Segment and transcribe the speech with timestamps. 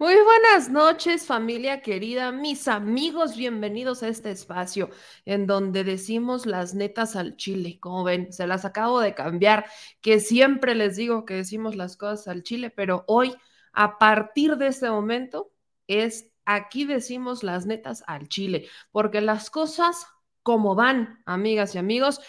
[0.00, 4.88] Muy buenas noches, familia querida, mis amigos, bienvenidos a este espacio
[5.26, 7.78] en donde decimos las netas al chile.
[7.80, 9.66] Como ven, se las acabo de cambiar,
[10.00, 13.34] que siempre les digo que decimos las cosas al chile, pero hoy,
[13.74, 15.52] a partir de este momento,
[15.86, 20.06] es aquí decimos las netas al chile, porque las cosas
[20.42, 22.20] como van, amigas y amigos,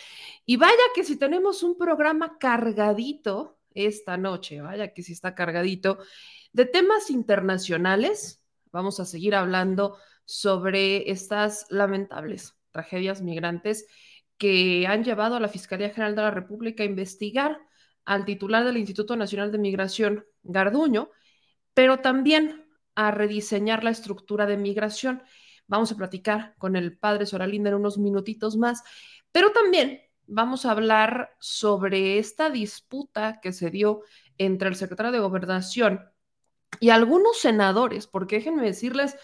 [0.45, 5.99] y vaya que si tenemos un programa cargadito esta noche, vaya que si está cargadito.
[6.54, 13.88] De temas internacionales, vamos a seguir hablando sobre estas lamentables tragedias migrantes
[14.38, 17.58] que han llevado a la Fiscalía General de la República a investigar
[18.04, 21.10] al titular del Instituto Nacional de Migración, Garduño,
[21.74, 22.65] pero también
[22.96, 25.24] a rediseñar la estructura de migración.
[25.68, 28.84] Vamos a platicar con el padre Soralinda en unos minutitos más,
[29.32, 34.02] pero también vamos a hablar sobre esta disputa que se dio
[34.38, 36.10] entre el secretario de Gobernación
[36.80, 39.18] y algunos senadores, porque déjenme decirles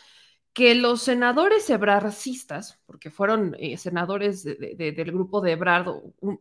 [0.54, 5.88] que los senadores ebrarcistas, porque fueron eh, senadores del grupo de Ebrard,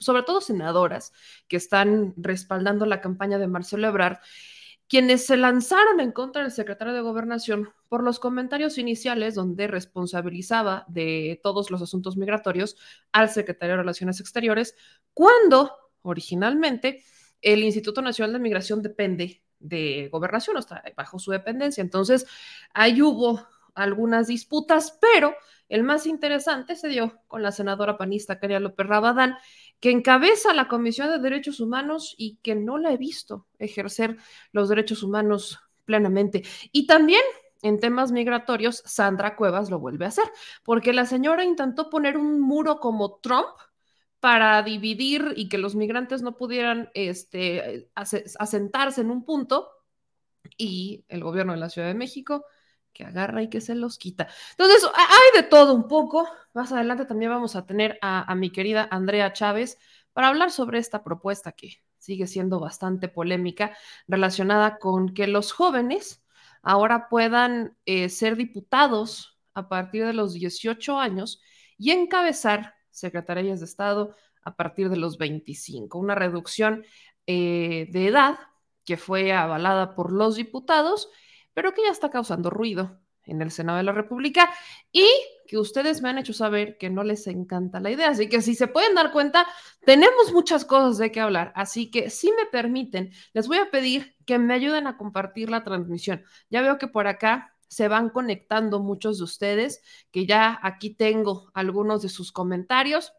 [0.01, 1.13] sobre todo senadoras
[1.49, 4.19] que están respaldando la campaña de Marcelo Ebrard,
[4.89, 10.87] quienes se lanzaron en contra del secretario de Gobernación por los comentarios iniciales donde responsabilizaba
[10.89, 12.77] de todos los asuntos migratorios
[13.13, 14.77] al secretario de Relaciones Exteriores,
[15.13, 17.03] cuando originalmente
[17.43, 21.83] el Instituto Nacional de Migración depende de gobernación, está bajo su dependencia.
[21.83, 22.27] Entonces,
[22.75, 25.35] ahí hubo algunas disputas, pero
[25.69, 29.37] el más interesante se dio con la senadora panista Caria López Rabadán,
[29.81, 34.17] que encabeza la Comisión de Derechos Humanos y que no la he visto ejercer
[34.53, 36.43] los derechos humanos plenamente.
[36.73, 37.23] Y también
[37.63, 40.25] en temas migratorios, Sandra Cuevas lo vuelve a hacer,
[40.63, 43.49] porque la señora intentó poner un muro como Trump
[44.21, 49.71] para dividir y que los migrantes no pudieran este, asentarse en un punto
[50.57, 52.45] y el gobierno de la Ciudad de México
[52.93, 54.27] que agarra y que se los quita.
[54.53, 56.27] Entonces, hay de todo un poco.
[56.55, 59.79] Más adelante también vamos a tener a, mi querida Andrea Chávez
[60.15, 63.77] para hablar sobre esta propuesta que sigue siendo bastante polémica
[64.09, 66.25] relacionada con que los jóvenes
[66.63, 71.43] ahora puedan eh, ser diputados a partir de los 18 años
[71.77, 75.99] y encabezar secretarías de Estado a partir de los 25.
[75.99, 76.85] Una reducción
[77.27, 78.39] eh, de edad
[78.85, 81.09] que fue avalada por los diputados
[81.57, 84.51] pero que ya está causando ruido en el Senado de la República
[84.93, 85.09] y
[85.49, 88.11] que ustedes me han hecho saber que no les encanta la idea.
[88.11, 89.47] Así que si se pueden dar cuenta,
[89.87, 91.55] tenemos muchas cosas de qué hablar.
[91.57, 95.65] Así que si me permiten, les voy a pedir que me ayuden a compartir la
[95.65, 96.23] transmisión.
[96.51, 101.51] Ya veo que por acá se van conectando muchos de ustedes, que ya aquí tengo
[101.55, 103.13] algunos de sus comentarios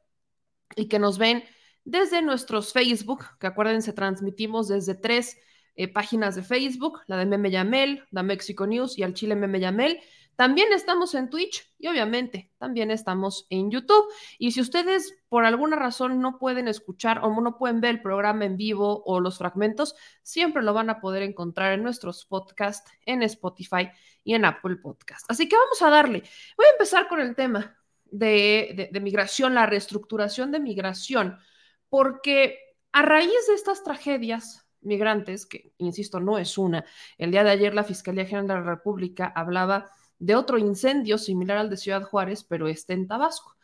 [0.76, 1.44] y que nos ven
[1.84, 5.38] desde nuestros Facebook, que acuérdense, transmitimos desde tres
[5.76, 9.60] eh, páginas de Facebook, la de Meme Yamel, la Mexico News y al Chile Meme
[9.60, 10.00] Yamel.
[10.36, 14.06] También estamos en Twitch y obviamente también estamos en YouTube.
[14.38, 18.46] Y si ustedes por alguna razón no pueden escuchar o no pueden ver el programa
[18.46, 23.24] en vivo o los fragmentos, siempre lo van a poder encontrar en nuestros podcasts en
[23.24, 23.90] Spotify
[24.28, 25.26] y en Apple Podcast.
[25.32, 26.22] Así que vamos a darle.
[26.58, 31.40] Voy a empezar con el tema de migración, la reestructuración de migración,
[31.88, 32.60] porque
[32.92, 36.84] a raíz de estas tragedias migrantes, que insisto, no es una.
[37.18, 39.90] El día de ayer la Fiscalía General de la República hablaba
[40.20, 43.56] de otro incendio similar al de Ciudad Juárez, pero este en Tabasco.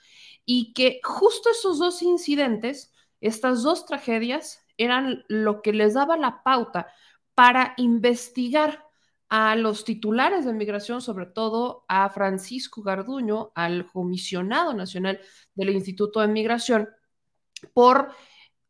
[0.45, 6.41] Y que justo esos dos incidentes, estas dos tragedias, eran lo que les daba la
[6.41, 6.88] pauta
[7.35, 8.92] para investigar
[9.35, 15.19] a los titulares de migración, sobre todo a Francisco Garduño, al comisionado nacional
[15.56, 16.88] del Instituto de Migración,
[17.74, 18.12] por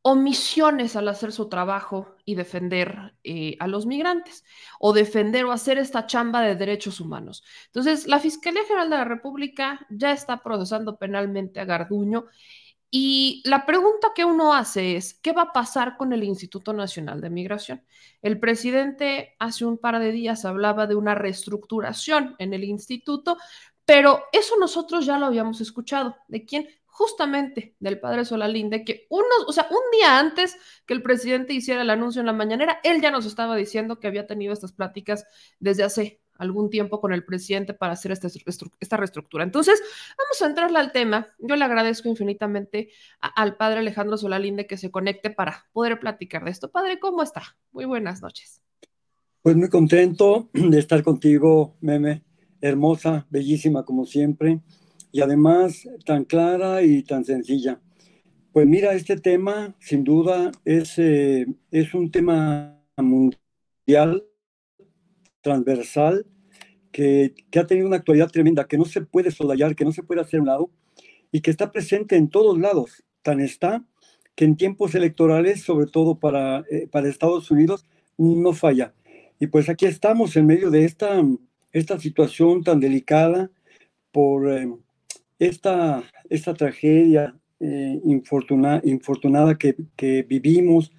[0.04, 4.46] omisiones al hacer su trabajo y defender eh, a los migrantes
[4.80, 7.44] o defender o hacer esta chamba de derechos humanos.
[7.66, 12.28] Entonces, la Fiscalía General de la República ya está procesando penalmente a Garduño
[12.96, 17.22] y la pregunta que uno hace es, ¿qué va a pasar con el Instituto Nacional
[17.22, 17.84] de Migración?
[18.22, 23.38] El presidente hace un par de días hablaba de una reestructuración en el instituto,
[23.84, 26.18] pero eso nosotros ya lo habíamos escuchado.
[26.28, 26.68] ¿De quién?
[26.86, 30.56] justamente del padre Solalinde, que unos, o sea, un día antes
[30.86, 34.06] que el presidente hiciera el anuncio en la mañanera, él ya nos estaba diciendo que
[34.06, 35.26] había tenido estas pláticas
[35.58, 38.28] desde hace algún tiempo con el presidente para hacer esta,
[38.80, 39.44] esta reestructura.
[39.44, 39.82] Entonces,
[40.18, 41.28] vamos a entrarle al tema.
[41.40, 42.90] Yo le agradezco infinitamente
[43.20, 46.72] al padre Alejandro Solalinde que se conecte para poder platicar de esto.
[46.72, 47.42] Padre, ¿cómo está?
[47.72, 48.62] Muy buenas noches.
[49.42, 52.24] Pues muy contento de estar contigo, Meme,
[52.62, 54.62] hermosa, bellísima como siempre
[55.12, 57.80] y además tan clara y tan sencilla.
[58.52, 64.26] Pues mira, este tema sin duda es, eh, es un tema mundial,
[65.44, 66.26] transversal,
[66.92, 70.02] que, que, ha tenido una actualidad tremenda, que no se puede solayar, que no se
[70.02, 70.72] puede hacer un lado
[71.32, 73.04] y que está presente en todos lados.
[73.22, 73.86] Tan está
[74.36, 77.86] que en tiempos electorales, sobre todo para, eh, para Estados Unidos,
[78.18, 78.96] no falla.
[79.40, 81.24] Y pues aquí estamos en medio de esta,
[81.72, 83.52] esta situación tan delicada
[84.12, 84.68] por, eh,
[85.40, 90.92] esta, esta tragedia eh, infortunada que, que, vivimos,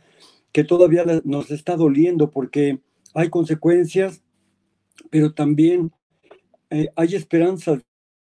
[0.53, 2.81] que todavía nos está doliendo porque
[3.15, 4.23] hay consecuencias,
[5.11, 5.93] pero también
[6.71, 7.83] eh, hay esperanzas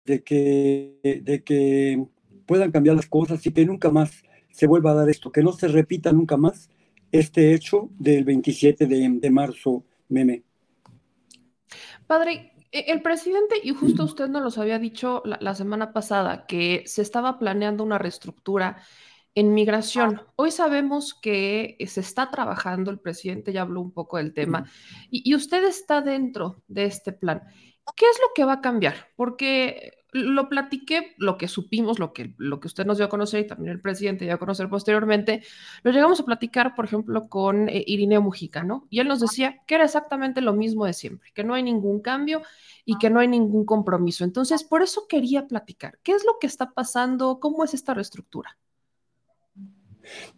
[0.05, 2.05] de que, de que
[2.45, 5.51] puedan cambiar las cosas y que nunca más se vuelva a dar esto, que no
[5.51, 6.69] se repita nunca más
[7.11, 10.43] este hecho del 27 de, de marzo, meme.
[12.07, 16.83] Padre, e, el presidente, y justo usted nos los había dicho la, semana pasada, que
[16.85, 18.77] se estaba planeando una reestructura
[19.37, 20.23] en migración.
[20.35, 24.67] Hoy sabemos que se está trabajando, el presidente ya habló un poco del tema,
[25.11, 27.43] y, y usted está dentro de este plan.
[27.95, 28.95] ¿Qué es lo que va a cambiar?
[29.15, 33.41] Porque lo platiqué, lo que supimos, lo que, lo que usted nos dio a conocer
[33.41, 35.43] y también el presidente dio a conocer posteriormente,
[35.83, 38.87] lo llegamos a platicar, por ejemplo, con eh, Irineo Mujica, ¿no?
[38.89, 42.01] Y él nos decía que era exactamente lo mismo de siempre, que no hay ningún
[42.01, 42.41] cambio
[42.85, 44.23] y que no hay ningún compromiso.
[44.23, 45.99] Entonces, por eso quería platicar.
[46.01, 47.39] ¿Qué es lo que está pasando?
[47.39, 48.57] ¿Cómo es esta reestructura?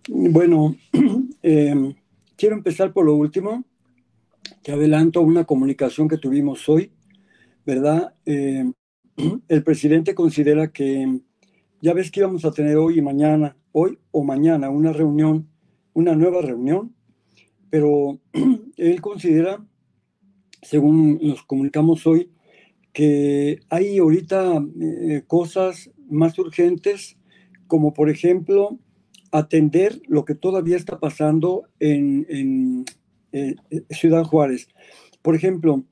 [0.07, 0.75] Bueno,
[1.43, 1.95] eh,
[2.35, 3.65] quiero empezar por lo último.
[4.63, 6.91] Te adelanto una comunicación que tuvimos hoy,
[7.65, 8.13] ¿verdad?
[8.25, 8.71] Eh,
[9.47, 11.21] el presidente considera que
[11.81, 15.47] ya ves que íbamos a tener hoy y mañana, hoy o mañana, una reunión,
[15.93, 16.95] una nueva reunión,
[17.69, 18.19] pero
[18.77, 19.65] él considera,
[20.61, 22.31] según nos comunicamos hoy,
[22.91, 27.17] que hay ahorita eh, cosas más urgentes,
[27.67, 28.79] como por ejemplo
[29.31, 32.85] atender lo que todavía está pasando en, en
[33.31, 33.55] eh,
[33.91, 34.67] Ciudad Juárez.
[35.21, 35.83] Por ejemplo,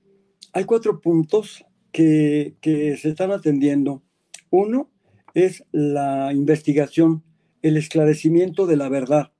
[0.53, 2.55] hay cuatro puntos que,
[2.99, 4.03] se están atendiendo.
[4.49, 4.89] Uno
[5.33, 7.23] es la investigación,
[7.61, 9.31] el esclarecimiento de la verdad.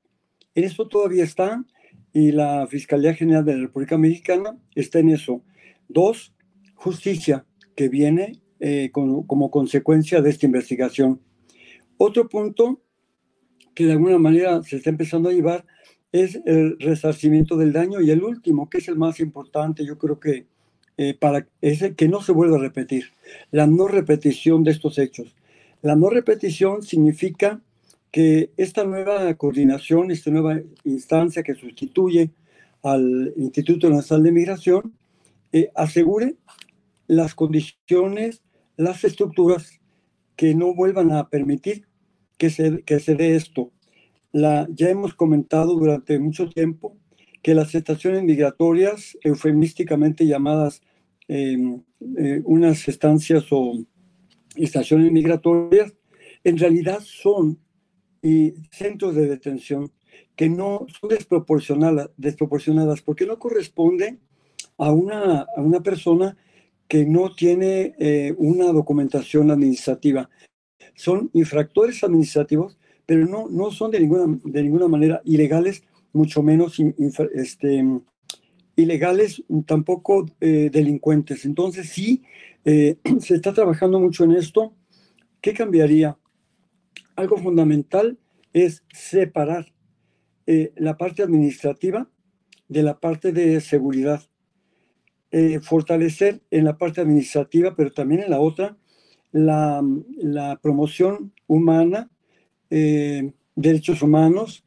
[0.55, 1.65] En eso todavía está
[2.13, 5.43] y la Fiscalía General de la República Mexicana está en eso.
[5.87, 6.33] Dos,
[6.75, 7.45] justicia,
[7.75, 11.21] que viene eh, como consecuencia de esta investigación.
[11.97, 12.81] Otro punto
[13.77, 15.63] que de alguna manera se está empezando a llevar
[16.11, 20.19] es el resarcimiento del daño y el último, que es el más importante, yo creo
[20.19, 20.47] que
[20.97, 23.11] eh, para ese, que no se vuelva a repetir,
[23.51, 25.35] la no repetición de estos hechos.
[25.83, 27.61] La no repetición significa
[28.09, 32.31] que esta nueva coordinación, esta nueva instancia que sustituye
[32.81, 34.93] al Instituto Nacional de Migración,
[35.51, 36.33] eh, asegure
[37.05, 38.41] las condiciones,
[38.75, 39.79] las estructuras
[40.35, 41.86] que no vuelvan a permitir
[42.37, 43.71] que se, que se dé esto.
[44.31, 46.97] La, ya hemos comentado durante mucho tiempo
[47.41, 50.81] que las estaciones migratorias, eufemísticamente llamadas
[51.27, 51.83] Em,
[52.17, 53.83] eh, unas estancias o
[54.55, 55.93] estaciones migratorias,
[56.43, 57.59] en realidad son
[58.21, 59.91] y centros de detención
[60.37, 64.21] que no son desproporcionadas, desproporcionadas porque no corresponden
[64.77, 66.37] a una, a una persona
[66.87, 70.29] que no tiene eh, una documentación administrativa.
[70.95, 76.77] Son infractores administrativos, pero no, no son de ninguna, de ninguna manera ilegales, mucho menos
[77.33, 77.83] este,
[78.77, 81.43] ilegales, tampoco eh, delincuentes.
[81.45, 82.23] Entonces sí,
[82.63, 84.73] eh, se está trabajando mucho en esto.
[85.41, 86.17] ¿Qué cambiaría?
[87.15, 88.17] Algo fundamental
[88.53, 89.73] es separar
[90.45, 92.09] eh, la parte administrativa
[92.69, 94.21] de la parte de seguridad.
[95.61, 98.77] fortalecer en la parte administrativa, pero también en la otra,
[99.45, 102.09] la, promoción humana,
[102.69, 104.63] derechos humanos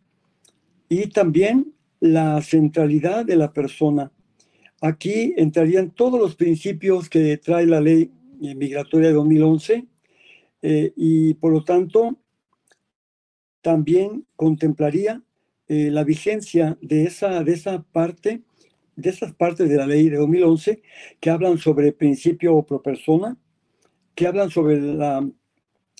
[0.89, 4.11] y también la centralidad de la persona.
[4.81, 8.11] Aquí entrarían todos los principios que trae la ley
[8.41, 9.87] migratoria de 2011
[10.62, 12.19] eh, y por lo tanto
[13.61, 15.23] también contemplaría
[15.69, 18.43] eh, la vigencia de esa, de esa parte,
[18.97, 20.83] de esas partes de la ley de 2011
[21.21, 23.37] que hablan sobre principio pro persona,
[24.21, 25.27] que hablan sobre la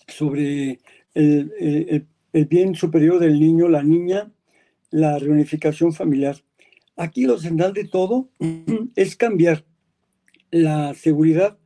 [0.07, 0.79] sobre
[1.15, 4.31] el, el, bien superior del niño, la niña,
[4.91, 6.37] la reunificación familiar.
[6.97, 8.29] Aquí lo central de todo
[8.95, 9.65] es cambiar
[10.50, 11.57] la seguridad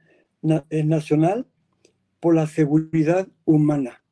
[0.71, 1.49] eh, nacional
[2.21, 4.05] por la seguridad humana.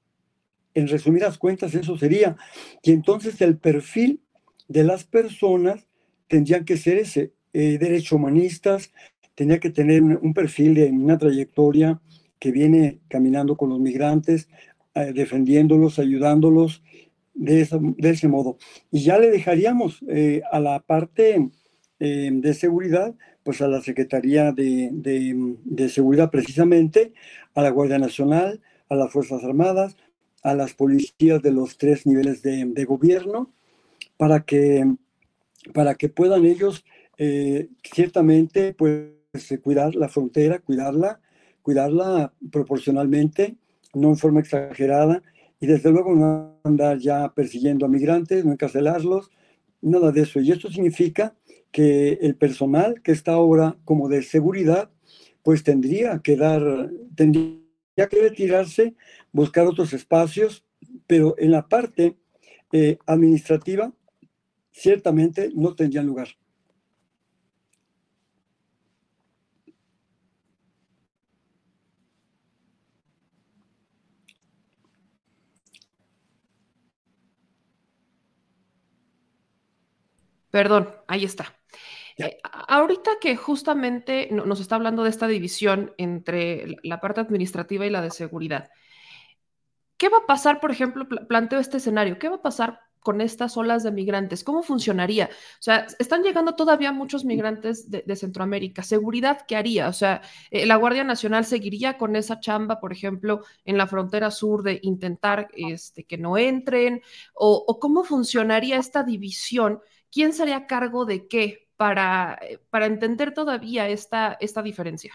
[0.75, 2.37] En resumidas cuentas, eso sería.
[2.83, 4.21] Y entonces el perfil
[4.67, 5.87] de las personas
[6.27, 8.91] tendrían que ser ese, eh, derecho humanistas,
[9.37, 12.01] tenía que tener un, perfil de una trayectoria
[12.43, 14.49] que viene caminando con los migrantes,
[14.97, 16.83] eh, defendiéndolos, ayudándolos
[17.35, 17.61] de,
[18.01, 18.59] ese modo.
[18.91, 21.51] Y ya le dejaríamos eh, a la parte
[22.01, 27.13] eh, de seguridad, pues a la Secretaría de, de, Seguridad precisamente,
[27.55, 29.97] a la Guardia Nacional, a las Fuerzas Armadas,
[30.43, 33.53] a las policías de los tres niveles de, gobierno,
[34.17, 34.97] para que,
[35.73, 36.85] para que puedan ellos
[37.85, 39.13] ciertamente pues,
[39.63, 41.21] cuidar la frontera, cuidarla,
[41.63, 43.57] cuidarla proporcionalmente
[43.95, 45.23] no en forma exagerada,
[45.61, 49.31] y desde luego no andar ya persiguiendo a migrantes, no encarcelarlos,
[49.81, 50.41] nada de eso.
[50.41, 51.37] Y esto significa
[51.71, 54.91] que el personal que está ahora como de seguridad,
[55.43, 58.95] pues tendría que dar, tendría que retirarse,
[59.33, 60.65] buscar otros espacios,
[61.07, 62.17] pero en la parte
[62.73, 63.93] eh, administrativa
[64.71, 66.29] ciertamente no tendrían lugar.
[80.53, 81.57] Perdón, ahí está.
[82.19, 87.91] Eh, ahorita que justamente nos está hablando de esta división entre la parte administrativa y
[87.91, 88.69] la de seguridad,
[89.97, 93.57] ¿qué va a pasar, por ejemplo, planteo este escenario, qué va a pasar con estas
[93.57, 94.45] olas de migrantes?
[94.45, 95.31] ¿Cómo funcionaría?
[95.33, 98.83] O sea, están llegando todavía muchos migrantes de, Centroamérica.
[98.83, 99.89] ¿Seguridad qué haría?
[99.89, 104.31] O sea, eh, ¿la Guardia Nacional seguiría con esa chamba, por ejemplo, en la frontera
[104.31, 107.01] sur de intentar este, que no entren?
[107.33, 109.81] ¿O, o cómo funcionaría esta división
[110.13, 115.13] ¿quién sería a cargo de qué para, eh, para entender todavía esta, esta diferencia?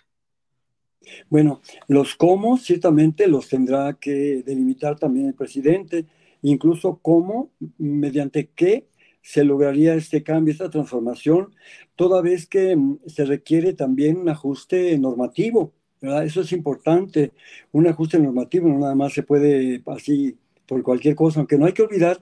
[1.30, 6.06] Bueno, los cómo ciertamente los tendrá que delimitar también el presidente,
[6.42, 8.88] incluso cómo, mediante qué
[9.22, 11.54] se lograría este cambio, esta transformación,
[11.96, 15.74] toda vez que mm, se requiere también un ajuste normativo.
[16.02, 16.26] ¿verdad?
[16.26, 17.32] Eso es importante,
[17.72, 20.38] un ajuste normativo, no nada más se puede así
[20.68, 22.22] por cualquier cosa, aunque no hay que olvidar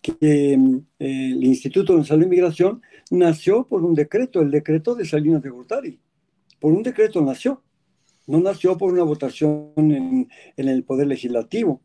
[0.00, 0.58] que eh,
[0.98, 6.00] el Instituto Nacional de Inmigración nació por un decreto, el decreto de Salinas de Gortari.
[6.58, 7.62] Por un decreto nació,
[8.26, 11.80] no nació por una votación en, el Poder Legislativo.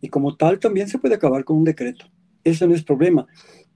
[0.00, 2.06] Y como tal también se puede acabar con un decreto.
[2.42, 3.26] Eso no es problema.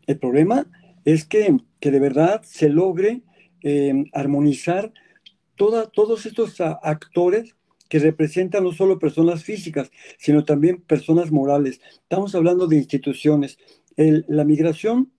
[0.07, 0.67] El problema
[1.05, 3.23] es que, que de verdad se logre
[3.63, 4.93] eh, armonizar
[5.57, 7.55] toda, todos estos actores
[7.89, 11.81] que representan no solo personas físicas, sino también personas morales.
[12.03, 13.59] Estamos hablando de instituciones,
[13.97, 15.13] la migración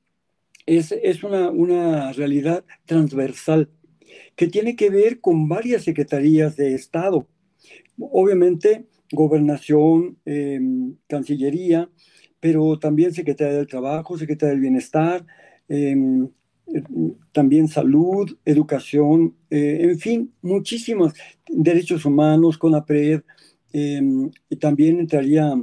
[0.65, 3.69] es, es una, una, realidad transversal
[4.35, 7.27] que tiene que ver con varias secretarías de Estado.
[7.97, 11.89] Obviamente, gobernación, em, Cancillería,
[12.39, 15.25] pero también Secretaría del Trabajo, Secretaría del Bienestar,
[15.67, 16.29] em,
[17.31, 21.13] también salud, educación, eh, en fin, muchísimos
[21.47, 24.01] derechos humanos, con la eh,
[24.49, 25.53] y también entraría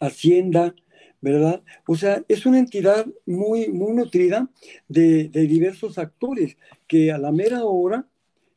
[0.00, 0.74] Hacienda,
[1.20, 1.62] ¿verdad?
[1.86, 4.48] O sea, es una entidad muy, muy nutrida
[4.88, 8.06] de, diversos actores que a la mera hora,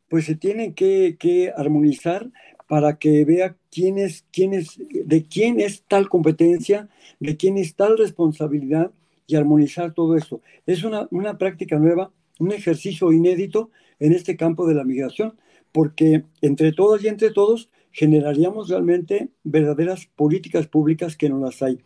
[0.07, 2.29] pues se tienen que, armonizar
[2.67, 6.87] para que vea quién es, quién es, de quién es tal competencia,
[7.19, 8.91] de quién es tal responsabilidad
[9.31, 10.41] y armonizar todo esto.
[10.65, 15.37] Es una, una práctica nueva, un ejercicio inédito en este campo de la migración,
[15.71, 21.79] porque entre todas y entre todos generaríamos realmente verdaderas políticas públicas que no las hay.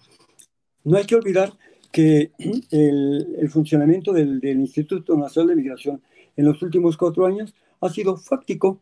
[0.84, 1.54] No hay que olvidar
[1.92, 2.32] que
[2.72, 6.02] el, funcionamiento del, Instituto Nacional de Migración
[6.36, 8.82] en los últimos cuatro años ha sido fáctico,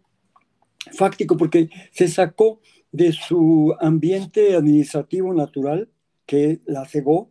[0.91, 2.59] fáctico porque se sacó
[2.91, 5.89] de su ambiente administrativo natural,
[6.25, 7.29] que la cegó,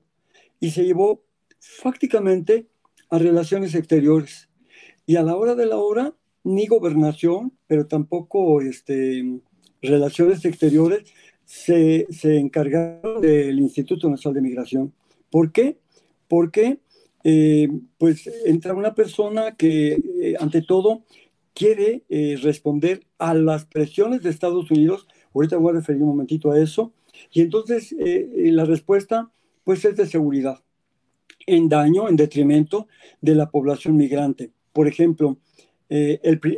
[0.62, 1.24] y se llevó
[1.58, 2.68] fácticamente
[3.10, 4.48] a relaciones exteriores.
[5.06, 6.14] Y a la hora de la hora,
[6.44, 9.40] ni gobernación, pero tampoco este,
[9.82, 11.12] relaciones exteriores
[11.44, 14.94] se, se encargaron del Instituto Nacional de Migración.
[15.30, 15.78] ¿Por qué?
[16.28, 16.78] Porque
[17.24, 21.02] eh, pues entra una persona que eh, ante todo
[21.54, 25.08] quiere eh, responder a las presiones de Estados Unidos.
[25.34, 26.92] Ahorita voy a referir un momentito a eso.
[27.32, 29.30] Y entonces la respuesta
[29.64, 30.62] pues es de seguridad,
[31.46, 32.88] en daño, en detrimento
[33.20, 34.50] de la población migrante.
[34.72, 35.38] Por ejemplo,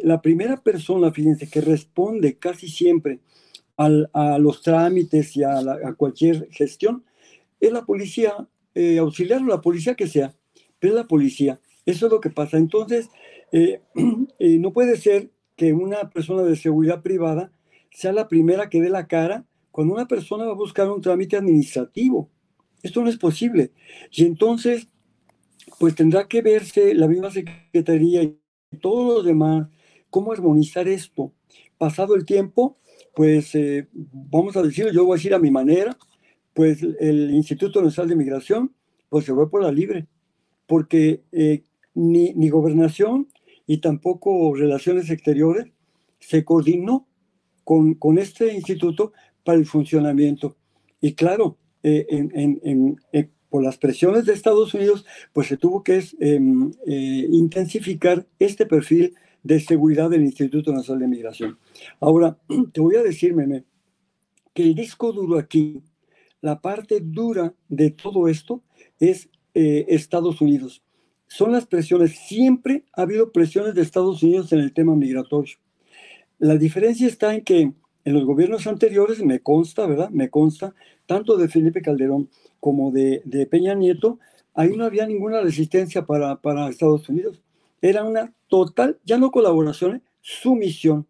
[0.02, 3.18] la primera persona, fíjense, que responde casi siempre
[3.76, 7.04] a los trámites y a, cualquier gestión,
[7.60, 10.34] es la policía eh, auxiliar o la policía que sea,
[10.78, 11.60] pero es la policía.
[11.86, 12.56] Eso es lo que pasa.
[12.56, 13.08] Entonces,
[13.52, 13.80] eh,
[14.38, 17.52] eh, no puede ser que una persona de seguridad privada
[17.90, 21.36] sea la primera que dé la cara cuando una persona va a buscar un trámite
[21.36, 22.28] administrativo.
[22.84, 23.72] Esto no es posible.
[24.12, 24.88] Y entonces,
[25.80, 28.38] pues tendrá que verse la misma Secretaría y
[28.80, 29.68] todos los demás,
[30.10, 31.32] cómo armonizar esto.
[31.78, 32.76] Pasado el tiempo,
[33.14, 35.96] pues eh, vamos a decirlo, yo voy a decir a mi manera,
[36.52, 38.74] pues el Instituto Nacional de Migración,
[39.08, 40.06] pues se fue por la libre,
[40.66, 41.62] porque eh,
[41.94, 43.28] ni, ni gobernación
[43.66, 45.72] y tampoco relaciones exteriores
[46.18, 47.08] se coordinó
[47.64, 50.58] con, con este instituto para el funcionamiento.
[51.00, 53.00] Y claro, eh, en,
[53.48, 59.14] por las presiones de Estados Unidos, pues se tuvo que em, intensificar este perfil
[59.44, 61.58] de seguridad del Instituto Nacional de Migración.
[62.00, 62.36] Ahora,
[62.72, 63.64] te voy a decir, Meme,
[64.52, 65.82] que el disco duro aquí,
[66.40, 68.62] la parte dura de todo esto
[68.98, 70.82] es eh, Estados Unidos.
[71.26, 75.56] Son las presiones, siempre ha habido presiones de Estados Unidos en el tema migratorio.
[76.38, 77.72] La diferencia está en que
[78.04, 80.10] en los gobiernos anteriores, me consta, ¿verdad?
[80.10, 80.74] Me consta,
[81.06, 82.28] tanto de Felipe Calderón
[82.60, 84.18] como de, de Peña Nieto,
[84.54, 87.40] ahí no había ninguna resistencia para, para Estados Unidos.
[87.82, 90.00] Era una total, ya no colaboración, ¿eh?
[90.20, 91.06] sumisión,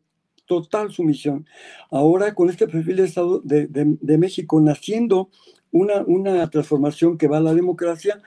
[0.47, 1.47] total sumisión.
[1.91, 5.31] Ahora con este perfil de Estado de, de, México naciendo
[5.71, 8.21] una, una transformación que va a la democracia,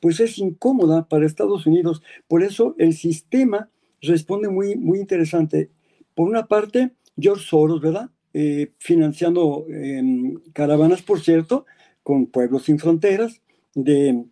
[0.00, 2.02] pues es incómoda para Estados Unidos.
[2.26, 3.68] Por eso el sistema
[4.00, 5.70] responde muy, muy interesante.
[6.14, 8.10] Por una parte, George Soros, ¿verdad?
[8.32, 11.66] Eh, financiando em, caravanas, por cierto,
[12.02, 13.42] con Pueblos Sin Fronteras
[13.74, 14.24] de,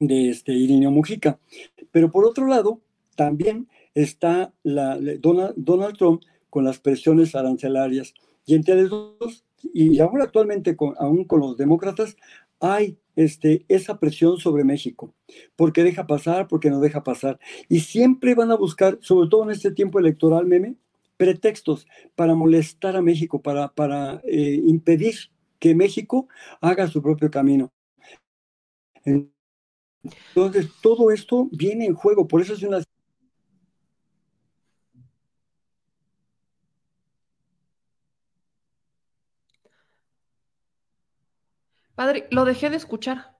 [0.00, 1.38] de este, Irineo Mujica.
[1.90, 2.80] Pero por otro lado,
[3.14, 8.14] también está la, Donald, Trump con las presiones arancelarias.
[8.46, 12.16] Y entre los dos, y ahora actualmente aún con los demócratas,
[12.60, 15.14] hay este, esa presión sobre México,
[15.56, 17.38] porque deja pasar, porque no deja pasar.
[17.68, 20.76] Y siempre van a buscar, sobre todo en este tiempo electoral, meme,
[21.16, 26.28] pretextos para molestar a México, para, para eh, impedir que México
[26.60, 27.72] haga su propio camino.
[30.34, 32.82] Entonces, todo esto viene en juego, por eso es una
[41.96, 43.38] Padre, lo dejé de escuchar.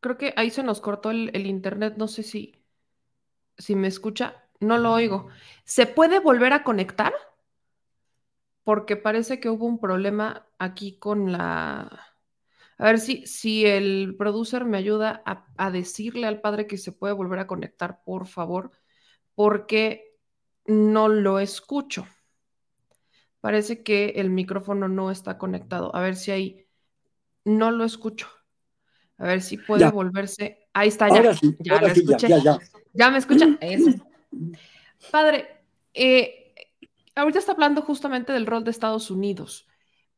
[0.00, 1.94] Creo que ahí se nos cortó el, internet.
[1.96, 2.62] No sé si,
[3.56, 4.47] si me escucha.
[4.60, 5.28] No lo oigo.
[5.64, 7.12] ¿Se puede volver a conectar?
[8.64, 12.06] Porque parece que hubo un problema aquí con la...
[12.80, 16.92] A ver si, si el producer me ayuda a, a decirle al padre que se
[16.92, 18.70] puede volver a conectar, por favor,
[19.34, 20.16] porque
[20.66, 22.06] no lo escucho.
[23.40, 25.94] Parece que el micrófono no está conectado.
[25.94, 26.68] A ver si hay
[27.44, 28.28] no lo escucho.
[29.16, 30.68] A ver si puede volverse.
[30.72, 31.32] Ahí está, ya.
[31.60, 32.28] ya, me escuché.
[32.92, 33.58] Ya, me escucha.
[35.10, 35.62] Padre,
[35.94, 36.54] eh,
[37.14, 39.66] ahorita está hablando justamente del rol de Estados Unidos.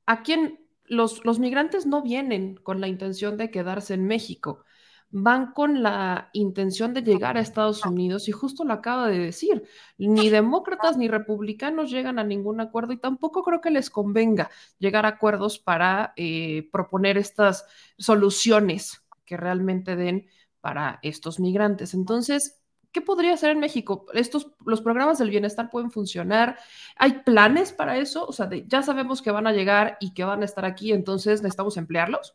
[0.06, 4.64] ¿A quién los, los migrantes no vienen con la intención de quedarse en México?
[5.10, 9.64] van con la intención de llegar a Estados Unidos y justo lo acaba de decir,
[9.98, 15.06] ni demócratas ni republicanos llegan a ningún acuerdo y tampoco creo que les convenga llegar
[15.06, 17.66] a acuerdos para eh, proponer estas
[17.98, 20.28] soluciones que realmente den
[20.60, 21.94] para estos migrantes.
[21.94, 22.59] Entonces,
[22.92, 24.06] ¿qué podría hacer en México?
[24.14, 26.58] Estos, los programas del bienestar pueden funcionar.
[26.96, 28.26] ¿Hay planes para eso?
[28.26, 31.42] O sea, ya sabemos que van a llegar y que van a estar aquí, entonces
[31.42, 32.34] necesitamos emplearlos.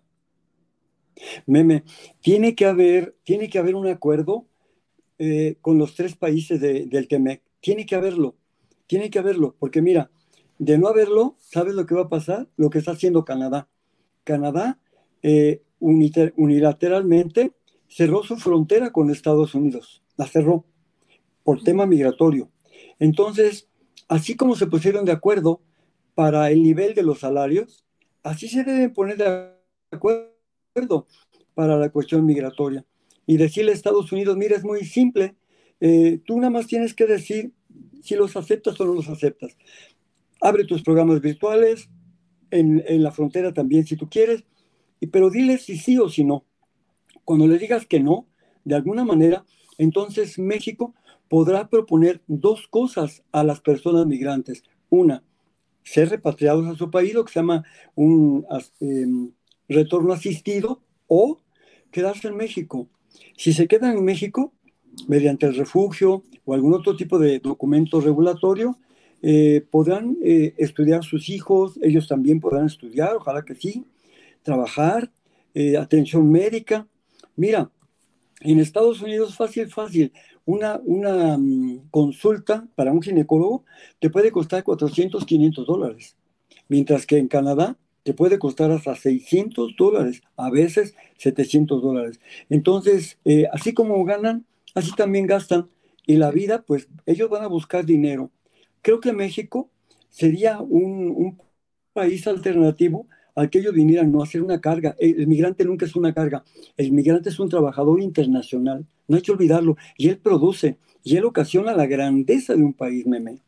[1.46, 1.84] Meme,
[2.20, 4.48] tiene que haber, tiene que haber un acuerdo
[5.18, 7.42] eh, con los tres países del TEMEC.
[7.62, 8.36] Tiene que haberlo,
[8.86, 10.12] tiene que haberlo, porque mira,
[10.58, 12.48] de no haberlo, ¿sabes lo que va a pasar?
[12.58, 13.68] Lo que está haciendo Canadá.
[14.24, 14.80] Canadá
[15.22, 17.54] eh, unilateralmente
[17.88, 20.66] cerró su frontera con Estados Unidos, la cerró
[21.44, 22.50] por tema migratorio.
[23.00, 23.70] Entonces,
[24.08, 25.62] así como se pusieron de acuerdo
[26.16, 27.86] para el nivel de los salarios,
[28.24, 29.52] así se deben poner de
[29.92, 31.08] acuerdo
[31.54, 32.86] para la cuestión migratoria.
[33.28, 35.36] Y decirle a Estados Unidos, mira, es muy simple,
[35.80, 37.54] eh, tú nada más tienes que decir
[38.02, 39.58] si los aceptas o no los aceptas.
[40.42, 41.90] Abre tus programas virtuales,
[42.52, 44.44] en, en la frontera también si tú quieres,
[45.00, 46.46] y, pero diles si sí o si no.
[47.24, 48.28] Cuando le digas que no,
[48.64, 49.46] de alguna manera,
[49.78, 50.94] entonces México
[51.30, 54.64] podrá proponer dos cosas a las personas migrantes.
[54.90, 55.24] Una,
[55.84, 57.64] ser repatriados a su país, lo que se llama
[57.96, 58.46] un,
[58.80, 59.32] em,
[59.68, 61.40] retorno asistido o
[61.92, 62.88] quedarse en México.
[63.38, 64.54] Si se quedan en México,
[65.08, 68.78] mediante el refugio o algún otro tipo de documento regulatorio,
[69.22, 73.86] eh, podrán eh, estudiar sus hijos, ellos también podrán estudiar, ojalá que sí,
[74.44, 75.12] trabajar,
[75.54, 76.88] eh, atención médica.
[77.36, 77.72] Mira,
[78.42, 80.14] en Estados Unidos fácil, fácil,
[80.46, 83.64] una, una mm, consulta para un ginecólogo
[84.00, 86.16] te puede costar 400, 500 dólares,
[86.68, 92.20] mientras que en Canadá te puede costar hasta 600 dólares, a veces 700 dólares.
[92.50, 93.18] Entonces,
[93.52, 94.46] así como ganan,
[94.76, 95.70] así también gastan.
[96.06, 98.30] Y la vida, pues ellos van a buscar dinero
[98.86, 99.72] Creo que México
[100.12, 101.42] sería un,
[101.92, 104.96] país alternativo al que ellos vinieran no a ser una carga.
[104.98, 106.44] El, migrante nunca es una carga.
[106.78, 108.86] El migrante es un trabajador internacional.
[109.08, 109.76] No hay que olvidarlo.
[109.98, 113.42] Y él produce y él ocasiona la grandeza de un país, meme.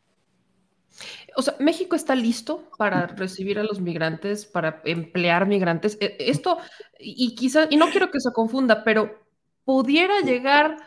[1.36, 5.97] O sea, México está listo para recibir a los migrantes, para emplear migrantes.
[6.02, 6.58] E, esto,
[7.00, 9.19] y quizás, y no quiero que se confunda, pero
[9.63, 10.78] pudiera llegar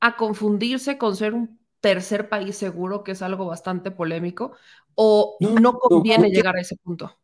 [0.00, 4.52] a confundirse con ser un tercer país seguro, que es algo bastante polémico,
[4.94, 7.16] o no, conviene llegar a ese punto?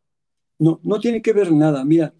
[0.59, 1.83] No, no tiene que ver nada.
[1.85, 2.13] Mira,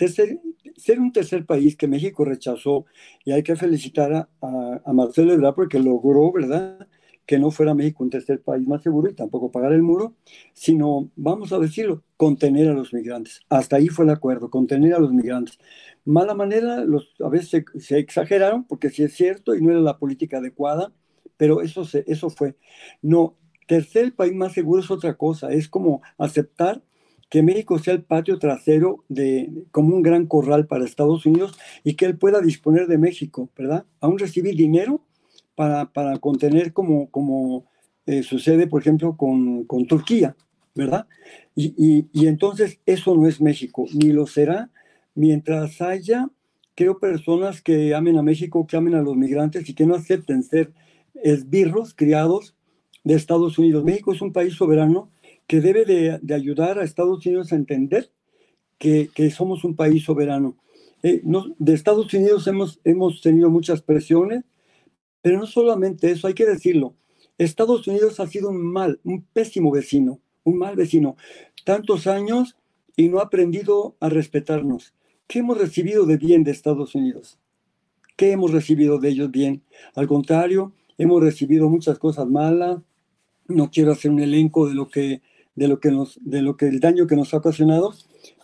[0.79, 2.85] ser un tercer país que México rechazó,
[3.25, 6.87] y hay que felicitar a, Marcelo Ebrard porque logró, ¿verdad?,
[7.25, 10.15] que no fuera México un tercer país más seguro y tampoco pagar el muro,
[10.53, 13.41] sino, vamos a decirlo, contener a los migrantes.
[13.49, 15.59] Hasta ahí fue el acuerdo, contener a los migrantes.
[16.05, 19.99] Mala manera, los, a veces se, exageraron porque sí es cierto y no era la
[19.99, 20.91] política adecuada,
[21.37, 22.55] pero eso, eso fue.
[23.03, 26.81] No, tercer país más seguro es otra cosa, es como aceptar
[27.29, 31.93] que México sea el patio trasero de como un gran corral para Estados Unidos y
[31.93, 33.85] que él pueda disponer de México, ¿verdad?
[34.01, 35.01] Aún recibir dinero
[35.55, 37.65] para, para contener como, como
[38.07, 40.35] eh, sucede, por ejemplo, con, con Turquía,
[40.73, 41.05] ¿verdad?
[41.55, 44.71] Y, y, y, entonces eso no es México, ni lo será
[45.13, 46.29] mientras haya,
[46.75, 50.43] creo, personas que amen a México, que amen a los migrantes y que no acepten
[50.43, 50.71] ser
[51.13, 52.55] esbirros criados
[53.03, 53.83] de Estados Unidos.
[53.83, 55.11] México es un país soberano
[55.49, 58.11] que debe de, ayudar a Estados Unidos a entender
[58.77, 60.55] que, somos un país soberano.
[61.01, 61.23] Eh,
[61.57, 64.43] de Estados Unidos hemos, hemos tenido muchas presiones,
[65.23, 66.93] pero no solamente eso, hay que decirlo.
[67.39, 71.17] Estados Unidos ha sido un mal, un pésimo vecino, un mal vecino.
[71.65, 72.55] Tantos años
[72.95, 74.93] y no ha aprendido a respetarnos.
[75.25, 77.39] ¿Qué hemos recibido de bien de Estados Unidos?
[78.15, 79.63] ¿Qué hemos recibido de ellos bien?
[79.95, 82.77] Al contrario, hemos recibido muchas cosas malas,
[83.47, 85.23] no quiero hacer un elenco de lo que,
[85.59, 87.93] de lo que nos, de lo que el daño que nos ha ocasionado,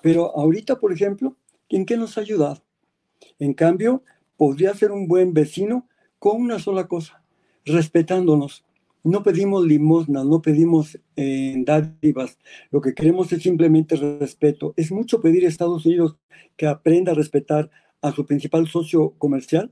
[0.02, 1.38] pero ahorita, por ejemplo,
[1.70, 2.62] ¿en qué nos ha ayudado?
[3.40, 4.04] En cambio,
[4.36, 5.88] podría ser un buen vecino
[6.20, 7.24] con una sola cosa,
[7.64, 8.66] respetándonos.
[9.02, 12.38] No pedimos limosnas, no pedimos eh, dádivas.
[12.70, 14.74] Lo que queremos es simplemente respeto.
[14.76, 16.18] Es mucho pedir a Estados Unidos
[16.58, 19.72] que aprenda a respetar a su principal socio comercial.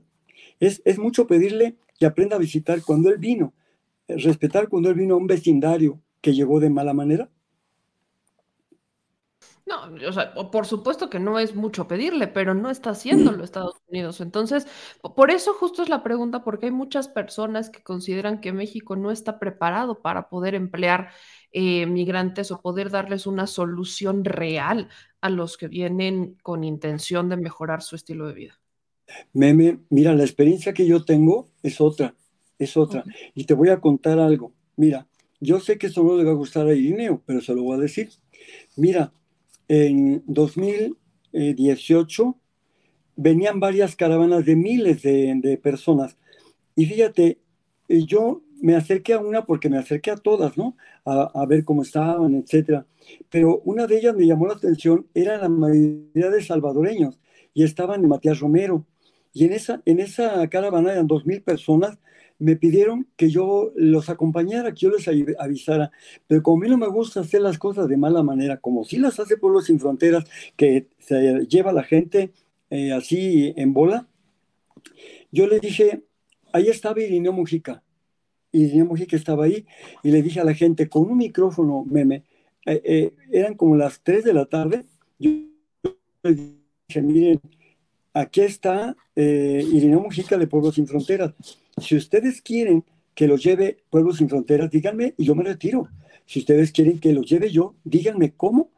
[0.60, 3.52] Es, es mucho pedirle que aprenda a visitar cuando él vino,
[4.08, 7.28] eh, respetar cuando él vino a un vecindario que llegó de mala manera.
[9.66, 13.76] No, o sea, por supuesto que no es mucho pedirle, pero no está haciéndolo Estados
[13.88, 14.22] Unidos.
[14.22, 14.66] Entonces,
[15.14, 19.10] por eso justo es la pregunta, porque hay muchas personas que consideran que México no
[19.10, 21.10] está preparado para poder emplear
[21.52, 24.88] eh, migrantes o poder darles una solución real
[25.20, 28.60] a los que vienen con intención de mejorar su estilo de vida.
[29.34, 32.14] Meme, mira, la experiencia que yo tengo es otra,
[32.58, 33.04] es otra.
[33.34, 34.54] Y te voy a contar algo.
[34.76, 35.06] Mira,
[35.44, 37.76] yo sé que eso no le va a gustar a Irineo, pero se lo voy
[37.76, 38.10] a decir.
[38.76, 39.12] Mira,
[39.68, 42.36] en 2018
[43.16, 46.16] venían varias caravanas de miles de, personas.
[46.74, 47.38] Y fíjate,
[47.88, 50.76] eh, yo me acerqué a una porque me acerqué a todas, ¿no?
[51.04, 52.86] A, a, ver cómo estaban, etcétera.
[53.30, 57.20] Pero una de ellas me llamó la atención, era la mayoría de salvadoreños
[57.52, 58.86] y estaban en Matías Romero.
[59.32, 61.98] Y en esa, en esa caravana eran dos mil personas,
[62.38, 65.90] me pidieron que yo los acompañara, que yo les avisara.
[66.26, 68.98] Pero como a mí no me gusta hacer las cosas de mala manera, como si
[68.98, 70.24] las hace Pueblos Sin Fronteras,
[70.56, 72.32] que se lleva la gente
[72.70, 74.08] eh, así en bola,
[75.30, 76.02] yo le dije,
[76.52, 77.82] ahí estaba Irineo Mujica.
[78.52, 79.66] Irineo Mujica estaba ahí
[80.02, 82.24] y le dije a la gente con un micrófono, meme,
[82.66, 84.84] eh, eh, eran como las 3 de la tarde,
[85.18, 85.30] yo
[86.22, 87.40] le dije, miren,
[88.12, 91.34] aquí está eh, Irineo Mujica de Pueblos Sin Fronteras.
[91.80, 92.84] Si ustedes quieren
[93.14, 95.88] que los lleve Pueblos Sin Fronteras, díganme y yo me retiro.
[96.26, 98.70] Si ustedes quieren que los lleve yo, díganme cómo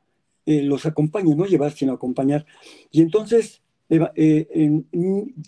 [0.44, 2.46] eh, los acompaño, no llevar, sino acompañar.
[2.90, 4.82] Y entonces eh,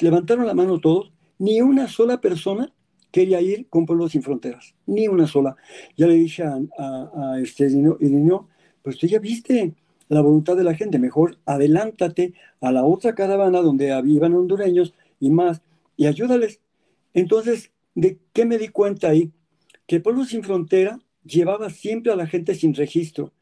[0.00, 2.72] levantaron la mano todos, ni una sola persona
[3.10, 5.56] quería ir con Pueblos Sin Fronteras, ni una sola.
[5.96, 8.48] Ya le dije a, a, este Irineo,
[8.82, 9.74] pues tú ya viste,
[10.08, 15.30] la voluntad de la gente, mejor adelántate a la otra caravana donde habían hondureños y
[15.30, 15.62] más,
[15.96, 16.60] y ayúdales.
[17.18, 19.32] Entonces, ¿de qué me di cuenta ahí?
[19.86, 23.32] Que Pueblo Sin Frontera llevaba siempre a la gente sin registro.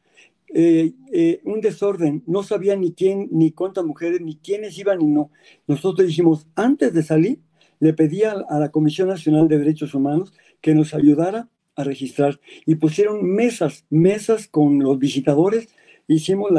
[0.51, 5.05] Eh, eh, un desorden, no sabía ni quién, ni cuántas mujeres, ni quiénes iban y
[5.05, 5.29] no.
[5.67, 7.39] Nosotros dijimos, antes de salir,
[7.79, 12.75] le pedía a la Comisión Nacional de Derechos Humanos que nos ayudara a registrar y
[12.75, 15.67] pusieron mesas, mesas con los visitadores,
[16.07, 16.49] hicimos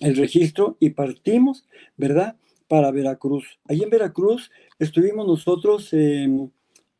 [0.00, 1.64] el registro y partimos,
[1.96, 2.36] ¿verdad?
[2.68, 3.58] Para Veracruz.
[3.68, 5.90] Ahí en Veracruz estuvimos nosotros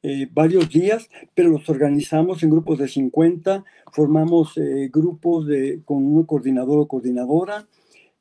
[0.07, 6.05] eh, varios días, pero los organizamos en grupos de 50, formamos eh, grupos de, con
[6.05, 7.66] un coordinador o coordinadora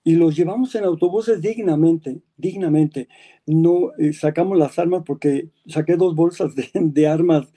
[0.02, 3.10] y los llevamos en autobuses dignamente, dignamente.
[3.46, 7.52] No eh, sacamos las armas porque saqué dos bolsas de, de armas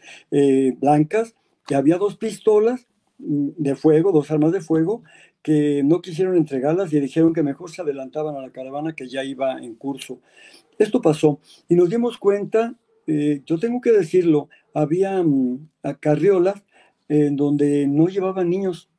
[0.80, 1.36] blancas
[1.68, 5.04] y había dos pistolas mm, de fuego, dos armas de fuego,
[5.46, 9.22] que no quisieron entregarlas y dijeron que mejor se adelantaban a la caravana que ya
[9.22, 10.18] iba en curso.
[10.76, 12.74] Esto pasó y nos dimos cuenta,
[13.06, 15.68] eh, yo tengo que decirlo, había um,
[16.00, 16.64] carriolas
[17.08, 18.90] en donde no llevaban niños,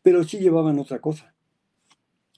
[0.00, 1.34] pero sí llevaban otra cosa.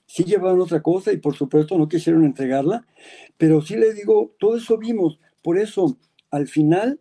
[0.04, 2.88] Sí llevaban otra cosa y por supuesto no quisieron entregarla,
[3.36, 5.20] pero sí les digo, todo eso vimos.
[5.44, 5.96] Por eso,
[6.32, 6.98] al final,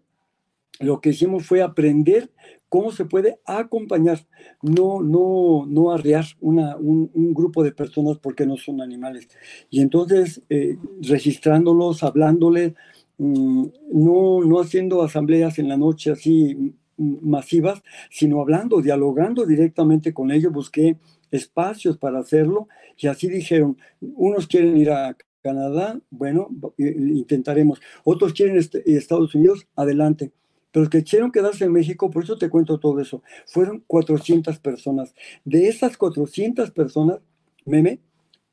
[0.79, 2.29] lo que hicimos fue aprender
[2.69, 4.25] cómo se puede acompañar,
[4.61, 9.27] no, no, no arrear una, un, grupo de personas porque no son animales.
[9.69, 12.73] Y entonces, eh, registrándolos, hablándoles,
[13.17, 20.31] mm, no, no haciendo asambleas en la noche así masivas, sino hablando, dialogando directamente con
[20.31, 20.97] ellos, busqué
[21.29, 28.57] espacios para hacerlo y así dijeron, unos quieren ir a Canadá, bueno, intentaremos, otros quieren
[28.57, 30.31] Estados Unidos, adelante
[30.79, 35.13] los que quisieron quedarse en México, por eso te cuento todo eso, fueron 400 personas.
[35.45, 37.19] De esas 400 personas,
[37.65, 37.99] meme,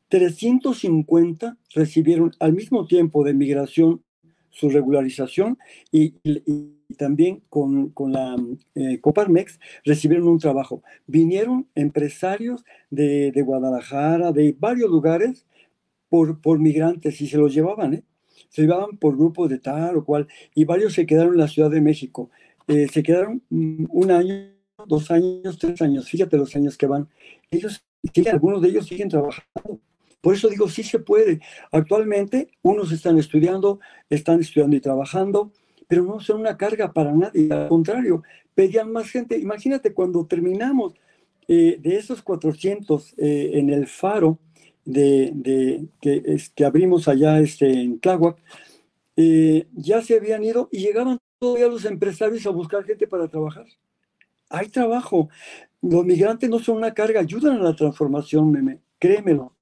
[0.08, 4.02] 350 recibieron al mismo tiempo de migración
[4.50, 5.58] su regularización
[5.90, 6.14] y,
[6.96, 8.36] también con, con la
[8.76, 10.82] eh, Coparmex recibieron un trabajo.
[11.08, 15.44] Vinieron empresarios de, de Guadalajara, de varios lugares,
[16.08, 18.04] por, por migrantes y se los llevaban, ¿eh?
[18.48, 21.70] Se llevaban por grupos de tal o cual, y varios se quedaron en la Ciudad
[21.70, 22.30] de México.
[22.66, 24.50] Eh, se quedaron mm, un año,
[24.86, 27.08] dos años, tres años, fíjate los años que van.
[27.50, 27.84] Ellos,
[28.30, 29.80] algunos de ellos siguen trabajando.
[30.20, 31.40] Por eso digo, sí se puede.
[31.70, 35.52] Actualmente, unos están estudiando, están estudiando y trabajando,
[35.86, 37.52] pero no son una carga para nadie.
[37.52, 38.22] Al contrario,
[38.54, 39.38] pedían más gente.
[39.38, 40.94] Imagínate cuando terminamos
[41.46, 44.38] eh, de esos 400 eh, en el faro,
[44.84, 48.38] de, que, es, abrimos allá este, en Tláhuac,
[49.16, 53.66] eh, ya se habían ido y llegaban todavía los empresarios a buscar gente para trabajar.
[54.50, 55.28] Hay trabajo.
[55.82, 59.54] Los migrantes no son una carga, ayudan a la transformación, meme, créemelo.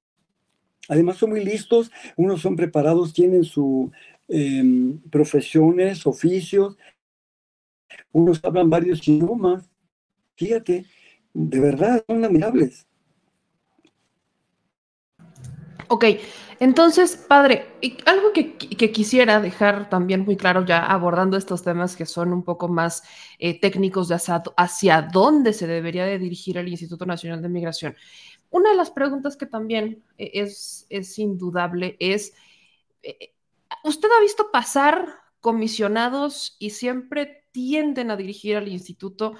[0.89, 3.89] Además son muy listos, unos son preparados, tienen sus
[4.27, 6.77] em, profesiones, oficios,
[8.11, 9.69] unos hablan varios idiomas.
[10.35, 10.85] Fíjate,
[11.33, 12.85] de verdad son admirables.
[15.87, 16.05] Ok,
[16.59, 17.67] entonces, padre,
[18.05, 22.67] algo que, quisiera dejar también muy claro ya abordando estos temas que son un poco
[22.67, 23.03] más
[23.39, 27.95] eh, técnicos de hacia, dónde se debería de dirigir el Instituto Nacional de Migración.
[28.49, 32.33] Una de las preguntas que también eh, es, es indudable es,
[33.01, 33.33] eh,
[33.83, 35.07] ¿usted ha visto pasar
[35.41, 39.35] comisionados y siempre tienden a dirigir al instituto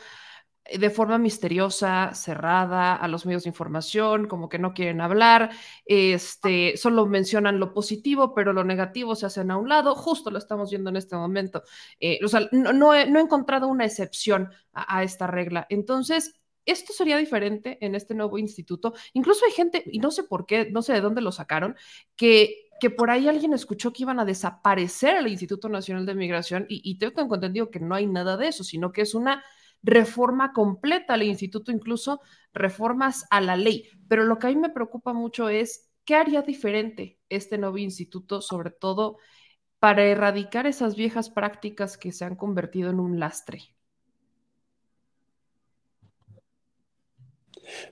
[0.71, 5.51] de forma misteriosa, cerrada a los medios de información, como que no quieren hablar,
[5.85, 10.37] este, solo mencionan lo positivo, pero lo negativo se hacen a un lado, justo lo
[10.37, 11.63] estamos viendo en este momento.
[11.99, 15.67] Eh, o sea, no, he, encontrado una excepción a, esta regla.
[15.69, 16.33] Entonces,
[16.65, 18.93] esto sería diferente en este nuevo instituto.
[19.13, 21.75] Incluso hay gente, y no sé por qué, no sé de dónde lo sacaron,
[22.15, 26.65] que, que por ahí alguien escuchó que iban a desaparecer el Instituto Nacional de Migración
[26.69, 29.43] y, y tengo entendido que no hay nada de eso, sino que es una
[29.83, 32.21] reforma completa al instituto, incluso
[32.53, 33.85] reformas a la ley.
[34.07, 38.41] Pero lo que a mí me preocupa mucho es qué haría diferente este nuevo instituto,
[38.41, 39.17] sobre todo
[39.79, 43.59] para erradicar esas viejas prácticas que se han convertido en un lastre.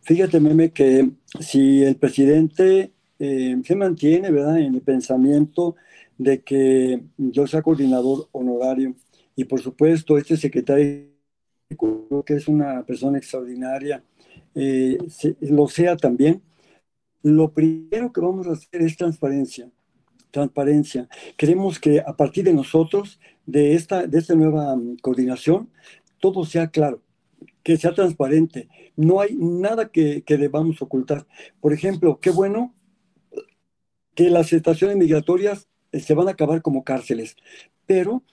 [0.01, 5.75] Fíjate, Meme, que si el presidente eh, se mantiene, ¿verdad?, en el pensamiento
[6.17, 8.95] de que yo sea coordinador honorario
[9.35, 11.10] y por supuesto este secretario
[12.25, 14.03] que es una persona extraordinaria,
[14.55, 14.97] eh,
[15.41, 16.41] lo sea también,
[17.23, 19.69] lo primero que vamos a hacer es transparencia.
[20.31, 21.07] Transparencia.
[21.37, 25.69] Queremos que a partir de nosotros, de esta, de esta nueva mm, coordinación,
[26.19, 27.01] todo sea claro,
[27.63, 28.69] que sea transparente.
[28.95, 31.27] No hay nada que, que debamos ocultar.
[31.59, 32.73] Por ejemplo, qué bueno
[34.15, 37.35] que las estaciones migratorias eh, se van a acabar como cárceles,
[37.85, 38.23] pero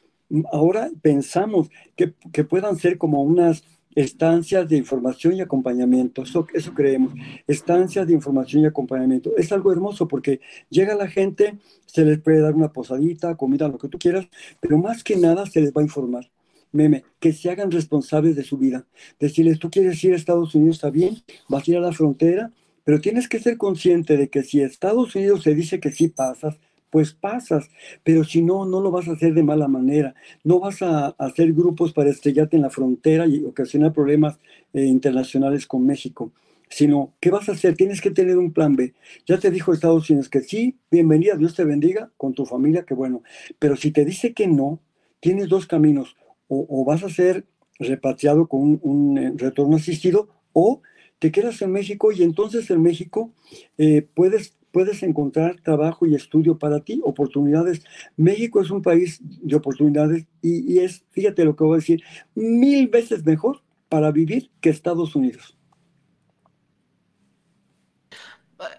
[0.53, 2.09] ahora pensamos que,
[2.45, 3.65] puedan ser como unas
[3.95, 7.15] estancias de información y acompañamiento, eso, eso creemos,
[7.47, 9.37] estancias de información y acompañamiento.
[9.37, 13.79] Es algo hermoso porque llega la gente, se les puede dar una posadita, comida, lo
[13.79, 14.29] que tú quieras,
[14.61, 16.31] pero más que nada se les va a informar.
[16.71, 18.87] Meme, que se hagan responsables de su vida.
[19.19, 21.17] Decirles, tú quieres ir a Estados Unidos, está bien,
[21.49, 22.53] vas a ir a la frontera,
[22.85, 26.59] pero tienes que ser consciente de que si Estados Unidos se dice que sí pasas,
[26.91, 27.69] pues pasas,
[28.03, 31.53] pero si no, no lo vas a hacer de mala manera, no vas a, hacer
[31.53, 34.39] grupos para estrellarte en la frontera y ocasionar problemas
[34.73, 36.33] eh, internacionales con México,
[36.69, 37.77] sino, ¿qué vas a hacer?
[37.77, 38.95] Tienes que tener un plan B.
[39.27, 42.95] Ya te dijo Estados Unidos que sí, bienvenida, Dios te bendiga con tu familia, que
[42.95, 43.23] bueno,
[43.59, 44.81] pero si te dice que no,
[45.21, 46.17] tienes dos caminos,
[46.51, 47.45] o, vas a ser
[47.79, 50.81] repatriado con un, eh, retorno asistido, o
[51.19, 53.33] te quedas en México y entonces en México
[53.77, 57.83] eh, puedes puedes encontrar trabajo y estudio para ti, oportunidades.
[58.17, 62.03] México es un país de oportunidades y, es, fíjate lo que voy a decir,
[62.35, 65.57] mil veces mejor para vivir que Estados Unidos.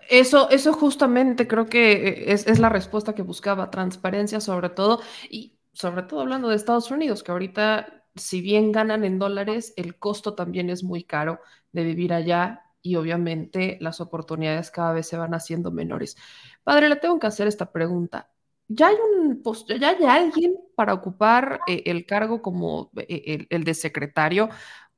[0.09, 4.99] Eso, eso justamente creo que es, es, la respuesta que buscaba, transparencia sobre todo,
[5.29, 9.97] y sobre todo hablando de Estados Unidos, que ahorita, si bien ganan en dólares, el
[9.97, 11.39] costo también es muy caro
[11.71, 16.15] de vivir allá y obviamente las oportunidades cada vez se van haciendo menores.
[16.63, 18.29] Padre, le tengo que hacer esta pregunta.
[18.71, 19.41] ¿Ya hay, un,
[19.79, 24.49] ya hay alguien para ocupar eh, el cargo como eh, el, de secretario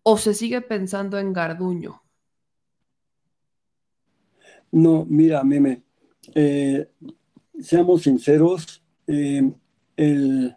[0.03, 2.03] o se sigue pensando en Garduño?
[4.73, 5.83] No, mira, Meme,
[6.35, 6.89] eh,
[7.61, 10.55] seamos sinceros, el,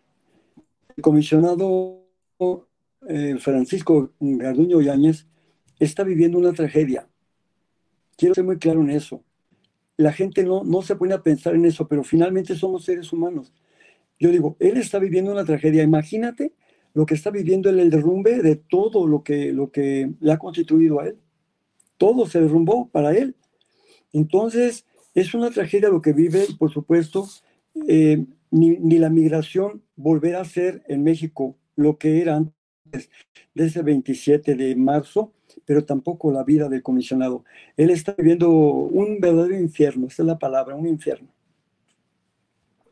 [1.00, 2.08] comisionado
[3.38, 5.26] Francisco Garduño Yáñez
[5.78, 7.08] está viviendo una tragedia.
[8.16, 9.22] Quiero ser muy claro en eso.
[9.96, 13.52] La gente no, no se pone a pensar en eso, pero finalmente somos seres humanos.
[14.18, 15.82] Yo digo, él está viviendo una tragedia.
[15.82, 16.52] Imagínate
[16.94, 20.38] lo que está viviendo en el derrumbe de todo lo que, lo que le ha
[20.38, 21.18] constituido a él.
[21.98, 23.36] Todo se derrumbó para él.
[24.12, 27.28] Entonces, es una tragedia lo que vive, por supuesto,
[27.88, 33.10] eh, ni, ni, la migración volverá a ser en México lo que era antes
[33.54, 35.32] de ese 27 de marzo,
[35.64, 37.44] pero tampoco la vida del comisionado.
[37.76, 41.28] Él está viviendo un verdadero infierno, esa es la palabra, un infierno.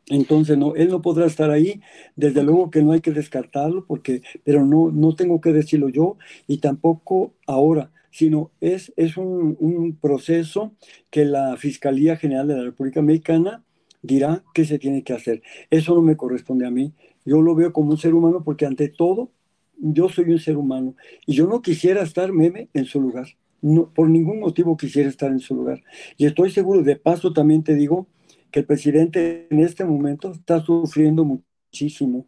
[0.07, 1.81] Entonces, no, él no podrá estar ahí,
[2.15, 6.17] desde luego que no hay que descartarlo, porque, pero no, no tengo que decirlo yo
[6.45, 10.73] y tampoco ahora, sino es, es un, un proceso
[11.09, 13.63] que la Fiscalía General de la República Mexicana
[14.01, 15.41] dirá que se tiene que hacer.
[15.69, 16.93] Eso no me corresponde a mí.
[17.25, 19.31] Yo lo veo como un ser humano porque ante todo
[19.77, 23.27] yo soy un ser humano y yo no quisiera estar meme en su lugar.
[23.61, 25.81] No, por ningún motivo quisiera estar en su lugar.
[26.17, 28.07] Y estoy seguro, de paso también te digo
[28.51, 32.27] que el presidente en este momento está sufriendo muchísimo.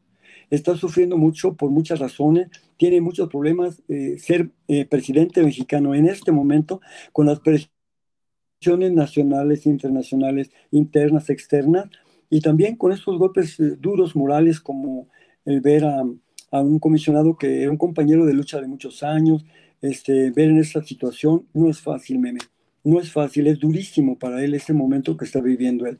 [0.49, 6.07] Está sufriendo mucho por muchas razones, tiene muchos problemas eh, ser eh, presidente mexicano en
[6.07, 6.81] este momento
[7.11, 11.89] con las presiones nacionales, internacionales, internas, externas,
[12.29, 15.07] y también con esos golpes eh, duros morales como
[15.45, 16.03] el ver a,
[16.51, 19.45] a un comisionado que era un compañero de lucha de muchos años,
[19.81, 22.39] este, ver en esta situación no es fácil, meme.
[22.83, 25.99] No es fácil, es durísimo para él ese momento que está viviendo él.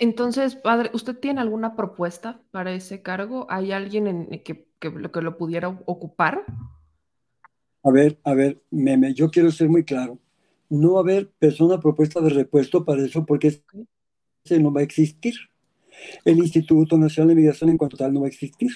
[0.00, 3.46] Entonces, padre, ¿usted tiene alguna propuesta para ese cargo?
[3.48, 6.44] ¿Hay alguien en, que, que, que lo pudiera ocupar?
[7.82, 10.18] A ver, a ver, meme, yo quiero ser muy claro.
[10.68, 13.62] No va a haber persona propuesta de repuesto para eso porque
[14.44, 15.34] ese no va a existir
[16.24, 18.70] el Instituto Nacional de Migración en cuanto tal no va a existir.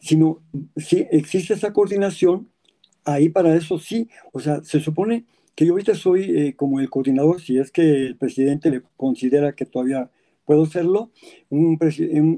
[0.00, 0.42] Sino,
[0.76, 2.48] si existe esa coordinación,
[3.04, 6.88] ahí para eso sí, o sea, se supone que yo ahorita soy eh, como el
[6.88, 10.10] coordinador, si es que el presidente le considera que todavía
[10.44, 11.10] puedo serlo,
[11.48, 11.78] un,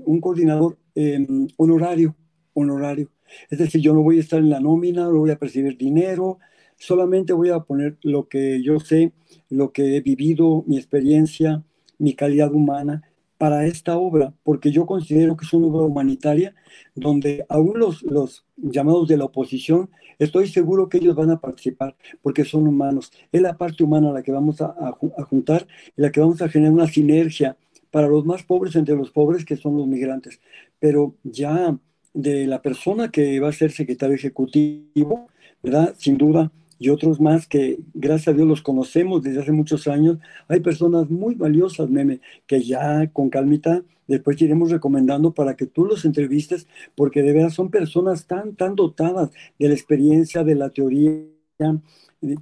[0.05, 2.17] un, coordinador em, honorario,
[2.53, 3.11] honorario.
[3.49, 6.39] Es decir, yo no voy a estar en la nómina, no voy a percibir dinero,
[6.77, 9.13] solamente voy a poner lo que yo sé,
[9.49, 11.63] lo que he vivido, mi experiencia,
[11.99, 13.03] mi calidad humana,
[13.43, 16.55] para esta obra, porque yo considero que es una obra humanitaria
[16.95, 21.97] donde aún los, los llamados de la oposición, estoy seguro que ellos van a participar
[22.23, 23.11] porque son humanos.
[23.33, 26.49] Es la parte humana la que vamos a, a, juntar y la que vamos a
[26.49, 27.57] generar una sinergia
[27.91, 30.41] para los más pobres entre los pobres que son los migrantes.
[30.79, 31.77] Pero ya
[32.15, 35.27] de la persona que va a ser secretario ejecutivo,
[35.65, 35.97] ¿verdad?
[35.99, 36.53] Sin duda,
[36.83, 40.19] y otros más que gracias a Dios los conocemos desde hace muchos años.
[40.49, 45.67] Hay personas muy valiosas, meme, que ya con calmita después te iremos recomendando para que
[45.67, 46.67] tú los entrevistes,
[46.97, 51.23] porque de verdad son personas tan, tan dotadas de la experiencia, de la teoría,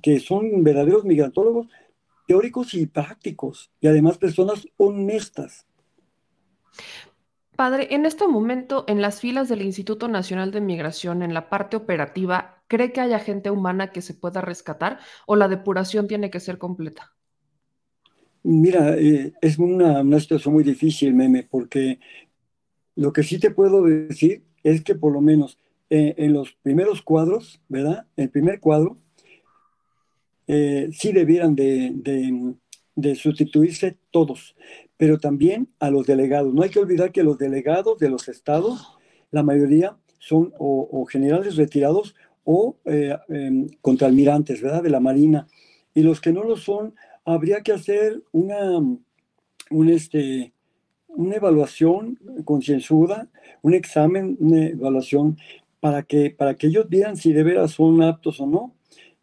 [0.03, 1.68] que son verdaderos migrantólogos
[2.26, 5.66] teóricos y prácticos, y además personas honestas.
[7.61, 11.76] Padre, en este momento, en las filas del Instituto Nacional de Migración, en la parte
[11.76, 16.40] operativa, ¿cree que haya gente humana que se pueda rescatar o la depuración tiene que
[16.40, 17.12] ser completa?
[18.44, 22.00] Mira, eh, es una, situación muy difícil, Meme, porque
[22.96, 25.58] lo que sí te puedo decir es que por lo menos
[25.90, 28.06] eh, en los primeros cuadros, ¿verdad?
[28.16, 28.96] El primer cuadro,
[30.46, 32.54] eh, sí debieran de, de,
[32.94, 34.56] de sustituirse todos,
[35.01, 36.53] pero también a los delegados.
[36.53, 38.98] No hay que olvidar que los delegados de los estados,
[39.30, 44.82] la mayoría son o, generales retirados o eh, em, contraalmirantes, ¿verdad?
[44.82, 45.46] De la Marina.
[45.94, 46.94] Y los que no lo son,
[47.24, 48.76] habría que hacer una,
[49.70, 50.53] un este,
[51.09, 53.30] una evaluación concienzuda,
[53.62, 55.38] un examen, una evaluación
[55.80, 58.74] para que, para que ellos vean si de veras son aptos o no.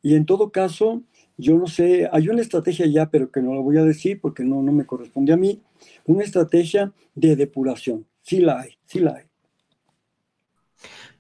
[0.02, 1.04] Y en todo caso,
[1.38, 4.44] yo no sé, hay una estrategia ya, pero que no la voy a decir porque
[4.44, 5.62] no, no me corresponde a mí,
[6.06, 8.06] una estrategia de depuración.
[8.22, 9.24] Sí la hay, sí la hay.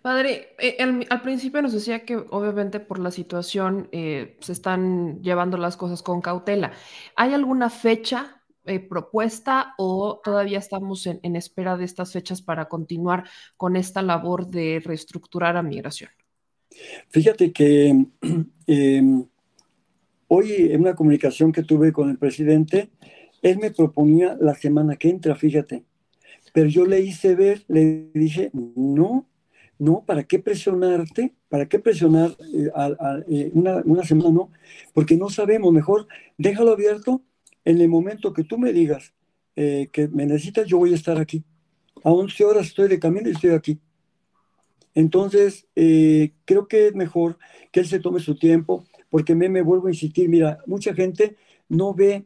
[0.01, 0.77] Padre, eh,
[1.09, 6.01] al principio nos decía que obviamente por la situación eh, se están llevando las cosas
[6.01, 6.71] con cautela.
[7.15, 12.69] ¿Hay alguna fecha eh, propuesta o todavía estamos en, en, espera de estas fechas para
[12.69, 13.25] continuar
[13.57, 16.09] con esta labor de reestructurar a migración?
[17.09, 18.05] Fíjate que
[18.67, 19.25] em,
[20.29, 22.89] Hoy en una comunicación que tuve con el presidente,
[23.41, 25.83] él me proponía la semana que entra, fíjate.
[26.53, 29.27] Pero yo le hice ver, le dije, no,
[29.79, 31.33] no, ¿para qué presionarte?
[31.49, 32.69] ¿Para qué presionar eh,
[33.29, 34.31] eh, una, semana?
[34.31, 34.51] No,
[34.93, 36.07] porque no sabemos, mejor
[36.37, 37.21] déjalo abierto
[37.63, 39.13] en el momento que tú me digas
[39.55, 41.43] eh, que me necesitas, yo voy a estar aquí.
[42.03, 43.79] A 11 horas estoy de camino y estoy aquí.
[44.93, 47.37] Entonces, creo que es mejor
[47.71, 51.37] que él se tome su tiempo, porque me, me vuelvo a insistir, mira, mucha gente
[51.69, 52.25] no ve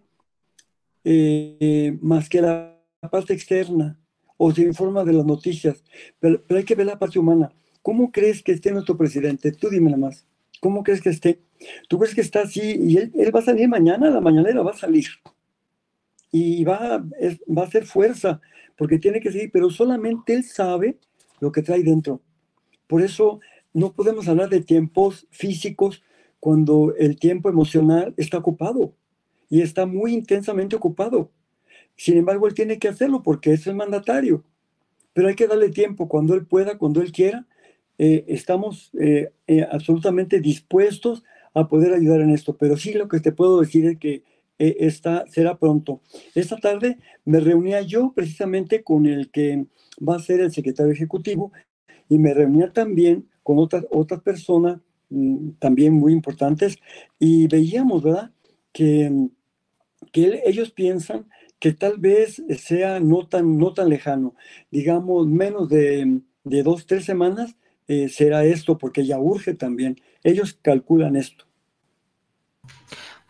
[1.03, 2.79] eh, más que la
[3.09, 3.97] parte externa
[4.37, 5.83] o se informa de las noticias,
[6.19, 7.51] pero, hay que ver la parte humana.
[7.81, 9.51] ¿Cómo crees que esté nuestro presidente?
[9.51, 10.25] Tú dime nada más.
[10.59, 11.41] ¿Cómo crees que esté?
[11.87, 12.77] ¿Tú crees que está así?
[12.79, 15.07] Y él, va a salir mañana, la mañanera va a salir.
[16.31, 17.03] Y va,
[17.55, 18.41] va a hacer fuerza,
[18.77, 20.97] porque tiene que seguir, pero solamente él sabe
[21.39, 22.21] lo que trae dentro.
[22.87, 23.39] Por eso
[23.73, 26.03] no podemos hablar de tiempos físicos
[26.41, 28.95] cuando el tiempo emocional está ocupado
[29.47, 31.31] y está muy intensamente ocupado.
[31.95, 34.43] Sin embargo, él tiene que hacerlo porque es el mandatario.
[35.13, 37.45] Pero hay que darle tiempo cuando él pueda, cuando él quiera.
[37.99, 41.23] Eh, estamos eh, eh, absolutamente dispuestos
[41.53, 42.57] a poder ayudar en esto.
[42.57, 44.23] Pero sí lo que te puedo decir es que
[44.57, 46.01] esta será pronto.
[46.33, 49.65] Esta tarde me reunía yo precisamente con el que
[49.97, 51.51] va a ser el secretario ejecutivo
[52.09, 54.79] y me reunía también con otras, otras personas
[55.59, 56.77] también muy importantes
[57.19, 58.31] y veíamos, ¿verdad?
[58.71, 59.29] Que,
[60.11, 61.27] que ellos piensan
[61.59, 64.35] que tal vez sea no tan, no tan lejano,
[64.71, 67.55] digamos menos de, de dos, tres semanas
[67.87, 69.97] eh, será esto, porque ya urge también.
[70.23, 71.45] Ellos calculan esto.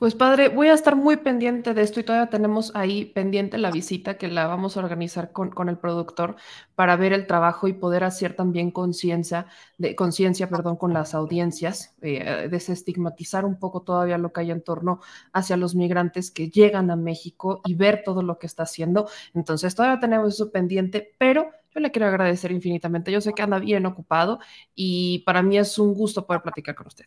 [0.02, 3.70] Pues padre, voy a estar muy pendiente de esto y todavía tenemos ahí pendiente la
[3.70, 6.38] visita que la vamos a organizar con, con el productor
[6.74, 9.46] para ver el trabajo y poder hacer también conciencia,
[9.78, 14.64] de conciencia, perdón, con las audiencias, eh, desestigmatizar un poco todavía lo que hay en
[14.64, 15.02] torno
[15.34, 19.08] hacia los migrantes que llegan a México y ver todo lo que está haciendo.
[19.36, 23.12] Entonces todavía tenemos eso pendiente, pero yo le quiero agradecer infinitamente.
[23.12, 24.40] Yo sé que anda bien ocupado
[24.74, 27.06] y para mí es un gusto poder platicar con usted.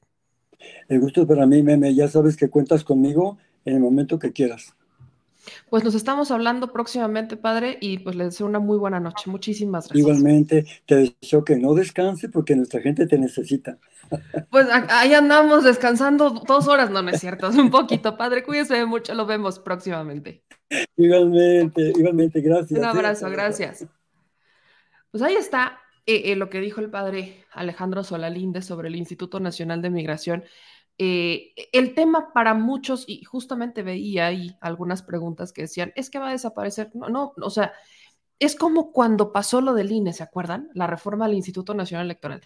[0.89, 1.95] El gusto es para mí, Meme.
[1.95, 4.75] Ya sabes que cuentas conmigo en el momento que quieras.
[5.69, 9.31] Pues nos estamos hablando próximamente, padre, y pues les deseo una muy buena noche.
[9.31, 9.99] Muchísimas gracias.
[9.99, 13.79] Igualmente, te deseo que no descanse porque nuestra gente te necesita.
[14.51, 18.45] Pues ahí andamos descansando dos horas, no, no es cierto, es un poquito, padre.
[18.45, 20.45] Cuídese mucho, lo vemos próximamente.
[20.97, 22.79] Igualmente, igualmente, gracias.
[22.79, 23.87] Un abrazo, gracias.
[25.11, 29.41] Pues ahí está eh, eh, lo que dijo el padre Alejandro Solalinde sobre el Instituto
[29.41, 30.45] Nacional de Migración.
[30.99, 36.19] Eh, el tema para muchos, y justamente veía ahí algunas preguntas que decían, es que
[36.19, 36.91] va a desaparecer.
[36.95, 37.73] No, no, o sea,
[38.39, 40.71] es como cuando pasó lo del INE, ¿se acuerdan?
[40.75, 42.43] La reforma del Instituto Nacional Electoral.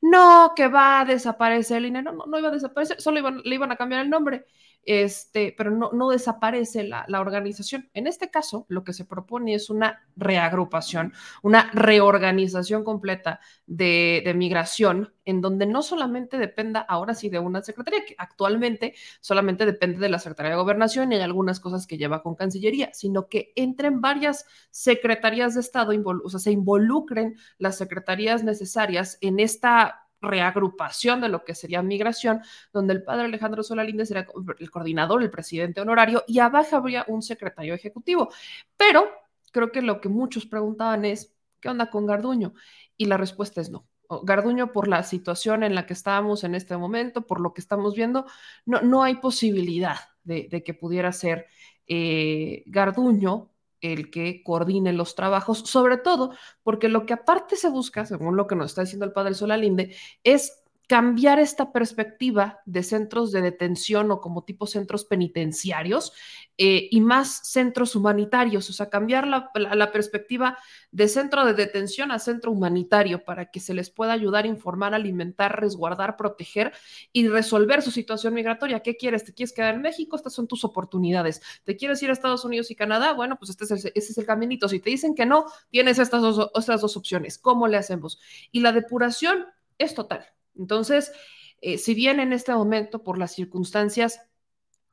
[0.00, 3.54] No, que va a desaparecer el INE, no, no, no iba a desaparecer, solo le
[3.54, 4.46] iban a cambiar el nombre
[4.84, 7.88] este, pero no, desaparece la, la, organización.
[7.94, 11.12] En este caso, lo que se propone es una reagrupación,
[11.42, 17.62] una reorganización completa de, de, migración, en donde no solamente dependa ahora sí de una
[17.62, 21.98] secretaría, que actualmente solamente depende de la Secretaría de Gobernación y hay algunas cosas que
[21.98, 25.92] lleva con Cancillería, sino que entren varias secretarías de Estado,
[26.24, 32.40] o sea, se involucren las secretarías necesarias en esta reagrupación de lo que sería migración,
[32.72, 34.26] donde el padre Alejandro Solalinde será
[34.58, 38.30] el coordinador, el presidente honorario, y abajo habría un secretario ejecutivo.
[38.76, 39.10] Pero
[39.52, 42.54] creo que lo que muchos preguntaban es, ¿qué onda con Garduño?
[42.96, 43.86] Y la respuesta es no.
[44.22, 47.94] Garduño, por la situación en la que estamos en este momento, por lo que estamos
[47.94, 48.26] viendo,
[48.66, 51.46] no, no hay posibilidad de, que pudiera ser
[51.86, 53.51] eh, Garduño
[53.82, 58.46] el que coordine los trabajos, sobre todo porque lo que aparte se busca, según lo
[58.46, 64.10] que nos está diciendo el padre Solalinde, es cambiar esta perspectiva de centros de detención
[64.10, 66.12] o como tipo centros penitenciarios
[66.58, 70.58] eh, y más centros humanitarios, o sea, cambiar la, perspectiva
[70.90, 75.60] de centro de detención a centro humanitario para que se les pueda ayudar, informar, alimentar,
[75.60, 76.72] resguardar, proteger
[77.12, 78.80] y resolver su situación migratoria.
[78.80, 79.24] ¿Qué quieres?
[79.24, 80.16] ¿Te quieres quedar en México?
[80.16, 81.40] Estas son tus oportunidades.
[81.64, 83.12] ¿Te quieres ir a Estados Unidos y Canadá?
[83.12, 84.68] Bueno, pues este es el, es el caminito.
[84.68, 87.38] Si te dicen que no, tienes estas dos, estas dos opciones.
[87.38, 88.20] ¿Cómo le hacemos?
[88.50, 89.46] Y la depuración
[89.78, 90.26] es total
[90.56, 91.12] entonces,
[91.60, 94.20] eh, si bien en este momento, por las circunstancias,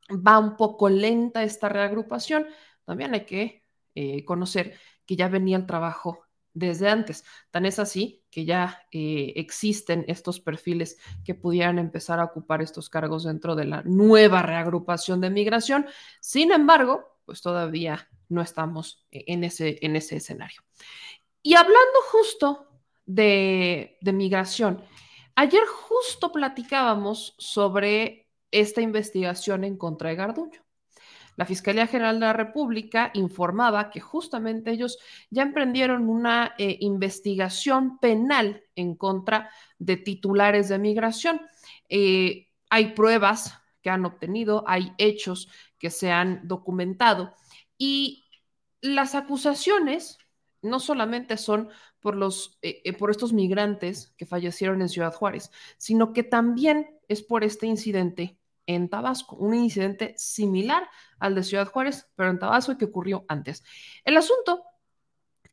[0.10, 2.47] va un poco lenta esta reagrupación,
[2.86, 3.64] también hay que
[3.95, 7.24] eh, conocer que ya venía el trabajo desde antes.
[7.51, 12.89] Tan es así que ya eh, existen estos perfiles que pudieran empezar a ocupar estos
[12.89, 15.86] cargos dentro de la nueva reagrupación de migración.
[16.20, 20.62] Sin embargo, pues todavía no estamos en ese, en ese escenario.
[21.41, 22.68] Y hablando justo
[23.05, 24.84] de, de migración,
[25.41, 30.61] Ayer justo platicábamos sobre esta investigación en contra de Garduño.
[31.37, 37.99] La Fiscalía General de la República informaba que justamente ellos ya emprendieron una eh, investigación
[37.99, 41.39] penal en contra de titulares de migración.
[41.87, 47.33] Eh, hay pruebas que han obtenido, hay hechos que se han documentado
[47.77, 48.25] y
[48.81, 50.17] las acusaciones
[50.62, 55.51] no solamente son por, los, eh, eh, por estos migrantes que fallecieron en Ciudad Juárez,
[55.78, 60.89] sino que también es por este incidente en Tabasco, un incidente similar
[61.20, 63.64] al de Ciudad Juárez, pero en Tabasco y que ocurrió antes.
[64.05, 64.64] El asunto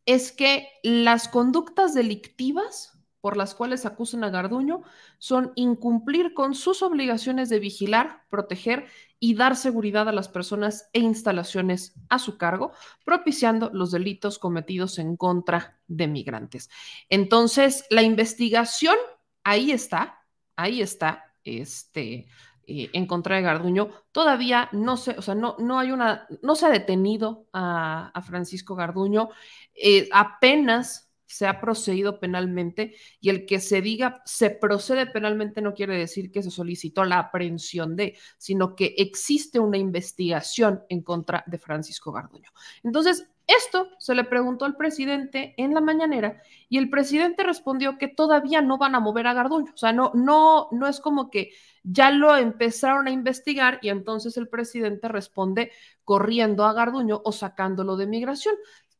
[0.04, 2.96] es que las conductas delictivas
[3.26, 4.82] por las cuales acusan a Garduño
[5.18, 8.86] son incumplir con sus obligaciones de vigilar, proteger
[9.18, 12.72] y dar seguridad a las personas e instalaciones a su cargo,
[13.04, 16.70] propiciando los delitos cometidos en contra de migrantes.
[17.08, 18.96] Entonces, la investigación
[19.44, 20.22] ahí está,
[20.56, 22.26] ahí está, este,
[22.66, 23.90] eh, en contra de Garduño.
[24.12, 28.74] Todavía no se, o sea, no, no hay una, no se ha detenido a, Francisco
[28.74, 29.30] Garduño.
[29.74, 35.74] Eh, apenas se ha procedido penalmente y el que se diga se procede penalmente no
[35.74, 41.44] quiere decir que se solicitó la aprehensión de, sino que existe una investigación en contra
[41.46, 42.50] de Francisco Garduño.
[42.82, 48.08] Entonces, esto se le preguntó al presidente en la mañanera y el presidente respondió que
[48.08, 51.52] todavía no van a mover a Garduño, o sea, no no no es como que
[51.84, 55.70] ya lo empezaron a investigar y entonces el presidente responde
[56.02, 58.56] corriendo a Garduño o sacándolo de migración,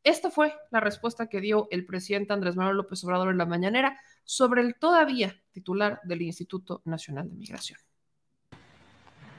[0.07, 4.01] esta fue la respuesta que dio el presidente Andrés Manuel López Obrador en la mañanera
[4.25, 7.81] sobre el todavía titular del Instituto Nacional de Migración.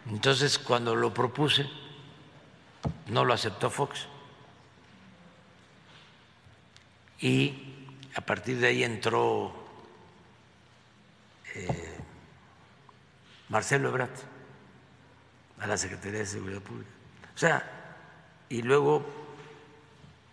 [0.09, 1.65] Entonces, cuando lo propuse,
[3.07, 4.09] no lo aceptó Fox.
[7.21, 7.53] Y
[8.15, 9.53] a partir de ahí entró
[11.55, 11.97] eh,
[13.47, 14.11] Marcelo Ebrard
[15.59, 16.91] a la Secretaría de Seguridad Pública.
[17.33, 17.63] O sea,
[18.49, 19.26] y luego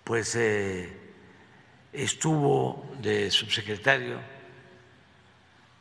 [0.05, 0.93] pues eh,
[1.93, 4.21] estuvo de subsecretario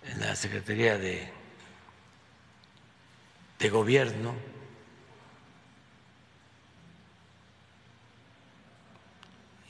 [0.05, 1.30] en la Secretaría de,
[3.59, 4.34] de Gobierno.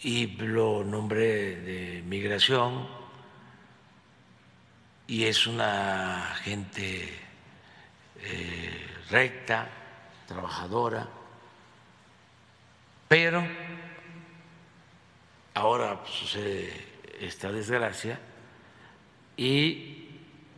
[0.03, 2.87] Y lo nombré de migración
[5.07, 7.09] y es una gente
[8.19, 9.69] eh, recta,
[10.27, 11.07] trabajadora,
[13.07, 13.45] pero
[15.53, 16.71] Ahora sucede
[17.19, 18.19] esta desgracia
[19.37, 20.07] y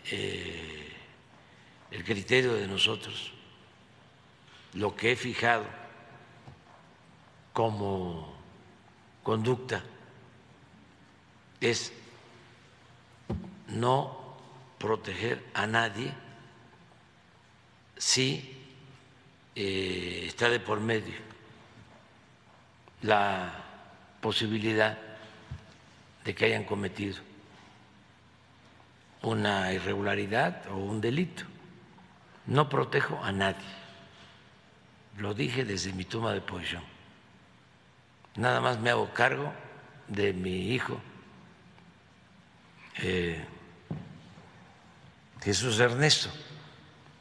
[0.09, 0.93] eh,
[1.91, 3.31] el criterio de nosotros,
[4.73, 5.65] lo que he fijado
[7.51, 8.35] como
[9.23, 9.83] conducta
[11.59, 11.91] es
[13.67, 14.37] no
[14.77, 16.13] proteger a nadie
[17.97, 18.61] si
[19.55, 21.15] eh, está de por medio.
[23.01, 23.64] La
[24.21, 24.97] posibilidad
[26.23, 27.17] de que hayan cometido
[29.21, 31.43] una irregularidad o un delito.
[32.47, 33.65] No protejo a nadie.
[35.17, 36.83] Lo dije desde mi toma de posición.
[38.35, 39.51] Nada más me hago cargo
[40.07, 40.99] de mi hijo
[42.97, 43.43] eh,
[45.41, 46.29] Jesús Ernesto,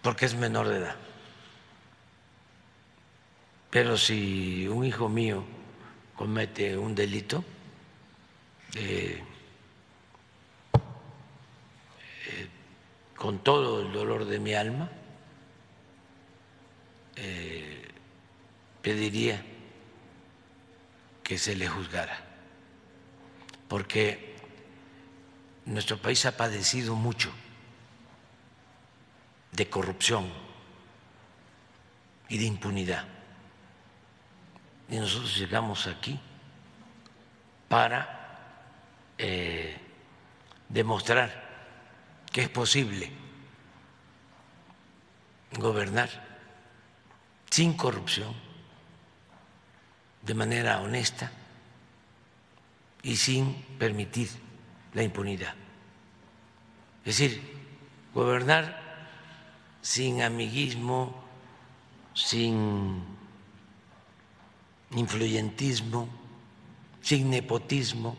[0.02, 0.96] porque es menor de edad.
[3.70, 5.44] Pero si un hijo mío
[6.16, 7.44] comete un delito,
[8.76, 9.22] eh,
[13.16, 14.90] con todo el dolor de mi alma,
[17.16, 17.88] eh,
[18.82, 19.44] pediría
[21.22, 22.18] que se le juzgara,
[23.68, 24.36] porque
[25.64, 27.32] nuestro país ha padecido mucho
[29.52, 30.30] de corrupción
[32.28, 33.13] y de impunidad.
[34.88, 36.18] Y nosotros llegamos aquí
[37.68, 38.38] para
[39.18, 39.76] eh,
[40.68, 41.44] demostrar
[42.30, 43.10] que es posible
[45.52, 46.10] gobernar
[47.50, 48.34] sin corrupción,
[50.22, 51.30] de manera honesta
[53.02, 54.28] y sin permitir
[54.92, 55.54] la impunidad.
[57.04, 57.40] Es decir,
[58.12, 58.82] gobernar
[59.82, 61.22] sin amiguismo,
[62.14, 63.13] sin
[64.94, 66.08] influyentismo,
[67.00, 68.16] sin nepotismo,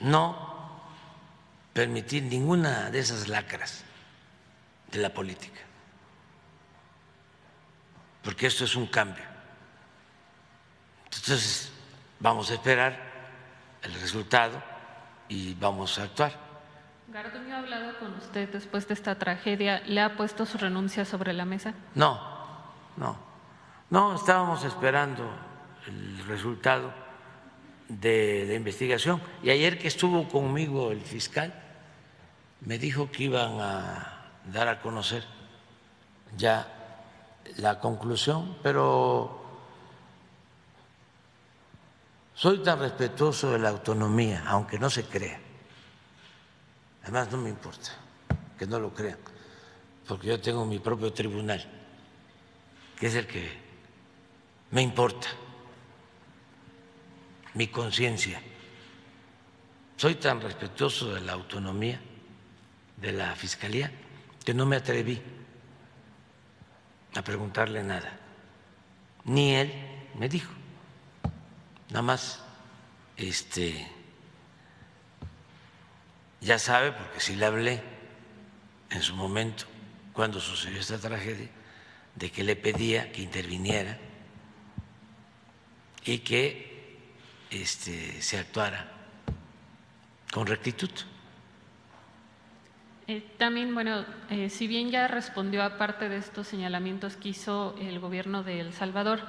[0.00, 0.48] no
[1.72, 3.84] permitir ninguna de esas lacras
[4.90, 5.60] de la política,
[8.22, 9.24] porque esto es un cambio.
[11.04, 11.72] Entonces,
[12.20, 12.98] vamos a esperar
[13.82, 14.62] el resultado
[15.28, 16.32] y vamos a actuar.
[17.08, 19.80] Garduño ha hablado con usted después de esta tragedia.
[19.86, 21.74] ¿Le ha puesto su renuncia sobre la mesa?
[21.94, 22.20] No,
[22.96, 23.27] no.
[23.90, 25.24] No, estábamos esperando
[25.86, 26.92] el resultado
[27.88, 29.20] de la investigación.
[29.42, 31.54] Y ayer que estuvo conmigo el fiscal,
[32.60, 35.24] me dijo que iban a dar a conocer
[36.36, 36.66] ya
[37.56, 39.42] la conclusión, pero
[42.34, 45.40] soy tan respetuoso de la autonomía, aunque no se crea.
[47.04, 47.90] Además, no me importa
[48.58, 49.18] que no lo crean,
[50.06, 51.64] porque yo tengo mi propio tribunal,
[52.98, 53.67] que es el que
[54.70, 55.28] me importa,
[57.54, 58.40] mi conciencia.
[59.96, 62.00] Soy tan respetuoso de la autonomía
[62.96, 63.90] de la Fiscalía
[64.44, 65.20] que no me atreví
[67.14, 68.18] a preguntarle nada.
[69.24, 69.72] Ni él
[70.14, 70.52] me dijo.
[71.88, 72.42] Nada más
[73.16, 73.90] este
[76.40, 77.82] ya sabe, porque sí le hablé
[78.90, 79.64] en su momento,
[80.12, 81.48] cuando sucedió esta tragedia,
[82.14, 83.98] de que le pedía que interviniera
[86.04, 86.98] y que
[87.50, 88.92] este, se actuara
[90.32, 90.90] con rectitud.
[93.06, 97.74] Eh, también, bueno, eh, si bien ya respondió a parte de estos señalamientos que hizo
[97.80, 99.20] el gobierno de El Salvador.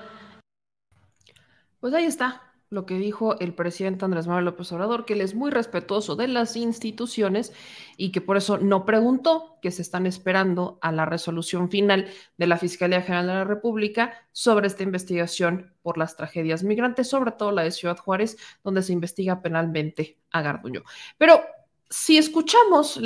[1.79, 5.33] Pues ahí está, lo que dijo el presidente Andrés Manuel López Obrador, que él es
[5.33, 7.51] muy respetuoso de las instituciones
[7.97, 12.07] y que por eso no preguntó que se están esperando a la resolución final
[12.37, 17.31] de la Fiscalía General de la República sobre esta investigación por las tragedias migrantes, sobre
[17.31, 20.83] todo la de Ciudad Juárez, donde se investiga penalmente a Garduño.
[21.17, 21.41] Pero
[21.89, 23.01] si escuchamos,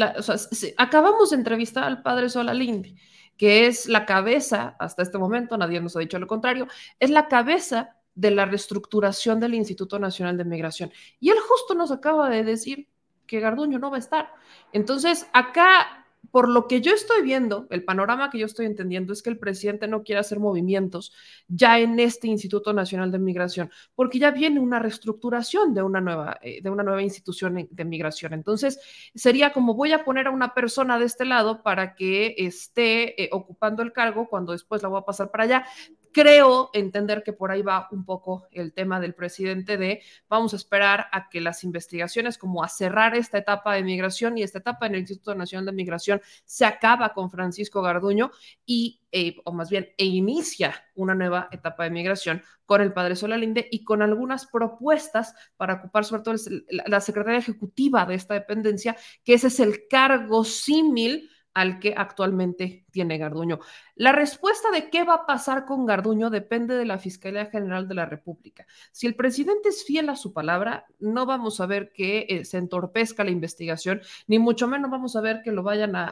[0.75, 2.95] acabamos de entrevistar al padre Solalinde,
[3.37, 6.67] que es la cabeza, hasta este momento, nadie nos ha dicho lo contrario,
[6.99, 10.91] es la cabeza de la reestructuración del Instituto Nacional de Migración.
[11.19, 12.87] Y él justo nos acaba de decir
[13.25, 14.31] que Garduño no va a estar.
[14.71, 19.21] Entonces, acá por lo que yo estoy viendo, el panorama que yo estoy entendiendo es
[19.21, 21.13] que el presidente no quiere hacer movimientos
[21.47, 26.39] ya en este Instituto Nacional de Migración, porque ya viene una reestructuración de una nueva,
[26.41, 28.33] eh, de una nueva institución de migración.
[28.33, 28.79] Entonces,
[29.13, 33.29] sería como voy a poner a una persona de este lado para que esté eh,
[33.31, 35.65] ocupando el cargo cuando después la voy a pasar para allá.
[36.13, 40.57] Creo entender que por ahí va un poco el tema del presidente de vamos a
[40.57, 44.85] esperar a que las investigaciones, como a cerrar esta etapa de migración y esta etapa
[44.85, 48.29] en el Instituto Nacional de Migración, se acaba con Francisco Garduño
[48.63, 53.15] y, eh, o más bien, e inicia una nueva etapa de migración con el padre
[53.15, 56.35] Solalinde y con algunas propuestas para ocupar sobre todo
[56.69, 62.85] la secretaria ejecutiva de esta dependencia, que ese es el cargo símil al que actualmente
[62.91, 63.59] tiene Garduño.
[63.95, 67.95] La respuesta de qué va a pasar con Garduño depende de la Fiscalía General de
[67.95, 68.65] la República.
[68.91, 72.57] Si el presidente es fiel a su palabra, no vamos a ver que eh, se
[72.57, 76.07] entorpezca la investigación, ni mucho menos vamos a ver que lo vayan a,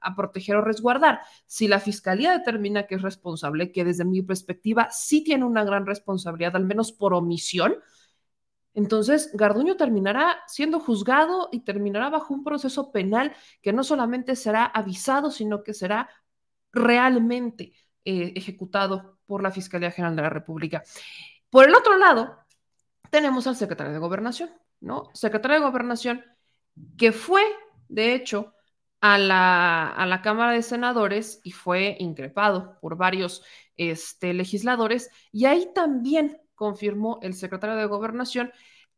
[0.00, 1.20] a proteger o resguardar.
[1.46, 5.86] Si la Fiscalía determina que es responsable, que desde mi perspectiva sí tiene una gran
[5.86, 7.76] responsabilidad, al menos por omisión,
[8.74, 14.64] entonces, Garduño terminará siendo juzgado y terminará bajo un proceso penal que no solamente será
[14.64, 16.10] avisado, sino que será
[16.72, 17.72] realmente
[18.04, 20.82] eh, ejecutado por la Fiscalía General de la República.
[21.50, 22.36] Por el otro lado,
[23.10, 24.50] tenemos al secretario de Gobernación,
[24.80, 25.08] ¿no?
[25.14, 26.24] Secretario de Gobernación
[26.98, 27.42] que fue,
[27.88, 28.54] de hecho,
[29.00, 33.44] a la, a la Cámara de Senadores y fue increpado por varios
[33.76, 38.52] este, legisladores y ahí también confirmó el secretario de Gobernación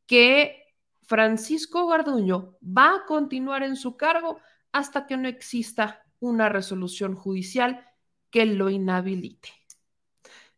[0.07, 4.39] que Francisco Garduño va a continuar en su cargo
[4.73, 7.87] hasta que no exista una resolución judicial
[8.31, 9.51] que lo inhabilite.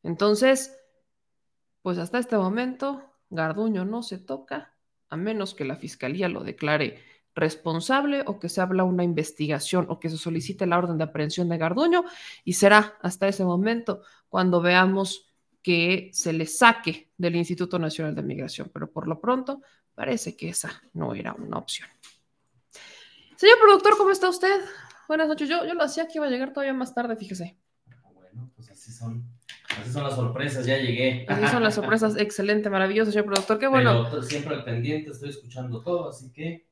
[0.03, 0.77] Entonces,
[1.83, 4.75] pues hasta este momento, Garduño no se toca,
[5.09, 7.03] a menos que la fiscalía lo declare
[7.35, 11.49] responsable o que se habla una investigación o que se solicite la orden de aprehensión
[11.49, 12.05] de Garduño
[12.45, 15.28] y será hasta ese momento cuando veamos
[15.69, 19.61] que se le saque del Instituto Nacional de Migración, pero por lo pronto
[19.95, 21.87] parece que esa no era una opción.
[23.37, 24.63] Señor productor, ¿cómo está usted?
[25.09, 25.47] Buenas noches.
[25.47, 27.59] Yo, yo lo hacía que iba a llegar todavía más tarde, fíjese.
[28.15, 29.29] Bueno, pues así son.
[29.79, 31.27] Así son las sorpresas, ya llegué.
[31.29, 32.17] Así son las sorpresas.
[32.19, 33.59] Excelente, maravilloso, señor productor.
[33.59, 34.07] Qué bueno.
[34.09, 36.67] Pero siempre al pendiente, estoy escuchando todo, así que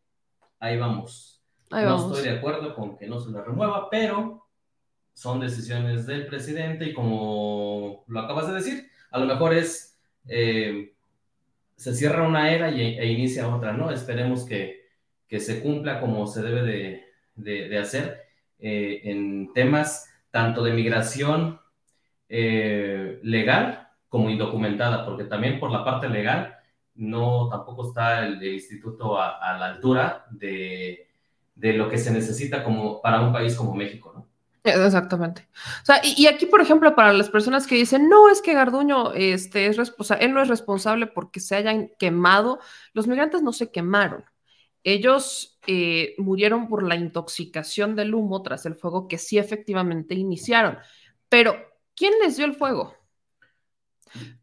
[0.58, 1.44] ahí vamos.
[1.70, 2.16] Ahí no vamos.
[2.16, 4.45] estoy de acuerdo con que no se le remueva, pero
[5.16, 9.98] son decisiones del presidente y como lo acabas de decir, a lo mejor es,
[10.28, 10.92] eh,
[11.74, 13.90] se cierra una era y, e inicia otra, ¿no?
[13.90, 14.90] Esperemos que,
[15.26, 16.62] que se cumpla como se debe
[17.34, 18.24] de, de, hacer
[18.58, 21.60] eh, en temas tanto de migración
[22.28, 26.58] eh, legal como indocumentada, porque también por la parte legal
[26.94, 31.08] no tampoco está el, instituto a, a, la altura de,
[31.54, 34.25] de lo que se necesita como para un país como México, ¿no?
[34.66, 35.48] Exactamente.
[35.82, 39.12] O sea, y, aquí, por ejemplo, para las personas que dicen, no, es que Garduño,
[39.12, 39.78] este, es
[40.20, 42.60] él no es responsable porque se hayan quemado,
[42.92, 44.24] los migrantes no se quemaron.
[44.82, 50.78] Ellos eh, murieron por la intoxicación del humo tras el fuego que sí efectivamente iniciaron.
[51.28, 51.56] Pero,
[51.94, 52.94] ¿quién les dio el fuego?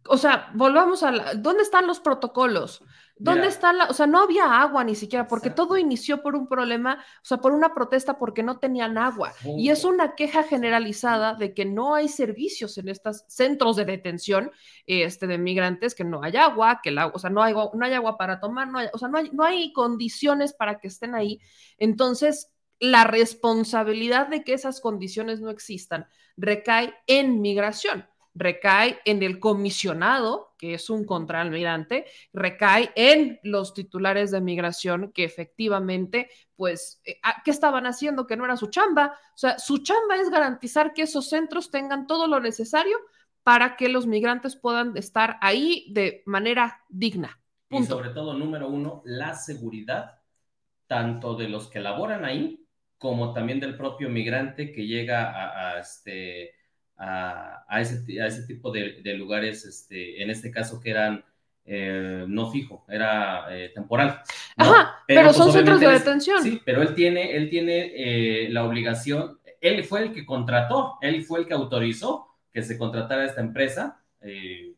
[0.08, 2.84] O sea, volvamos a la, ¿dónde están los protocolos?
[3.16, 5.68] ¿Dónde Mira, está la, o sea, no había agua ni siquiera, porque exacto.
[5.68, 9.34] todo inició por un problema, o sea, por una protesta porque no tenían agua.
[9.57, 14.51] Y es una queja generalizada de que no hay servicios en estos centros de detención
[14.88, 17.93] este, de migrantes, que no hay agua, que la, o sea, no hay, no hay
[17.93, 21.14] agua para tomar, no hay, o sea, no hay, no hay condiciones para que estén
[21.14, 21.39] ahí.
[21.78, 29.39] Entonces, la responsabilidad de que esas condiciones no existan recae en migración recae en el
[29.39, 37.18] comisionado, que es un contraalmirante, recae en los titulares de migración que efectivamente, pues, eh,
[37.43, 38.26] ¿qué estaban haciendo?
[38.26, 39.20] Que no era su chamba.
[39.36, 42.97] O sea, su chamba es garantizar que esos centros tengan todo lo necesario
[43.43, 47.41] para que los migrantes puedan estar ahí de manera digna.
[47.68, 47.84] Punto.
[47.84, 50.22] Y sobre todo, número uno, la seguridad,
[50.88, 52.66] tanto de los que laboran ahí,
[52.97, 56.53] como también del propio migrante que llega a, a este
[56.98, 61.24] a, a, ese, a ese, tipo de, de, lugares, este, en este caso que eran
[61.66, 64.22] eh, no fijo, era eh, temporal.
[64.58, 64.66] ¿no?
[64.66, 66.44] Ajá, pero, pero pues, son centros de detención.
[66.44, 71.24] Sí, pero él tiene, él tiene eh, la obligación, él fue el que contrató, él
[71.24, 74.03] fue el que autorizó que se contratara esta empresa.
[74.24, 74.74] Eh,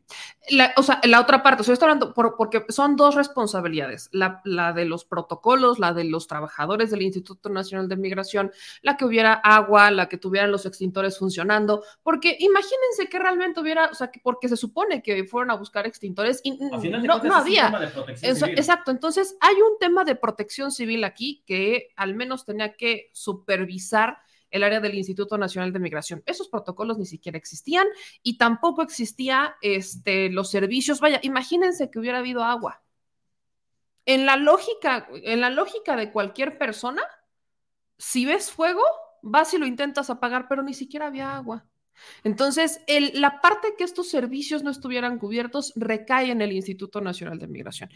[0.50, 4.10] La, o sea, la otra parte, o sea, estoy hablando por, porque son dos responsabilidades,
[4.12, 8.98] la, la, de los protocolos, la de los trabajadores del Instituto Nacional de Migración, la
[8.98, 13.93] que hubiera agua, la que tuvieran los extintores funcionando, porque imagínense que realmente hubiera, o
[13.96, 17.91] sea, que porque se supone que fueron a buscar extintores y no, no había.
[18.22, 23.10] Eso, exacto, entonces hay un tema de protección civil aquí que al menos tenía que
[23.14, 24.20] supervisar
[24.52, 26.24] el área del Instituto Nacional de Migración.
[26.26, 27.88] Esos protocolos ni siquiera existían
[28.24, 31.00] y tampoco existía este, los servicios.
[31.00, 32.82] Vaya, imagínense que hubiera habido agua.
[34.06, 37.02] En la lógica, en la lógica de cualquier persona,
[37.98, 38.84] si ves fuego,
[39.22, 41.66] vas y lo intentas apagar, pero ni siquiera había agua.
[42.24, 42.82] Entonces,
[43.14, 47.89] la parte que estos servicios no estuvieran cubiertos recae en el Instituto Nacional de Migración.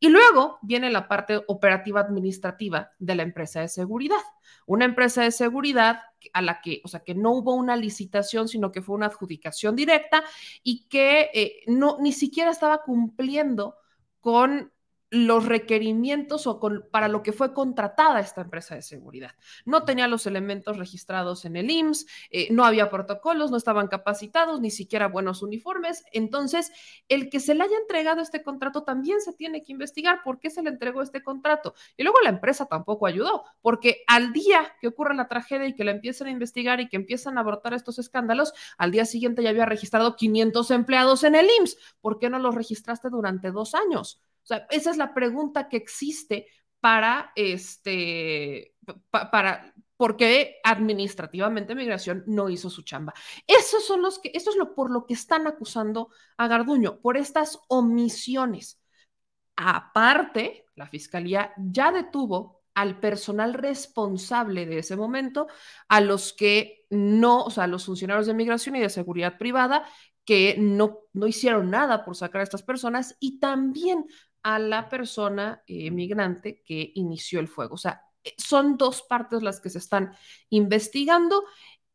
[0.00, 4.22] Y luego viene la parte operativa administrativa de la empresa de seguridad.
[4.66, 6.00] Una empresa de seguridad
[6.32, 9.76] a la que, o sea, que no hubo una licitación, sino que fue una adjudicación
[9.76, 10.24] directa
[10.62, 13.76] y que eh, no, ni siquiera estaba cumpliendo
[14.20, 14.73] con
[15.10, 19.32] los requerimientos o con, para lo que fue contratada esta empresa de seguridad.
[19.64, 24.60] No tenía los elementos registrados en el IMSS, eh, no había protocolos, no estaban capacitados,
[24.60, 26.04] ni siquiera buenos uniformes.
[26.12, 26.72] Entonces,
[27.08, 30.50] el que se le haya entregado este contrato también se tiene que investigar por qué
[30.50, 31.74] se le entregó este contrato.
[31.96, 35.84] Y luego la empresa tampoco ayudó, porque al día que ocurre la tragedia y que
[35.84, 39.50] la empiezan a investigar y que empiezan a brotar estos escándalos, al día siguiente ya
[39.50, 41.78] había registrado 500 empleados en el IMSS.
[42.00, 44.20] ¿Por qué no los registraste durante dos años?
[44.44, 46.46] O sea, esa es la pregunta que existe
[46.80, 48.74] para este,
[49.10, 53.14] pa, para, porque administrativamente migración no hizo su chamba.
[53.46, 57.16] Esos son los que, eso es lo por lo que están acusando a Garduño, por
[57.16, 58.80] estas omisiones.
[59.56, 65.46] Aparte, la fiscalía ya detuvo al personal responsable de ese momento,
[65.88, 69.88] a los que no, o sea, a los funcionarios de migración y de seguridad privada
[70.24, 74.06] que no, no hicieron nada por sacar a estas personas y también
[74.44, 77.74] a la persona eh, migrante que inició el fuego.
[77.74, 80.14] O sea, eh, son dos partes las que se están
[80.50, 81.44] investigando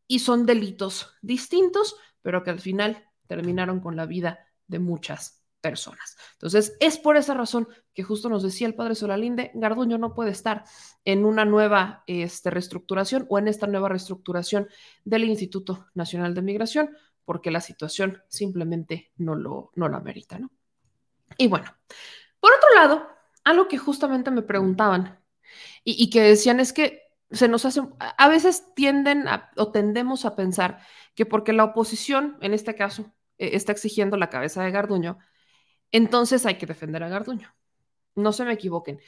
[0.08, 6.18] y son delitos distintos, pero que al final terminaron con la vida de muchas personas.
[6.34, 10.32] Entonces, es por esa razón que justo nos decía el padre Solalinde, Garduño no puede
[10.32, 10.64] estar
[11.06, 14.68] en una nueva este, reestructuración o en esta nueva reestructuración
[15.04, 16.90] del Instituto Nacional de Migración,
[17.26, 20.50] porque la situación simplemente no lo, no amerita, ¿no?
[21.38, 21.72] Y bueno,
[22.40, 23.08] por otro lado,
[23.44, 25.20] algo que justamente me preguntaban
[25.84, 30.36] y, que decían es que se nos hace, a veces tienden a, o tendemos a
[30.36, 30.80] pensar
[31.16, 35.20] que porque la oposición, en este caso, eh, está exigiendo la cabeza de Garduño,
[35.92, 37.54] entonces hay que defender a Garduño.
[38.16, 39.00] No se me equivoquen.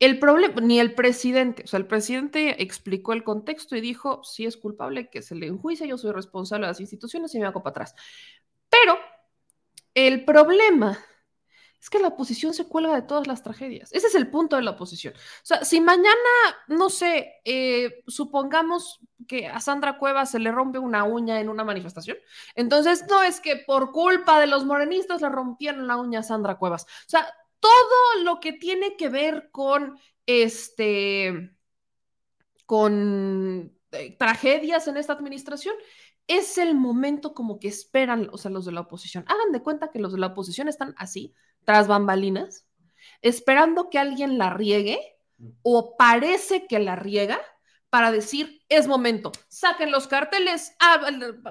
[0.00, 4.44] El problema, ni el presidente, o sea, el presidente explicó el contexto y dijo, si
[4.44, 7.62] es culpable, que se le enjuicie, yo soy responsable de las instituciones y me hago
[7.62, 7.94] para atrás.
[8.68, 8.98] Pero
[9.94, 10.98] el problema
[11.84, 13.92] es que la oposición se cuelga de todas las tragedias.
[13.92, 15.12] Ese es el punto de la oposición.
[15.12, 16.14] O sea, si mañana,
[16.66, 21.62] no sé, eh, supongamos que a Sandra Cuevas se le rompe una uña en una
[21.62, 22.16] manifestación,
[22.54, 26.56] entonces no es que por culpa de los morenistas le rompieron la uña a Sandra
[26.56, 26.84] Cuevas.
[26.84, 27.26] O sea,
[27.60, 31.54] todo lo que tiene que ver con este,
[32.64, 35.74] con eh, tragedias en esta administración,
[36.26, 39.26] es el momento como que esperan, o sea, los de la oposición.
[39.28, 41.34] Hagan de cuenta que los de la oposición están así,
[41.64, 42.66] tras bambalinas,
[43.22, 45.00] esperando que alguien la riegue
[45.62, 47.40] o parece que la riega
[47.94, 50.76] para decir, es momento, saquen los carteles,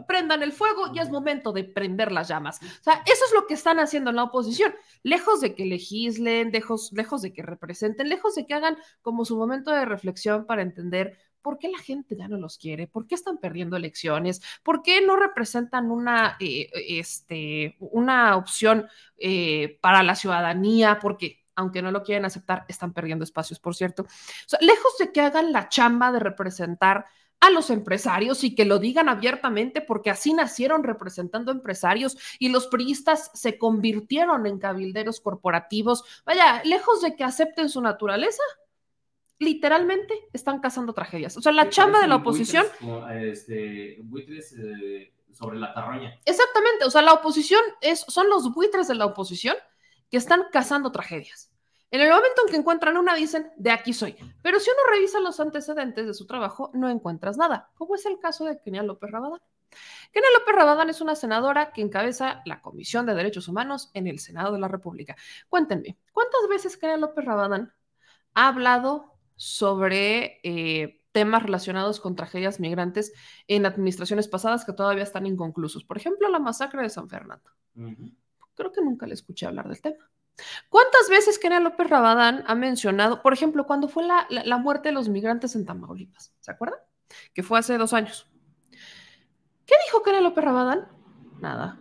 [0.10, 2.60] prendan el fuego y es momento de prender las llamas.
[2.62, 6.52] O sea, eso es lo que están haciendo en la oposición, lejos de que legislen,
[6.52, 10.64] lejos, lejos de que representen, lejos de que hagan como su momento de reflexión para
[10.64, 12.88] entender ¿por qué la gente ya no los quiere?
[12.88, 14.42] ¿Por qué están perdiendo elecciones?
[14.64, 18.88] ¿Por qué no representan una, eh, este, una opción
[19.18, 20.98] eh, para la ciudadanía?
[21.00, 24.08] Porque aunque no lo quieren aceptar, están perdiendo espacios, por cierto.
[24.60, 27.06] Lejos de que hagan la chamba de representar
[27.44, 32.68] a los empresarios y que lo digan abiertamente, porque así nacieron representando empresarios y los
[32.68, 36.06] priistas se convirtieron en cabilderos corporativos.
[36.26, 38.42] Vaya, lejos de que acepten su naturaleza,
[39.40, 41.36] literalmente están cazando tragedias.
[41.38, 42.66] O sea, la chamba de la oposición.
[43.22, 46.20] este, buitres eh, sobre la carroña.
[46.26, 49.56] Exactamente, o sea, la oposición es, son los buitres de la oposición
[50.10, 51.52] que están cazando tragedias.
[51.94, 54.16] En el momento en que encuentran una, dicen, de aquí soy.
[54.42, 58.18] Pero si uno revisa los antecedentes de su trabajo, no encuentras nada, como es el
[58.18, 59.42] caso de Kenia López Rabadán.
[60.12, 64.18] Kenia López Rabadán es una senadora que encabeza la Comisión de Derechos Humanos en el
[64.18, 65.16] Senado de la República.
[65.50, 67.72] Cuéntenme, ¿cuántas veces Kenia López Rabadán
[68.34, 73.14] ha hablado sobre eh, temas relacionados con tragedias migrantes
[73.48, 75.84] en administraciones pasadas que todavía están inconclusos.
[75.84, 77.50] Por ejemplo, la masacre de San Fernando.
[78.56, 80.10] Creo que nunca le escuché hablar del tema.
[80.70, 84.94] ¿Cuántas veces Kenia López Rabadán ha mencionado, por ejemplo, cuando fue la, la, muerte de
[84.94, 86.34] los migrantes en Tamaulipas?
[86.40, 86.80] ¿Se acuerdan?
[87.34, 88.28] Que fue hace dos años.
[89.66, 90.88] ¿Qué dijo Kenia López Rabadán?
[91.40, 91.80] Nada.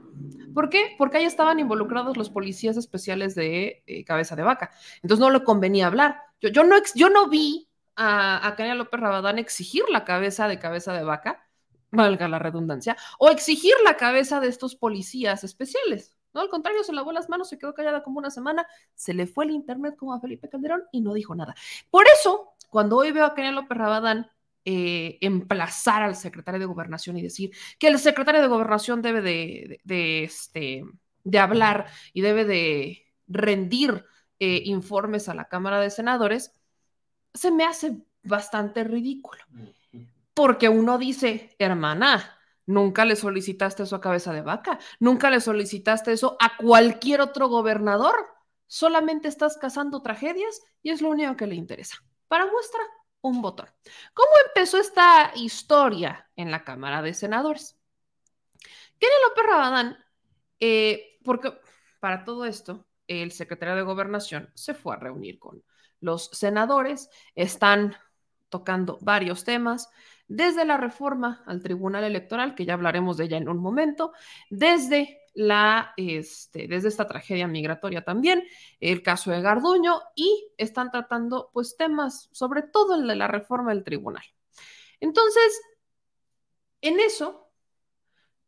[0.55, 0.94] ¿Por qué?
[0.98, 4.70] Porque ahí estaban involucrados los policías especiales de eh, Cabeza de Vaca.
[5.03, 6.20] Entonces no le convenía hablar.
[6.43, 10.59] Yo, yo, no, yo no vi a, a Kenia López Rabadán exigir la cabeza de
[10.59, 11.49] Cabeza de Vaca,
[11.90, 16.16] valga la redundancia, o exigir la cabeza de estos policías especiales.
[16.34, 19.26] No, al contrario, se lavó las manos, se quedó callada como una semana, se le
[19.26, 21.55] fue el internet como a Felipe Calderón y no dijo nada.
[21.90, 24.30] Por eso, cuando hoy veo a Kenia López Rabadán
[24.64, 29.80] eh, emplazar al secretario de gobernación y decir que el secretario de gobernación debe de,
[29.84, 30.84] de, este,
[31.24, 34.05] de hablar y debe de rendir
[34.45, 36.53] eh, informes a la Cámara de Senadores,
[37.32, 39.40] se me hace bastante ridículo.
[40.34, 46.11] Porque uno dice, hermana, nunca le solicitaste eso a cabeza de vaca, nunca le solicitaste
[46.12, 48.16] eso a cualquier otro gobernador,
[48.66, 51.99] solamente estás cazando tragedias y es lo único que le interesa.
[52.26, 52.80] Para muestra,
[53.20, 53.68] un botón.
[54.12, 57.78] ¿Cómo empezó esta historia en la Cámara de Senadores?
[58.99, 60.05] Kenia López Rabadán,
[60.59, 61.57] eh, porque
[62.01, 62.88] para todo esto,
[63.20, 65.62] el secretario de Gobernación se fue a reunir con
[66.00, 67.96] los senadores, están
[68.48, 69.90] tocando varios temas,
[70.28, 74.12] desde la reforma al Tribunal Electoral, que ya hablaremos de ella en un momento,
[74.50, 78.44] desde la, este, desde esta tragedia migratoria también,
[78.80, 83.74] el caso de Garduño, y están tratando pues temas, sobre todo el de la reforma
[83.74, 84.24] del tribunal.
[85.00, 85.60] Entonces,
[86.80, 87.50] en eso,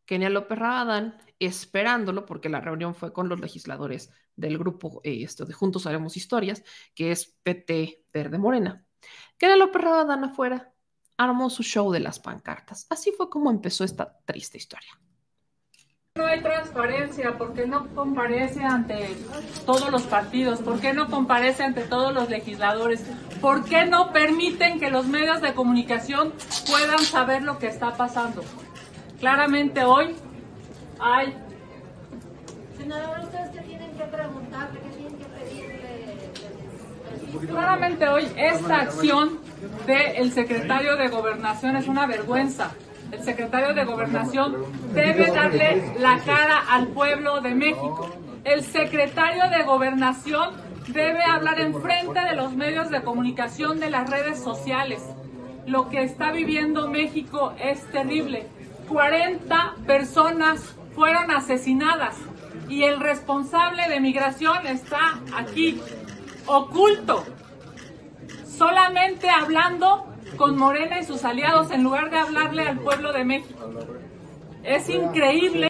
[0.04, 5.44] Kenia López Rabadán, esperándolo, porque la reunión fue con los legisladores del grupo eh, esto
[5.44, 6.62] de Juntos Haremos Historias,
[6.94, 8.84] que es PT Verde Morena.
[9.38, 10.72] Kenia López Rabadán afuera
[11.16, 12.86] armó su show de las pancartas.
[12.90, 14.90] Así fue como empezó esta triste historia.
[16.16, 19.16] No hay transparencia, ¿por qué no comparece ante
[19.66, 20.60] todos los partidos?
[20.60, 23.04] ¿Por qué no comparece ante todos los legisladores?
[23.40, 26.32] ¿Por qué no permiten que los medios de comunicación
[26.70, 28.44] puedan saber lo que está pasando?
[29.18, 30.14] Claramente hoy
[31.00, 31.36] hay...
[32.78, 34.70] Senador, ¿ustedes qué tienen que preguntar?
[34.70, 36.30] ¿Qué tienen que pedirle?
[37.40, 39.38] Claramente hoy esta acción
[39.86, 42.70] del secretario de Gobernación es una vergüenza
[43.14, 44.56] el secretario de Gobernación
[44.92, 48.10] debe darle la cara al pueblo de México.
[48.44, 50.54] El secretario de Gobernación
[50.88, 55.00] debe hablar en frente de los medios de comunicación de las redes sociales.
[55.64, 58.48] Lo que está viviendo México es terrible.
[58.88, 62.16] 40 personas fueron asesinadas
[62.68, 65.80] y el responsable de migración está aquí,
[66.46, 67.24] oculto,
[68.46, 73.70] solamente hablando con Morena y sus aliados en lugar de hablarle al pueblo de México.
[74.62, 75.68] Es increíble.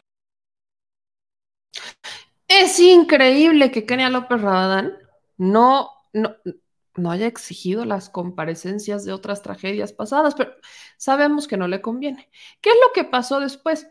[2.49, 4.97] Es increíble que Kenia López Rabadán
[5.37, 6.37] no, no,
[6.97, 10.53] no haya exigido las comparecencias de otras tragedias pasadas, pero
[10.97, 12.31] sabemos que no le conviene.
[12.61, 13.89] ¿Qué es lo que pasó después?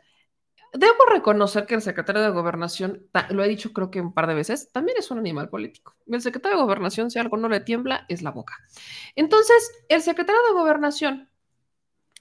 [0.74, 4.34] Debo reconocer que el secretario de Gobernación, lo he dicho creo que un par de
[4.34, 5.96] veces, también es un animal político.
[6.08, 8.58] El secretario de Gobernación, si algo no le tiembla, es la boca.
[9.16, 11.30] Entonces, el secretario de Gobernación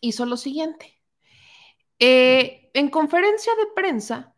[0.02, 1.00] hizo lo siguiente.
[1.98, 4.34] Eh, en conferencia de prensa,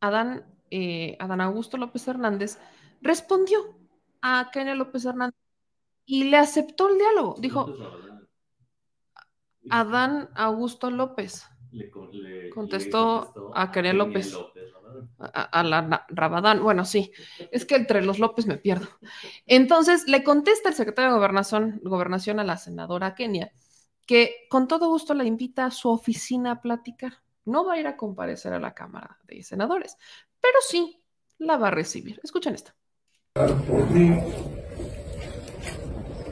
[0.00, 2.58] Adán, eh, Adán Augusto López Hernández
[3.02, 3.78] respondió
[4.20, 5.38] a Kenia López Hernández
[6.06, 7.36] y le aceptó el diálogo.
[7.38, 7.72] Dijo,
[9.70, 14.36] Adán Augusto López le, contestó, a Kenia López.
[15.18, 16.62] a, la Rabadán.
[16.62, 17.12] Bueno, sí,
[17.50, 18.88] es que entre los López me pierdo.
[19.46, 23.52] Entonces le contesta el secretario de Gobernación, Gobernación a la senadora Kenia
[24.06, 27.14] que con todo gusto la invita a su oficina a platicar.
[27.44, 29.96] No va a ir a comparecer a la Cámara de Senadores,
[30.40, 31.02] pero sí
[31.38, 32.20] la va a recibir.
[32.22, 32.72] Escuchen esto.
[33.34, 34.16] Por mí,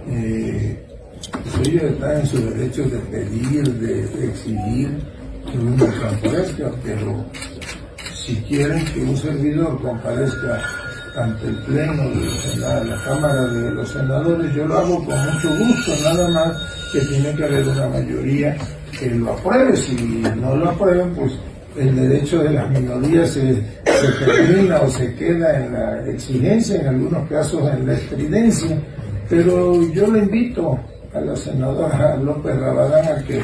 [0.07, 0.87] eh,
[1.65, 7.25] ella está en su derecho de pedir, de exigir que uno comparezca, pero
[8.15, 10.63] si quieren que un servidor comparezca
[11.17, 15.93] ante el Pleno de la, Cámara de los Senadores, yo lo hago con mucho gusto,
[16.05, 16.57] nada más
[16.93, 18.57] que tiene que haber una mayoría
[18.99, 19.77] que lo apruebe.
[19.77, 19.95] Si
[20.41, 21.33] no lo aprueben, pues
[21.77, 26.89] el derecho de las minorías se, se termina o se queda en la exigencia, en
[26.89, 28.79] algunos casos en la estridencia.
[29.29, 30.79] Pero yo le invito
[31.15, 33.43] a la senadora López Rabadán a que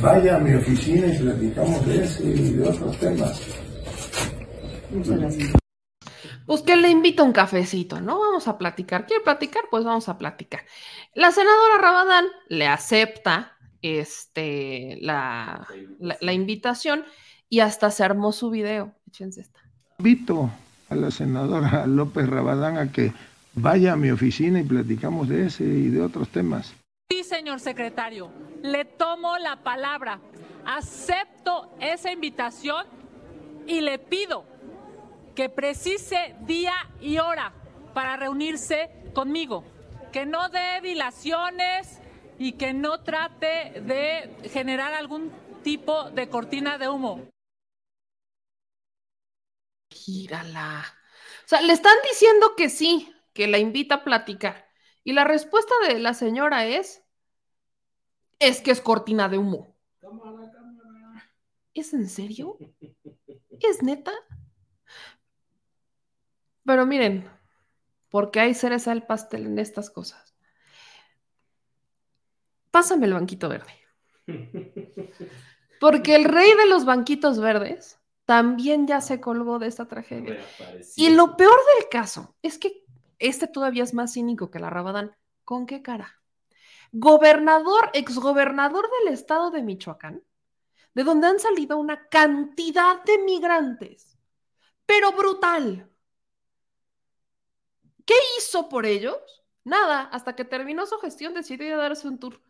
[0.00, 3.40] vaya a mi oficina y platicamos de ese y de otros temas.
[6.46, 8.18] Pues que le invito a un cafecito, ¿no?
[8.18, 9.06] Vamos a platicar.
[9.06, 9.64] ¿Quiere platicar?
[9.70, 10.62] Pues vamos a platicar.
[11.14, 15.66] La senadora Rabadán le acepta este, la,
[15.98, 17.04] la, invitación
[17.48, 18.94] y hasta se armó su video.
[19.08, 19.60] Échense esta.
[19.98, 20.50] Invito
[20.88, 23.12] a la senadora López Rabadán a que
[23.54, 26.74] vaya a mi oficina y platicamos de ese y de otros temas.
[27.12, 28.32] Sí, señor secretario,
[28.62, 30.18] le tomo la palabra,
[30.64, 32.86] acepto esa invitación
[33.66, 34.46] y le pido
[35.34, 37.52] que precise día y hora
[37.92, 39.62] para reunirse conmigo,
[40.10, 42.00] que no dé dilaciones
[42.38, 45.30] y que no trate de generar algún
[45.62, 47.28] tipo de cortina de humo.
[49.90, 50.82] Gírala.
[51.44, 54.72] O sea, le están diciendo que sí, que la invita a platicar.
[55.04, 57.01] Y la respuesta de la señora es,
[58.42, 59.74] es que es cortina de humo.
[61.72, 62.58] ¿Es en serio?
[63.60, 64.12] ¿Es neta?
[66.64, 67.28] Pero miren,
[68.10, 70.34] porque hay cereza el pastel en estas cosas.
[72.70, 73.72] Pásame el banquito verde.
[75.80, 80.38] Porque el rey de los banquitos verdes también ya se colgó de esta tragedia.
[80.96, 82.84] Y lo peor del caso es que
[83.18, 85.16] este todavía es más cínico que la Rabadán.
[85.44, 86.21] ¿Con qué cara?
[86.92, 90.22] Gobernador, exgobernador del estado de Michoacán,
[90.94, 94.18] de donde han salido una cantidad de migrantes,
[94.84, 95.88] pero brutal.
[98.04, 99.16] ¿Qué hizo por ellos?
[99.64, 102.42] Nada, hasta que terminó su gestión decidió darse un tour.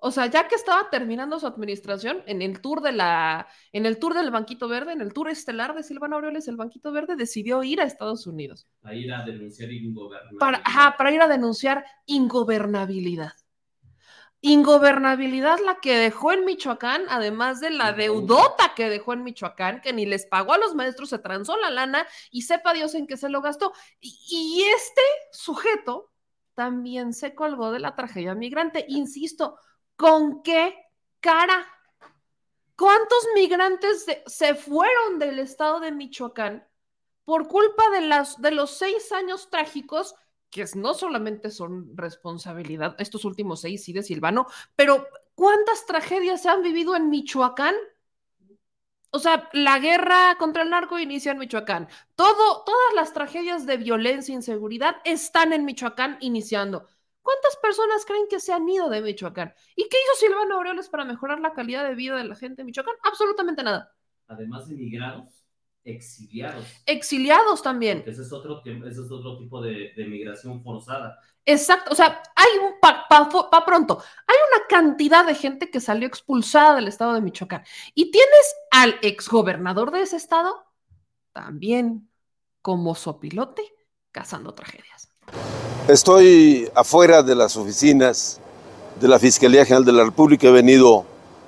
[0.00, 3.98] O sea, ya que estaba terminando su administración en el tour de la, en el
[3.98, 7.64] tour del Banquito Verde, en el tour estelar de Silvano Aureoles, el Banquito Verde decidió
[7.64, 8.68] ir a Estados Unidos.
[8.80, 10.38] Para ir a denunciar ingobernabilidad.
[10.38, 13.32] Para, para ir a denunciar ingobernabilidad
[14.40, 19.92] ingobernabilidad la que dejó en Michoacán, además de la deudota que dejó en Michoacán, que
[19.92, 23.16] ni les pagó a los maestros, se transó la lana y sepa Dios en qué
[23.16, 23.72] se lo gastó.
[24.00, 26.12] Y, este sujeto
[26.54, 28.84] también se colgó de la tragedia migrante.
[28.88, 29.58] Insisto,
[29.96, 30.76] ¿con qué
[31.20, 31.66] cara?
[32.76, 36.68] ¿Cuándo ¿Cuántos migrantes de, se fueron del estado de Michoacán
[37.24, 40.14] por culpa de, las, de los seis años trágicos
[40.50, 44.46] que no solamente son responsabilidad, estos últimos seis sí de Silvano,
[44.76, 47.74] pero ¿cuántas tragedias se han vivido en Michoacán?
[49.10, 51.88] O sea, la guerra contra el narco inició en Michoacán.
[52.14, 56.86] Todo, todas las tragedias de violencia e inseguridad están en Michoacán iniciando.
[57.22, 59.54] ¿Cuántas personas creen que se han ido de Michoacán?
[59.76, 62.64] ¿Y qué hizo Silvano Aureoles para mejorar la calidad de vida de la gente de
[62.64, 62.94] Michoacán?
[63.02, 63.94] Absolutamente nada.
[64.28, 65.37] Además de migrados,
[65.88, 66.64] exiliados.
[66.86, 68.04] Exiliados también.
[68.06, 71.18] Ese es otro, ese es otro tipo de, de migración forzada.
[71.44, 76.06] Exacto, o sea, hay un, pa, pa, pronto, hay una cantidad de gente que salió
[76.06, 77.64] expulsada del estado de Michoacán.
[77.94, 80.66] Y tienes al exgobernador de ese estado
[81.32, 82.10] también
[82.60, 83.62] como sopilote
[84.12, 85.10] cazando tragedias.
[85.88, 88.42] Estoy afuera de las oficinas
[89.00, 90.48] de la Fiscalía General de la República.
[90.48, 91.06] He venido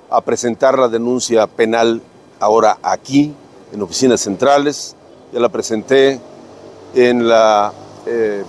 [0.09, 2.01] a presentar la denuncia penal
[2.39, 3.35] ahora aquí,
[3.71, 4.95] en oficinas centrales.
[5.31, 6.19] Ya la presenté
[6.93, 7.73] en la
[8.05, 8.43] eh,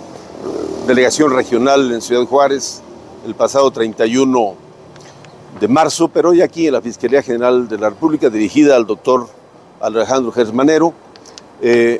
[0.87, 2.81] delegación regional en Ciudad Juárez
[3.25, 4.55] el pasado 31
[5.59, 9.29] de marzo, pero hoy aquí en la Fiscalía General de la República, dirigida al doctor
[9.79, 10.93] Alejandro Gersmanero,
[11.61, 11.99] eh,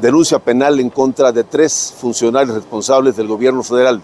[0.00, 4.00] denuncia penal en contra de tres funcionarios responsables del gobierno federal.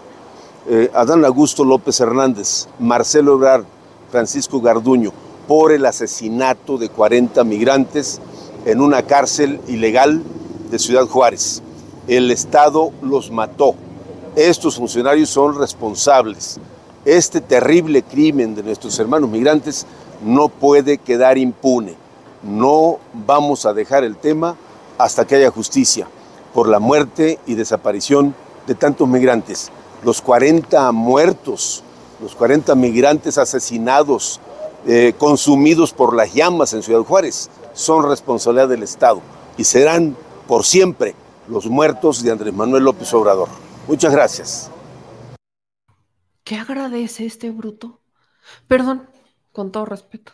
[0.69, 3.65] Eh, Adán Augusto López Hernández, Marcelo Ebrard,
[4.11, 5.11] Francisco Garduño,
[5.47, 8.21] por el asesinato de 40 migrantes
[8.65, 10.23] en una cárcel ilegal
[10.69, 11.61] de Ciudad Juárez.
[12.07, 13.75] El Estado los mató
[14.35, 16.57] estos funcionarios son responsables.
[17.03, 19.85] Este terrible crimen de nuestros hermanos migrantes
[20.23, 21.95] no puede quedar impune.
[22.41, 24.55] No vamos a dejar el tema
[24.97, 26.07] hasta que haya justicia
[26.53, 28.33] por la muerte y desaparición
[28.67, 29.69] de tantos migrantes.
[30.01, 31.83] Los 40 muertos,
[32.21, 34.39] los 40 migrantes asesinados,
[34.87, 39.21] eh, consumidos por las llamas en Ciudad Juárez, son responsabilidad del Estado
[39.57, 40.15] y serán
[40.47, 41.15] por siempre
[41.47, 43.49] los muertos de Andrés Manuel López Obrador.
[43.87, 44.71] Muchas gracias.
[46.43, 48.01] ¿Qué agradece este bruto?
[48.67, 49.09] Perdón,
[49.51, 50.33] con todo respeto.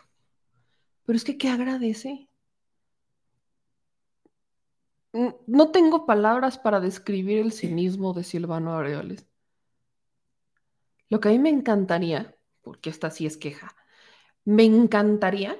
[1.04, 2.28] Pero es que ¿qué agradece?
[5.46, 9.26] No tengo palabras para describir el cinismo de Silvano Aureoles.
[11.08, 13.74] Lo que a mí me encantaría, porque esta sí es queja,
[14.44, 15.56] me encantaría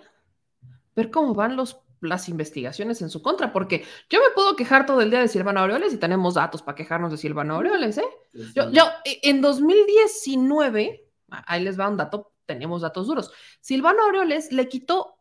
[0.98, 5.00] ver cómo van los las investigaciones en su contra, porque yo me puedo quejar todo
[5.00, 8.08] el día de Silvano Aureoles y tenemos datos para quejarnos de Silvano Aureoles, ¿eh?
[8.54, 14.52] Yo, yo, e, en 2019, ahí les va un dato, tenemos datos duros, Silvano Aureoles
[14.52, 15.16] le quitó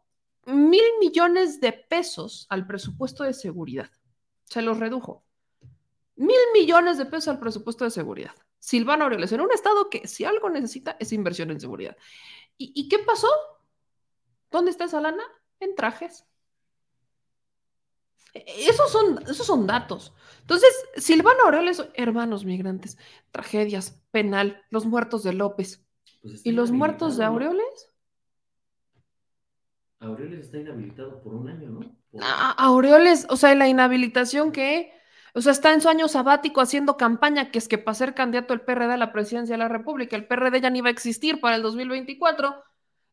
[0.45, 3.89] mil millones de pesos al presupuesto de seguridad,
[4.43, 5.23] se los redujo.
[6.15, 8.32] Mil millones de pesos al presupuesto de seguridad.
[8.59, 11.95] Silvano Aureoles, en un estado que si algo necesita es inversión en seguridad.
[12.57, 13.28] ¿Y, y qué pasó?
[14.49, 15.23] ¿Dónde está esa lana?
[15.59, 16.25] En trajes.
[18.33, 20.13] Esos son, esos son datos.
[20.41, 22.97] Entonces, Silvano Aureoles, hermanos migrantes,
[23.31, 25.85] tragedias, penal, los muertos de López.
[26.21, 27.91] Pues ¿Y los muertos de Aureoles?
[29.99, 31.97] Aureoles está inhabilitado por un año, ¿no?
[32.57, 34.91] Aureoles, o sea, la inhabilitación que,
[35.33, 38.53] o sea, está en su año sabático haciendo campaña, que es que para ser candidato
[38.53, 41.39] el PRD a la presidencia de la República, el PRD ya ni va a existir
[41.41, 42.55] para el 2024.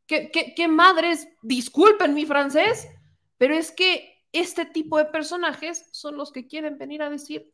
[0.07, 1.29] ¿Qué, madres?
[1.43, 2.89] Disculpen mi francés,
[3.39, 7.53] pero es que este tipo de personajes son los que quieren venir a decir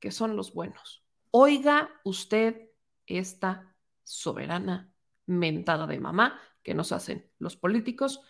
[0.00, 1.04] que son los buenos.
[1.30, 2.70] Oiga usted
[3.06, 4.92] esta soberana
[5.26, 8.20] mentada de mamá que nos hacen los políticos,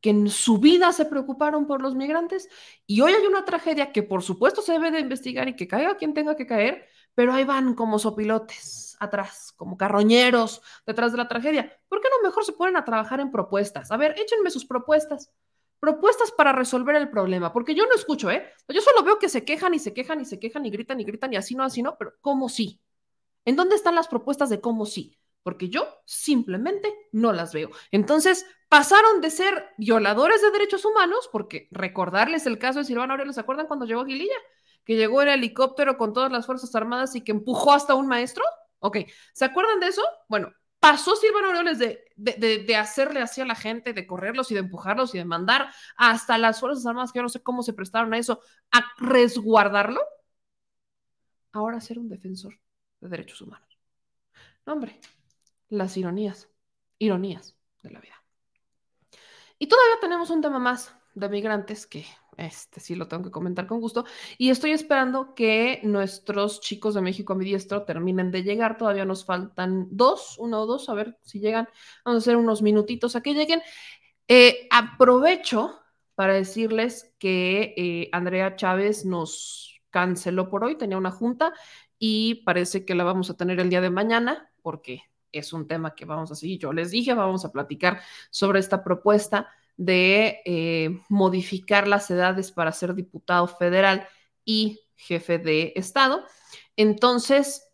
[0.00, 2.48] que en su vida se preocuparon por los migrantes
[2.86, 5.96] y hoy hay una tragedia que por supuesto se debe de investigar y que caiga
[5.96, 11.28] quien tenga que caer, pero ahí van como sopilotes atrás, como carroñeros detrás de la
[11.28, 11.72] tragedia.
[11.88, 13.90] ¿Por qué no mejor se ponen a trabajar en propuestas?
[13.90, 15.32] A ver, échenme sus propuestas
[15.80, 18.46] propuestas para resolver el problema, porque yo no escucho, ¿eh?
[18.68, 21.04] Yo solo veo que se quejan y se quejan y se quejan y gritan y
[21.04, 22.80] gritan y así no, así no, pero ¿cómo sí?
[23.46, 25.16] ¿En dónde están las propuestas de cómo sí?
[25.42, 27.70] Porque yo simplemente no las veo.
[27.90, 33.36] Entonces, pasaron de ser violadores de derechos humanos, porque recordarles el caso de Silvano Aureoles,
[33.36, 34.36] ¿se acuerdan cuando llegó Gililla?
[34.84, 38.44] Que llegó en helicóptero con todas las Fuerzas Armadas y que empujó hasta un maestro.
[38.80, 38.98] Ok,
[39.32, 40.02] ¿se acuerdan de eso?
[40.28, 44.60] Bueno, pasó Silvano Aureoles de, de, hacerle así a la gente, de correrlos y de
[44.60, 48.14] empujarlos y de mandar hasta las Fuerzas Armadas, que yo no sé cómo se prestaron
[48.14, 48.40] a eso,
[48.72, 50.00] a resguardarlo,
[51.52, 52.58] ahora ser un defensor
[53.00, 53.78] de derechos humanos.
[54.66, 54.98] No, hombre,
[55.68, 56.48] las ironías,
[56.98, 58.22] ironías de la vida.
[59.58, 62.06] Y todavía tenemos un tema más de migrantes que
[62.46, 64.04] este sí lo tengo que comentar con gusto.
[64.38, 68.78] Y estoy esperando que nuestros chicos de México a mi diestro terminen de llegar.
[68.78, 71.68] Todavía nos faltan dos, uno o dos, a ver si llegan.
[72.04, 73.62] Vamos a hacer unos minutitos a que lleguen.
[74.28, 75.78] Eh, aprovecho
[76.14, 81.52] para decirles que eh, Andrea Chávez nos canceló por hoy, tenía una junta
[81.98, 85.02] y parece que la vamos a tener el día de mañana porque
[85.32, 86.58] es un tema que vamos a seguir.
[86.58, 88.00] Yo les dije, vamos a platicar
[88.30, 89.48] sobre esta propuesta
[89.80, 94.06] de eh, modificar las edades para ser diputado federal
[94.44, 96.22] y jefe de Estado.
[96.76, 97.66] Entonces,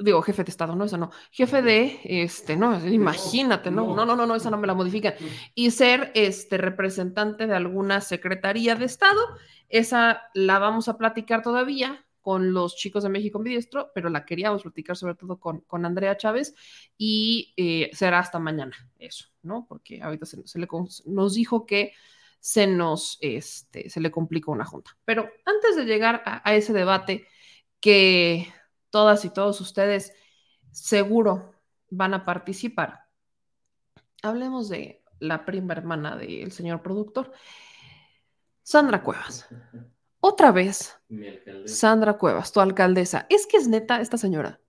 [0.00, 4.16] digo, jefe de Estado, no, esa no, jefe de, este, no, imagínate, no, no, no,
[4.16, 5.14] no, no, esa no me la modifican,
[5.54, 9.20] y ser este representante de alguna secretaría de Estado,
[9.68, 14.60] esa la vamos a platicar todavía con los chicos de México Ambidiestro, pero la queríamos
[14.60, 16.54] platicar sobre todo con, con Andrea Chávez
[16.98, 19.64] y eh, será hasta mañana eso, ¿no?
[19.66, 20.68] Porque ahorita se, le,
[21.06, 21.94] nos dijo que
[22.38, 24.94] se nos, este, se le complicó una junta.
[25.06, 27.26] Pero antes de llegar a, a ese debate
[27.80, 28.46] que
[28.90, 30.12] todas y todos ustedes
[30.70, 31.54] seguro
[31.88, 33.06] van a participar.
[34.22, 37.32] Hablemos de la prima hermana del señor productor,
[38.62, 39.48] Sandra Cuevas.
[40.28, 40.94] Otra vez,
[41.64, 43.26] Sandra Cuevas, tu alcaldesa.
[43.30, 44.60] Es que es neta esta señora.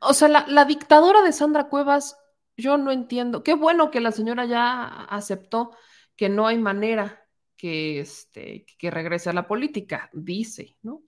[0.00, 2.16] O sea, la, la, dictadora de Sandra Cuevas,
[2.56, 3.42] yo no entiendo.
[3.42, 5.72] Qué bueno que la señora ya aceptó
[6.14, 7.26] que no hay manera
[7.56, 11.02] que, este, que regrese a la política, dice, ¿no?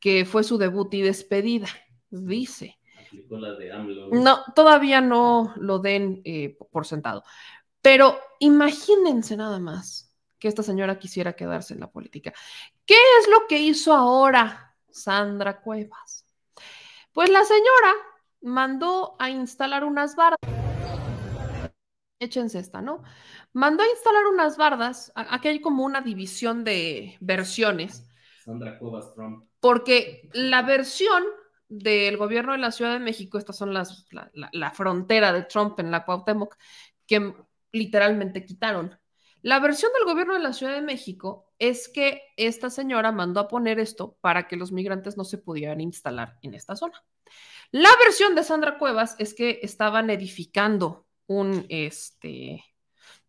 [0.00, 1.68] que fue su debut y despedida,
[2.08, 2.78] dice.
[4.12, 7.22] No, todavía no lo den eh, por sentado.
[7.82, 10.07] Pero imagínense nada más
[10.38, 12.32] que esta señora quisiera quedarse en la política.
[12.86, 16.26] ¿Qué es lo que hizo ahora Sandra Cuevas?
[17.12, 17.94] Pues la señora
[18.42, 20.38] mandó a instalar unas bardas.
[22.20, 23.02] Échense esta, ¿no?
[23.52, 25.12] Mandó a instalar unas bardas.
[25.14, 28.08] Aquí hay como una división de versiones.
[28.44, 31.24] Sandra Cuevas Trump porque la versión
[31.68, 35.42] del gobierno de la Ciudad de México, estas son las, la, la, la, frontera de
[35.42, 36.56] Trump en la Cuauhtémoc,
[37.06, 37.34] que
[37.72, 38.98] literalmente quitaron.
[39.42, 43.48] La versión del gobierno de la Ciudad de México es que esta señora mandó a
[43.48, 47.04] poner esto para que los migrantes no se pudieran instalar en esta zona.
[47.70, 52.64] La versión de Sandra Cuevas es que estaban edificando un, este,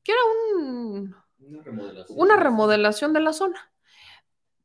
[0.03, 0.21] que era
[0.55, 3.71] un, una remodelación, una remodelación de la zona.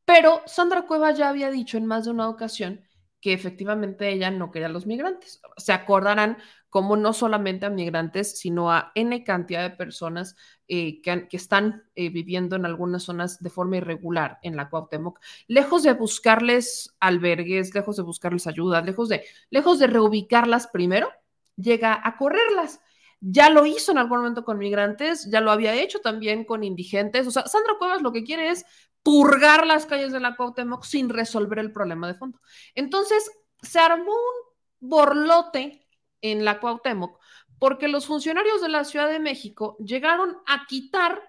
[0.05, 2.87] Pero Sandra Cueva ya había dicho en más de una ocasión
[3.25, 5.41] que efectivamente ella no quería a los migrantes.
[5.57, 6.37] Se acordarán
[6.69, 10.37] como no solamente a migrantes, sino a N cantidad de personas
[10.69, 15.21] eh, que, que, están eh, viviendo en algunas zonas de forma irregular en la Cuauhtémoc,
[15.47, 21.09] lejos de buscarles albergues, lejos de buscarles ayuda, lejos de, lejos de reubicarlas primero,
[21.57, 22.83] llega a correrlas.
[23.27, 27.27] Ya lo hizo en algún momento con migrantes, ya lo había hecho también con indigentes.
[27.27, 28.67] O sea, Sandra Cuevas lo que quiere es
[29.03, 32.41] purgar las calles de la Cuauhtémoc sin resolver el problema de fondo.
[32.75, 33.31] Entonces,
[33.63, 35.87] se armó un borlote
[36.21, 37.19] en la Cuauhtémoc
[37.59, 41.23] porque los funcionarios de la Ciudad de México llegaron a quitar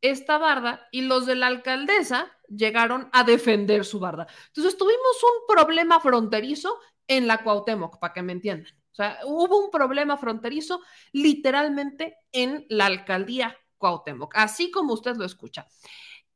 [0.00, 4.26] esta barda y los de la alcaldesa llegaron a defender su barda.
[4.48, 8.81] Entonces tuvimos un problema fronterizo en la Cuauhtémoc, para que me entiendan.
[8.92, 10.80] O sea, hubo un problema fronterizo
[11.12, 15.66] literalmente en la alcaldía Cuauhtémoc, así como usted lo escucha.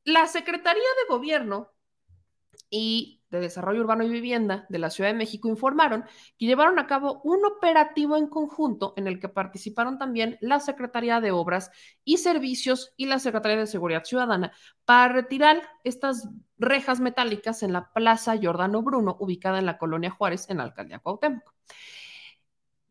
[0.05, 1.73] La Secretaría de Gobierno
[2.71, 6.05] y de Desarrollo Urbano y Vivienda de la Ciudad de México informaron
[6.39, 11.21] que llevaron a cabo un operativo en conjunto en el que participaron también la Secretaría
[11.21, 11.71] de Obras
[12.05, 14.53] y Servicios y la Secretaría de Seguridad Ciudadana
[14.85, 20.49] para retirar estas rejas metálicas en la Plaza Giordano Bruno, ubicada en la colonia Juárez,
[20.49, 21.53] en la alcaldía Cuauhtémoc.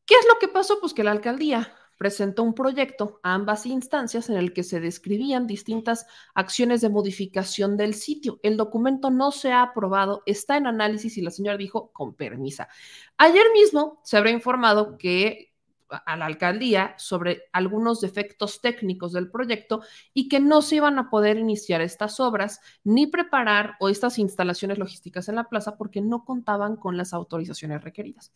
[0.05, 0.79] ¿Qué es lo que pasó?
[0.79, 5.47] Pues que la alcaldía presentó un proyecto a ambas instancias en el que se describían
[5.47, 8.39] distintas acciones de modificación del sitio.
[8.43, 12.67] El documento no se ha aprobado, está en análisis y la señora dijo con permisa.
[13.17, 15.53] Ayer mismo se habrá informado que
[15.87, 19.81] a la alcaldía sobre algunos defectos técnicos del proyecto
[20.13, 24.79] y que no se iban a poder iniciar estas obras ni preparar o estas instalaciones
[24.79, 28.33] logísticas en la plaza porque no contaban con las autorizaciones requeridas.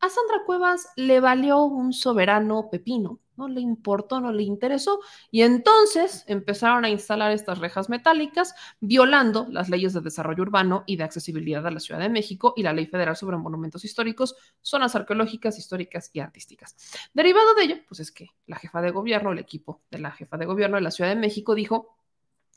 [0.00, 5.00] A Sandra Cuevas le valió un soberano pepino, no le importó, no le interesó,
[5.30, 10.96] y entonces empezaron a instalar estas rejas metálicas, violando las leyes de desarrollo urbano y
[10.96, 14.94] de accesibilidad a la Ciudad de México y la Ley Federal sobre Monumentos Históricos, zonas
[14.94, 16.76] arqueológicas, históricas y artísticas.
[17.12, 20.36] Derivado de ello, pues es que la jefa de gobierno, el equipo de la jefa
[20.36, 21.96] de gobierno de la Ciudad de México dijo,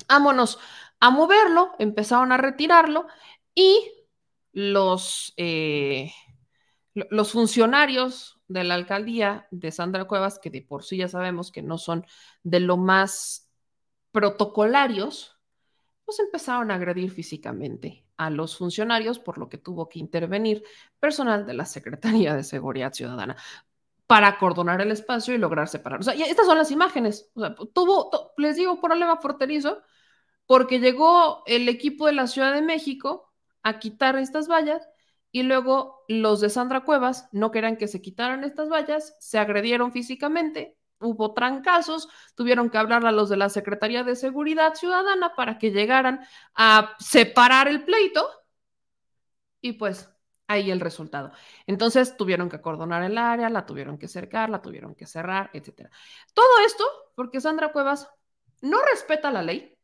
[0.07, 0.59] vámonos
[0.99, 3.07] a moverlo, empezaron a retirarlo
[3.55, 3.91] y
[4.51, 5.33] los...
[5.37, 6.11] Eh,
[6.93, 11.61] los funcionarios de la alcaldía de Sandra Cuevas, que de por sí ya sabemos que
[11.61, 12.05] no son
[12.43, 13.49] de lo más
[14.11, 15.37] protocolarios,
[16.03, 20.63] pues empezaron a agredir físicamente a los funcionarios, por lo que tuvo que intervenir
[20.99, 23.37] personal de la Secretaría de Seguridad Ciudadana.
[24.11, 26.03] para acordonar el espacio y lograr separar.
[26.03, 27.31] Sea, estas son las imágenes.
[27.73, 29.81] Tuvo, les digo, problema fronterizo,
[30.45, 33.31] porque llegó el equipo de la Ciudad de México
[33.63, 34.85] a quitar estas vallas
[35.31, 39.91] y luego los de Sandra Cuevas no querían que se quitaran estas vallas, se agredieron
[39.91, 45.57] físicamente, hubo trancazos, tuvieron que hablar a los de la Secretaría de Seguridad Ciudadana para
[45.57, 46.21] que llegaran
[46.55, 48.27] a separar el pleito
[49.61, 50.09] y pues
[50.47, 51.31] ahí el resultado.
[51.65, 55.89] Entonces tuvieron que acordonar el área, la tuvieron que cercar, la tuvieron que cerrar, etc.
[56.33, 56.83] Todo esto
[57.15, 58.09] porque Sandra Cuevas
[58.61, 59.77] no respeta la ley.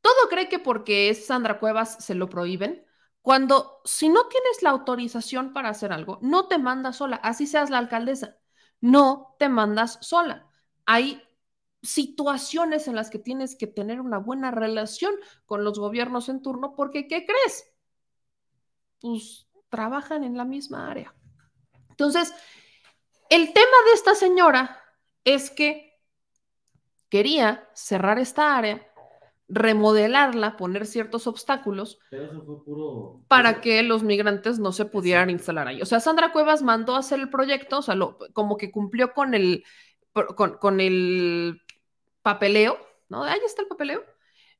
[0.00, 2.86] Todo cree que porque es Sandra Cuevas se lo prohíben.
[3.22, 7.70] Cuando si no tienes la autorización para hacer algo, no te mandas sola, así seas
[7.70, 8.36] la alcaldesa,
[8.80, 10.48] no te mandas sola.
[10.86, 11.22] Hay
[11.82, 15.14] situaciones en las que tienes que tener una buena relación
[15.46, 17.70] con los gobiernos en turno porque ¿qué crees?
[19.00, 21.14] pues trabajan en la misma área.
[21.88, 22.34] Entonces,
[23.28, 24.82] el tema de esta señora
[25.24, 25.98] es que
[27.08, 28.89] quería cerrar esta área,
[29.50, 31.98] remodelarla, poner ciertos obstáculos
[33.26, 35.82] para que los migrantes no se pudieran instalar ahí.
[35.82, 37.96] O sea, Sandra Cuevas mandó a hacer el proyecto, o sea,
[38.32, 39.64] como que cumplió con el,
[40.36, 41.60] con, con el
[42.22, 42.78] papeleo,
[43.08, 43.24] ¿no?
[43.24, 44.04] Ahí está el papeleo.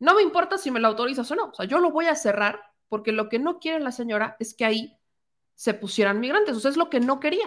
[0.01, 2.17] No me importa si me lo autorizas o no, o sea, yo lo voy a
[2.17, 4.99] cerrar porque lo que no quiere la señora es que ahí
[5.55, 7.47] se pusieran migrantes, o sea, es lo que no quería,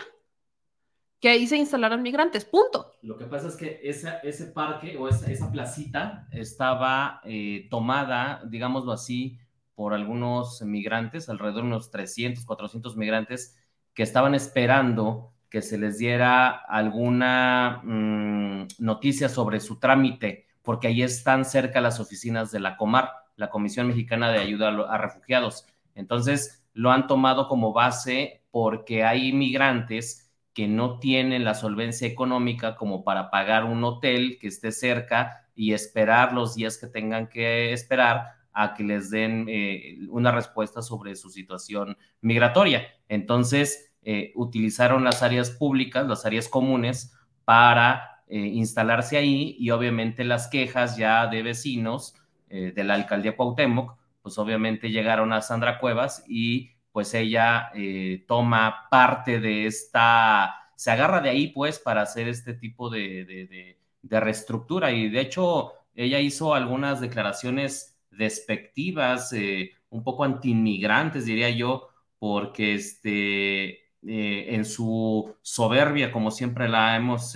[1.23, 2.95] que ahí se instalaran migrantes, punto.
[3.01, 8.91] Lo que pasa es que ese parque o esa, esa placita estaba eh, tomada, digámoslo
[8.91, 9.39] así,
[9.73, 13.57] por algunos migrantes, alrededor de unos 300, 400 migrantes
[13.93, 21.03] que estaban esperando que se les diera alguna mm, noticia sobre su trámite, porque ahí
[21.03, 25.67] están cerca las oficinas de la Comar la Comisión Mexicana de Ayuda a Refugiados.
[25.95, 30.22] Entonces, lo han tomado como base porque hay migrantes
[30.53, 35.73] que no tienen la solvencia económica como para pagar un hotel que esté cerca y
[35.73, 41.15] esperar los días que tengan que esperar a que les den eh, una respuesta sobre
[41.15, 42.87] su situación migratoria.
[43.09, 47.15] Entonces, eh, utilizaron las áreas públicas, las áreas comunes,
[47.45, 52.15] para eh, instalarse ahí y obviamente las quejas ya de vecinos
[52.49, 58.87] de la alcaldía Cuauhtémoc, pues obviamente llegaron a Sandra Cuevas y pues ella eh, toma
[58.89, 64.91] parte de esta, se agarra de ahí pues para hacer este tipo de, reestructura.
[64.91, 71.89] Y de hecho ella hizo algunas declaraciones despectivas, eh, un poco antiinmigrantes diría yo,
[72.19, 77.35] porque este, en su soberbia, como siempre la hemos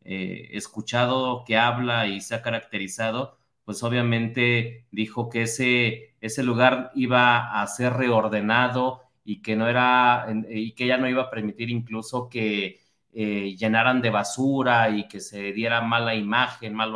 [0.00, 7.60] escuchado que habla y se ha caracterizado, pues obviamente dijo que ese, ese lugar iba
[7.60, 12.28] a ser reordenado y que no era, y que ella no iba a permitir incluso
[12.28, 12.80] que
[13.12, 16.94] eh, llenaran de basura y que se diera mala imagen, mal,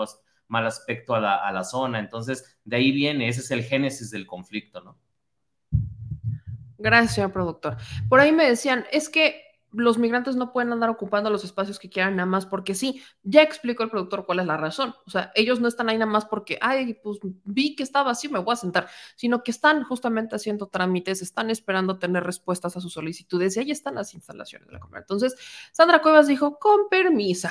[0.67, 1.99] aspecto a la, a la zona.
[1.99, 4.97] Entonces, de ahí viene, ese es el génesis del conflicto, ¿no?
[6.79, 7.77] Gracias, productor.
[8.09, 11.89] Por ahí me decían, es que los migrantes no pueden andar ocupando los espacios que
[11.89, 13.03] quieran nada más porque sí.
[13.23, 14.95] Ya explicó el productor cuál es la razón.
[15.07, 18.29] O sea, ellos no están ahí nada más porque, ay, pues vi que estaba así,
[18.29, 22.81] me voy a sentar, sino que están justamente haciendo trámites, están esperando tener respuestas a
[22.81, 25.01] sus solicitudes y ahí están las instalaciones de la Cámara.
[25.01, 25.37] Entonces,
[25.73, 27.51] Sandra Cuevas dijo, con permisa.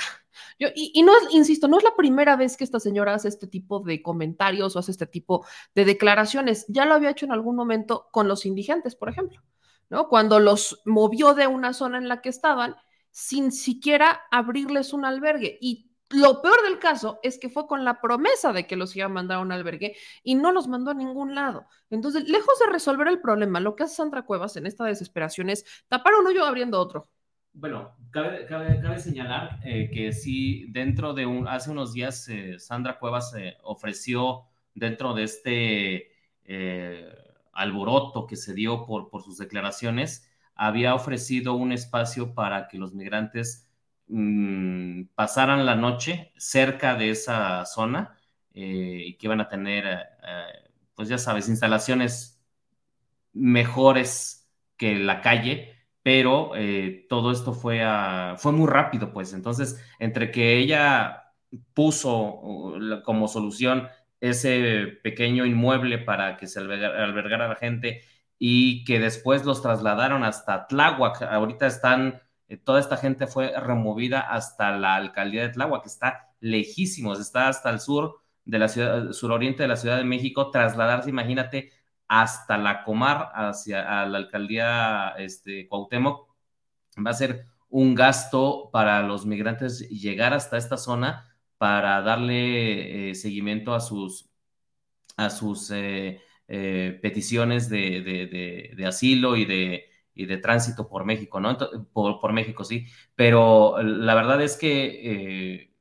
[0.58, 3.28] Yo, y, y no es, insisto, no es la primera vez que esta señora hace
[3.28, 6.66] este tipo de comentarios o hace este tipo de declaraciones.
[6.68, 9.40] Ya lo había hecho en algún momento con los indigentes, por ejemplo.
[9.90, 10.08] ¿No?
[10.08, 12.76] Cuando los movió de una zona en la que estaban
[13.10, 15.58] sin siquiera abrirles un albergue.
[15.60, 19.06] Y lo peor del caso es que fue con la promesa de que los iba
[19.06, 21.66] a mandar a un albergue y no los mandó a ningún lado.
[21.88, 25.64] Entonces, lejos de resolver el problema, lo que hace Sandra Cuevas en esta desesperación es
[25.88, 27.08] tapar un hoyo abriendo otro.
[27.52, 28.46] Bueno, cabe,
[28.98, 34.46] señalar eh, que sí, dentro de un, hace unos días, eh, Sandra Cuevas eh, ofreció
[34.74, 36.06] dentro de este
[37.52, 42.92] alboroto que se dio por, por sus declaraciones, había ofrecido un espacio para que los
[42.92, 43.66] migrantes
[44.08, 48.16] mm, pasaran la noche cerca de esa zona
[48.52, 52.42] eh, y que iban a tener, eh, pues ya sabes, instalaciones
[53.32, 57.82] mejores que la calle, pero eh, todo esto fue,
[58.36, 59.32] fue muy rápido, pues.
[59.32, 61.32] Entonces, entre que ella
[61.74, 62.74] puso
[63.04, 63.88] como solución
[64.20, 68.02] ese pequeño inmueble para que se albergara, la gente
[68.38, 71.22] y que después los trasladaron hasta Tláhuac.
[71.22, 76.30] Ahorita están, eh, toda esta gente fue removida hasta la alcaldía de Tláhuac, que está
[76.40, 81.10] lejísimos, está hasta el sur de la ciudad, suroriente de la Ciudad de México, trasladarse,
[81.10, 81.72] imagínate,
[82.08, 86.28] hasta la Comar, hacia la alcaldía este, Cuauhtémoc,
[87.06, 91.29] va a ser un gasto para los migrantes llegar hasta esta zona
[91.60, 94.30] para darle eh, seguimiento a sus,
[95.18, 98.00] a sus eh, eh, peticiones de,
[98.74, 99.84] de, asilo y de,
[100.14, 101.58] y de tránsito por México, ¿no?
[101.92, 102.86] Por, por México, sí.
[103.14, 105.74] Pero la verdad es que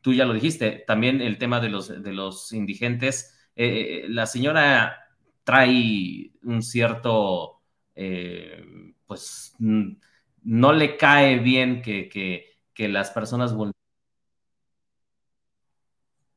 [0.00, 4.96] tú ya lo dijiste, también el tema de los, de los indigentes, la señora
[5.44, 7.60] trae un cierto,
[9.06, 13.52] pues, no le cae bien que, que, que las personas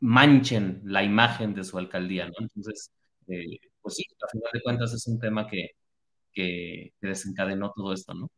[0.03, 2.34] manchen la imagen de su alcaldía, ¿no?
[2.39, 2.91] Entonces,
[3.27, 5.71] eh, pues sí, a final de cuentas es un tema que,
[6.34, 8.30] que, desencadenó todo esto, ¿no?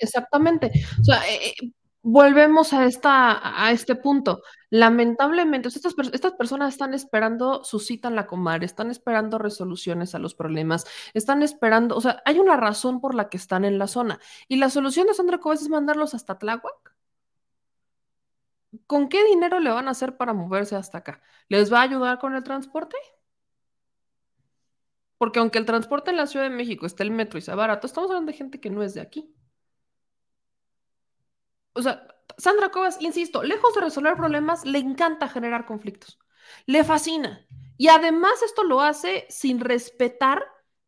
[0.00, 0.72] Exactamente.
[1.00, 4.40] O sea, eh, eh, volvemos a, esta, a este punto.
[4.70, 10.18] Lamentablemente, estas, estas personas están esperando su cita en la comar, están esperando resoluciones a
[10.18, 13.86] los problemas, están esperando, o sea, hay una razón por la que están en la
[13.86, 14.18] zona.
[14.48, 16.99] Y la solución de Sandra Cobes es mandarlos hasta Tláhuac.
[18.86, 21.22] ¿Con qué dinero le van a hacer para moverse hasta acá?
[21.48, 22.96] ¿Les va a ayudar con el transporte?
[25.18, 27.86] Porque aunque el transporte en la Ciudad de México esté el metro y sea barato,
[27.86, 29.34] estamos hablando de gente que no es de aquí.
[31.72, 32.06] O sea,
[32.38, 36.18] Sandra Cuevas, insisto, lejos de resolver problemas, le encanta generar conflictos.
[36.66, 37.46] Le fascina.
[37.76, 40.42] Y además esto lo hace sin respetar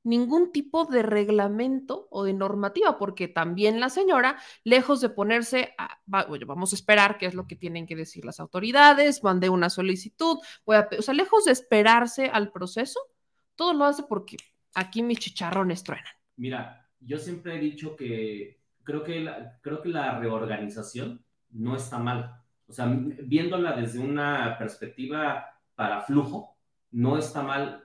[0.04, 6.00] ningún tipo de reglamento o de normativa, porque también la señora, lejos de ponerse, a,
[6.06, 10.38] vamos a esperar qué es lo que tienen que decir las autoridades, mandé una solicitud,
[10.66, 13.00] voy a, o sea, lejos de esperarse al proceso,
[13.54, 14.36] todo lo hace porque
[14.74, 16.12] aquí mis chicharrones truenan.
[16.36, 21.98] Mira, yo siempre he dicho que creo que la, creo que la reorganización no está
[21.98, 22.40] mal.
[22.66, 26.56] O sea, viéndola desde una perspectiva para flujo,
[26.90, 27.81] no está mal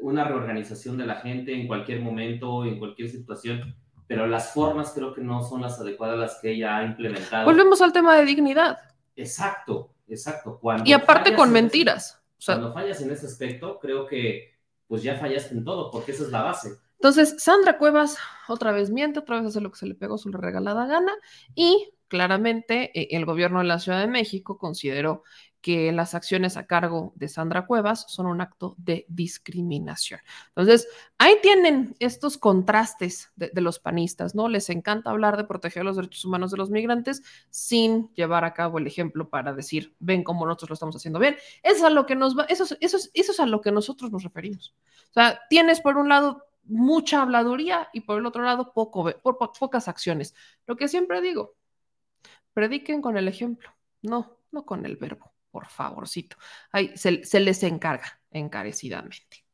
[0.00, 5.14] una reorganización de la gente en cualquier momento, en cualquier situación, pero las formas creo
[5.14, 7.44] que no son las adecuadas las que ella ha implementado.
[7.44, 8.78] Volvemos al tema de dignidad.
[9.16, 10.60] Exacto, exacto.
[10.84, 12.22] y aparte con mentiras.
[12.44, 14.54] cuando fallas en ese aspecto, creo que
[14.86, 16.76] pues ya fallaste en todo, porque esa es la base.
[16.98, 18.16] Entonces, Sandra Cuevas
[18.48, 21.12] otra vez miente, otra vez hace lo que se le pegó su regalada gana
[21.54, 25.22] y claramente eh, el gobierno de la Ciudad de México consideró
[25.64, 30.20] que las acciones a cargo de Sandra Cuevas son un acto de discriminación.
[30.48, 30.86] Entonces,
[31.16, 34.50] ahí tienen estos contrastes de, los panistas, ¿no?
[34.50, 38.76] Les encanta hablar de proteger los derechos humanos de los migrantes sin llevar a cabo
[38.76, 41.34] el ejemplo para decir, ven cómo nosotros lo estamos haciendo bien.
[41.62, 44.74] Eso es a lo que nos va, eso, es lo que nosotros nos referimos.
[45.08, 50.34] O sea, tienes por un lado mucha habladuría y por el otro lado pocas acciones.
[50.66, 51.54] Lo que siempre digo,
[52.52, 53.70] prediquen con el ejemplo,
[54.02, 56.36] no, no con el verbo, por favorcito.
[56.72, 59.46] Ahí se, les encarga encarecidamente.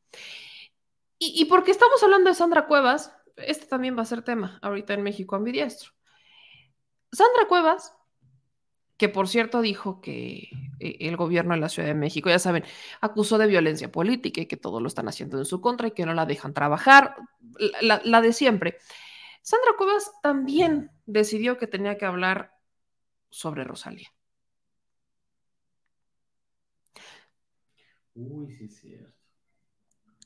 [1.19, 5.03] Y, porque estamos hablando de Sandra Cuevas, este también va a ser tema ahorita en
[5.03, 5.91] México ambidiestro.
[7.13, 7.93] Sandra Cuevas
[9.01, 12.65] que por cierto dijo que eh, el gobierno de la Ciudad de México, ya saben,
[13.01, 16.05] acusó de violencia política y que todo lo están haciendo en su contra y que
[16.05, 17.17] no la dejan trabajar,
[17.81, 18.77] la, de siempre.
[19.41, 22.53] Sandra Cuevas también decidió que tenía que hablar
[23.31, 24.13] sobre Rosalía.
[28.29, 29.13] Uy, sí, es cierto.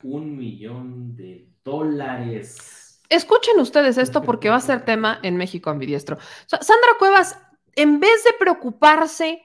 [0.03, 3.01] Un millón de dólares.
[3.09, 6.19] Escuchen ustedes esto porque va a ser tema en México ambidiestro.
[6.47, 7.39] Sandra Cuevas
[7.77, 9.43] en vez de preocuparse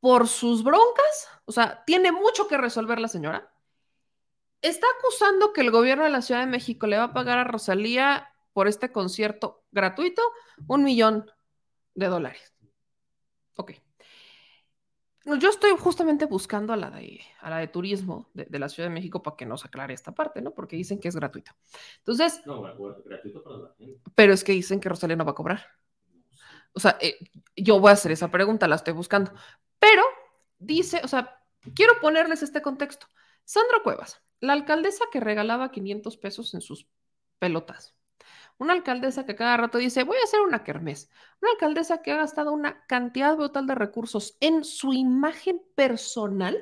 [0.00, 3.52] por sus broncas, o sea, tiene mucho que resolver la señora,
[4.62, 7.44] está acusando que el gobierno de la Ciudad de México le va a pagar a
[7.44, 10.22] Rosalía por este concierto gratuito
[10.66, 11.30] un millón
[11.94, 12.54] de dólares.
[13.56, 13.72] Ok.
[15.26, 18.94] Yo estoy justamente buscando a la de, a la de turismo de, la Ciudad de
[18.94, 20.52] México para que nos aclare esta parte, ¿no?
[20.52, 21.50] Porque dicen que es gratuito.
[21.98, 22.42] Entonces.
[22.46, 24.00] No, gratuito para la gente.
[24.14, 25.66] Pero es que dicen que Rosalía no va a cobrar.
[26.72, 27.18] O sea, eh,
[27.56, 29.32] yo voy a hacer esa pregunta, la estoy buscando.
[29.80, 30.04] Pero
[30.58, 31.42] dice, o sea,
[31.74, 33.08] quiero ponerles este contexto.
[33.44, 36.86] Sandra Cuevas, la alcaldesa que regalaba 500 pesos en sus
[37.40, 37.95] pelotas.
[38.58, 41.10] Una alcaldesa que cada rato dice, voy a hacer una kermés.
[41.42, 46.56] Una alcaldesa que ha gastado una cantidad brutal de recursos en su imagen personal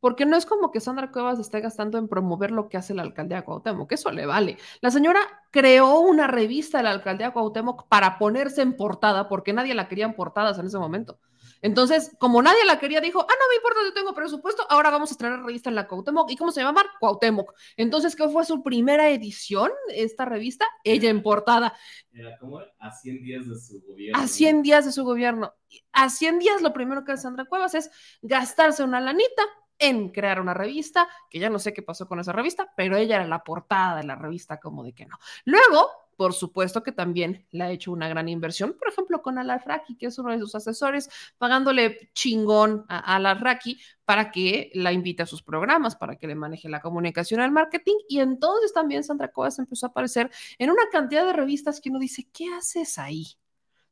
[0.00, 3.02] porque no es como que Sandra Cuevas esté gastando en promover lo que hace la
[3.02, 4.58] alcaldía de Cuauhtémoc, eso le vale.
[4.80, 5.18] La señora
[5.50, 10.04] creó una revista de la alcaldía Cuauhtémoc para ponerse en portada, porque nadie la quería
[10.04, 11.18] en portadas en ese momento.
[11.62, 15.10] Entonces, como nadie la quería, dijo, ah, no me importa, yo tengo presupuesto, ahora vamos
[15.10, 16.30] a estrenar revista en la Cuauhtémoc.
[16.30, 16.84] ¿Y cómo se llama?
[17.00, 17.54] Cuauhtémoc.
[17.76, 20.66] Entonces, ¿qué fue su primera edición, esta revista?
[20.84, 21.74] Ella en portada.
[22.12, 24.22] Era como a 100 días de su gobierno.
[24.22, 25.54] A 100 días de su gobierno.
[25.92, 27.90] A 100 días lo primero que hace Sandra Cuevas es
[28.22, 29.42] gastarse una lanita,
[29.78, 33.16] en crear una revista, que ya no sé qué pasó con esa revista, pero ella
[33.16, 35.18] era la portada de la revista, como de que no.
[35.44, 39.96] Luego, por supuesto que también le ha hecho una gran inversión, por ejemplo, con Alarraqui,
[39.96, 45.26] que es uno de sus asesores, pagándole chingón a Alarraqui para que la invite a
[45.26, 47.96] sus programas, para que le maneje la comunicación al marketing.
[48.08, 51.98] Y entonces también Sandra Cuevas empezó a aparecer en una cantidad de revistas que uno
[51.98, 53.26] dice, ¿qué haces ahí?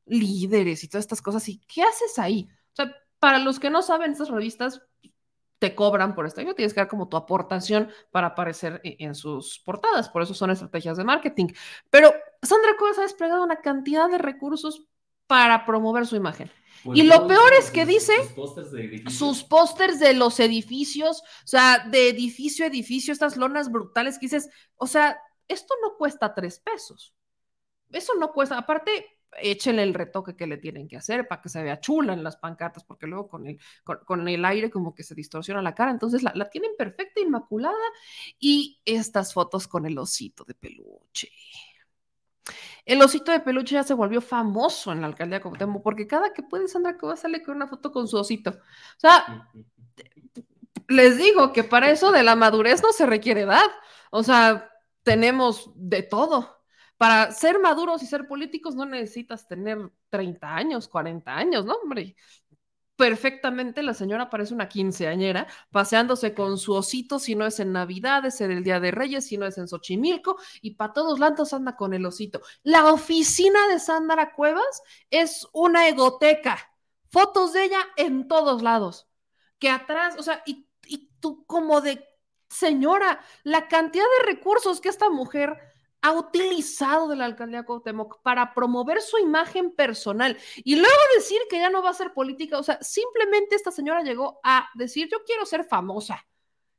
[0.06, 2.48] Líderes y todas estas cosas, ¿y qué haces ahí?
[2.72, 4.82] O sea, para los que no saben, estas revistas
[5.59, 6.43] te cobran por esto.
[6.55, 10.09] Tienes que dar como tu aportación para aparecer e-, en sus portadas.
[10.09, 11.48] Por eso son estrategias de marketing.
[11.90, 12.12] Pero
[12.43, 14.86] Sandra Cuevas ha desplegado una cantidad de recursos
[15.26, 16.51] para promover su imagen.
[16.82, 18.12] Pues y lo peor es que dice
[19.09, 24.26] sus pósters de, los edificios, o sea, de edificio a edificio, estas lonas brutales que
[24.26, 25.18] dices, o sea,
[25.48, 27.14] esto no cuesta tres pesos.
[27.90, 29.06] Eso no cuesta, aparte,
[29.40, 32.36] échenle el retoque que le tienen que hacer para que se vea chula en las
[32.36, 35.90] pancartas, porque luego con el, con, el aire como que se distorsiona la cara.
[35.90, 37.74] Entonces la, la, tienen perfecta, inmaculada.
[38.39, 41.31] Y estas fotos con el osito de peluche.
[42.85, 46.32] El osito de peluche ya se volvió famoso en la alcaldía de Cuauhtémoc, porque cada
[46.32, 48.51] que puede Sandra Cuevas sale con una foto con su osito.
[48.51, 49.48] O sea,
[50.89, 53.70] les digo que para eso de la madurez no se requiere edad.
[54.11, 54.70] O sea,
[55.02, 56.53] tenemos de todo.
[56.96, 59.78] Para ser maduros y ser políticos no necesitas tener
[60.10, 62.16] 30 años, 40 años, ¿no, hombre?
[62.96, 68.24] Perfectamente la señora parece una quinceañera, paseándose con su osito, si no es en Navidad,
[68.24, 71.52] es en el Día de Reyes, si no es en Xochimilco, y para todos lados
[71.52, 72.40] anda con el osito.
[72.62, 76.58] La oficina de Sandra Cuevas es una egoteca,
[77.10, 79.08] fotos de ella en todos lados,
[79.58, 82.06] que atrás, o sea, y, y tú como de
[82.48, 85.73] señora, la cantidad de recursos que esta mujer
[86.05, 91.59] ha utilizado de la alcaldía Cuauhtémoc para promover su imagen personal y luego decir que
[91.59, 95.24] ya no va a ser política, o sea, simplemente esta señora llegó a decir, yo
[95.24, 96.26] quiero ser famosa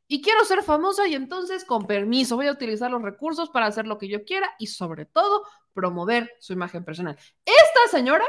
[0.08, 3.88] y quiero ser famosa y entonces con permiso voy a utilizar los recursos para hacer
[3.88, 5.42] lo que yo quiera y sobre todo
[5.74, 7.18] promover su imagen personal.
[7.46, 8.28] Esta señora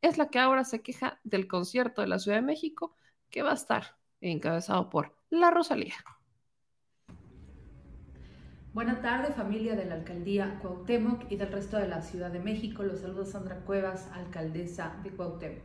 [0.00, 2.94] es la que ahora se queja del concierto de la Ciudad de México
[3.30, 5.96] que va a estar encabezado por la Rosalía.
[8.72, 12.84] Buenas tardes, familia de la alcaldía Cuauhtémoc y del resto de la Ciudad de México.
[12.84, 15.64] Los saludos Sandra Cuevas, alcaldesa de Cuauhtémoc.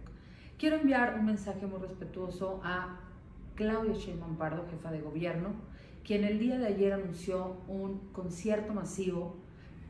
[0.58, 3.00] Quiero enviar un mensaje muy respetuoso a
[3.54, 5.50] Claudia Sheinbaum Pardo, jefa de gobierno,
[6.04, 9.36] quien el día de ayer anunció un concierto masivo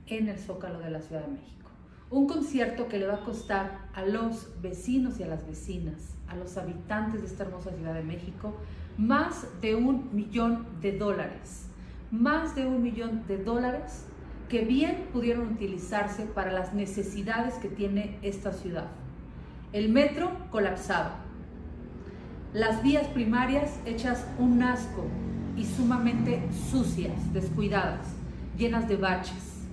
[0.08, 1.70] en el Zócalo de la Ciudad de México.
[2.10, 6.36] Un concierto que le va a costar a los vecinos y a las vecinas, a
[6.36, 8.54] los habitantes de esta hermosa Ciudad de México,
[8.98, 11.65] más de un millón de dólares
[12.12, 14.06] más de un millón de dólares
[14.50, 18.88] que bien pudieron utilizarse para las necesidades que tiene esta ciudad.
[19.74, 21.12] El metro colapsado,
[22.54, 25.06] las vías primarias hechas un asco
[25.58, 26.42] y sumamente
[26.72, 28.08] sucias, descuidadas,
[28.58, 29.66] llenas de baches.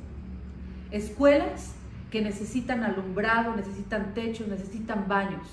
[0.91, 1.75] Escuelas
[2.11, 5.47] que necesitan alumbrado, necesitan techos, necesitan baños.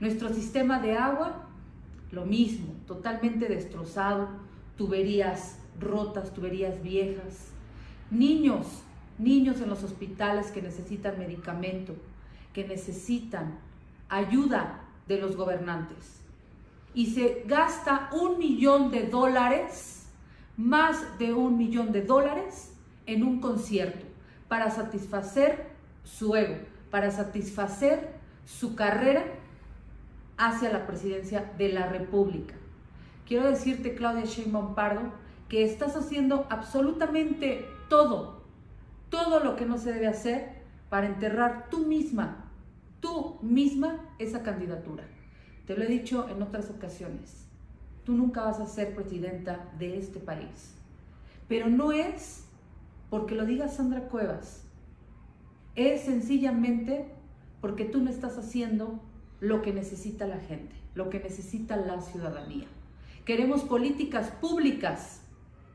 [0.00, 1.46] Nuestro sistema de agua,
[2.12, 4.28] lo mismo, totalmente destrozado,
[4.76, 7.48] tuberías rotas, tuberías viejas,
[8.10, 8.66] niños,
[9.18, 11.94] niños en los hospitales que necesitan medicamento,
[12.52, 13.58] que necesitan
[14.08, 16.20] ayuda de los gobernantes.
[16.94, 20.06] Y se gasta un millón de dólares,
[20.56, 22.74] más de un millón de dólares,
[23.06, 24.06] en un concierto
[24.48, 25.70] para satisfacer
[26.04, 26.56] su ego,
[26.90, 29.24] para satisfacer su carrera
[30.36, 32.54] hacia la presidencia de la República.
[33.26, 35.12] Quiero decirte, Claudia Sheinbaum Pardo,
[35.50, 38.44] que estás haciendo absolutamente todo,
[39.10, 42.48] todo lo que no se debe hacer para enterrar tú misma,
[43.00, 45.02] tú misma esa candidatura.
[45.66, 47.48] Te lo he dicho en otras ocasiones,
[48.04, 50.76] tú nunca vas a ser presidenta de este país,
[51.48, 52.44] pero no es
[53.10, 54.62] porque lo diga Sandra Cuevas,
[55.74, 57.12] es sencillamente
[57.60, 59.00] porque tú no estás haciendo
[59.40, 62.68] lo que necesita la gente, lo que necesita la ciudadanía.
[63.24, 65.19] Queremos políticas públicas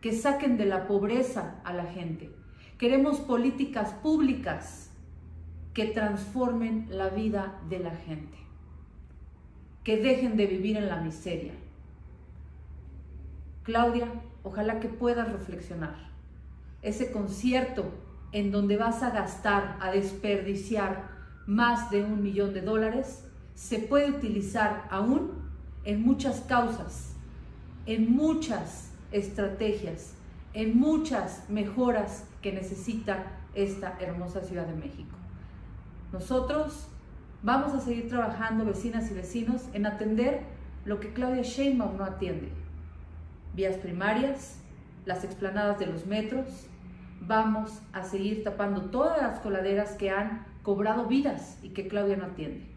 [0.05, 2.29] que saquen de la pobreza a la gente.
[2.77, 4.91] Queremos políticas públicas
[5.73, 8.37] que transformen la vida de la gente,
[9.83, 11.53] que dejen de vivir en la miseria.
[13.63, 14.07] Claudia,
[14.43, 15.95] ojalá que puedas reflexionar.
[16.83, 17.85] Ese concierto
[18.31, 21.09] en donde vas a gastar, a desperdiciar
[21.47, 25.31] más de un millón de dólares, se puede utilizar aún
[25.83, 27.15] en muchas causas,
[27.87, 30.13] en muchas estrategias,
[30.53, 33.23] en muchas mejoras que necesita
[33.53, 35.15] esta hermosa Ciudad de México.
[36.11, 36.87] Nosotros
[37.41, 40.41] vamos a seguir trabajando, vecinas y vecinos, en atender
[40.83, 42.49] lo que Claudia Sheinbaum no atiende.
[43.53, 44.59] Vías primarias,
[45.05, 46.67] las explanadas de los metros,
[47.21, 52.25] vamos a seguir tapando todas las coladeras que han cobrado vidas y que Claudia no
[52.25, 52.67] atiende.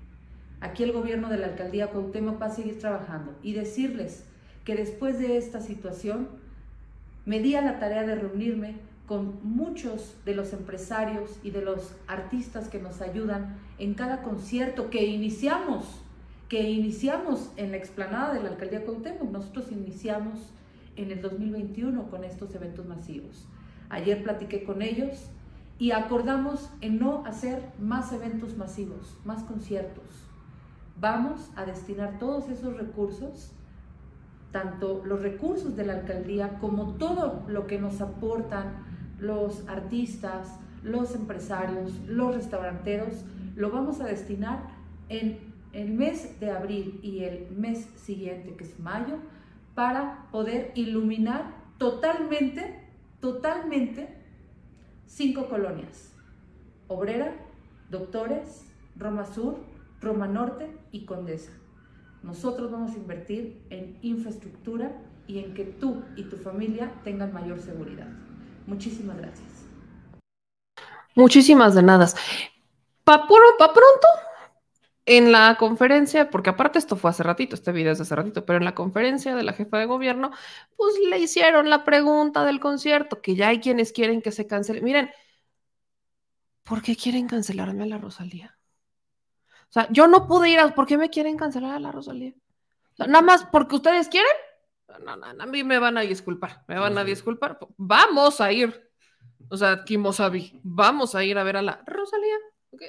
[0.61, 4.25] Aquí el gobierno de la alcaldía Cuauhtémoc va a seguir trabajando y decirles
[4.69, 6.29] que después de esta situación
[7.25, 8.75] me di a la tarea de reunirme
[9.07, 14.91] con muchos de los empresarios y de los artistas que nos ayudan en cada concierto
[14.91, 16.03] que iniciamos,
[16.51, 19.31] que iniciamos en la explanada de la alcaldía Cuauhtémoc.
[19.31, 20.39] Nosotros iniciamos
[20.97, 23.47] en el 2021 con estos eventos masivos.
[23.89, 25.31] Ayer platiqué con ellos
[25.79, 30.05] y acordamos en no hacer más eventos masivos, más conciertos.
[31.01, 33.55] Vamos a destinar todos esos recursos,
[34.53, 38.87] tanto los recursos de la alcaldía como todo lo que nos aportan
[39.19, 43.25] los artistas, los empresarios, los restauranteros,
[43.57, 44.61] lo vamos a destinar
[45.09, 45.39] en
[45.73, 49.17] el mes de abril y el mes siguiente, que es mayo,
[49.75, 52.81] para poder iluminar totalmente,
[53.21, 54.09] totalmente
[55.07, 56.15] cinco colonias.
[56.89, 57.35] Obrera,
[57.91, 58.67] Doctores,
[58.97, 59.59] Roma Sur,
[60.01, 61.53] Roma Norte y Condesa.
[62.23, 64.93] Nosotros vamos a invertir en infraestructura
[65.27, 68.09] y en que tú y tu familia tengan mayor seguridad.
[68.67, 69.49] Muchísimas gracias.
[71.15, 72.07] Muchísimas de nada.
[73.05, 74.09] Pa, pa pronto,
[75.09, 78.59] en la conferencia, porque aparte esto fue hace ratito, este video es hace ratito, pero
[78.59, 80.33] en la conferencia de la jefa de gobierno,
[80.77, 84.83] pues le hicieron la pregunta del concierto, que ya hay quienes quieren que se cancele.
[84.83, 85.11] Miren,
[86.63, 88.58] ¿por qué quieren cancelarme a la Rosalía?
[89.69, 90.75] O sea, yo no pude ir a...
[90.75, 92.33] ¿Por qué me quieren cancelar a la Rosalía?
[92.99, 94.31] nada más porque ustedes quieren.
[95.05, 97.59] No, no, a mí me van a disculpar, me van a disculpar.
[97.77, 98.91] Vamos a ir.
[99.51, 102.37] O sea, Kimosabi, vamos a ir a ver a la Rosalía.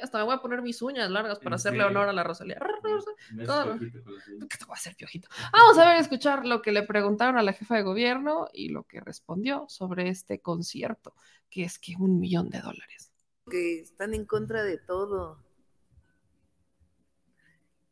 [0.02, 2.58] hasta me voy a poner mis uñas largas para hacerle honor a la Rosalía.
[3.30, 5.30] ¿Qué te voy a hacer piojito?
[5.54, 8.84] Vamos a ver, escuchar lo que le preguntaron a la jefa de gobierno y lo
[8.84, 11.14] que respondió sobre este concierto,
[11.50, 13.12] que es que un millón de dólares.
[13.50, 15.49] Que están en contra de todo.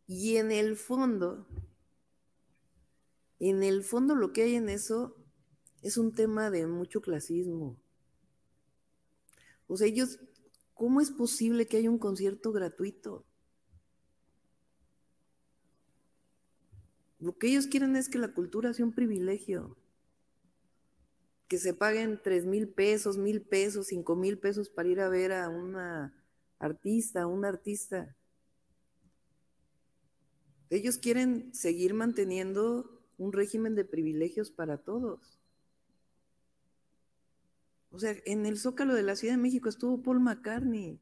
[0.08, 1.46] Y en el fondo,
[3.40, 5.16] en el fondo lo que hay en eso
[5.82, 7.78] es un tema de mucho clasismo.
[9.68, 10.20] O sea, ellos,
[10.74, 13.26] ¿cómo es posible que haya un concierto gratuito?
[17.20, 19.78] Lo que ellos quieren es que la cultura sea un privilegio.
[21.48, 25.32] Que se paguen tres mil pesos, mil pesos, cinco mil pesos para ir a ver
[25.32, 26.14] a una
[26.60, 28.16] artista, a un artista.
[30.70, 35.40] Ellos quieren seguir manteniendo un régimen de privilegios para todos.
[37.92, 41.00] O sea, en el Zócalo de la Ciudad de México estuvo Paul McCartney.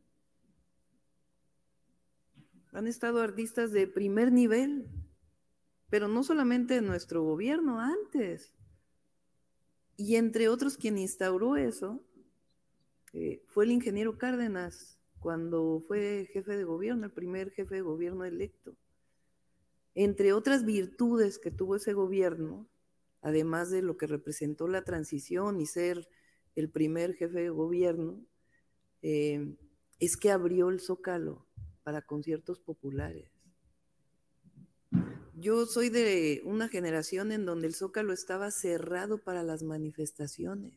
[2.74, 4.88] Han estado artistas de primer nivel,
[5.90, 8.54] pero no solamente en nuestro gobierno, antes.
[9.98, 12.04] Y entre otros, quien instauró eso
[13.14, 18.26] eh, fue el ingeniero Cárdenas, cuando fue jefe de gobierno, el primer jefe de gobierno
[18.26, 18.76] electo.
[19.96, 22.68] Entre otras virtudes que tuvo ese gobierno,
[23.22, 26.08] además de lo que representó la transición y ser
[26.56, 28.24] el primer jefe de gobierno,
[29.02, 29.56] eh,
[30.00, 31.48] es que abrió el zócalo
[31.84, 33.32] para conciertos populares.
[35.38, 40.74] Yo soy de una generación en donde el zócalo estaba cerrado para las manifestaciones,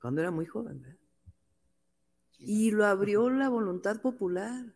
[0.00, 0.98] cuando era muy joven, ¿verdad?
[2.38, 4.74] Y lo abrió la voluntad popular.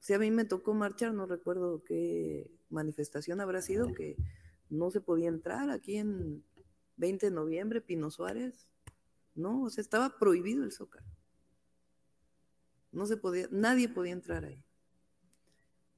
[0.00, 4.16] Si a mí me tocó marchar, no recuerdo qué manifestación habrá sido, que
[4.70, 6.42] no se podía entrar aquí en
[6.96, 8.66] 20 de noviembre, Pino Suárez.
[9.34, 11.06] No, o sea, estaba prohibido el Zócalo.
[12.92, 14.64] No se podía, nadie podía entrar ahí.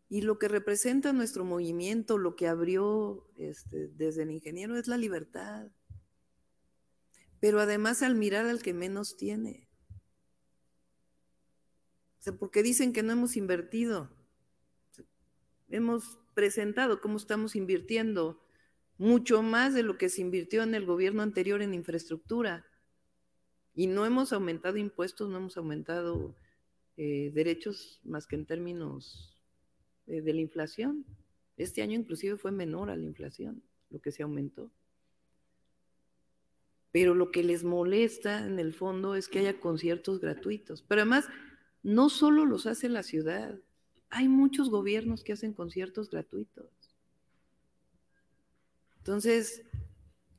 [0.08, 4.98] Y lo que representa nuestro movimiento, lo que abrió este, desde el ingeniero es la
[4.98, 5.70] libertad.
[7.40, 9.68] Pero además al mirar al que menos tiene.
[12.38, 14.10] Porque dicen que no hemos invertido.
[15.68, 18.40] Hemos presentado cómo estamos invirtiendo
[18.98, 22.64] mucho más de lo que se invirtió en el gobierno anterior en infraestructura.
[23.74, 26.36] Y no hemos aumentado impuestos, no hemos aumentado
[26.96, 29.36] eh, derechos más que en términos
[30.06, 31.04] eh, de la inflación.
[31.56, 34.70] Este año inclusive fue menor a la inflación, lo que se aumentó.
[36.92, 40.82] Pero lo que les molesta en el fondo es que haya conciertos gratuitos.
[40.82, 41.28] Pero además,
[41.82, 43.58] no solo los hace la ciudad,
[44.10, 46.66] hay muchos gobiernos que hacen conciertos gratuitos.
[48.98, 49.62] Entonces,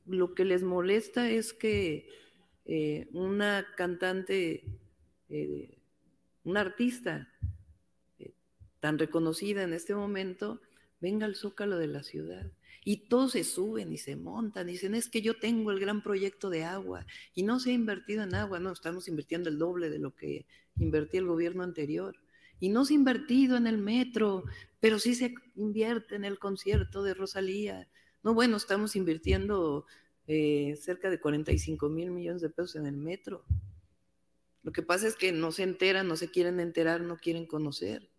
[0.06, 2.08] lo que les molesta es que
[2.66, 4.64] eh, una cantante,
[5.28, 5.78] eh,
[6.44, 7.28] una artista
[8.18, 8.32] eh,
[8.80, 10.60] tan reconocida en este momento,
[11.00, 12.50] venga al zócalo de la ciudad.
[12.84, 16.50] Y todos se suben y se montan, dicen, es que yo tengo el gran proyecto
[16.50, 19.98] de agua y no se ha invertido en agua, no, estamos invirtiendo el doble de
[19.98, 20.46] lo que
[20.78, 22.14] invertía el gobierno anterior.
[22.60, 24.44] Y no se ha invertido en el metro,
[24.80, 27.88] pero sí se invierte en el concierto de Rosalía.
[28.22, 29.86] No, bueno, estamos invirtiendo
[30.26, 33.44] eh, cerca de 45 mil millones de pesos en el metro.
[34.62, 38.10] Lo que pasa es que no se enteran, no se quieren enterar, no quieren conocer.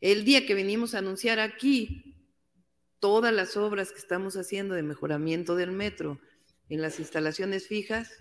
[0.00, 2.19] El día que venimos a anunciar aquí
[3.00, 6.20] todas las obras que estamos haciendo de mejoramiento del metro
[6.68, 8.12] en las instalaciones fijas,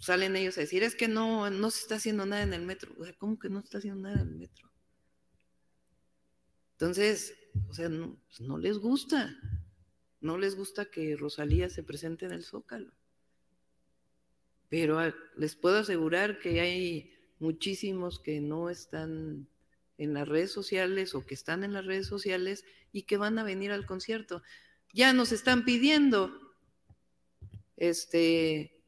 [0.00, 2.94] salen ellos a decir, es que no, no se está haciendo nada en el metro.
[2.98, 4.70] O sea, ¿cómo que no se está haciendo nada en el metro?
[6.72, 7.34] Entonces,
[7.68, 9.36] o sea, no, pues, les gusta.
[10.20, 12.92] No les gusta que Rosalía se presente en el Zócalo.
[14.68, 19.48] Pero ah, les puedo asegurar que hay muchísimos que no están
[19.98, 23.44] en las redes sociales o que están en las redes sociales y que van a
[23.44, 24.42] venir al concierto.
[24.92, 26.32] Ya nos están pidiendo
[27.76, 28.82] este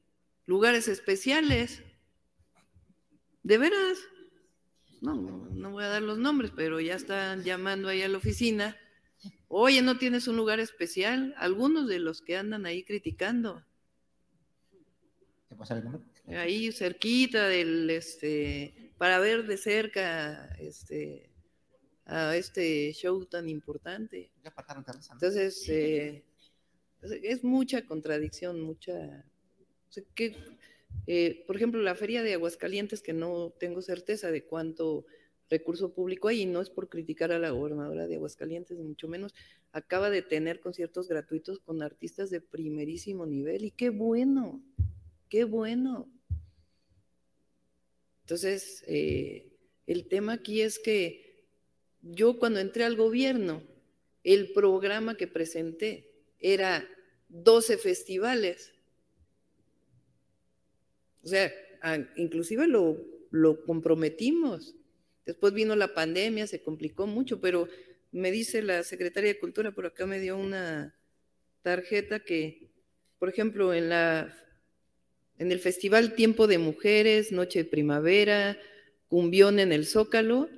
[0.46, 1.82] lugares especiales.
[3.42, 3.98] De veras.
[5.00, 8.76] No, no voy a dar los nombres, pero ya están llamando ahí a la oficina.
[9.48, 11.34] Oye, ¿no tienes un lugar especial?
[11.38, 13.64] Algunos de los que andan ahí criticando.
[15.48, 16.02] ¿Qué pasa el nombre?
[16.36, 21.30] Ahí cerquita del este para ver de cerca este,
[22.04, 24.30] a este show tan importante.
[25.14, 26.22] Entonces, eh,
[27.22, 29.24] es mucha contradicción, mucha...
[30.14, 30.36] que,
[31.06, 35.06] eh, por ejemplo, la feria de Aguascalientes, que no tengo certeza de cuánto
[35.48, 39.08] recurso público hay, y no es por criticar a la gobernadora de Aguascalientes, ni mucho
[39.08, 39.34] menos,
[39.72, 44.62] acaba de tener conciertos gratuitos con artistas de primerísimo nivel, y qué bueno,
[45.30, 46.12] qué bueno.
[48.30, 49.50] Entonces, eh,
[49.88, 51.48] el tema aquí es que
[52.00, 53.60] yo cuando entré al gobierno,
[54.22, 56.88] el programa que presenté era
[57.28, 58.72] 12 festivales.
[61.24, 61.52] O sea,
[62.14, 64.76] inclusive lo, lo comprometimos.
[65.26, 67.66] Después vino la pandemia, se complicó mucho, pero
[68.12, 70.96] me dice la secretaria de Cultura, por acá me dio una
[71.62, 72.70] tarjeta que,
[73.18, 74.32] por ejemplo, en la
[75.40, 78.58] en el Festival Tiempo de Mujeres, Noche de Primavera,
[79.08, 80.50] Cumbión en el Zócalo,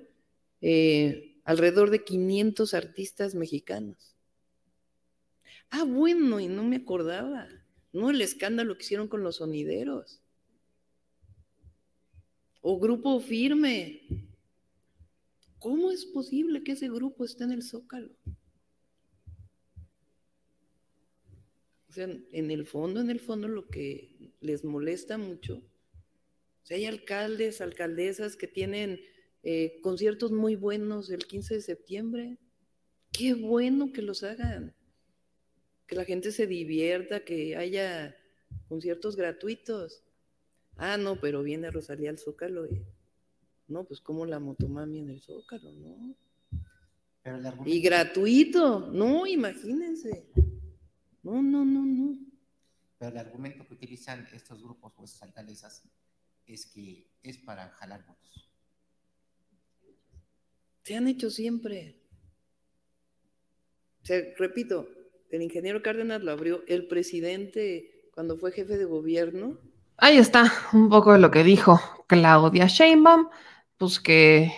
[0.60, 4.16] eh, alrededor de 500 artistas mexicanos.
[5.70, 7.48] Ah, bueno, y no me acordaba,
[7.92, 10.20] no el escándalo que hicieron con los sonideros.
[12.60, 14.02] O Grupo Firme.
[15.60, 18.10] ¿Cómo es posible que ese grupo esté en el Zócalo?
[21.88, 25.62] O sea, en el fondo, en el fondo lo que les molesta mucho,
[26.62, 29.00] o sea, hay alcaldes, alcaldesas que tienen
[29.42, 32.38] eh, conciertos muy buenos el 15 de septiembre.
[33.10, 34.74] Qué bueno que los hagan.
[35.86, 38.16] Que la gente se divierta, que haya
[38.68, 40.04] conciertos gratuitos.
[40.76, 42.86] Ah, no, pero viene Rosalía al Zócalo y...
[43.66, 46.16] No, pues como la motomami en el Zócalo, ¿no?
[47.64, 50.26] Y gratuito, no, imagínense.
[51.22, 52.18] No, no, no, no.
[53.02, 55.82] Pero el argumento que utilizan estos grupos o estas alcaldesas
[56.46, 58.48] es que es para jalar votos.
[60.84, 62.00] Se han hecho siempre.
[64.02, 64.88] O sea, repito,
[65.30, 69.58] el ingeniero Cárdenas lo abrió, el presidente cuando fue jefe de gobierno.
[69.96, 73.30] Ahí está, un poco de lo que dijo Claudia Sheinbaum,
[73.78, 74.52] pues que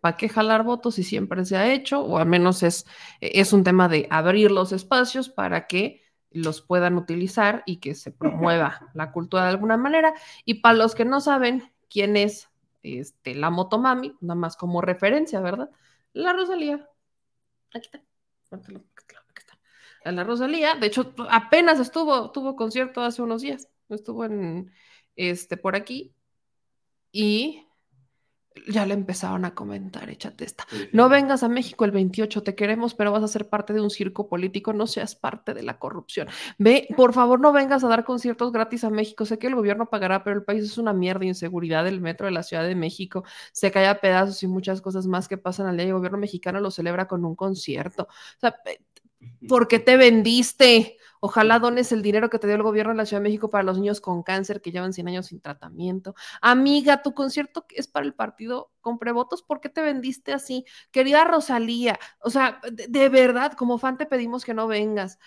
[0.00, 2.00] ¿para qué jalar votos si siempre se ha hecho?
[2.02, 2.86] O al menos es,
[3.20, 8.10] es un tema de abrir los espacios para que los puedan utilizar y que se
[8.10, 10.14] promueva la cultura de alguna manera.
[10.44, 12.48] Y para los que no saben quién es
[12.82, 15.70] este, la Motomami, nada más como referencia, ¿verdad?
[16.12, 16.88] La Rosalía.
[17.72, 18.02] Aquí está.
[20.04, 24.72] La Rosalía, de hecho, apenas estuvo, tuvo concierto hace unos días, estuvo en,
[25.16, 26.14] este, por aquí,
[27.12, 27.67] y
[28.66, 30.66] ya le empezaron a comentar, échate esta.
[30.92, 33.90] No vengas a México el 28, te queremos, pero vas a ser parte de un
[33.90, 36.28] circo político, no seas parte de la corrupción.
[36.58, 39.24] Ve, por favor, no vengas a dar conciertos gratis a México.
[39.24, 42.32] Sé que el gobierno pagará, pero el país es una mierda, inseguridad, el metro de
[42.32, 45.76] la Ciudad de México se cae a pedazos y muchas cosas más que pasan al
[45.76, 45.86] día.
[45.86, 48.04] El gobierno mexicano lo celebra con un concierto.
[48.04, 48.56] O sea,
[49.48, 50.97] ¿por qué te vendiste?
[51.20, 53.64] Ojalá dones el dinero que te dio el gobierno de la Ciudad de México para
[53.64, 56.14] los niños con cáncer que llevan 100 años sin tratamiento.
[56.40, 59.42] Amiga, tu concierto es para el partido Compre Votos.
[59.42, 60.64] ¿Por qué te vendiste así?
[60.90, 65.18] Querida Rosalía, o sea, de, verdad, como fan te pedimos que no vengas.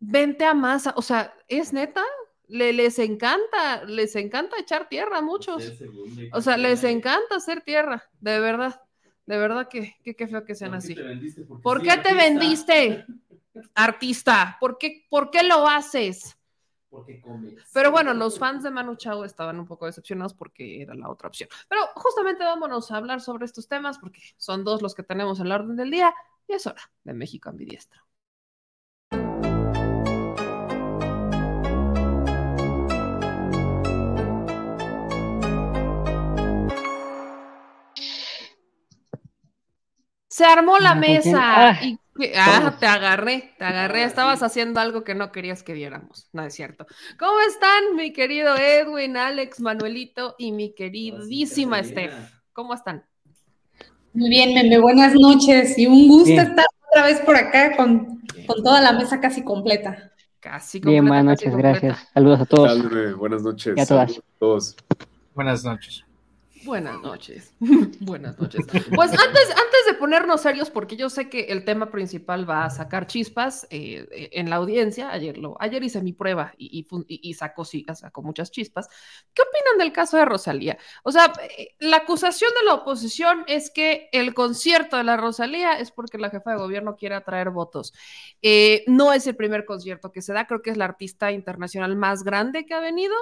[0.00, 2.02] Vente a masa, o sea, ¿es neta?
[2.46, 5.72] Le, les encanta, les encanta echar tierra a muchos.
[6.32, 8.80] O sea, les encanta hacer tierra, de verdad.
[9.28, 10.94] De verdad que qué feo que sean así.
[11.46, 13.04] ¿Por ¿Por qué te vendiste,
[13.74, 14.56] artista?
[14.58, 16.38] ¿Por qué, ¿Por qué lo haces?
[16.88, 17.62] Porque comes.
[17.74, 21.28] Pero bueno, los fans de Manu Chao estaban un poco decepcionados porque era la otra
[21.28, 21.50] opción.
[21.68, 25.50] Pero justamente vámonos a hablar sobre estos temas porque son dos los que tenemos en
[25.50, 26.14] la orden del día
[26.46, 28.00] y es hora de México ambidiestro.
[40.38, 41.98] Se armó la Ah, mesa Ah, y
[42.36, 46.54] ah, te agarré, te agarré, estabas haciendo algo que no querías que viéramos, no es
[46.54, 46.86] cierto.
[47.18, 52.14] ¿Cómo están, mi querido Edwin, Alex, Manuelito y mi queridísima Steph?
[52.52, 53.04] ¿Cómo están?
[54.12, 56.46] Muy bien, Meme, buenas noches y un gusto Bien.
[56.46, 60.12] estar otra vez por acá con, con toda la mesa casi completa.
[60.38, 61.98] Casi Bien, buenas noches, gracias.
[62.14, 62.78] Saludos a todos.
[62.78, 63.74] Salve, buenas noches.
[63.76, 64.12] Y a todas.
[64.12, 64.76] Saludos a todos.
[65.34, 66.04] Buenas noches.
[66.64, 67.54] Buenas noches.
[68.00, 68.66] Buenas noches.
[68.94, 72.70] Pues antes, antes de ponernos serios, porque yo sé que el tema principal va a
[72.70, 77.34] sacar chispas eh, en la audiencia, ayer, lo, ayer hice mi prueba y, y y-
[77.34, 78.88] sacó, sí, sacó muchas chispas.
[79.34, 80.78] ¿Qué opinan del caso de Rosalía?
[81.04, 85.78] O sea, eh, la acusación de la oposición es que el concierto de la Rosalía
[85.78, 87.92] es porque la jefa de gobierno quiere atraer votos.
[88.42, 91.94] Eh, no es el primer concierto que se da, creo que es la artista internacional
[91.96, 93.14] más grande que ha venido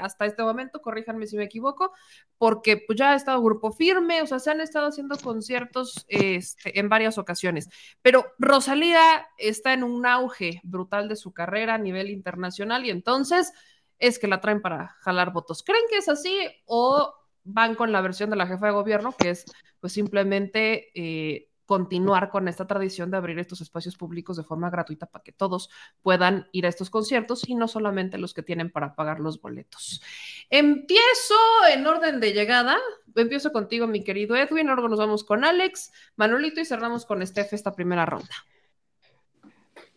[0.00, 1.92] hasta este momento, corríjanme si me equivoco,
[2.38, 6.78] porque pues, ya ha estado Grupo Firme, o sea, se han estado haciendo conciertos este,
[6.78, 7.68] en varias ocasiones,
[8.02, 13.52] pero Rosalía está en un auge brutal de su carrera a nivel internacional y entonces
[13.98, 15.62] es que la traen para jalar votos.
[15.62, 16.36] ¿Creen que es así
[16.66, 17.14] o
[17.44, 19.44] van con la versión de la jefa de gobierno, que es
[19.80, 25.06] pues simplemente eh, continuar con esta tradición de abrir estos espacios públicos de forma gratuita
[25.06, 25.70] para que todos
[26.02, 30.02] puedan ir a estos conciertos y no solamente los que tienen para pagar los boletos.
[30.50, 31.34] Empiezo
[31.72, 32.76] en orden de llegada.
[33.14, 34.66] Empiezo contigo, mi querido Edwin.
[34.66, 38.34] Luego nos vamos con Alex, Manuelito y cerramos con Steph esta primera ronda.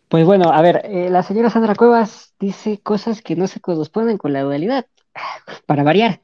[0.08, 4.16] Pues bueno, a ver, eh, la señora Sandra Cuevas dice cosas que no se corresponden
[4.16, 4.86] con la dualidad.
[5.66, 6.22] Para variar,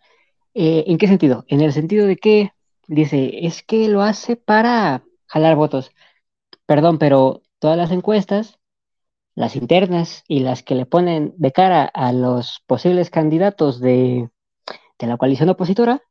[0.55, 1.45] Eh, ¿en qué sentido?
[1.49, 2.53] En el sentido de que
[2.87, 5.03] dice, es que lo hace para
[5.33, 5.93] jalar votos.
[6.67, 8.59] Perdón, pero todas las encuestas,
[9.37, 14.31] las internas y las que le ponen de cara a los posibles candidatos de,
[14.99, 16.03] de la coalición opositora,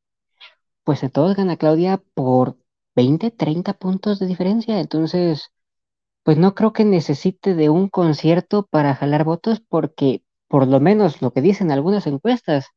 [0.84, 2.58] pues en todos gana Claudia por
[2.96, 4.80] 20, 30 puntos de diferencia.
[4.80, 5.50] Entonces,
[6.24, 11.22] pues no creo que necesite de un concierto para jalar votos porque por lo menos
[11.22, 12.68] lo que dicen algunas encuestas,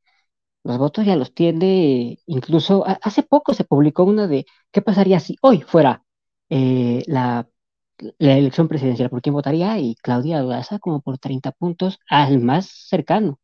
[0.64, 5.36] los votos ya los tiene, incluso hace poco se publicó una de qué pasaría si
[5.42, 6.03] hoy fuera
[6.50, 7.48] eh, la,
[8.18, 13.38] elección presidencial, por quién votaría y Claudia Daza como por 30 puntos al más cercano.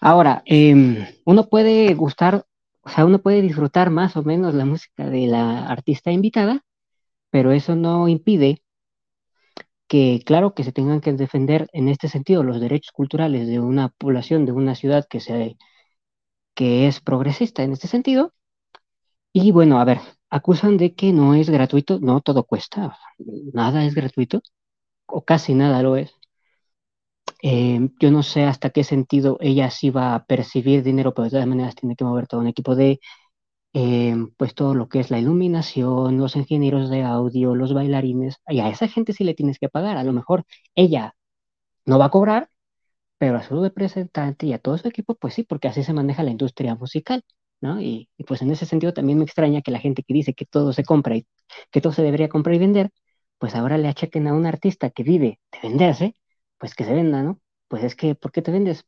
[0.00, 2.46] Ahora, em, uno puede gustar,
[2.82, 6.64] o sea, uno puede disfrutar más o menos la música de la artista invitada,
[7.30, 8.62] pero eso no impide
[9.92, 13.90] que, claro, que se tengan que defender en este sentido los derechos culturales de una
[13.90, 15.56] población, de una ciudad que se,
[16.54, 18.32] que es progresista en este sentido.
[19.34, 19.98] Y bueno, a ver,
[20.30, 22.96] acusan de que no es gratuito, no todo cuesta,
[23.52, 24.42] nada es gratuito,
[25.06, 26.14] o casi nada lo es.
[27.42, 31.30] Eh, yo no sé hasta qué sentido ella sí va a percibir dinero, pero de
[31.30, 33.00] todas maneras tiene que mover todo un equipo de,
[33.74, 38.60] eh, pues todo lo que es la iluminación, los ingenieros de audio, los bailarines, y
[38.60, 39.96] a esa gente sí le tienes que pagar.
[39.98, 40.44] A lo mejor
[40.76, 41.14] ella
[41.86, 42.50] no va a cobrar,
[43.18, 46.22] pero a su representante y a todo su equipo, pues sí, porque así se maneja
[46.24, 47.24] la industria musical,
[47.62, 47.80] ¿no?
[47.80, 50.72] Y, pues en ese sentido también me extraña que la gente que dice que todo
[50.72, 51.26] se compra y
[51.70, 52.90] que todo se debería comprar y vender,
[53.38, 56.16] pues ahora le achequen a un artista que vive de venderse,
[56.58, 57.40] pues que se venda, ¿no?
[57.68, 58.84] Pues es que, ¿por qué te vendes?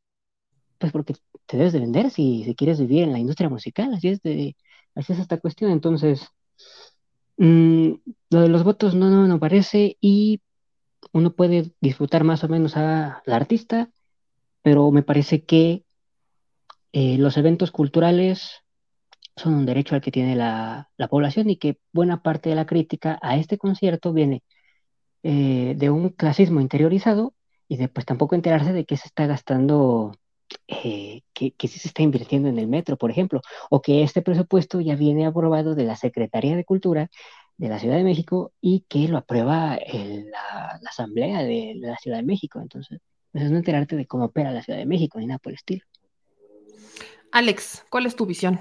[0.78, 1.14] Pues porque
[1.46, 4.56] te debes de vender si, si quieres vivir en la industria musical, así es de,
[4.94, 5.70] así es esta cuestión.
[5.70, 6.28] Entonces,
[7.36, 7.92] mm,
[8.30, 10.40] lo de los votos no, no me parece y
[11.12, 13.90] uno puede disfrutar más o menos a la artista,
[14.62, 15.84] pero me parece que
[16.92, 18.63] eh, los eventos culturales
[19.36, 22.66] son un derecho al que tiene la, la población y que buena parte de la
[22.66, 24.42] crítica a este concierto viene
[25.22, 27.34] eh, de un clasismo interiorizado
[27.68, 30.12] y de pues tampoco enterarse de que se está gastando,
[30.68, 33.40] eh, que, que sí se está invirtiendo en el metro, por ejemplo,
[33.70, 37.08] o que este presupuesto ya viene aprobado de la Secretaría de Cultura
[37.56, 41.96] de la Ciudad de México y que lo aprueba el- la, Asamblea de, de la
[41.96, 42.60] Ciudad de México.
[42.60, 43.00] Entonces,
[43.32, 45.56] pues es no enterarte de cómo opera la Ciudad de México ni nada por el
[45.56, 45.84] estilo.
[47.32, 48.60] Alex, ¿cuál es tu visión?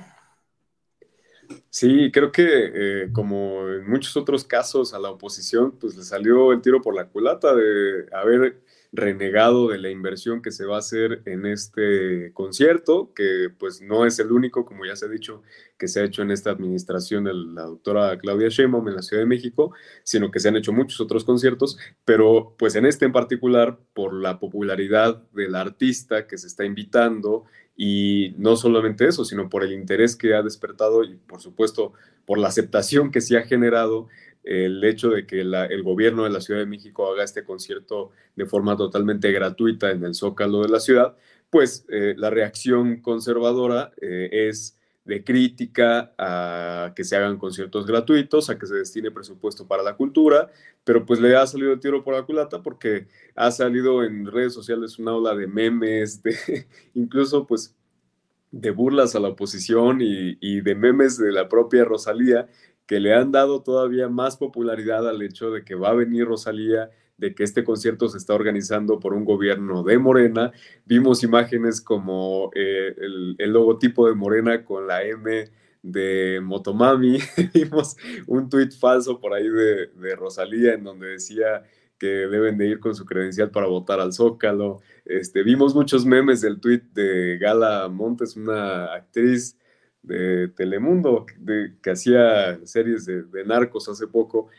[1.69, 6.51] Sí, creo que eh, como en muchos otros casos a la oposición, pues le salió
[6.51, 8.61] el tiro por la culata de haber
[8.93, 14.05] renegado de la inversión que se va a hacer en este concierto, que pues no
[14.05, 15.41] es el único, como ya se ha dicho,
[15.79, 19.23] que se ha hecho en esta administración de la doctora Claudia Sheinbaum en la Ciudad
[19.23, 23.13] de México, sino que se han hecho muchos otros conciertos, pero pues en este en
[23.13, 27.45] particular, por la popularidad del artista que se está invitando,
[27.75, 31.93] y no solamente eso, sino por el interés que ha despertado y por supuesto
[32.25, 34.07] por la aceptación que se ha generado
[34.43, 38.45] el hecho de que el gobierno de la Ciudad de México haga este concierto de
[38.45, 41.15] forma totalmente gratuita en el zócalo de la ciudad,
[41.49, 48.49] pues eh, la reacción conservadora eh, es de crítica a que se hagan conciertos gratuitos,
[48.49, 50.49] a que se destine presupuesto para la cultura,
[50.83, 54.53] pero pues le ha salido el tiro por la culata porque ha salido en redes
[54.53, 57.75] sociales una ola de memes, de incluso pues
[58.51, 62.47] de burlas a la oposición y, y de memes de la propia Rosalía
[62.85, 66.91] que le han dado todavía más popularidad al hecho de que va a venir Rosalía
[67.17, 70.51] de que este concierto se está organizando por un gobierno de Morena.
[70.85, 72.95] Vimos imágenes como eh,
[73.37, 75.49] el, logotipo de Morena con la M
[75.81, 77.19] de Motomami.
[77.53, 77.95] Vimos
[78.27, 81.63] un tuit falso por ahí de, Rosalía en donde decía
[81.99, 84.81] que deben de ir con su credencial para votar al Zócalo.
[85.05, 89.57] Este, vimos muchos memes del tuit de Gala Montes, una actriz
[90.01, 94.49] de Telemundo de, que hacía series de narcos hace poco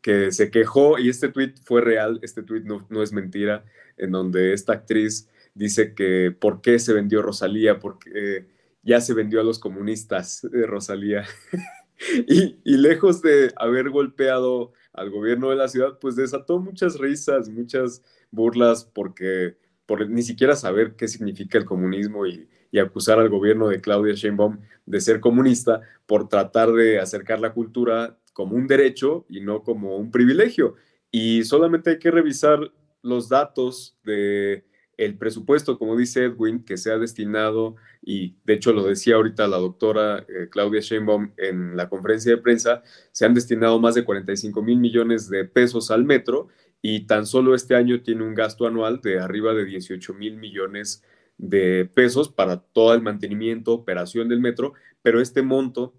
[0.00, 3.64] que se quejó, y este tweet fue real, este tweet no, no, es mentira,
[3.96, 8.46] en donde esta actriz dice que por qué se vendió Rosalía, porque
[8.82, 11.24] ya se vendió a los comunistas de Rosalía.
[12.28, 17.48] y, y, lejos de haber golpeado al gobierno de la ciudad, pues desató muchas risas,
[17.48, 19.56] muchas burlas, porque
[19.86, 24.14] por ni siquiera saber qué significa el comunismo y, y acusar al gobierno de Claudia
[24.14, 29.62] Sheinbaum de ser comunista por tratar de acercar la cultura como un derecho y no
[29.62, 30.74] como un privilegio.
[31.10, 32.72] Y solamente hay que revisar
[33.02, 34.64] los datos de
[34.96, 39.46] el presupuesto, como dice Edwin, que se ha destinado, y de hecho lo decía ahorita
[39.46, 44.04] la doctora eh, Claudia Sheinbaum en la conferencia de prensa, se han destinado más de
[44.04, 46.48] 45 mil millones de pesos al metro
[46.80, 51.04] y tan solo este año tiene un gasto anual de arriba de 18 mil millones
[51.36, 54.72] de pesos para todo el mantenimiento, operación del metro,
[55.02, 55.94] pero este monto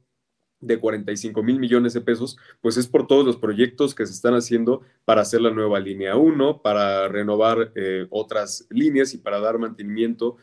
[0.61, 4.35] de 45 mil millones de pesos, pues es por todos los proyectos que se están
[4.35, 9.57] haciendo para hacer la nueva línea 1, para renovar eh, otras líneas y para dar
[9.57, 10.37] mantenimiento.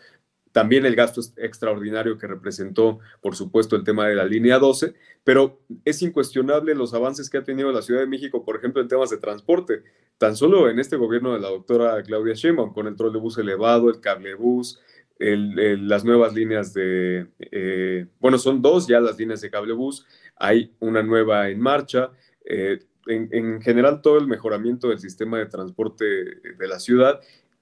[0.53, 5.61] También el gasto extraordinario que representó, por supuesto, el tema de la línea 12, pero
[5.85, 9.11] es incuestionable los avances que ha tenido la Ciudad de México, por ejemplo, en temas
[9.11, 9.85] de transporte.
[10.17, 14.01] Tan solo en este gobierno de la doctora Claudia Sheinbaum, con el trolebús elevado, el
[14.01, 14.81] cablebús,
[15.19, 21.03] las nuevas líneas de, eh, bueno, son dos ya las líneas de cablebús, hay una
[21.03, 22.11] nueva en marcha.
[22.45, 27.21] Eh, en, en, general, todo el mejoramiento del sistema de transporte de la ciudad.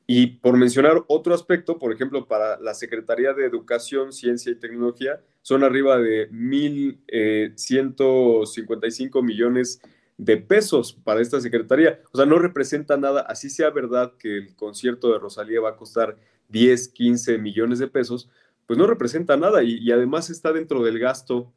[0.09, 5.21] Y por mencionar otro aspecto, por ejemplo, para la Secretaría de Educación, Ciencia y Tecnología,
[5.43, 9.81] son arriba de 1.155 eh, millones
[10.17, 12.01] de pesos para esta secretaría.
[12.13, 15.77] O sea, no representa nada, así sea verdad que el concierto de Rosalía va a
[15.77, 16.17] costar
[16.49, 18.29] 10, 15 millones de pesos,
[18.67, 21.53] pues no representa nada y, además está dentro del gasto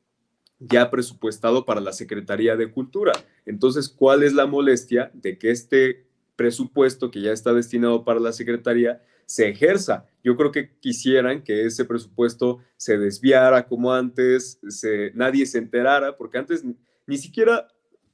[0.60, 3.14] ya presupuestado para la Secretaría de Cultura.
[3.46, 6.06] Entonces, ¿cuál es la molestia de que este
[6.36, 10.06] presupuesto que ya está destinado para la Secretaría se ejerza?
[10.24, 14.60] Yo creo que quisieran que ese presupuesto se desviara como antes,
[15.14, 16.64] nadie se enterara, porque antes
[17.08, 17.68] ni siquiera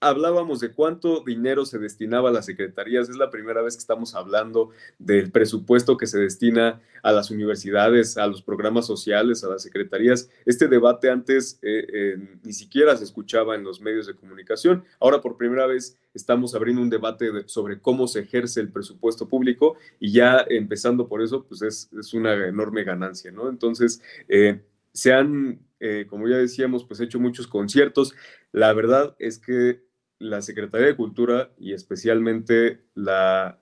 [0.05, 3.09] hablábamos de cuánto dinero se destinaba a las secretarías.
[3.09, 4.69] Es la primera vez que estamos hablando
[4.99, 10.29] del presupuesto que se destina a las universidades, a los programas sociales, a las secretarías.
[10.45, 14.83] Este debate antes eh, eh, ni siquiera se escuchaba en los medios de comunicación.
[14.99, 19.75] Ahora por primera vez estamos abriendo un debate sobre cómo se ejerce el presupuesto público
[19.99, 23.49] y ya empezando por eso, pues es, una enorme ganancia, ¿no?
[23.49, 24.61] Entonces, eh,
[24.93, 25.59] se han,
[26.07, 28.15] como ya decíamos, pues hecho muchos conciertos.
[28.53, 29.84] La verdad es que
[30.19, 33.59] la Secretaría de Cultura y especialmente la,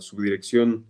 [0.00, 0.86] subdirección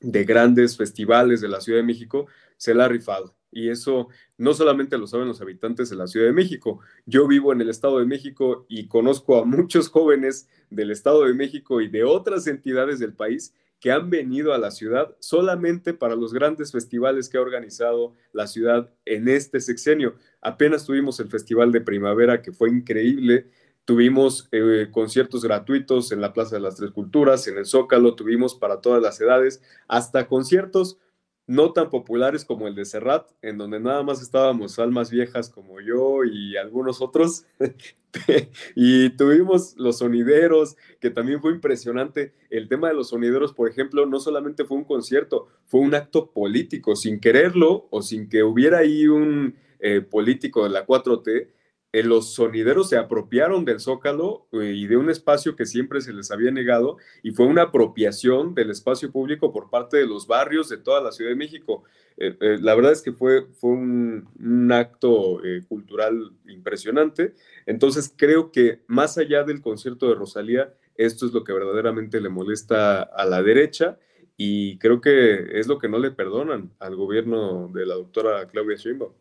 [0.00, 2.26] de grandes festivales de la Ciudad de México
[2.56, 3.34] se la ha rifado.
[3.50, 6.80] Y eso no solamente lo saben los habitantes de la Ciudad de México.
[7.06, 11.34] Yo vivo en el Estado de México y conozco a muchos jóvenes del Estado de
[11.34, 16.16] México y de otras entidades del país que han venido a la ciudad solamente para
[16.16, 20.16] los grandes festivales que ha organizado la ciudad en este sexenio.
[20.40, 23.50] Apenas tuvimos el Festival de Primavera que fue increíble
[23.88, 28.54] Tuvimos eh, conciertos gratuitos en la Plaza de las Tres Culturas, en el Zócalo, tuvimos
[28.54, 30.98] para todas las edades, hasta conciertos
[31.46, 35.80] no tan populares como el de Serrat, en donde nada más estábamos almas viejas como
[35.80, 37.46] yo y algunos otros.
[38.76, 42.34] y tuvimos los sonideros, que también fue impresionante.
[42.50, 46.30] El tema de los sonideros, por ejemplo, no solamente fue un concierto, fue un acto
[46.30, 51.56] político, sin quererlo o sin que hubiera ahí un eh, político de la 4T
[51.90, 56.12] eh, los sonideros se apropiaron del zócalo eh, y de un espacio que siempre se
[56.12, 60.68] les había negado y fue una apropiación del espacio público por parte de los barrios
[60.68, 61.84] de toda la Ciudad de México.
[62.18, 67.34] Eh, la verdad es que fue, fue un, acto cultural impresionante.
[67.64, 72.28] Entonces creo que más allá del concierto de Rosalía, esto es lo que verdaderamente le
[72.28, 73.98] molesta a la derecha
[74.36, 78.76] y creo que es lo que no le perdonan al gobierno de la doctora Claudia
[78.76, 79.12] Sheinbaum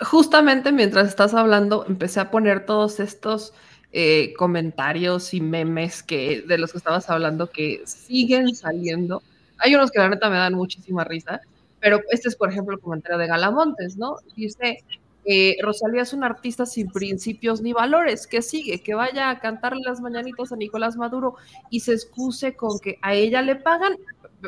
[0.00, 3.52] justamente mientras estás hablando, empecé a poner todos estos
[3.92, 9.22] eh, comentarios y memes que, de los que estabas hablando que siguen saliendo.
[9.58, 11.40] Hay unos que la neta me dan muchísima risa,
[11.80, 14.16] pero este es, por ejemplo, el comentario de Galamontes, ¿no?
[14.36, 14.84] Dice,
[15.24, 19.80] eh, Rosalía es un artista sin principios ni valores, que sigue, que vaya a cantarle
[19.84, 21.36] las mañanitas a Nicolás Maduro
[21.70, 23.96] y se excuse con que a ella le pagan.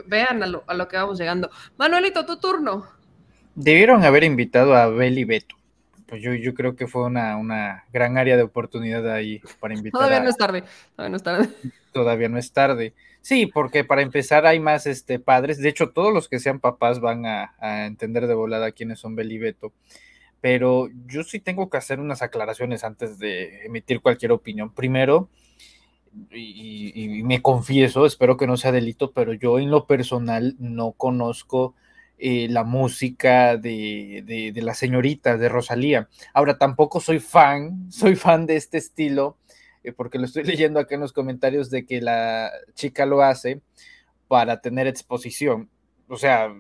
[0.07, 1.51] Vean a lo, a lo que vamos llegando.
[1.77, 3.00] Manuelito, tu turno.
[3.63, 5.55] Debieron haber invitado a Beli Beto.
[6.07, 9.99] Pues yo, yo creo que fue una, una gran área de oportunidad ahí para invitar.
[9.99, 10.65] Todavía no es tarde.
[10.97, 11.49] Todavía no es tarde.
[11.93, 12.95] Todavía no es tarde.
[13.21, 15.59] Sí, porque para empezar hay más este, padres.
[15.59, 17.55] De hecho, todos los que sean papás van a,
[17.87, 19.73] entender de volada quiénes son Beli Beto.
[20.41, 24.73] Pero yo sí tengo que hacer unas aclaraciones antes de emitir cualquier opinión.
[24.73, 25.29] Primero,
[26.31, 30.93] y, y me confieso, espero que no sea delito, pero yo en lo personal no
[30.93, 31.75] conozco
[32.23, 36.09] eh, la música de, de, la señorita, de Rosalía.
[36.35, 39.39] Ahora, tampoco soy fan, soy fan de este estilo,
[39.85, 43.63] eh, porque lo estoy leyendo acá en los comentarios de que la chica lo hace
[44.29, 45.71] para tener exposición.
[46.09, 46.53] O sea,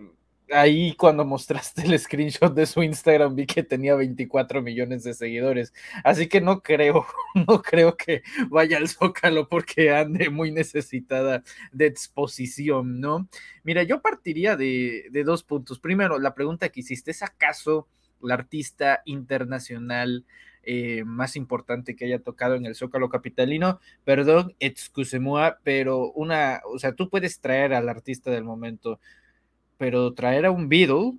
[0.52, 5.72] ahí cuando mostraste el screenshot de su Instagram vi que tenía 24 millones de seguidores.
[6.05, 7.06] Así que no creo,
[7.47, 13.28] no creo que vaya al Zócalo porque ande muy necesitada de exposición, ¿no?
[13.62, 15.78] Mira, yo partiría de, dos puntos.
[15.78, 17.89] Primero, la pregunta que hiciste, ¿es acaso
[18.20, 20.24] la artista internacional
[20.62, 23.81] eh, más importante que haya tocado en el Zócalo Capitalino.
[24.05, 29.01] Perdón, excuse-moi, pero una, o sea, tú puedes traer al artista del momento,
[29.81, 31.15] pero traer a un Beatle,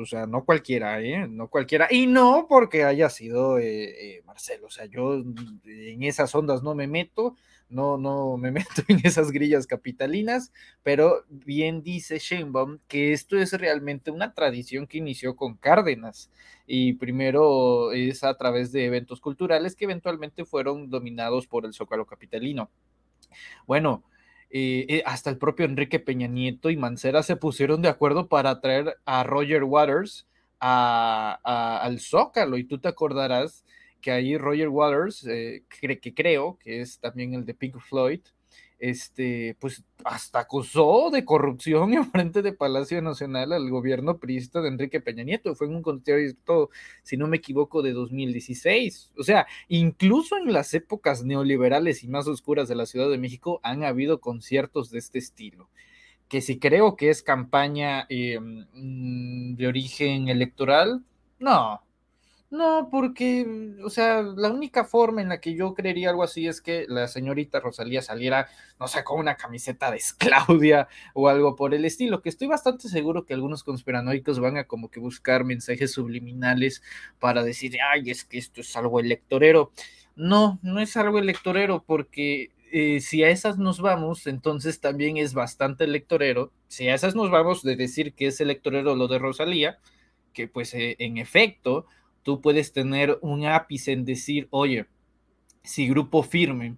[0.00, 1.28] o sea, no cualquiera, ¿eh?
[1.28, 5.22] No cualquiera, y no porque haya sido eh, eh, Marcelo, o sea, yo
[5.66, 7.36] en esas ondas no me meto,
[7.68, 10.50] no, no me meto en esas grillas capitalinas,
[10.82, 16.30] pero bien dice Sheinbaum que esto es realmente una tradición que inició con Cárdenas
[16.66, 22.06] y primero es a través de eventos culturales que eventualmente fueron dominados por el Zócalo
[22.06, 22.70] Capitalino.
[23.66, 24.04] Bueno,
[24.58, 28.58] eh, eh, hasta el propio Enrique Peña Nieto y Mancera se pusieron de acuerdo para
[28.62, 30.26] traer a Roger Waters
[30.60, 32.56] al Zócalo.
[32.56, 33.66] Y tú te acordarás
[34.00, 35.64] que ahí Roger Waters, eh,
[36.00, 38.20] que creo que es también el de Pink Floyd,
[38.78, 44.68] este, pues hasta acusó de corrupción en frente de Palacio Nacional al gobierno priista de
[44.68, 45.54] Enrique Peña Nieto.
[45.54, 46.70] Fue en un concierto,
[47.02, 49.12] si no me equivoco, de 2016.
[49.18, 53.60] O sea, incluso en las épocas neoliberales y más oscuras de la Ciudad de México
[53.62, 55.68] han habido conciertos de este estilo.
[56.28, 61.04] Que si creo que es campaña eh, mm, de origen electoral,
[61.38, 61.85] no,
[62.50, 66.60] no, porque, o sea, la única forma en la que yo creería algo así es
[66.60, 68.48] que la señorita Rosalía saliera,
[68.78, 72.88] no sé, con una camiseta de Claudia o algo por el estilo, que estoy bastante
[72.88, 76.82] seguro que algunos conspiranoicos van a como que buscar mensajes subliminales
[77.18, 79.72] para decir, ay, es que esto es algo electorero.
[80.14, 85.34] No, no es algo electorero porque eh, si a esas nos vamos, entonces también es
[85.34, 86.52] bastante electorero.
[86.68, 89.78] Si a esas nos vamos de decir que es electorero lo de Rosalía,
[90.32, 91.86] que pues eh, en efecto
[92.26, 94.86] tú puedes tener un ápice en decir, oye,
[95.62, 96.74] si Grupo Firme,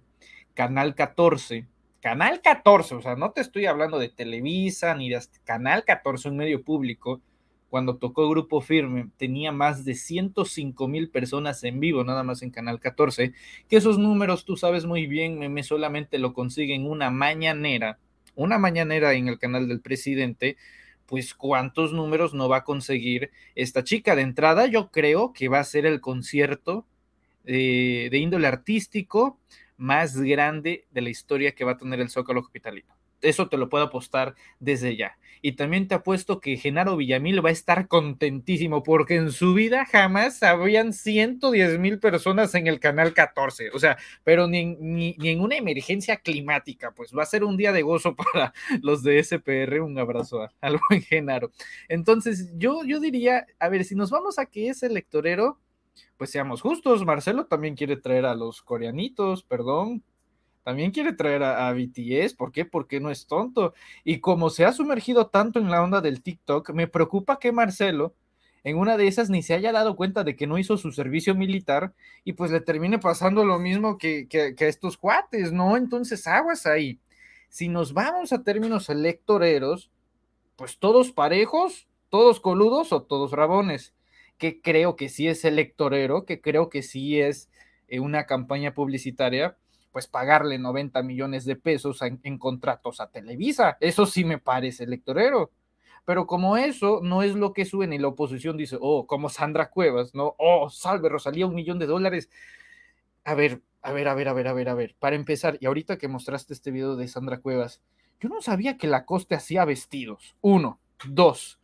[0.53, 1.65] Canal 14,
[2.01, 6.37] Canal 14, o sea, no te estoy hablando de Televisa ni de Canal 14, un
[6.37, 7.19] medio público,
[7.71, 12.51] cuando tocó Grupo Firme, tenía más de 105 mil personas en vivo, nada más en
[12.51, 13.33] Canal 14,
[13.67, 17.97] que esos números tú sabes muy bien, me solamente lo consiguen una mañanera,
[18.35, 20.57] una mañanera en el canal del presidente,
[21.09, 24.15] pues cuántos números no va a conseguir esta chica.
[24.15, 26.85] De entrada, yo creo que va a ser el concierto
[27.43, 29.39] de, índole artístico
[29.75, 32.93] más grande de la historia que va a tener el Zócalo Capitalino.
[33.21, 35.17] Eso te lo puedo apostar desde ya.
[35.41, 39.85] Y también te apuesto que Genaro Villamil va a estar contentísimo porque en su vida
[39.85, 43.69] jamás habían 110 mil personas en el canal 14.
[43.71, 47.55] O sea, pero ni, ni, ni, en una emergencia climática, pues va a ser un
[47.55, 49.81] día de gozo para los de SPR.
[49.81, 51.51] Un abrazo al buen Genaro.
[51.87, 55.57] Entonces, yo, yo diría, a ver, si nos vamos a que es electorero,
[56.17, 57.05] pues seamos justos.
[57.05, 60.03] Marcelo también quiere traer a los coreanitos, perdón,
[60.63, 62.33] también quiere traer a, BTS.
[62.35, 62.65] ¿Por qué?
[62.65, 63.73] Porque no es tonto.
[64.03, 68.13] Y como se ha sumergido tanto en la onda del TikTok, me preocupa que Marcelo
[68.63, 71.33] en una de esas ni se haya dado cuenta de que no hizo su servicio
[71.33, 75.77] militar y pues le termine pasando lo mismo que, que, a estos cuates, ¿no?
[75.77, 76.99] Entonces aguas ahí.
[77.49, 79.89] Si nos vamos a términos electoreros,
[80.55, 83.93] pues todos parejos, todos coludos o todos rabones,
[84.37, 87.49] que creo que sí es electorero, que creo que sí es
[87.87, 89.57] eh, una campaña publicitaria,
[89.91, 93.77] pues pagarle 90 millones de pesos en, contratos a Televisa.
[93.79, 95.51] Eso sí me parece electorero.
[96.05, 99.69] Pero como eso no es lo que suena y la oposición dice, oh, como Sandra
[99.69, 100.35] Cuevas, ¿no?
[100.37, 102.29] Oh, salve Rosalía, un millón de dólares.
[103.23, 104.95] A ver, a ver, a ver, a ver, a ver, a ver.
[104.99, 107.81] Para empezar, y ahorita que mostraste este video de Sandra Cuevas,
[108.19, 110.35] yo no sabía que la coste hacía vestidos.
[110.41, 110.79] Uno.
[111.07, 111.59] Dos.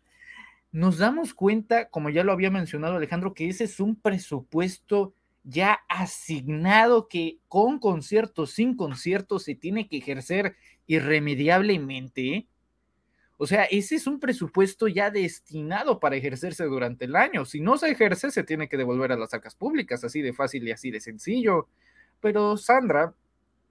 [0.71, 5.13] Nos damos cuenta, como ya lo había mencionado Alejandro, que ese es un presupuesto
[5.45, 10.55] ya asignado que con conciertos, sin conciertos, se tiene que ejercer
[10.87, 12.47] irremediablemente.
[13.37, 17.45] O sea, ese es un presupuesto ya destinado para ejercerse durante el año.
[17.45, 20.67] Si no se ejerce, se tiene que devolver a las arcas públicas, así de fácil
[20.67, 21.67] y así de sencillo.
[22.21, 23.13] Pero Sandra,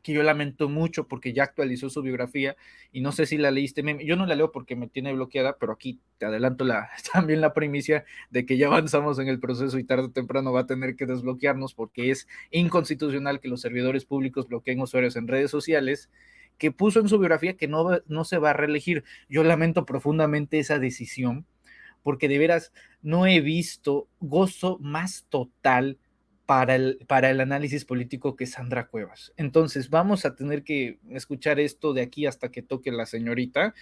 [0.04, 2.56] que yo lamento mucho porque ya actualizó su biografía
[2.92, 5.72] y no sé si la leíste, yo no la leo porque me tiene bloqueada, pero
[5.72, 9.84] aquí te adelanto la, también la primicia de que ya avanzamos en el proceso y
[9.84, 14.46] tarde o temprano va a tener que desbloquearnos porque es inconstitucional que los servidores públicos
[14.46, 16.10] bloqueen usuarios en redes sociales
[16.58, 19.04] que puso en su biografía que no, no se va a reelegir.
[19.30, 21.46] Yo lamento profundamente esa decisión
[22.02, 25.98] porque de veras no he visto gozo más total
[26.46, 29.32] para el, para el análisis político que Sandra Cuevas.
[29.36, 33.74] Entonces, vamos a tener que escuchar esto de aquí hasta que toque la señorita.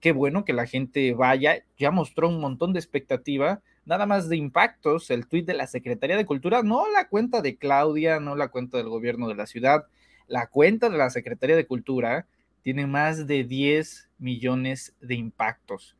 [0.00, 4.36] Qué bueno que la gente vaya, ya mostró un montón de expectativa, nada más de
[4.36, 8.48] impactos, el tuit de la Secretaría de Cultura, no la cuenta de Claudia, no la
[8.48, 9.86] cuenta del gobierno de la ciudad,
[10.26, 12.26] la cuenta de la Secretaría de Cultura
[12.62, 15.96] tiene más de 10 millones de impactos.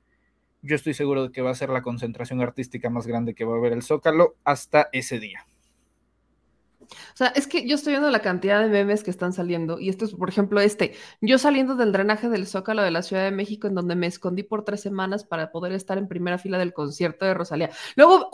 [0.62, 3.54] Yo estoy seguro de que va a ser la concentración artística más grande que va
[3.54, 5.46] a haber el Zócalo hasta ese día.
[6.90, 9.88] O sea, es que yo estoy viendo la cantidad de memes que están saliendo y
[9.88, 13.30] esto es, por ejemplo, este, yo saliendo del drenaje del Zócalo de la Ciudad de
[13.30, 16.72] México en donde me escondí por tres semanas para poder estar en primera fila del
[16.72, 17.70] concierto de Rosalía.
[17.96, 18.28] Luego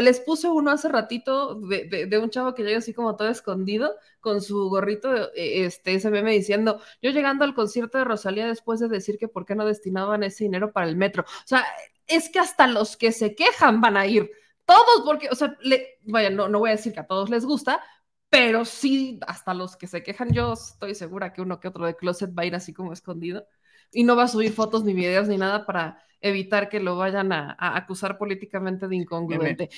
[0.00, 4.40] les puse uno hace ratito de, un chavo que llega así como todo escondido con
[4.40, 8.88] su gorrito, e, este, ese meme diciendo, yo llegando al concierto de Rosalía después de
[8.88, 11.24] decir que por qué no destinaban ese dinero para el metro.
[11.24, 11.64] O sea,
[12.06, 14.30] es que hasta los que se quejan van a ir
[14.68, 17.46] todos, porque, o sea, le, vaya, no, no voy a decir que a todos les
[17.46, 17.82] gusta,
[18.30, 21.96] pero sí, hasta los que se quejan, yo estoy segura que uno que otro de
[21.96, 23.46] closet va a ir así como escondido
[23.90, 27.32] y no va a subir fotos ni videos ni nada para evitar que lo vayan
[27.32, 29.70] a, acusar políticamente de incongruente.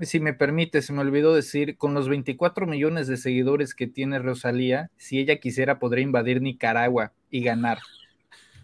[0.00, 4.18] si me permite, se me olvidó decir, con los 24 millones de seguidores que tiene
[4.18, 7.78] Rosalía, si ella quisiera podría invadir Nicaragua y ganar.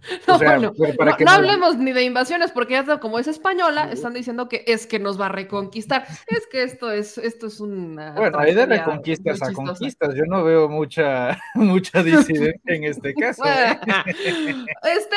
[0.27, 0.73] No, bueno,
[1.21, 4.99] no, hablemos ni de invasiones porque ya como es española, están diciendo que es que
[4.99, 6.07] nos va a reconquistar.
[6.27, 8.13] Es que esto es, esto es una.
[8.13, 10.15] Bueno, hay de reconquistas a conquistas.
[10.15, 13.45] Yo no veo mucha, mucha disidencia en este caso.
[13.45, 13.79] ¿eh?
[14.83, 15.17] este,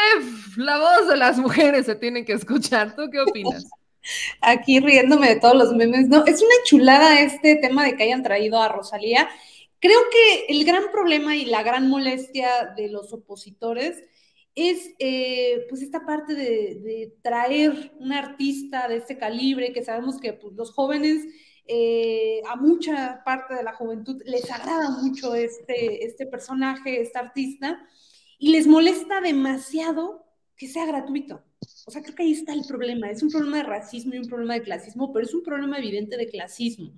[0.58, 2.96] la voz de las mujeres se tiene que escuchar.
[2.96, 3.70] ¿Tú qué opinas?
[4.42, 6.08] Aquí riéndome de todos los memes.
[6.08, 9.30] No, es una chulada este tema de que hayan traído a Rosalía.
[9.80, 14.04] Creo que el gran problema y la gran molestia de los opositores
[14.60, 20.34] es eh, pues esta parte de, traer un artista de este calibre, que sabemos que
[20.34, 21.26] pues, los jóvenes,
[21.66, 27.80] eh, a mucha parte de la juventud les agrada mucho este, este personaje, este artista,
[28.40, 30.26] y les molesta demasiado
[30.58, 31.44] que sea gratuito.
[31.86, 33.10] O sea, creo que ahí está el problema.
[33.10, 36.18] Es un problema de racismo y un problema de clasismo, pero es un problema evidente
[36.18, 36.92] de clasismo.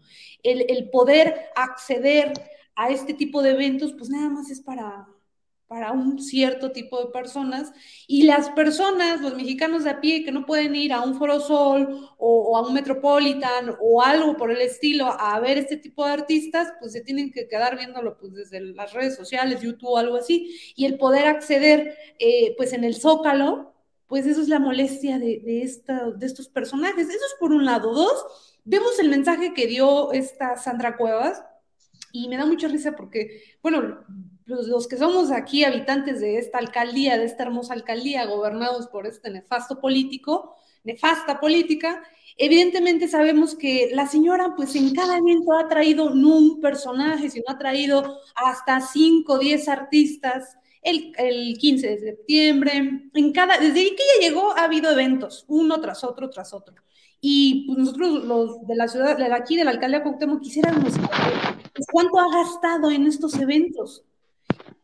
[0.43, 2.33] El, el poder acceder
[2.75, 5.07] a este tipo de eventos, pues nada más es para,
[5.71, 7.71] para un cierto tipo de personas
[8.05, 11.39] y las personas, los mexicanos de a pie que no pueden ir a un Foro
[11.39, 16.11] Sol o, a un Metropolitan o algo por el estilo a ver este tipo de
[16.11, 20.17] artistas, pues se tienen que quedar viéndolo pues desde las redes sociales, YouTube o algo
[20.17, 23.73] así y el poder acceder eh, pues en el Zócalo,
[24.07, 27.07] pues eso es la molestia de, de, esta, de estos personajes.
[27.07, 27.93] Eso es por un lado.
[27.93, 31.41] Dos, vemos el mensaje que dio esta Sandra Cuevas
[32.11, 33.99] Y me da mucha risa porque, bueno,
[34.45, 39.07] los, los, que somos aquí habitantes de esta alcaldía, de esta hermosa alcaldía, gobernados por
[39.07, 42.01] este nefasto político, nefasta política,
[42.37, 47.45] evidentemente sabemos que la señora, pues en cada evento ha traído no un personaje, sino
[47.47, 50.57] ha traído hasta 5 o 10 artistas.
[50.83, 55.79] El, el, 15 de septiembre, en cada, desde que ella llegó ha habido eventos, uno
[55.79, 56.73] tras otro, tras otro.
[57.21, 61.59] Y pues nosotros, los de la ciudad, de aquí, de la alcaldía Cuauhtémoc, quisiéramos saber
[61.71, 64.03] pues, cuánto ha gastado en estos eventos.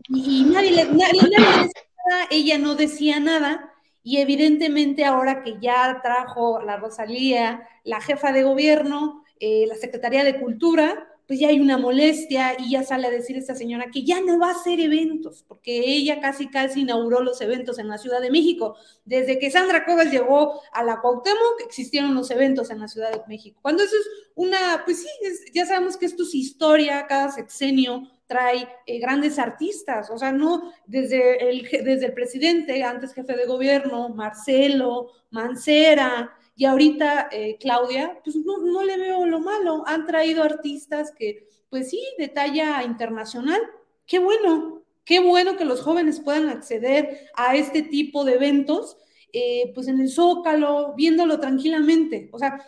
[0.10, 3.74] Y, nadie, le, nadie, nadie le decía nada, ella no decía nada,
[4.04, 10.24] y evidentemente ahora que ya trajo la Rosalía, la jefa de gobierno, eh, la Secretaría
[10.24, 14.04] de Cultura, pues ya hay una molestia y ya sale a decir esta señora que
[14.04, 17.98] ya no va a hacer eventos, porque ella casi casi inauguró los eventos en la
[17.98, 18.78] Ciudad de México.
[19.04, 23.22] Desde que Sandra Cuevas llegó a la Cuauhtémoc, existieron los eventos en la Ciudad de
[23.28, 23.60] México.
[23.62, 28.10] Cuando eso es una, pues sí, es, ya sabemos que esto es historia, cada sexenio
[28.28, 33.46] trae eh, grandes artistas, o sea, no desde el, desde el presidente, antes jefe de
[33.46, 40.06] gobierno, Marcelo, Mancera, y ahorita eh, Claudia, pues no, no, le veo lo malo, han
[40.06, 43.62] traído artistas que, pues sí, de talla internacional,
[44.06, 48.98] qué bueno, qué bueno que los jóvenes puedan acceder a este tipo de eventos,
[49.32, 52.60] eh, pues en el zócalo, viéndolo tranquilamente, o sea,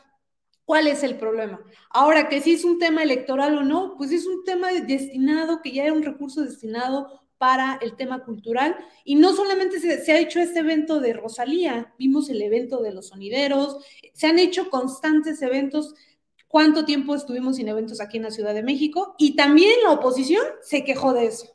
[0.69, 1.59] ¿Cuál es el problema?
[1.89, 5.71] Ahora, que si es un tema electoral o no, pues es un tema destinado, que
[5.71, 8.75] ya era un recurso destinado para el tema cultural.
[9.03, 12.91] Y no solamente se, se, ha hecho este evento de Rosalía, vimos el evento de
[12.91, 13.83] los sonideros,
[14.13, 15.95] se han hecho constantes eventos.
[16.47, 19.15] ¿Cuánto tiempo estuvimos sin eventos aquí en la Ciudad de México?
[19.17, 21.47] Y también la oposición se quejó de eso,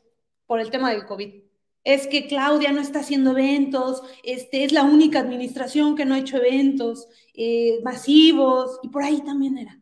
[0.45, 1.44] por el tema del COVID
[1.85, 6.19] es que Claudia no está haciendo eventos, este, es la única administración que no ha
[6.19, 9.79] hecho eventos eh, masivos, y por ahí también era.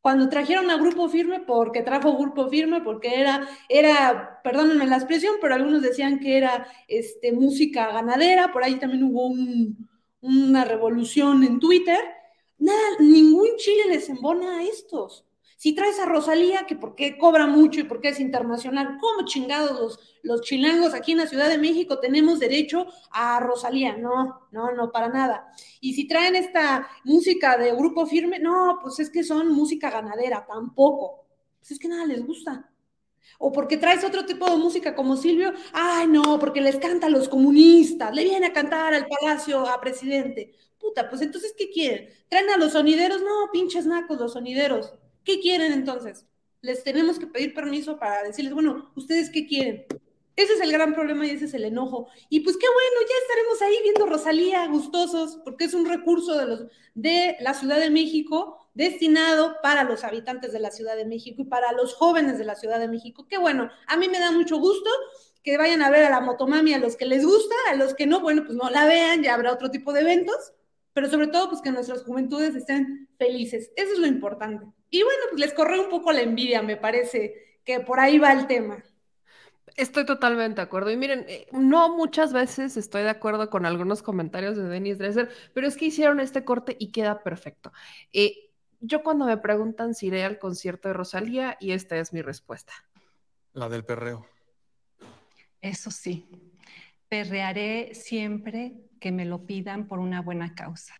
[0.00, 5.36] Cuando trajeron a Grupo Firme, porque trajo Grupo Firme, porque era, era, perdónenme la expresión,
[5.40, 9.88] pero algunos decían que era este, música ganadera, por ahí también hubo un,
[10.20, 11.98] una revolución en Twitter.
[12.58, 15.27] Nada, ningún Chile les embona a estos.
[15.58, 20.18] Si traes a Rosalía, que porque cobra mucho y porque es internacional, ¿cómo chingados los,
[20.22, 23.96] los chilangos aquí en la Ciudad de México tenemos derecho a Rosalía?
[23.96, 25.52] No, no, no, para nada.
[25.80, 30.46] Y si traen esta música de grupo firme, no, pues es que son música ganadera,
[30.46, 31.26] tampoco.
[31.58, 32.70] Pues es que nada les gusta.
[33.40, 37.10] O porque traes otro tipo de música como Silvio, ay no, porque les canta a
[37.10, 40.54] los comunistas, le viene a cantar al palacio a presidente.
[40.78, 42.10] Puta, pues entonces, ¿qué quieren?
[42.28, 43.20] ¿Traen a los sonideros?
[43.22, 44.94] No, pinches nacos los sonideros.
[45.28, 46.24] ¿Qué quieren entonces?
[46.62, 49.84] Les tenemos que pedir permiso para decirles, bueno, ¿ustedes qué quieren?
[50.34, 52.08] Ese es el gran problema y ese es el enojo.
[52.30, 56.46] Y pues qué bueno, ya estaremos ahí viendo Rosalía gustosos, porque es un recurso de,
[56.46, 56.64] los,
[56.94, 61.44] de la Ciudad de México destinado para los habitantes de la Ciudad de México y
[61.44, 63.26] para los jóvenes de la Ciudad de México.
[63.28, 64.88] Qué bueno, a mí me da mucho gusto
[65.44, 68.06] que vayan a ver a la motomami a los que les gusta, a los que
[68.06, 70.54] no, bueno, pues no la vean, ya habrá otro tipo de eventos,
[70.94, 73.72] pero sobre todo pues que nuestras juventudes estén felices.
[73.76, 74.64] Eso es lo importante.
[74.90, 78.32] Y bueno, pues les corre un poco la envidia, me parece que por ahí va
[78.32, 78.82] el tema.
[79.76, 80.90] Estoy totalmente de acuerdo.
[80.90, 85.28] Y miren, eh, no muchas veces estoy de acuerdo con algunos comentarios de Denis Dresser,
[85.54, 87.72] pero es que hicieron este corte y queda perfecto.
[88.12, 88.50] Eh,
[88.80, 92.72] yo cuando me preguntan si iré al concierto de Rosalía, y esta es mi respuesta.
[93.52, 94.26] La del perreo.
[95.60, 96.26] Eso sí,
[97.08, 100.94] perrearé siempre que me lo pidan por una buena causa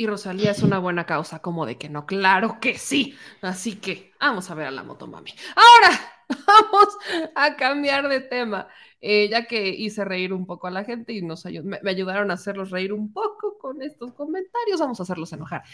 [0.00, 3.14] y Rosalía es una buena causa, como de que no, claro que sí.
[3.42, 5.34] Así que vamos a ver a la motomami.
[5.54, 6.00] Ahora
[6.46, 6.96] vamos
[7.34, 8.66] a cambiar de tema,
[9.02, 12.30] eh, ya que hice reír un poco a la gente y nos me, me ayudaron
[12.30, 15.64] a hacerlos reír un poco con estos comentarios, vamos a hacerlos enojar.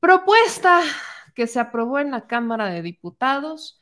[0.00, 0.80] Propuesta
[1.34, 3.78] que se aprobó en la Cámara de Diputados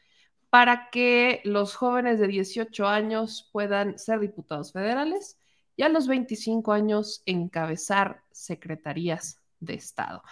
[0.50, 5.38] para que los jóvenes de 18 años puedan ser diputados federales
[5.76, 10.22] y a los 25 años encabezar secretarías de Estado.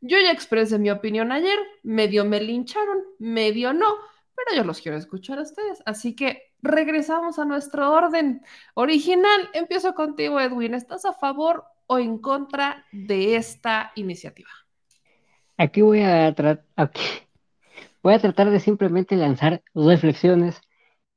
[0.00, 3.94] Yo ya expresé mi opinión ayer, medio me lincharon, medio no,
[4.34, 5.82] pero yo los quiero escuchar a ustedes.
[5.86, 8.42] Así que regresamos a nuestro orden
[8.74, 9.48] original.
[9.52, 10.74] Empiezo contigo, Edwin.
[10.74, 14.50] ¿Estás a favor o en contra de esta iniciativa?
[15.56, 16.34] Aquí voy a,
[18.02, 20.60] voy a tratar de simplemente lanzar reflexiones.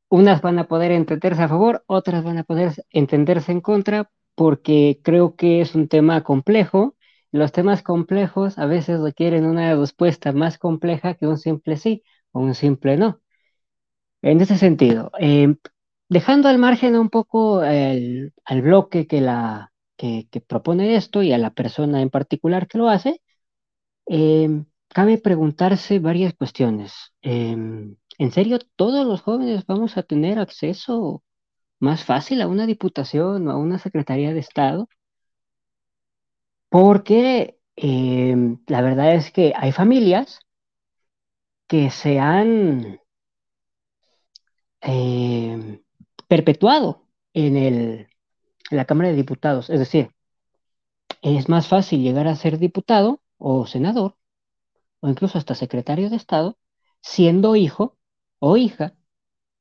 [0.09, 4.99] Unas van a poder entenderse a favor, otras van a poder entenderse en contra, porque
[5.03, 6.94] creo que es un tema complejo
[7.35, 12.39] los temas complejos a veces requieren una respuesta más compleja que un simple sí o
[12.39, 13.21] un simple no.
[14.21, 15.57] En ese sentido, em,
[16.09, 22.09] dejando al margen un poco al bloque que, propone esto y a la persona en
[22.09, 23.21] particular que lo hace,
[24.07, 26.93] em, cabe preguntarse varias cuestiones.
[27.21, 31.23] Em, ¿En serio todos los jóvenes vamos a tener acceso
[31.79, 34.89] más fácil a una diputación o a una secretaría de Estado?
[36.69, 40.39] Porque em, la verdad es que hay familias
[41.67, 42.99] que se han
[44.81, 45.81] em,
[46.27, 48.07] perpetuado en el,
[48.71, 49.69] en la Cámara de Diputados.
[49.69, 50.11] Es decir,
[51.21, 54.15] es más fácil llegar a ser diputado o senador
[55.01, 56.57] o incluso hasta secretario de Estado
[57.01, 57.97] siendo hijo
[58.39, 58.95] o hija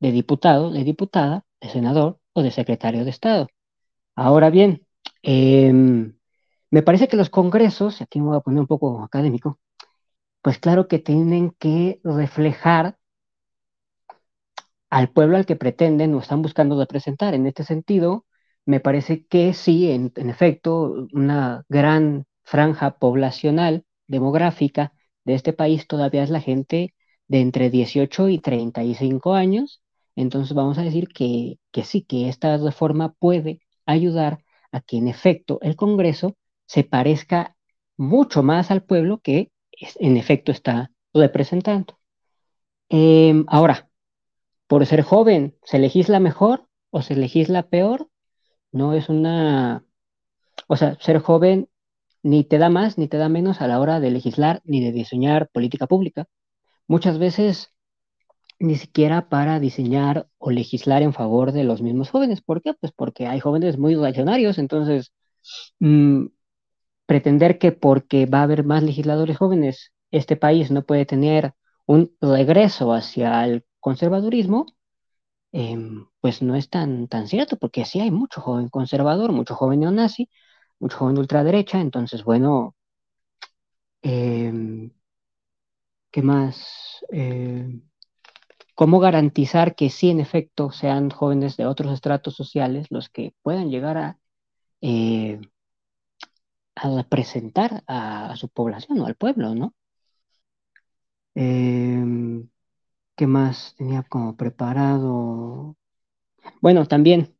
[0.00, 3.48] de diputado, de diputada, de senador o de secretario de Estado.
[4.16, 4.86] Ahora bien,
[5.22, 6.16] em,
[6.74, 9.60] me parece que los congresos, aquí me voy a poner un poco académico,
[10.42, 12.98] pues claro que tienen que reflejar
[14.90, 17.32] al pueblo al que pretenden o están buscando representar.
[17.34, 18.26] En este sentido,
[18.66, 24.92] me parece que sí, en, efecto, una gran franja poblacional demográfica
[25.24, 26.92] de este país todavía es la gente
[27.28, 29.80] de entre 18 y 35 años.
[30.16, 35.06] Entonces vamos a decir que, que sí, que esta reforma puede ayudar a que en
[35.06, 37.56] efecto el Congreso se parezca
[37.96, 39.50] mucho más al pueblo que
[40.00, 41.98] en efecto está representando.
[42.88, 43.88] Em, ahora,
[44.66, 48.08] por ser joven, ¿se legisla mejor o se legisla peor?
[48.72, 49.84] No es una...
[50.68, 51.68] O sea, ser joven
[52.22, 54.92] ni te da más ni te da menos a la hora de legislar ni de
[54.92, 56.26] diseñar política pública.
[56.88, 57.72] Muchas veces
[58.58, 62.40] ni siquiera para diseñar o legislar en favor de los mismos jóvenes.
[62.42, 62.74] ¿Por qué?
[62.74, 65.12] Pues porque hay jóvenes muy reaccionarios, entonces
[65.80, 66.26] mm,
[67.06, 71.54] pretender que porque va a haber más legisladores jóvenes, este país no puede tener
[71.86, 74.66] un regreso hacia el conservadurismo,
[75.52, 79.80] em, pues no es tan, tan cierto, porque sí hay mucho joven conservador, mucho joven
[79.80, 80.28] neonazi,
[80.80, 82.76] mucho joven ultraderecha, entonces, bueno,
[84.02, 84.90] em,
[86.10, 87.04] ¿qué más?
[87.10, 87.82] Em,
[88.74, 93.70] ¿Cómo garantizar que sí, en efecto, sean jóvenes de otros estratos sociales los que puedan
[93.70, 94.18] llegar a,
[94.82, 95.40] eh,
[96.76, 99.74] a representar a, su población o al pueblo, ¿no?
[101.34, 102.48] Em,
[103.16, 105.76] ¿qué más tenía como preparado?
[106.60, 107.34] Bueno, también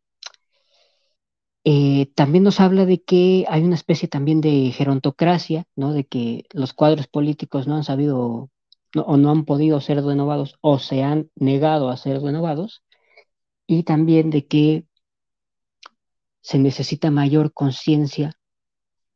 [1.65, 5.93] eh, también nos habla de que hay una especie también de gerontocracia, ¿no?
[5.95, 8.51] De que los cuadros políticos no han sabido
[8.95, 12.85] o no han podido ser renovados o se han negado a ser renovados,
[13.67, 14.87] y también de que
[16.43, 18.39] se necesita mayor conciencia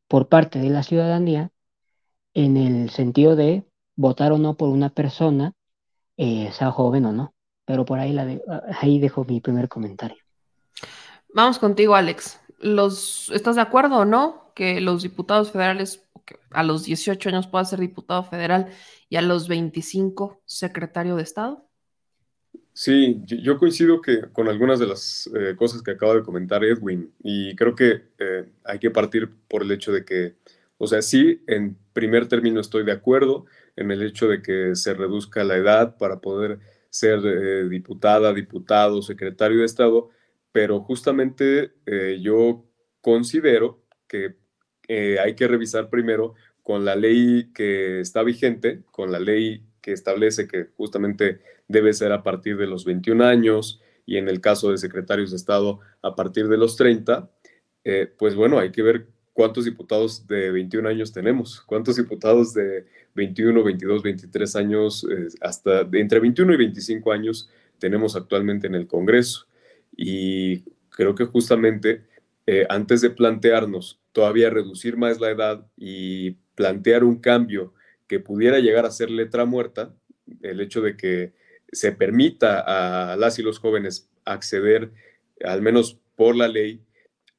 [0.09, 1.51] por parte de la ciudadanía
[2.35, 3.65] en el sentido de
[3.95, 5.55] votar o no por una persona,
[6.17, 7.35] eh, sea joven o no.
[7.65, 8.27] Pero por ahí, la
[8.81, 10.17] ahí dejo mi primer comentario.
[11.35, 12.41] Vamos contigo, Alex.
[12.59, 16.09] Los, ¿Estás de acuerdo o no que los diputados federales
[16.51, 18.69] a los 18 años puedan ser diputado federal
[19.09, 21.68] y a los 25 secretario de Estado?
[22.81, 27.13] Sí, yo coincido que con algunas de las eh, cosas que acaba de comentar Edwin
[27.25, 30.37] y creo que eh, hay que partir por el hecho de que,
[30.79, 34.95] o sea, sí, en primer término estoy de acuerdo en el hecho de que se
[34.95, 40.11] reduzca la edad para poder ser eh, diputada, diputado, secretario de Estado,
[40.53, 42.65] pero justamente eh, yo
[43.01, 44.37] considero que
[44.87, 49.93] eh, hay que revisar primero con la ley que está vigente, con la ley que
[49.93, 54.71] establece que justamente debe ser a partir de los 21 años y en el caso
[54.71, 57.31] de secretarios de Estado a partir de los 30,
[57.85, 62.87] eh, pues bueno, hay que ver cuántos diputados de 21 años tenemos, cuántos diputados de
[63.15, 65.07] 21, 22, 23 años,
[65.41, 69.47] hasta de entre 21 y 25 años tenemos actualmente en el Congreso.
[69.97, 72.03] Y creo que justamente
[72.47, 77.75] eh, antes de plantearnos todavía reducir más la edad y plantear un cambio
[78.09, 79.95] que pudiera llegar a ser letra muerta,
[80.43, 81.33] el hecho de que
[81.71, 84.91] se permita a las y los jóvenes acceder,
[85.45, 86.83] al menos por la ley,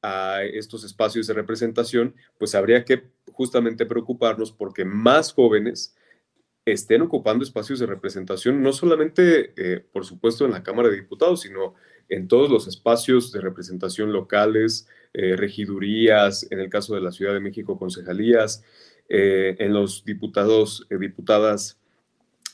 [0.02, 5.94] a estos espacios de representación, pues habría que justamente preocuparnos porque más jóvenes
[6.64, 11.42] estén ocupando espacios de representación, no solamente, eh, por supuesto, en la Cámara de Diputados,
[11.42, 11.74] sino
[12.08, 17.32] en todos los espacios de representación locales, eh, regidurías, en el caso de la Ciudad
[17.32, 18.62] de México, concejalías,
[19.10, 21.78] eh, en los diputados, diputadas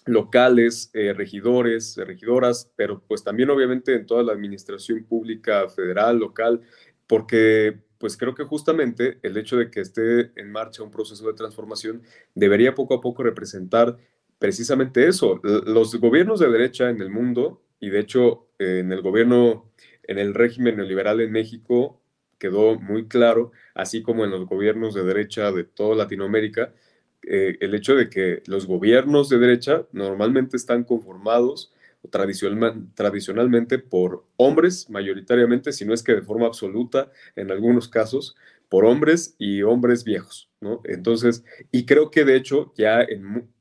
[0.06, 6.62] locales, regidores, regidoras, pero pues también obviamente en toda la administración pública federal, local,
[7.06, 11.34] porque pues creo que justamente el hecho de que esté en marcha un proceso de
[11.34, 12.02] transformación
[12.34, 13.96] debería poco a poco representar
[14.38, 15.40] precisamente eso.
[15.42, 19.72] Los gobiernos de derecha en el mundo, y de hecho en el gobierno,
[20.02, 22.00] en el régimen neoliberal en México,
[22.38, 26.72] quedó muy claro, así como en los gobiernos de derecha de toda Latinoamérica,
[27.22, 31.72] eh, el hecho de que los gobiernos de derecha normalmente están conformados
[32.10, 38.36] tradicional, tradicionalmente por hombres, mayoritariamente, si no es que de forma absoluta, en algunos casos,
[38.68, 40.80] por hombres y hombres viejos, ¿no?
[40.84, 43.06] Entonces, y creo que de hecho ya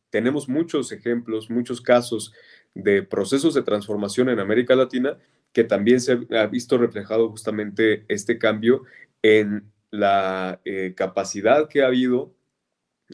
[0.09, 2.33] tenemos muchos ejemplos, muchos casos
[2.73, 5.17] de procesos de transformación en América Latina
[5.55, 8.83] que también se ha visto reflejado justamente este cambio
[9.21, 12.35] en la eh, capacidad que ha habido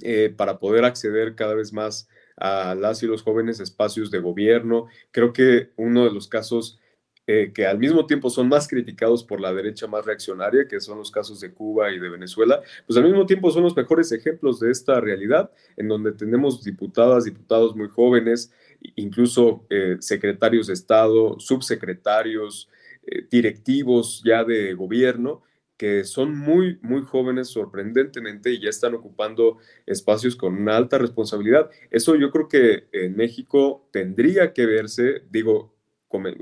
[0.02, 4.88] eh, para poder acceder cada vez más a las y los jóvenes espacios de gobierno.
[5.12, 6.80] Creo que uno de los casos
[7.28, 10.98] eh, que al mismo tiempo son más criticados por la derecha más reaccionaria, que son
[10.98, 14.60] los casos de Cuba y de Venezuela, pues al mismo tiempo son los mejores ejemplos
[14.60, 18.52] de esta realidad, en donde tenemos diputadas, diputados muy jóvenes,
[18.96, 22.70] incluso eh, secretarios de Estado, subsecretarios,
[23.06, 25.44] eh, directivos ya de gobierno,
[25.78, 31.72] que son muy, muy jóvenes sorprendentemente y ya están ocupando espacios con una alta responsabilidad.
[31.90, 35.74] Eso yo creo que en México tendría que verse, digo,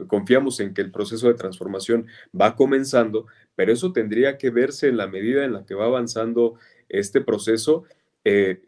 [0.07, 2.07] confiamos en que el proceso de transformación
[2.39, 6.55] va comenzando, pero eso tendría que verse en la medida en la que va avanzando
[6.89, 7.85] este proceso.
[8.25, 8.61] Eh,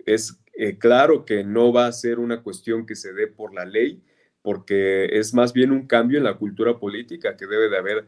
[0.53, 4.03] eh, claro que no va a ser una cuestión que se dé por la ley,
[4.41, 8.05] porque es más bien un cambio en la cultura política que debe de haber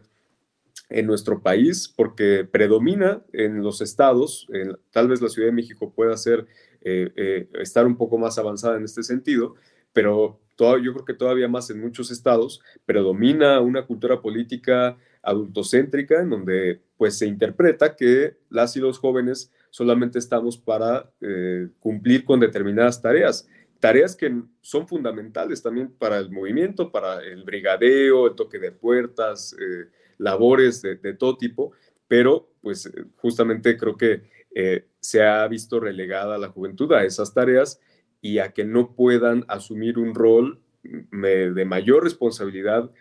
[0.89, 4.47] en nuestro país, porque predomina en los estados,
[4.91, 6.45] tal vez la Ciudad de México pueda ser,
[6.81, 9.55] eh, estar un poco más avanzada en este sentido,
[9.93, 16.29] pero yo creo que todavía más en muchos estados, predomina una cultura política adultocéntrica en
[16.29, 22.39] donde pues se interpreta que las y los jóvenes solamente estamos para eh, cumplir con
[22.39, 24.31] determinadas tareas, tareas que
[24.61, 29.89] son fundamentales también para el movimiento, para el brigadeo, el toque de puertas, eh,
[30.19, 31.71] labores de, todo tipo,
[32.07, 34.21] pero pues justamente creo que
[34.53, 37.81] eh, se ha visto relegada la juventud a esas tareas
[38.21, 42.91] y a que no puedan asumir un rol de mayor responsabilidad,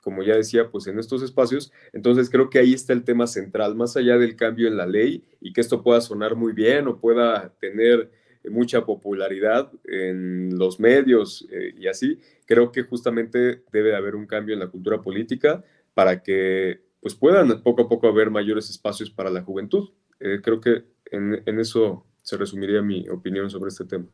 [0.00, 1.72] como ya decía, pues en estos espacios.
[1.92, 5.24] Entonces creo que ahí está el tema central, más allá del cambio en la ley
[5.40, 8.10] y que esto pueda sonar muy bien o pueda tener
[8.48, 14.54] mucha popularidad en los medios eh, y así, creo que justamente debe haber un cambio
[14.54, 15.64] en la cultura política
[15.94, 19.90] para que pues puedan poco a poco haber mayores espacios para la juventud.
[20.20, 24.06] Eh, creo que en, en eso se resumiría mi opinión sobre este tema.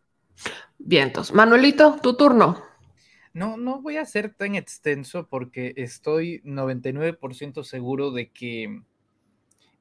[0.78, 1.32] Vientos.
[1.32, 2.73] Manuelito, tu turno.
[3.34, 8.80] No, no voy a ser tan extenso porque estoy 99% seguro de que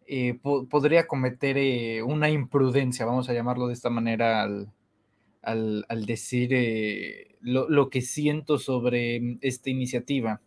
[0.08, 0.40] eh,
[0.70, 7.70] podría cometer eh, una imprudencia, vamos a llamarlo de esta manera, al, decir eh, lo,
[7.70, 10.42] lo, que siento sobre esta iniciativa.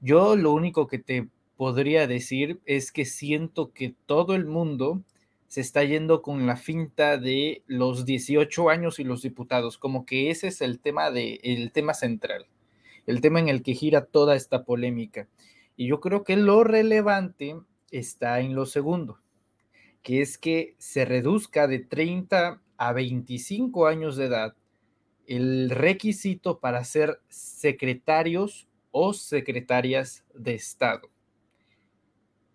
[0.00, 5.02] Yo lo único que te podría decir es que siento que todo el mundo
[5.54, 10.30] se está yendo con la finta de los 18 años y los diputados, como que
[10.30, 12.48] ese es el tema de el tema central,
[13.06, 15.28] el tema en el que gira toda esta polémica.
[15.76, 17.56] Y yo creo que lo relevante
[17.92, 19.20] está en lo segundo,
[20.02, 24.56] que es que se reduzca de 30 a 25 años de edad
[25.28, 31.08] el requisito para ser secretarios o secretarias de Estado.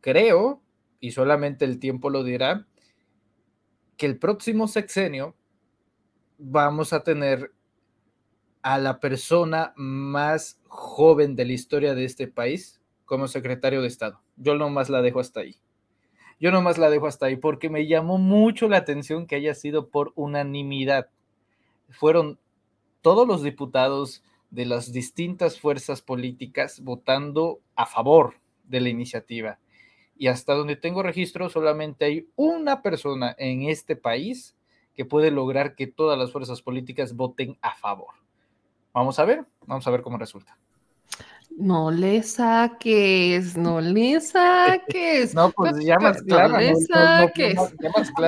[0.02, 0.62] Creo,
[1.00, 2.66] y solamente el tiempo lo dirá,
[4.00, 5.36] que el próximo sexenio
[6.38, 7.52] vamos a tener
[8.62, 14.22] a la persona más joven de la historia de este país como secretario de Estado.
[14.38, 15.58] Yo nomás la dejo hasta ahí.
[16.40, 19.90] Yo nomás la dejo hasta ahí porque me llamó mucho la atención que haya sido
[19.90, 21.10] por unanimidad.
[21.90, 22.40] Fueron
[23.02, 29.60] todos los diputados de las distintas fuerzas políticas votando a favor de la iniciativa
[30.20, 34.54] y hasta donde tengo registro solamente hay una persona en este país
[34.94, 38.14] que puede lograr que todas las fuerzas políticas voten a favor.
[38.94, 40.58] Vamos a ver, vamos a ver cómo resulta.
[41.58, 45.34] No le saques, no le saques.
[45.36, 46.54] No, pues ya más claro.
[46.54, 47.56] No le saques.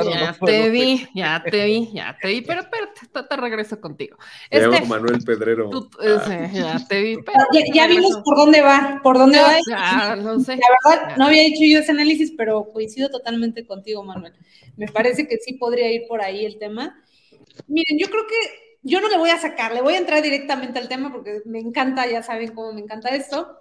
[0.05, 2.61] ya te vi, ya te vi, ya te vi, pero
[3.07, 4.17] te, regreso contigo.
[4.49, 5.69] Este, Manuel Pedrero.
[5.99, 6.49] Ah.
[6.53, 7.17] ya te vi.
[7.73, 9.57] ya, vimos por dónde va, por dónde va.
[9.69, 10.57] Ya, no sé.
[10.57, 14.33] La verdad, no había hecho yo ese análisis, pero coincido totalmente contigo, Manuel.
[14.77, 17.03] Me parece que sí podría ir por ahí el tema.
[17.67, 20.79] Miren, yo creo que yo no le voy a sacar, le voy a entrar directamente
[20.79, 23.59] al tema porque me encanta, ya saben cómo me encanta esto.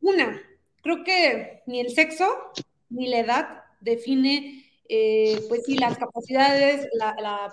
[0.00, 0.40] Una,
[0.82, 2.52] creo que ni el sexo
[2.88, 7.52] ni la edad define, eh, pues sí, las capacidades, la,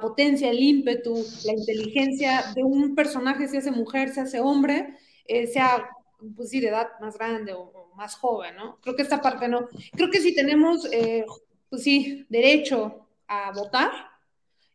[0.00, 4.96] potencia, el ímpetu, la inteligencia de un personaje, si hace mujer, se hace hombre,
[5.26, 5.88] eh, sea,
[6.34, 8.78] pues sí, de edad más grande o, más joven, ¿no?
[8.82, 9.68] Creo que esta parte no.
[9.92, 11.24] Creo que si tenemos, eh,
[11.70, 13.90] pues sí, derecho a votar,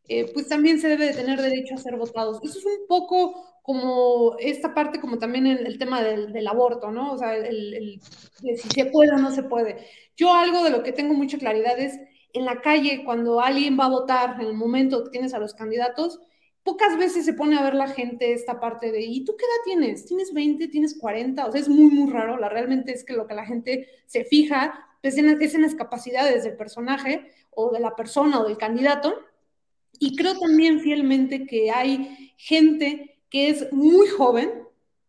[0.07, 2.40] eh, pues también se debe de tener derecho a ser votados.
[2.44, 7.14] Eso es un poco como esta parte, como también el, el tema del, aborto, ¿no?
[7.14, 8.02] O sea, el,
[8.41, 9.86] si se puede o no se puede.
[10.18, 11.99] Yo algo de lo que tengo mucha claridad es
[12.33, 15.53] en la calle, cuando alguien va a votar, en el momento que tienes a los
[15.53, 16.19] candidatos,
[16.63, 19.63] pocas veces se pone a ver la gente esta parte de, ¿y tú qué edad
[19.65, 20.05] tienes?
[20.05, 20.67] ¿Tienes 20?
[20.67, 21.45] ¿Tienes 40?
[21.45, 22.37] O sea, es muy, muy raro.
[22.37, 26.43] La realmente es que lo que la gente se fija pues, es en las capacidades
[26.43, 29.15] del personaje o de la persona o del candidato.
[29.99, 34.51] Y creo también fielmente que hay gente que es muy joven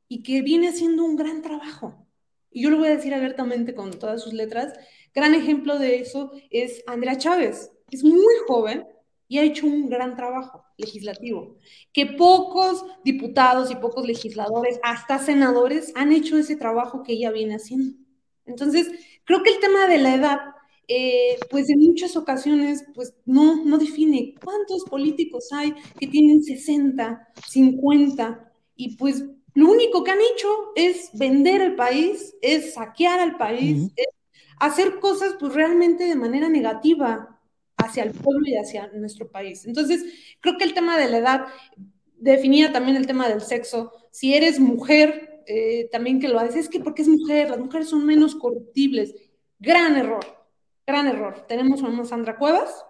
[0.08, 2.06] y que viene haciendo un gran trabajo.
[2.50, 4.74] Y yo lo voy a decir abiertamente con todas sus letras.
[5.14, 7.70] Gran ejemplo de eso es Andrea Chávez.
[7.90, 8.84] Es muy joven
[9.28, 11.56] y ha hecho un gran trabajo legislativo,
[11.93, 17.55] que pocos diputados y pocos legisladores, hasta senadores, han hecho ese trabajo que ella viene
[17.55, 17.97] haciendo.
[18.44, 18.90] Entonces,
[19.24, 20.39] creo que el tema de la edad,
[20.89, 27.28] eh, pues en muchas ocasiones, pues no, no define cuántos políticos hay que tienen 60,
[27.48, 29.24] 50, y pues
[29.55, 33.93] lo único que han hecho es vender el país, es saquear al país, uh -huh.
[33.97, 34.06] es
[34.62, 37.40] hacer cosas pues realmente de manera negativa,
[37.76, 39.66] hacia el pueblo y hacia nuestro país.
[39.66, 40.05] Entonces,
[40.40, 41.47] creo que el tema de la edad
[42.16, 43.93] definía también el tema del sexo.
[44.12, 47.89] Si eres mujer, eh, también que lo haces, es que porque es mujer, las mujeres
[47.89, 49.14] son menos corruptibles.
[49.59, 50.24] Gran error,
[50.86, 51.44] gran error.
[51.48, 52.84] Tenemos a una Sandra Cuevas,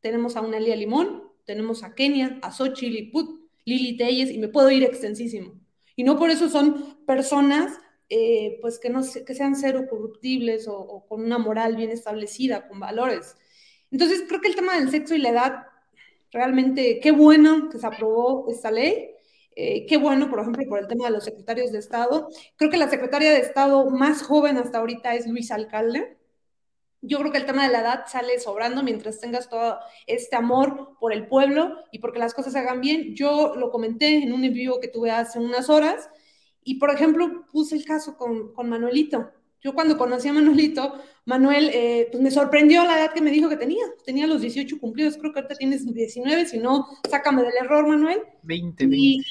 [0.00, 3.10] tenemos a una Elia Limón, tenemos a Kenia, a Xochitl
[3.64, 5.54] Lili Telles, y me puedo ir extensísimo.
[5.96, 7.78] Y no por eso son personas
[8.08, 12.80] eh, pues que, no, que sean cero corruptibles o, con una moral bien establecida, con
[12.80, 13.36] valores.
[13.90, 15.66] Entonces, creo que el tema del sexo y la edad,
[16.30, 19.10] realmente, qué bueno que se aprobó esta ley.
[19.56, 22.28] Eh, qué bueno, por ejemplo, por el tema de los secretarios de Estado.
[22.56, 26.18] Creo que la secretaria de Estado más joven hasta ahorita es Luis Alcalde.
[27.02, 30.96] Yo creo que el tema de la edad sale sobrando mientras tengas todo este amor
[30.98, 33.14] por el pueblo y porque las cosas se hagan bien.
[33.14, 36.08] Yo lo comenté en un en vivo que tuve hace unas horas
[36.64, 39.30] y, por ejemplo, puse el caso con, con Manuelito.
[39.62, 43.48] Yo cuando conocí a Manuelito, Manuel, eh, pues me sorprendió la edad que me dijo
[43.48, 43.84] que tenía.
[44.04, 48.20] Tenía los 18 cumplidos, creo que ahorita tienes 19, si no, sácame del error, Manuel.
[48.42, 48.96] 20, 20.
[48.96, 49.24] Y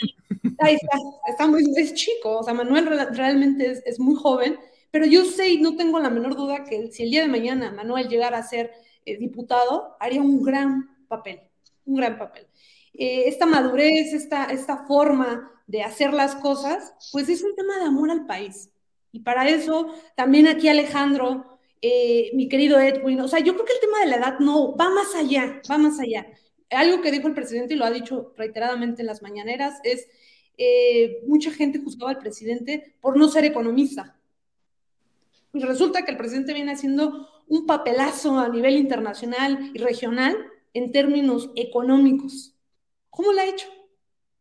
[0.60, 0.97] ahí está,
[1.27, 4.57] está muy, es chico, o sea, Manuel realmente es, es, muy joven,
[4.89, 7.72] pero yo sé y no tengo la menor duda que si el día de mañana
[7.72, 8.72] Manuel llegara a ser
[9.05, 11.41] eh, diputado, haría un gran papel,
[11.85, 12.47] un gran papel.
[12.93, 17.85] Eh, esta madurez, esta, esta forma de hacer las cosas, pues es un tema de
[17.85, 18.69] amor al país.
[19.11, 23.73] Y para eso, también aquí Alejandro, eh, mi querido Edwin, o sea, yo creo que
[23.73, 26.27] el tema de la edad no, va más allá, va más allá.
[26.69, 30.07] Algo que dijo el presidente y lo ha dicho reiteradamente en las mañaneras es,
[30.57, 34.18] eh, mucha gente juzgaba al presidente por no ser economista.
[35.53, 40.35] Y resulta que el presidente viene haciendo un papelazo a nivel internacional y regional
[40.73, 42.56] en términos económicos.
[43.10, 43.68] ¿Cómo lo ha hecho?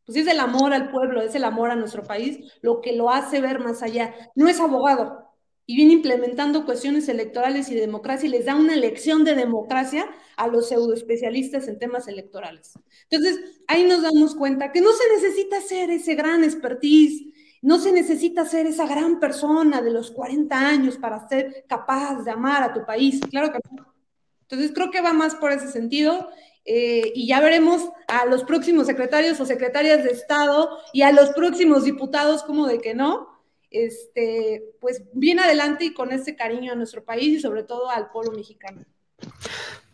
[0.05, 3.11] Pues es el amor al pueblo, es el amor a nuestro país, lo que lo
[3.11, 4.15] hace ver más allá.
[4.35, 5.33] No es abogado
[5.65, 10.07] y viene implementando cuestiones electorales y de democracia y les da una lección de democracia
[10.37, 12.73] a los pseudoespecialistas en temas electorales.
[13.09, 17.93] Entonces, ahí nos damos cuenta que no se necesita ser ese gran expertise, no se
[17.93, 22.75] necesita ser esa gran persona de los 40 años para ser capaz de amar a
[22.75, 23.21] tu país.
[23.31, 23.95] Claro que no.
[24.43, 26.29] Entonces, creo que va más por ese sentido
[26.65, 31.31] eh, y ya veremos a los próximos secretarios o secretarias de Estado y a los
[31.31, 36.77] próximos diputados como de que no, este, pues bien adelante y con ese cariño a
[36.77, 38.85] nuestro país y sobre todo al pueblo mexicano.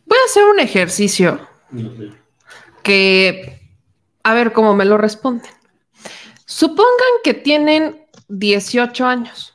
[0.04, 1.48] Voy a hacer un ejercicio
[2.82, 3.60] que,
[4.22, 5.50] a ver cómo me lo responden.
[6.44, 9.54] Supongan que tienen 18 años.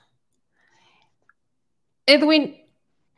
[2.05, 2.62] Edwin,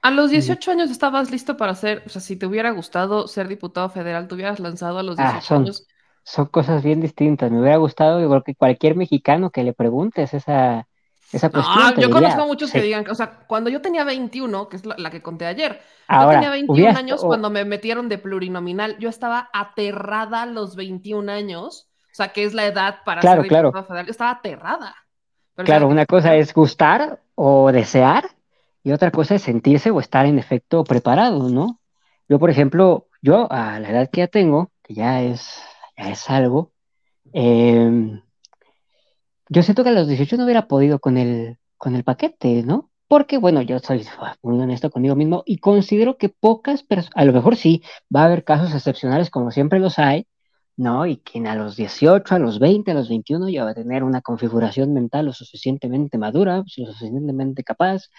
[0.07, 3.47] a los 18 años estabas listo para ser, o sea, si te hubiera gustado ser
[3.47, 5.87] diputado federal, te hubieras lanzado a los 18 ah, son, años.
[6.23, 7.49] Son cosas bien distintas.
[7.51, 10.87] Me hubiera gustado, yo creo que cualquier mexicano que le preguntes esa,
[11.31, 11.77] esa cuestión.
[11.77, 12.77] Ah, yo diría, conozco a muchos sí.
[12.79, 15.81] que digan, o sea, cuando yo tenía 21, que es la, la que conté ayer,
[16.07, 20.43] Ahora, yo tenía 21 hubieras- años o- cuando me metieron de plurinominal, yo estaba aterrada
[20.43, 23.67] a los 21 años, o sea, que es la edad para Claro, ser claro.
[23.69, 24.95] diputada federal, yo estaba aterrada.
[25.55, 28.29] Pero, Claro, una cosa es gustar o desear
[28.85, 31.81] y otra cosa es sentirse o estar en efecto preparado, ¿no?
[32.29, 35.59] Yo, por ejemplo, yo a la edad que ya tengo, que ya es,
[35.97, 36.71] ya es algo,
[37.33, 38.21] eh,
[39.49, 42.91] yo siento que a los 18 no hubiera podido con el, con el paquete, ¿no?
[43.07, 44.05] Porque, bueno, yo soy
[44.43, 47.81] muy honesto conmigo mismo y considero que pocas personas, a lo mejor sí,
[48.15, 50.27] va a haber casos excepcionales como siempre los hay,
[50.77, 51.07] ¿no?
[51.07, 54.03] Y quien a los 18, a los 20, a los 21 ya va a tener
[54.03, 58.09] una configuración mental lo suficientemente madura, lo suficientemente capaz,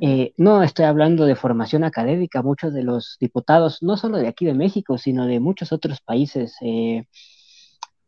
[0.00, 4.44] Eh, no estoy hablando de formación académica, muchos de los diputados, no solo de aquí
[4.44, 7.06] de México, sino de muchos otros países, eh,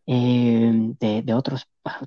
[0.06, 1.66] eh, de, otros,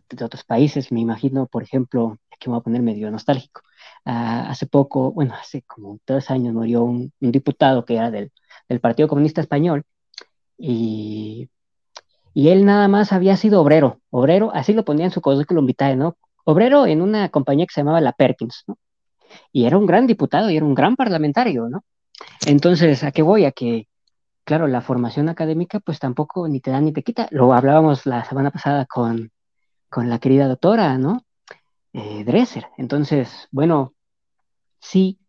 [0.10, 3.62] de otros países, me imagino, por ejemplo, aquí me voy a poner medio nostálgico.
[4.06, 8.32] Ah, hace poco, bueno, hace como tres años murió un, diputado que era del,
[8.82, 9.84] Partido Comunista Español
[10.58, 11.50] y,
[12.34, 15.96] y, él nada más había sido obrero, obrero, así lo ponía en su currículum vitae,
[15.96, 16.18] ¿no?
[16.46, 18.78] Obrero en una compañía que se llamaba La Perkins, ¿no?
[19.52, 21.84] Y era un gran diputado y era un gran parlamentario, ¿no?
[22.46, 23.46] Entonces, ¿a qué voy?
[23.46, 23.88] A que,
[24.44, 27.28] claro, la formación académica pues tampoco ni te da ni te quita.
[27.32, 29.32] Lo hablábamos la semana pasada con,
[29.90, 31.26] con la querida doctora, ¿no?
[31.94, 32.68] Eh, Dresser.
[32.78, 33.94] Entonces, bueno,
[34.80, 35.20] sí,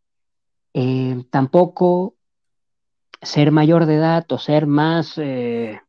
[0.74, 2.14] eh, tampoco
[3.20, 5.80] ser mayor de edad o ser más, eh,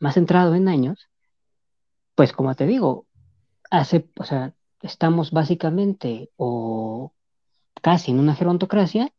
[0.00, 1.08] más centrado en años,
[2.14, 3.06] pues como te digo,
[3.70, 7.12] hace, o sea, estamos básicamente o
[7.82, 9.10] casi en una gerontocracia,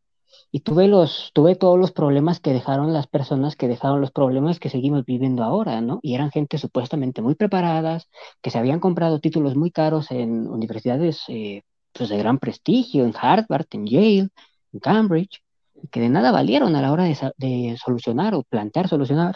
[0.51, 4.59] y tuve, los, tuve todos los problemas que dejaron las personas que dejaron los problemas
[4.59, 5.99] que seguimos viviendo ahora, ¿no?
[6.01, 8.09] Y eran gente supuestamente muy preparadas,
[8.41, 13.13] que se habían comprado títulos muy caros en universidades eh, pues de gran prestigio, en
[13.19, 14.29] Harvard, en Yale,
[14.73, 15.43] en Cambridge,
[15.91, 19.35] que de nada valieron a la hora de, solucionar o plantear solucionar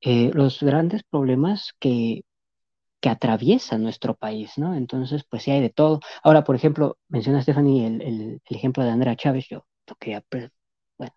[0.00, 2.22] eh, los grandes problemas que,
[3.04, 4.74] que atraviesa nuestro país, ¿no?
[4.74, 6.00] Entonces, pues sí hay de todo.
[6.22, 10.22] Ahora, por ejemplo, menciona Stephanie el, el, ejemplo de Andrea Chávez, yo toqué,
[10.96, 11.12] bueno,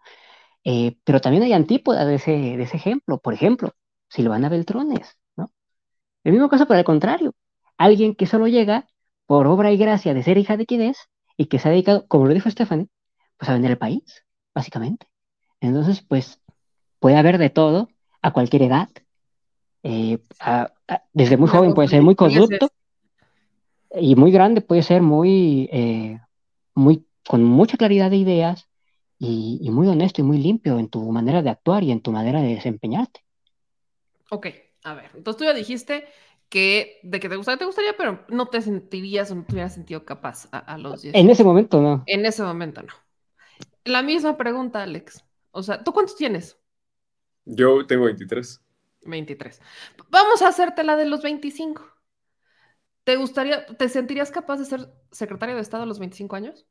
[0.66, 3.20] eh, pero también hay antípodas de ese, de ese ejemplo.
[3.20, 3.74] Por ejemplo,
[4.10, 5.50] Silvana Beltrones, ¿no?
[6.26, 7.34] El mismo caso, pero al contrario,
[7.78, 8.88] alguien que solo llega
[9.26, 10.98] por obra y gracia de ser hija de quien es
[11.38, 12.90] y que se ha dedicado, como lo dijo Stephanie,
[13.38, 15.08] pues a vender el país, básicamente.
[15.62, 16.42] Entonces, pues
[17.00, 17.90] puede haber de todo
[18.22, 18.90] a cualquier edad,
[19.84, 20.20] eh,
[21.14, 22.70] desde muy joven puede ser muy corrupto
[23.96, 26.20] y muy grande puede ser muy, eh,
[26.76, 28.68] muy con mucha claridad de ideas
[29.20, 32.42] y, muy honesto y muy limpio en tu manera de actuar y en tu manera
[32.42, 33.22] de desempeñarte.
[34.30, 34.48] Ok,
[34.84, 36.06] a ver, entonces tú ya dijiste
[36.50, 39.74] que de que te gustaría, te gustaría, pero no te sentirías o no te hubieras
[39.74, 41.16] sentido capaz a, los 10.
[41.16, 42.04] En ese momento no.
[42.06, 42.94] En ese momento no.
[43.84, 45.24] La misma pregunta, Alex.
[45.52, 46.58] O sea, ¿tú cuántos tienes?
[47.46, 48.62] Yo tengo 23.
[49.08, 49.62] 23.
[50.10, 51.86] Vamos a hacerte la de los 25.
[53.04, 56.68] ¿Te gustaría, te sentirías capaz de ser secretario de Estado a los 25 años?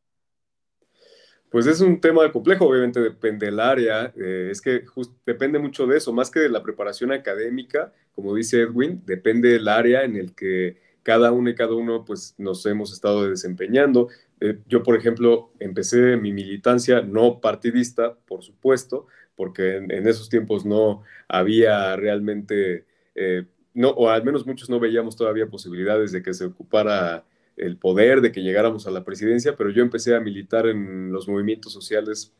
[1.50, 4.84] Pues es un tema complejo, obviamente depende del área, eh, es que
[5.24, 9.68] depende mucho de eso, más que de la preparación académica, como dice Edwin, depende del
[9.68, 14.08] área en el que cada uno y cada uno pues nos hemos estado desempeñando.
[14.40, 19.06] Eh, yo, por ejemplo, empecé mi militancia no partidista, por supuesto,
[19.36, 25.16] porque en, esos tiempos no había realmente, eh, no, o al menos muchos no veíamos
[25.16, 27.24] todavía posibilidades de que se ocupara
[27.56, 31.28] el poder, de que llegáramos a la presidencia, pero yo empecé a militar en los
[31.28, 32.32] movimientos sociales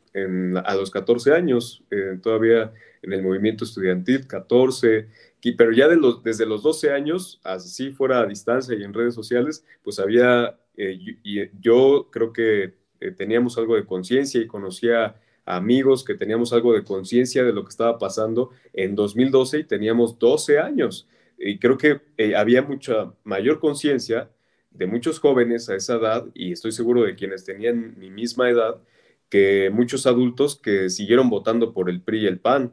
[0.65, 5.07] a los 14 años, eh, todavía en el movimiento estudiantil, 14,
[5.55, 9.13] pero ya de los, desde los 12 años, así fuera a distancia y en redes
[9.13, 12.73] sociales, pues había, eh, y yo creo que
[13.15, 15.15] teníamos algo de conciencia y conocía
[15.47, 20.19] amigos que teníamos algo de conciencia de lo que estaba pasando en 2012 y teníamos
[20.19, 21.07] 12 años.
[21.37, 24.29] Y creo que eh, había mucha mayor conciencia
[24.71, 28.81] de muchos jóvenes a esa edad, y estoy seguro de quienes tenían mi misma edad,
[29.29, 32.71] que muchos adultos que siguieron votando por el PRI y el PAN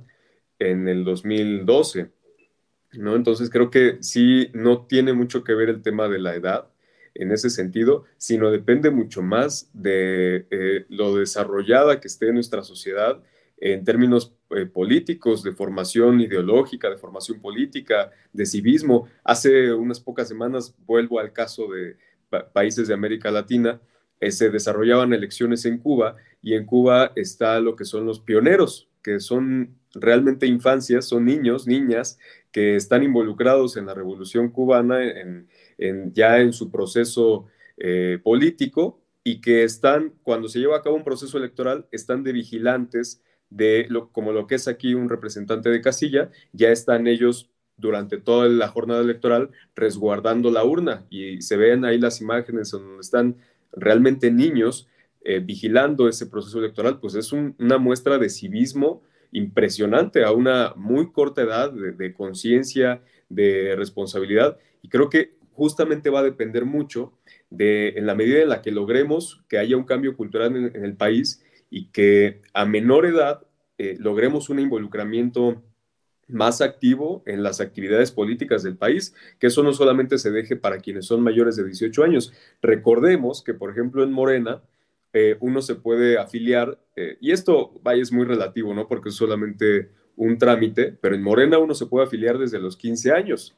[0.59, 2.11] en el 2012.
[2.93, 3.17] ¿no?
[3.17, 6.69] Entonces creo que sí, no tiene mucho que ver el tema de la edad,
[7.15, 13.23] en ese sentido, sino depende mucho más de eh, lo desarrollada que esté nuestra sociedad
[13.59, 19.09] en términos eh, políticos, de formación ideológica, de formación política, de civismo.
[19.23, 21.97] Hace unas pocas semanas vuelvo al caso de
[22.53, 23.81] países de América Latina,
[24.21, 28.89] eh, se desarrollaban elecciones en Cuba y en Cuba está lo que son los pioneros,
[29.03, 32.19] que son realmente infancias, son niños, niñas
[32.53, 35.49] que están involucrados en la revolución cubana, en,
[36.13, 37.47] ya en su proceso
[37.77, 42.33] eh, político y que están, cuando se lleva a cabo un proceso electoral, están de
[42.33, 47.51] vigilantes de lo, como lo que es aquí un representante de casilla, ya están ellos
[47.77, 53.01] durante toda la jornada electoral resguardando la urna y se ven ahí las imágenes donde
[53.01, 53.37] están
[53.73, 54.89] realmente niños
[55.25, 61.11] eh, vigilando ese proceso electoral, pues es una muestra de civismo impresionante a una muy
[61.11, 64.59] corta edad de, de conciencia, de responsabilidad.
[64.83, 67.13] Y creo que justamente va a depender mucho
[67.51, 70.97] de, en la medida en la que logremos que haya un cambio cultural en, el
[70.97, 73.47] país y que a menor edad
[73.79, 75.63] eh, logremos un involucramiento
[76.27, 80.79] más activo en las actividades políticas del país, que eso no solamente se deje para
[80.79, 82.33] quienes son mayores de 18 años.
[82.63, 84.63] Recordemos que, por ejemplo, en Morena,
[85.13, 88.89] eh, uno se puede afiliar, eh, y esto, vaya, es muy relativo, ¿no?
[88.89, 93.13] Porque es solamente un trámite, pero en Morena uno se puede afiliar desde los 15
[93.13, 93.55] años.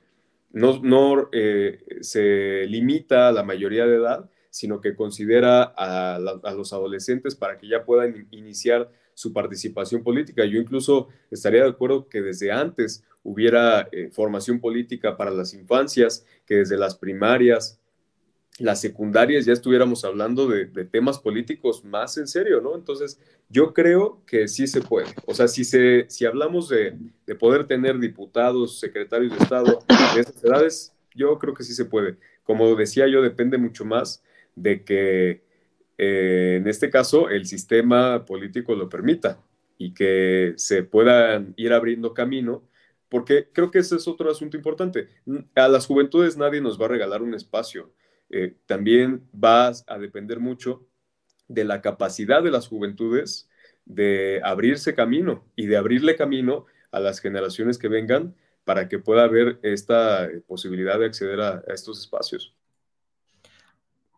[0.51, 6.53] No, no eh, se limita a la mayoría de edad, sino que considera a, a,
[6.53, 10.45] los adolescentes para que ya puedan iniciar su participación política.
[10.47, 16.57] Yo incluso estaría de acuerdo que desde antes hubiera formación política para las infancias, que
[16.57, 17.81] desde las primarias,
[18.59, 22.75] las secundarias ya estuviéramos hablando de, temas políticos más en serio, ¿no?
[22.75, 25.09] Entonces, yo creo que sí se puede.
[25.27, 26.97] O sea, si, se, si hablamos de,
[27.39, 29.79] poder tener diputados, secretarios de Estado
[30.15, 32.17] de esas edades, yo creo que sí se puede.
[32.45, 34.23] Como decía yo, depende mucho más
[34.55, 35.43] de que
[35.99, 39.39] eh, en este caso el sistema político lo permita
[39.79, 42.63] y que se puedan ir abriendo camino
[43.09, 45.09] porque creo que ese es otro asunto importante.
[45.55, 47.91] A las juventudes nadie nos va a regalar un espacio
[48.31, 50.87] eh, también va a depender mucho
[51.49, 53.49] de la capacidad de las juventudes
[53.85, 59.25] de abrirse camino y de abrirle camino a las generaciones que vengan para que pueda
[59.25, 62.53] haber esta eh, posibilidad de acceder a, estos espacios.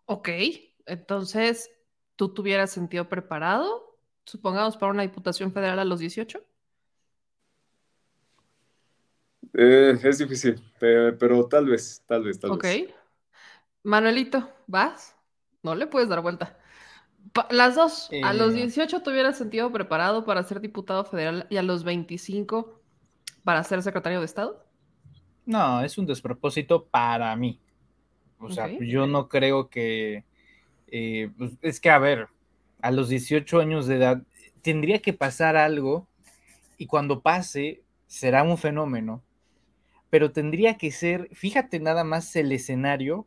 [0.07, 0.31] Ok,
[0.87, 1.71] entonces,
[2.17, 6.43] ¿tú tuvieras sentido preparado, supongamos, para una diputación federal a los 18?
[9.53, 12.87] Eh, es difícil, pero, tal vez, tal vez, tal vez.
[12.87, 12.95] Ok.
[13.83, 15.17] Manuelito, ¿vas?
[15.63, 16.59] No le puedes dar vuelta.
[17.51, 19.01] las dos, a los 18 eh.
[19.01, 22.81] tuvieras sentido preparado para ser diputado federal y a los 25
[23.45, 24.65] para ser secretario de Estado.
[25.47, 27.61] No, es un despropósito para mí.
[28.39, 30.25] O sea, yo no creo que...
[30.89, 32.29] Eh, pues, es que, a ver,
[32.81, 34.23] a los 18 años de edad
[34.63, 36.07] tendría que pasar algo
[36.77, 39.23] y cuando pase será un fenómeno,
[40.11, 43.27] pero tendría que ser, fíjate nada más el escenario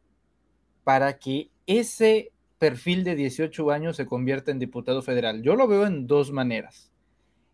[0.92, 5.42] para que ese perfil de 18 años se convierta en diputado federal?
[5.42, 6.92] Yo lo veo en dos maneras.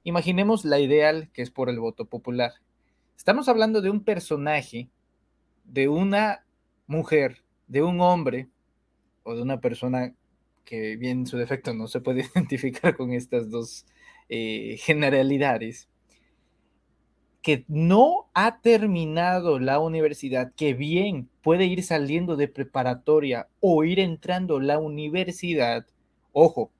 [0.03, 2.53] Imaginemos la ideal que es por el voto popular.
[3.15, 4.89] Estamos hablando de un personaje,
[5.65, 6.47] de una
[6.87, 8.49] mujer, de un hombre
[9.21, 10.15] o de una persona
[10.65, 13.85] que bien su defecto no se puede identificar con estas dos
[14.29, 15.89] eh, generalidades,
[17.41, 23.99] que no ha terminado la universidad, que bien puede ir saliendo de preparatoria o ir
[23.99, 25.85] entrando la universidad,
[26.33, 26.71] ojo,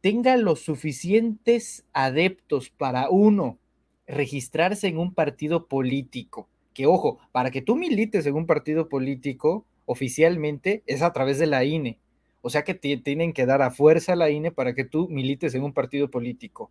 [0.00, 3.58] tenga los suficientes adeptos para uno
[4.06, 9.64] registrarse en un partido político, que ojo, para que tú milites en un partido político
[9.86, 11.98] oficialmente es a través de la INE.
[12.42, 15.54] O sea que te tienen que dar a fuerza la INE para que tú milites
[15.54, 16.70] en un partido político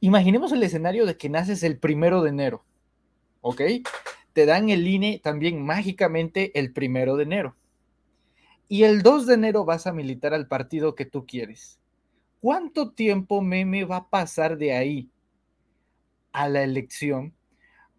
[0.00, 2.64] imaginemos el escenario de que naces el primero de enero,
[3.40, 3.62] ¿ok?
[4.32, 7.56] Te dan el INE también mágicamente el primero de enero.
[8.68, 11.80] Y el 2 de enero vas a militar al partido que tú quieres.
[12.40, 15.10] ¿Cuánto tiempo meme va a pasar de ahí
[16.32, 17.34] a la elección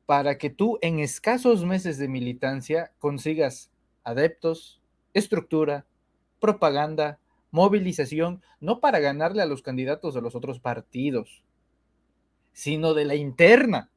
[0.06, 3.72] para que tú en escasos meses de militancia consigas
[4.04, 4.82] adeptos,
[5.14, 5.86] estructura,
[6.40, 7.20] propaganda,
[7.52, 11.44] movilización, no para ganarle a los candidatos de los otros partidos,
[12.60, 13.90] sino de la interna.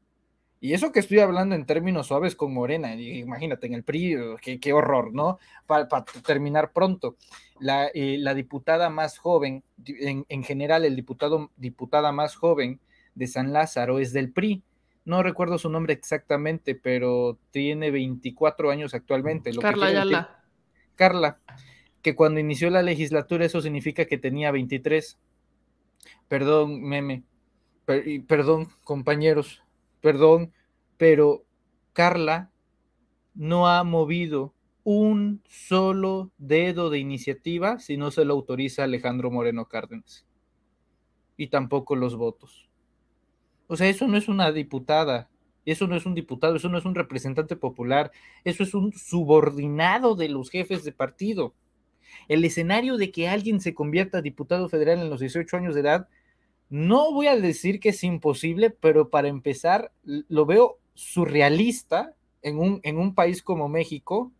[0.60, 4.16] Y eso que estoy hablando en términos suaves con Morena, imagínate, en el PRI,
[4.60, 5.41] qué, horror, ¿no?
[5.66, 5.89] Para
[6.24, 7.16] terminar pronto,
[7.58, 12.78] la, eh, la diputada más joven, en, en, general el diputado, diputada más joven
[13.16, 14.62] de San Lázaro es del PRI.
[15.05, 19.52] No recuerdo su nombre exactamente, pero tiene 24 años actualmente.
[19.52, 20.44] Lo Carla Ayala.
[20.94, 21.41] Carla,
[22.00, 25.18] que cuando inició la legislatura eso significa que tenía 23.
[26.28, 27.24] Perdón, meme
[27.84, 29.62] perdón, compañeros,
[30.00, 30.52] perdón,
[30.96, 31.44] pero
[31.92, 32.50] Carla
[33.34, 34.54] no ha movido
[34.84, 40.26] un solo dedo de iniciativa si no se lo autoriza Alejandro Moreno Cárdenas.
[41.36, 42.68] Y tampoco los votos.
[43.68, 45.30] O sea, eso no es una diputada,
[45.64, 48.10] eso no es un diputado, eso no es un representante popular,
[48.44, 51.54] eso es un subordinado de los jefes de partido.
[52.28, 56.08] El escenario de que alguien se convierta diputado federal en los 18 años de edad
[56.73, 62.81] no voy a decir que es imposible, pero para empezar, lo veo surrealista en un,
[62.83, 64.33] en un país como México,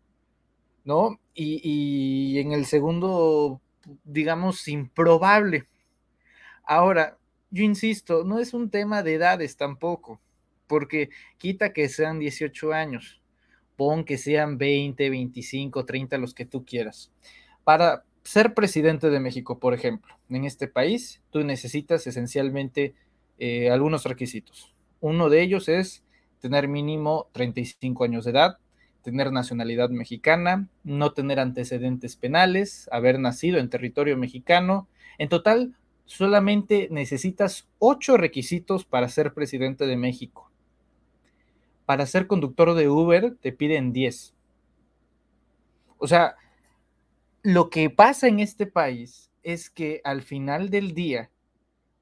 [0.83, 1.19] ¿no?
[1.35, 3.61] Y, y en el segundo,
[4.03, 5.67] digamos, improbable.
[6.63, 7.19] Ahora,
[7.51, 10.19] yo insisto, no es un tema de edades tampoco,
[10.65, 13.21] porque quita que sean 18 años,
[13.75, 17.11] pon que sean 20, 25, 30, los que tú quieras.
[17.63, 22.95] Para, ser presidente de México, por ejemplo, en este país, tú necesitas esencialmente
[23.37, 24.73] eh, algunos requisitos.
[25.01, 26.03] Uno de ellos es
[26.39, 28.57] tener mínimo 35 años de edad,
[29.01, 34.87] tener nacionalidad mexicana, no tener antecedentes penales, haber nacido en territorio mexicano.
[35.17, 40.49] En total, solamente necesitas ocho requisitos para ser presidente de México.
[41.85, 44.33] Para ser conductor de Uber te piden 10.
[45.97, 46.35] O sea,
[47.43, 51.29] lo que pasa en este país es que al final del día,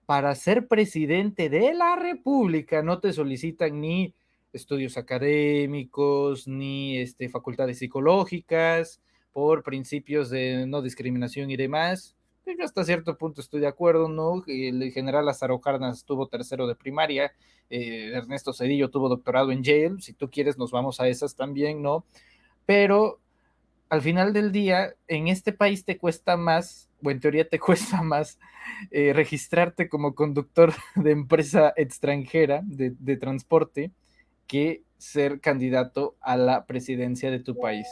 [0.06, 4.14] para ser presidente de la República, no te solicitan ni
[4.54, 9.02] estudios académicos, ni este, facultades psicológicas,
[9.34, 12.16] por principios de no discriminación y demás.
[12.46, 14.44] Yo hasta cierto punto estoy de acuerdo, ¿no?
[14.46, 17.32] El general Lázaro Cárdenas tuvo tercero de primaria,
[17.70, 21.82] eh, Ernesto Cedillo tuvo doctorado en Yale, si tú quieres nos vamos a esas también,
[21.82, 22.06] ¿no?
[22.66, 23.21] Pero
[23.92, 28.02] al final del día, en este país te cuesta más, o en teoría te cuesta
[28.02, 28.40] más,
[28.90, 33.92] eh, registrarte como conductor de empresa extranjera de, transporte
[34.48, 37.86] que ser candidato a la presidencia de tu país.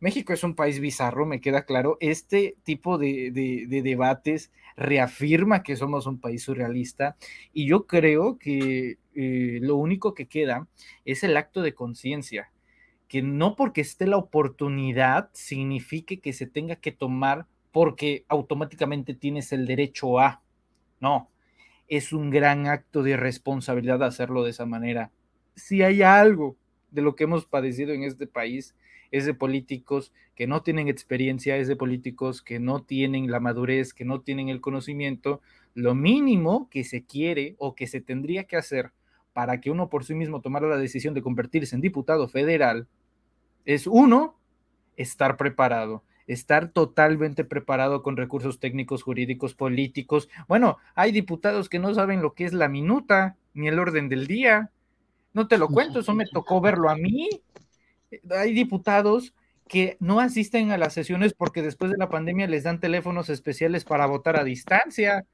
[0.00, 1.98] México es un país bizarro, me queda claro.
[2.00, 3.30] Este tipo de,
[3.68, 7.16] debates reafirma que somos un país surrealista
[7.52, 10.66] y yo creo que eh, lo único que queda
[11.04, 12.50] es el acto de conciencia,
[13.14, 19.52] que no porque esté la oportunidad signifique que se tenga que tomar porque automáticamente tienes
[19.52, 20.42] el derecho a.
[20.98, 21.30] No,
[21.86, 25.12] es un gran acto de responsabilidad hacerlo de esa manera.
[25.54, 26.56] Si hay algo
[26.90, 28.74] de lo que hemos padecido en este país,
[29.12, 33.94] es de políticos que no tienen experiencia, es de políticos que no tienen la madurez,
[33.94, 35.40] que no tienen el conocimiento.
[35.74, 38.90] Lo mínimo que se quiere o que se tendría que hacer
[39.32, 42.88] para que uno por sí mismo tomara la decisión de convertirse en diputado federal
[43.64, 44.38] es uno,
[44.96, 50.28] estar preparado, estar totalmente preparado con recursos técnicos, jurídicos, políticos.
[50.48, 54.26] Bueno, hay diputados que no saben lo que es la minuta ni el orden del
[54.26, 54.70] día.
[55.32, 57.28] No te lo cuento, eso me tocó verlo a mí
[58.30, 59.34] hay diputados
[59.68, 63.84] que no asisten a las sesiones porque después de la pandemia les dan teléfonos especiales
[63.84, 65.26] para votar a distancia.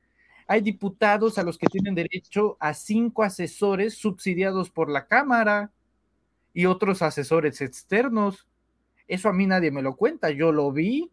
[0.46, 5.70] Hay diputados a los que tienen derecho a cinco asesores subsidiados por la Cámara
[6.52, 8.46] y otros asesores externos.
[9.08, 11.10] Eso a mí nadie me lo cuenta, yo lo vi.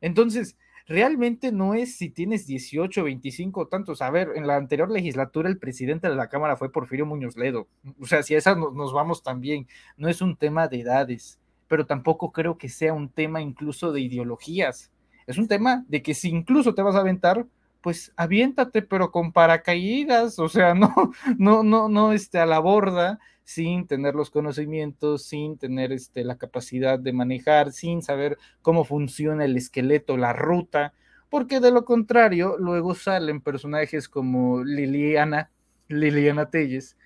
[0.00, 4.02] Entonces, realmente no es si tienes 18, 25 o tantos.
[4.02, 7.68] A ver, en la anterior legislatura el presidente de la Cámara fue Porfirio Muñoz Ledo.
[8.00, 11.86] O sea, si a esa nos vamos también, no es un tema de edades, pero
[11.86, 14.90] tampoco creo que sea un tema incluso de ideologías.
[15.26, 17.46] Es un tema de que si incluso te vas a aventar,
[17.82, 20.92] pues aviéntate, pero con paracaídas, o sea, no,
[21.36, 26.36] no, no, no, este, a la borda, sin tener los conocimientos, sin tener este, la
[26.36, 30.92] capacidad de manejar, sin saber cómo funciona el esqueleto, la ruta,
[31.30, 35.50] porque de lo contrario, luego salen personajes como Liliana,
[35.88, 36.98] Liliana Telles,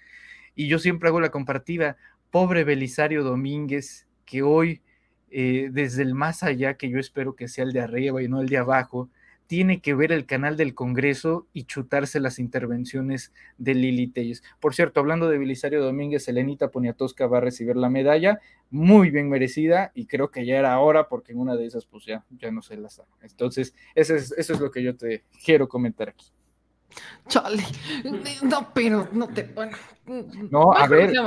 [0.57, 1.97] y yo siempre hago la comparativa,
[2.33, 4.83] pobre Belisario Domínguez, que hoy,
[5.31, 8.41] eh, desde el más allá, que yo espero que sea el de arriba y no
[8.41, 9.11] el de abajo,
[9.53, 14.43] tiene que ver el canal del Congreso y chutarse las intervenciones de Lili Telles.
[14.61, 18.41] Por cierto, hablando de Belisario Domínguez, Elenita Poniatowska va a recibir la medalla,
[18.71, 22.07] muy bien merecida, y creo que ya era hora, porque en una de esas, pues
[22.07, 23.05] ya, ya no se las da.
[23.21, 26.33] Entonces, eso es, eso es lo que yo te quiero comentar aquí.
[27.29, 27.63] Chale,
[28.43, 29.45] no, pero no te.
[29.45, 29.77] Bueno,
[30.51, 31.19] no, a ver, es,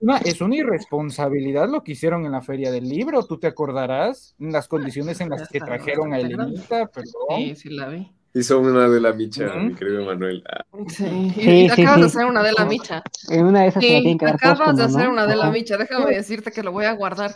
[0.00, 4.34] una, es, una, irresponsabilidad lo que hicieron en la Feria del Libro, tú te acordarás,
[4.38, 7.36] las condiciones en las que trajeron a Elenita, perdón.
[7.36, 8.10] Sí, sí la vi.
[8.36, 10.42] Hizo una de la micha, mi querido Manuel.
[10.50, 10.64] Ah.
[10.88, 13.00] Sí, y, te acabas de hacer una de la micha.
[13.28, 15.76] En una de esas sí, te acabas de hacer una de la micha.
[15.76, 17.32] Déjame decirte que lo voy a guardar.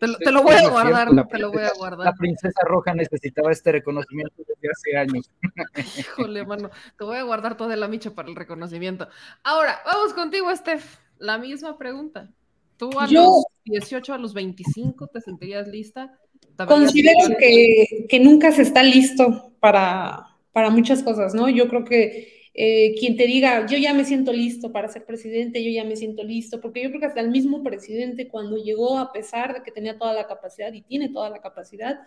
[0.00, 2.04] Te lo, te lo voy a guardar, te lo voy a guardar.
[2.04, 5.30] La princesa roja necesitaba este reconocimiento desde hace años.
[5.98, 9.08] Híjole, mano, te voy a guardar toda la micha para el reconocimiento.
[9.44, 10.98] Ahora, vamos contigo, Steph.
[11.18, 12.28] La misma pregunta.
[12.76, 16.18] ¿Tú a los 18, a los 25 te sentirías lista?
[16.66, 21.48] Considero que, que nunca se está listo para para muchas cosas, ¿no?
[21.48, 25.64] Yo creo que eh, quien te diga, yo ya me siento listo para ser presidente,
[25.64, 28.98] yo ya me siento listo, porque yo creo que hasta el mismo presidente cuando llegó,
[28.98, 32.00] a pesar de que tenía toda la capacidad y tiene toda la capacidad,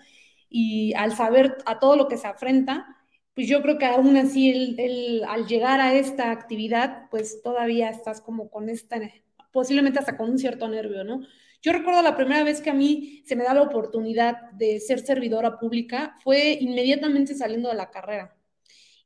[0.49, 2.85] y al saber a todo lo que se afrenta,
[3.33, 8.21] pues yo creo que aún así él, al llegar a esta actividad, pues todavía estás
[8.21, 8.99] como con esta,
[9.51, 11.21] posiblemente hasta con un cierto nervio, ¿no?
[11.63, 14.99] Yo recuerdo la primera vez que a mí se me da la oportunidad de ser
[14.99, 18.35] servidora pública, fue inmediatamente saliendo de la carrera.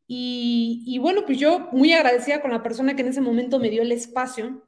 [0.07, 3.83] Y, bueno, pues yo muy agradecida con la persona que en ese momento me dio
[3.83, 4.65] el espacio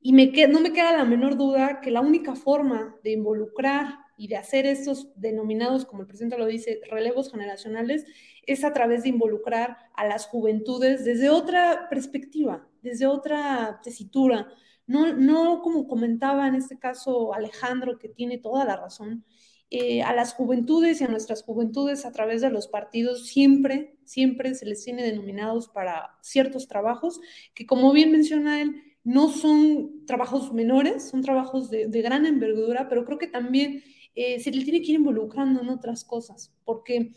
[0.00, 4.28] y me no me queda la menor duda que la única forma de involucrar y
[4.28, 8.04] de hacer estos denominados, como el presidente lo dice, relevos generacionales,
[8.46, 14.52] es a través de involucrar a las juventudes desde otra perspectiva, desde otra tesitura,
[14.86, 19.24] no, no como comentaba en este caso Alejandro, que tiene toda la razón,
[19.70, 24.54] eh, a las juventudes y a nuestras juventudes a través de los partidos siempre, siempre
[24.54, 27.20] se les tiene denominados para ciertos trabajos
[27.54, 33.04] que como bien menciona él, no son trabajos menores, son trabajos de, gran envergadura, pero
[33.04, 33.82] creo que también
[34.14, 37.12] eh, se le tiene que ir involucrando en otras cosas, porque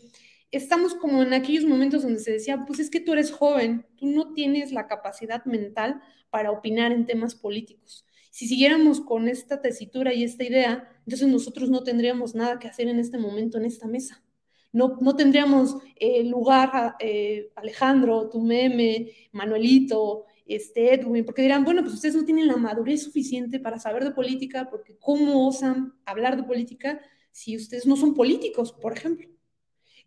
[0.50, 4.06] estamos como en aquellos momentos donde se decía, pues es que tú eres joven, tú
[4.06, 8.04] no tienes la capacidad mental para opinar en temas políticos.
[8.30, 12.88] Si siguiéramos con esta tesitura y esta idea, entonces nosotros no tendríamos nada que hacer
[12.88, 14.22] en este momento en esta mesa.
[14.70, 21.82] No, no tendríamos eh, lugar, eh, Alejandro, tu meme, Manuelito, este, Edwin, porque dirán, bueno,
[21.82, 26.36] pues ustedes no tienen la madurez suficiente para saber de política, porque ¿cómo osan hablar
[26.36, 27.00] de política
[27.32, 29.28] si ustedes no son políticos, por ejemplo?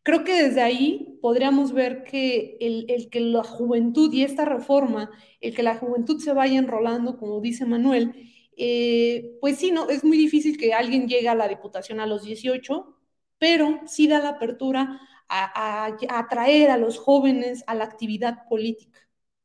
[0.04, 5.54] Creo que desde ahí podríamos ver que el, que la juventud y esta reforma, el
[5.54, 8.14] que la juventud se vaya enrolando, como dice Manuel,
[8.58, 12.24] eh, pues sí, no, es muy difícil que alguien llegue a la diputación a los
[12.24, 12.98] 18,
[13.38, 15.00] pero sí da la apertura
[15.30, 19.00] a, atraer a los jóvenes a la actividad política.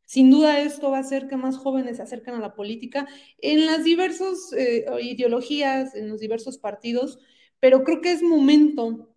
[0.07, 3.07] Sin duda esto va a hacer que más jóvenes se acerquen a la política
[3.39, 7.19] en las diversas eh, ideologías, en los diversos partidos,
[7.61, 9.16] pero creo que es momento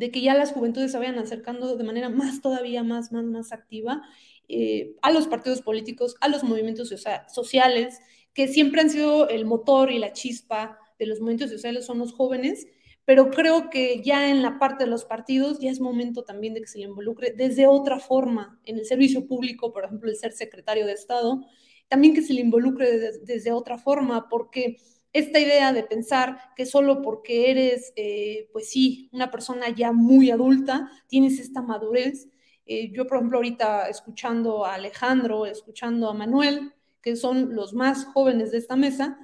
[0.00, 3.52] de que ya las juventudes se vayan acercando de manera más todavía más, más, más
[3.52, 4.02] activa
[4.48, 6.88] eh, a los partidos políticos, a los movimientos
[7.28, 8.00] sociales,
[8.32, 12.14] que siempre han sido el motor y la chispa de los movimientos sociales, son los
[12.14, 12.66] jóvenes,
[13.04, 16.62] pero creo que ya en la parte de los partidos ya es momento también de
[16.62, 20.32] que se le involucre desde otra forma, en el servicio público, por ejemplo, el ser
[20.32, 21.42] secretario de Estado,
[21.88, 24.78] también que se le involucre desde otra forma, porque
[25.12, 30.30] esta idea de pensar que solo porque eres, eh, pues sí, una persona ya muy
[30.30, 32.28] adulta, tienes esta madurez.
[32.66, 36.72] Eh, yo, por ejemplo, ahorita escuchando a Alejandro, escuchando a Manuel,
[37.02, 39.18] que son los más jóvenes de esta mesa,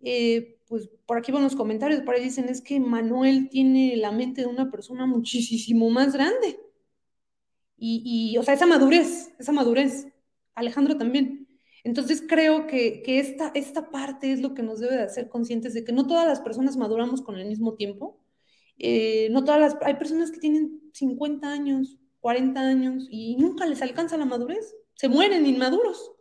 [0.00, 4.12] eh, pues por aquí van los comentarios, por ahí dicen, es que Manuel tiene la
[4.12, 6.60] mente de una persona muchísimo más grande.
[7.76, 10.06] Y, y o sea, esa madurez, esa madurez.
[10.54, 11.41] Alejandro también.
[11.84, 15.84] Entonces creo que, esta, esta parte es lo que nos debe de hacer conscientes de
[15.84, 18.20] que no todas las personas maduramos con el mismo tiempo.
[18.78, 23.82] Eh, no todas las, hay personas que tienen 50 años, 40 años y nunca les
[23.82, 26.12] alcanza la madurez, se mueren inmaduros.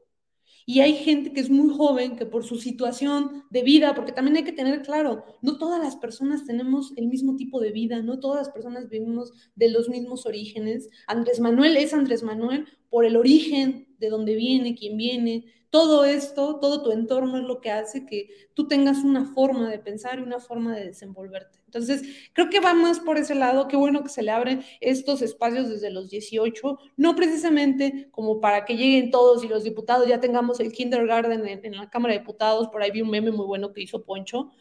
[0.65, 4.37] Y hay gente que es muy joven que por su situación de vida, porque también
[4.37, 8.19] hay que tener claro, no todas las personas tenemos el mismo tipo de vida, no
[8.19, 10.89] todas las personas vivimos de los mismos orígenes.
[11.07, 15.45] Andrés Manuel es Andrés Manuel por el origen de dónde viene, quién viene.
[15.69, 19.79] Todo esto, todo tu entorno es lo que hace que tú tengas una forma de
[19.79, 21.60] pensar y una forma de desenvolverte.
[21.73, 23.69] Entonces, creo que va más por ese lado.
[23.69, 28.65] Qué bueno que se le abren estos espacios desde los 18, no precisamente como para
[28.65, 32.67] que lleguen todos y los diputados ya tengamos el kindergarten en, la Cámara de Diputados.
[32.67, 34.51] Por ahí vi un meme muy bueno que hizo Poncho.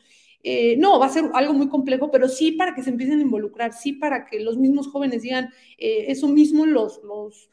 [0.45, 3.23] Eh, no, va a ser algo muy complejo, pero sí para que se empiecen a
[3.23, 7.51] involucrar, sí para que los mismos jóvenes digan eh, eso mismo, los, los,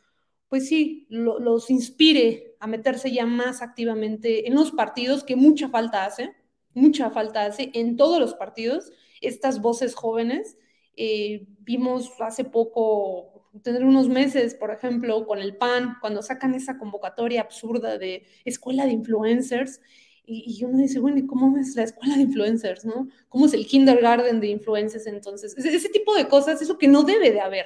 [0.49, 6.05] pues sí, los inspire a meterse ya más activamente en los partidos, que mucha falta
[6.05, 6.33] hace,
[6.77, 8.91] mucha falta hace en todos los partidos,
[9.21, 10.57] estas voces jóvenes.
[10.95, 16.77] Eh, vimos hace poco, tener unos meses, por ejemplo, con el PAN, cuando sacan esa
[16.77, 19.81] convocatoria absurda de escuela de influencers,
[20.29, 23.07] y, uno dice, bueno, ¿y cómo es la escuela de influencers, no?
[23.29, 25.57] ¿Cómo es el kindergarten de influencers entonces?
[25.57, 27.65] Ese, tipo de cosas, eso que no debe de haber.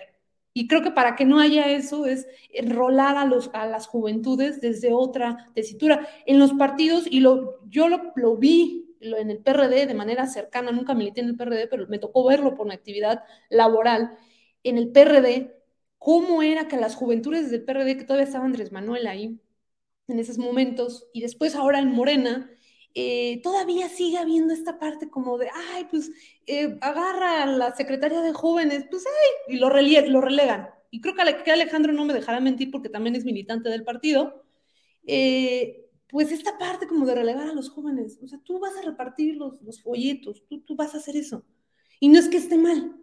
[0.54, 4.62] Y creo que para que no haya eso es enrolar a, los, a las juventudes
[4.62, 6.08] desde otra tesitura.
[6.28, 10.94] En los partidos, y lo, yo lo vi en el PRD de manera cercana, nunca
[10.94, 14.18] milité en el PRD, pero me tocó verlo por una actividad laboral.
[14.64, 15.56] En el PRD,
[15.98, 19.40] cómo era que las juventudes del PRD, que todavía estaba Andrés Manuel ahí,
[20.08, 22.50] en esos momentos, y después ahora en Morena,
[22.94, 26.12] eh, todavía sigue habiendo esta parte como de, ay, pues
[26.48, 30.70] eh, agarra a la secretaria de jóvenes, pues, ay, y lo, lo relegan.
[30.92, 34.44] Y creo que, Alejandro no me dejará mentir porque también es militante del partido.
[35.08, 38.82] Eh, pues esta parte como de relegar a los jóvenes, o sea, tú vas a
[38.84, 41.44] repartir los, los folletos, tú, tú vas a hacer eso.
[42.00, 42.98] Y no es que esté mal,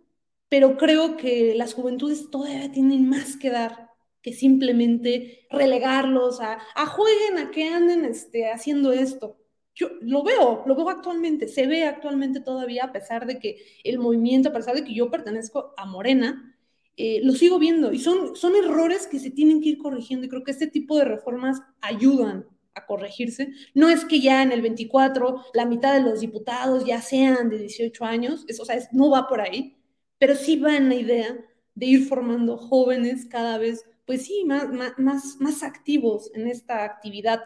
[0.48, 3.88] pero creo que las juventudes todavía tienen más que dar
[4.22, 9.38] que simplemente relegarlos a, a jueguen, a que anden este, haciendo esto
[9.78, 14.00] yo lo veo, lo veo actualmente, se ve actualmente todavía, a pesar de que el
[14.00, 16.56] movimiento, a pesar de que yo pertenezco a Morena,
[16.96, 20.28] eh, lo sigo viendo y son, son errores que se tienen que ir corrigiendo y
[20.28, 22.44] creo que este tipo de reformas ayudan
[22.78, 23.50] a corregirse.
[23.74, 27.58] No es que ya en el 24 la mitad de los diputados ya sean de
[27.58, 29.76] 18 años, eso, o sea, no va por ahí,
[30.18, 31.36] pero sí va en la idea
[31.74, 37.40] de ir formando jóvenes cada vez, pues sí, más, más, más activos en esta actividad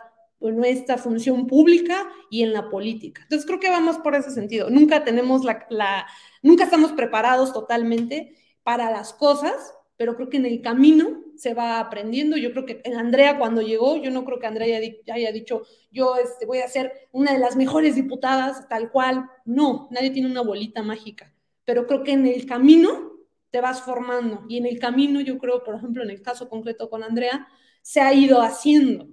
[0.51, 3.23] nuestra función pública y en la política.
[3.23, 4.70] Entonces creo que vamos por ese sentido.
[4.70, 6.07] Nunca tenemos la, la
[6.43, 11.78] nunca estamos preparados totalmente para las cosas, pero creo que en el camino se va
[11.78, 12.36] aprendiendo.
[12.36, 14.81] Yo creo que Andrea cuando llegó, yo no creo que Andrea
[15.14, 19.31] haya, dicho, yo este, voy a ser una de las mejores diputadas, tal cual.
[19.44, 21.32] No, nadie tiene una bolita mágica,
[21.64, 23.12] pero creo que en el camino
[23.52, 26.90] te vas formando y en el camino yo creo, por ejemplo, en el caso concreto
[26.90, 27.47] con Andrea,
[27.81, 29.06] se ha ido haciendo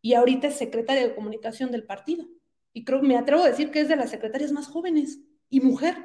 [0.00, 2.24] y ahorita es secretaria de comunicación del partido.
[2.72, 5.18] Y creo, me atrevo a decir que es de las secretarias más jóvenes
[5.50, 5.96] y mujer.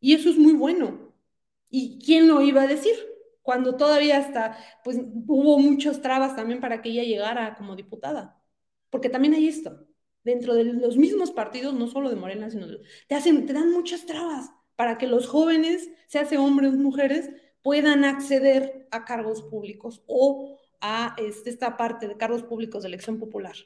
[0.00, 1.14] Y eso es muy bueno.
[1.70, 3.09] ¿Y quién lo iba a decir?
[3.50, 4.96] Cuando todavía hasta, pues
[5.26, 8.40] hubo muchos trabas también para que ella llegara como diputada.
[8.90, 9.88] Porque también hay esto.
[10.22, 12.68] Dentro de los mismos partidos, no solo de Morena, sino
[13.08, 17.28] te hacen, te dan muchas trabas para que los jóvenes, se hace hombres o mujeres,
[17.60, 23.18] puedan acceder a cargos públicos o a este, esta parte de cargos públicos de elección
[23.18, 23.56] popular.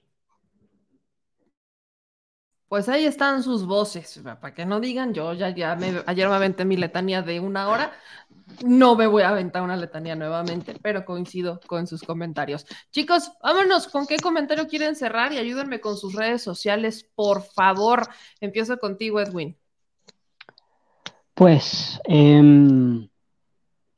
[2.74, 6.64] Pues ahí están sus voces, para que no digan, yo ya, ya ayer me aventé
[6.64, 7.92] mi letanía de una hora,
[8.64, 12.66] no me voy a aventar una letanía nuevamente, pero coincido con sus comentarios.
[12.90, 15.32] Chicos, vámonos, ¿con qué comentario quieren cerrar?
[15.32, 18.08] Y ayúdenme con sus redes sociales, por favor.
[18.40, 19.56] Empiezo contigo, Edwin.
[21.34, 23.08] Pues em,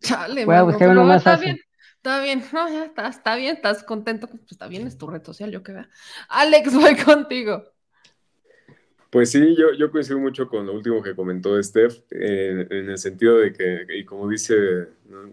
[0.00, 1.54] Chale, voy a buscar uno más está fácil.
[1.54, 1.60] bien,
[1.96, 5.24] está bien, no, ya está, está bien, estás contento, pues está bien, es tu red
[5.24, 5.88] social, yo que vea.
[6.28, 7.62] Alex, voy contigo.
[9.10, 13.38] Pues sí, yo, coincido mucho con lo último que comentó Steph, eh, en el sentido
[13.38, 14.54] de que, y como dice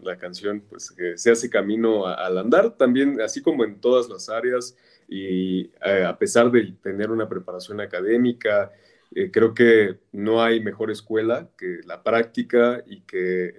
[0.02, 4.30] la canción, pues que se hace camino al andar, también, así como en todas las
[4.30, 4.78] áreas,
[5.10, 8.72] y eh, a pesar de tener una preparación académica,
[9.14, 13.54] eh, creo que no hay mejor escuela que la práctica y que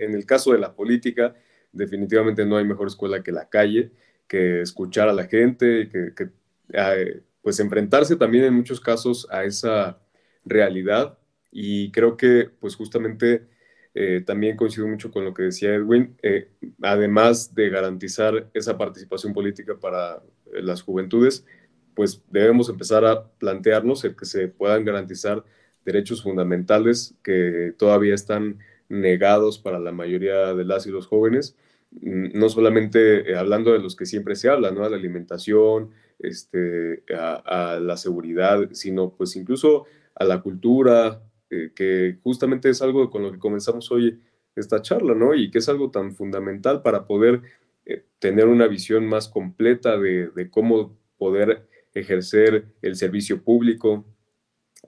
[0.00, 1.34] en, el caso de la política,
[1.72, 3.90] definitivamente no hay mejor escuela que la calle,
[4.28, 6.28] que escuchar a la gente, que, que
[6.72, 9.98] eh, pues enfrentarse también en muchos casos a esa
[10.44, 11.18] realidad
[11.50, 13.48] y creo que pues justamente
[13.94, 16.50] eh, también coincido mucho con lo que decía Edwin, eh,
[16.82, 21.44] además de garantizar esa participación política para eh, las juventudes,
[21.94, 25.44] pues debemos empezar a plantearnos el que se puedan garantizar
[25.84, 28.58] derechos fundamentales que todavía están
[28.88, 31.56] negados para la mayoría de las y los jóvenes,
[31.90, 34.88] Mm, no solamente hablando de los que siempre se habla, ¿no?
[34.88, 42.70] La alimentación, este, a, la seguridad, sino pues incluso a la cultura, eh, que justamente
[42.70, 44.20] es algo con lo que comenzamos hoy
[44.56, 45.34] esta charla, ¿no?
[45.34, 47.42] Y que es algo tan fundamental para poder
[47.86, 54.04] eh, tener una visión más completa de, de cómo poder ejercer el servicio público,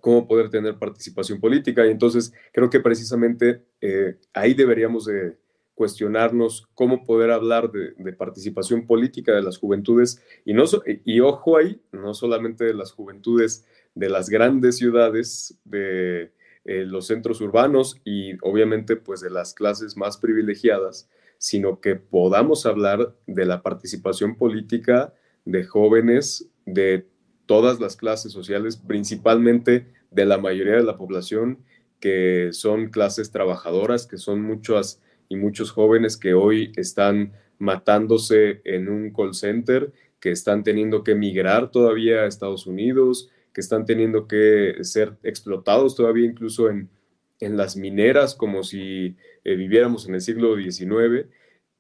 [0.01, 1.87] cómo poder tener participación política.
[1.87, 5.37] Y entonces creo que precisamente eh, ahí deberíamos de
[5.81, 10.65] cuestionarnos cómo poder hablar de, participación política de las juventudes y, no,
[11.07, 16.33] y ojo ahí, no solamente de las juventudes de las grandes ciudades, de
[16.67, 22.67] eh, los centros urbanos y obviamente pues de las clases más privilegiadas, sino que podamos
[22.67, 25.15] hablar de la participación política
[25.47, 27.09] de jóvenes de
[27.47, 31.65] todas las clases sociales, principalmente de la mayoría de la población,
[32.01, 35.01] que son clases trabajadoras, que son muchas
[35.31, 41.13] y muchos jóvenes que hoy están matándose en un call center, que están teniendo que
[41.13, 46.91] emigrar todavía a Estados Unidos, que están teniendo que ser explotados todavía incluso en,
[47.39, 51.27] en las mineras, como si eh, viviéramos en el siglo XIX.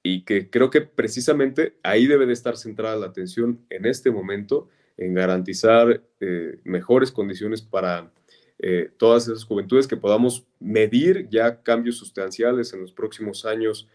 [0.02, 4.68] y que creo que precisamente ahí debe de estar centrada la atención en este momento,
[4.96, 8.12] en garantizar eh, mejores condiciones para
[8.62, 13.88] eh, todas esas juventudes, que podamos medir ya cambios sustanciales en los próximos años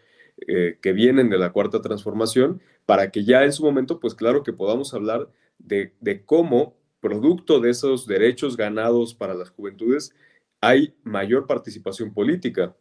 [0.47, 4.43] eh, que vienen de la cuarta transformación, para que ya en su momento, pues claro
[4.43, 5.29] que podamos hablar
[5.59, 10.15] de, de cómo, producto de esos derechos ganados para las juventudes,
[10.61, 12.75] hay mayor participación política.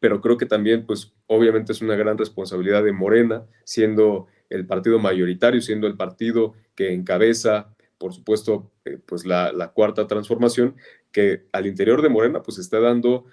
[0.00, 4.98] Pero creo que también, pues obviamente es una gran responsabilidad de Morena, siendo el partido
[4.98, 10.76] mayoritario, siendo el partido que encabeza, por supuesto, eh, pues la, cuarta transformación,
[11.12, 13.24] que al interior de Morena, pues está dando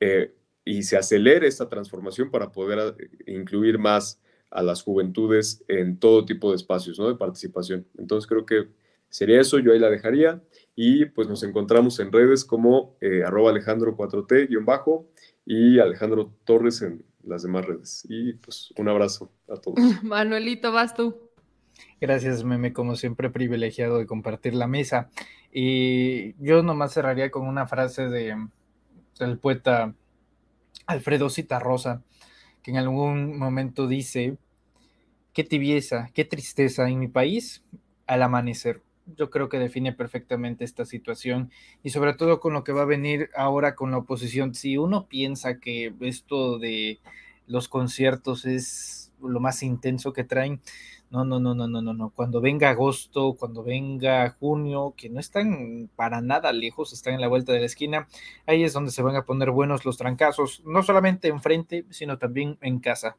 [0.00, 4.20] eh, y se acelere esta transformación para poder eh, incluir más
[4.50, 7.08] a las juventudes en todo tipo de espacios, ¿no?
[7.08, 7.86] De participación.
[7.96, 8.68] Entonces creo que
[9.08, 10.42] sería eso, yo ahí la dejaría
[10.76, 15.08] y pues nos encontramos en redes como arroba alejandro 4T-bajo
[15.44, 18.06] y Alejandro Torres en las demás redes.
[18.08, 19.78] Y pues un abrazo a todos.
[20.02, 21.31] Manuelito, vas tú.
[22.00, 25.10] Gracias, Meme, como siempre privilegiado de compartir la mesa.
[25.52, 28.36] Y yo nomás cerraría con una frase de,
[29.18, 29.94] del poeta
[30.86, 32.02] Alfredo Citarrosa,
[32.62, 34.36] que en algún momento dice,
[35.32, 37.64] qué tibieza, qué tristeza en mi país
[38.06, 38.82] al amanecer
[39.16, 41.50] yo creo que define perfectamente esta situación
[41.82, 44.54] y sobre todo con lo que va a venir ahora con la oposición.
[44.54, 47.00] Si uno piensa que esto de
[47.46, 50.60] los conciertos es lo más intenso que traen,
[51.12, 52.10] no, no, no, no, no, no, no.
[52.10, 57.28] Cuando venga agosto, cuando venga junio, que no están para nada lejos, están en la
[57.28, 58.08] vuelta de la esquina,
[58.46, 62.58] ahí es donde se van a poner buenos los trancazos, no solamente enfrente, sino también
[62.62, 63.16] en casa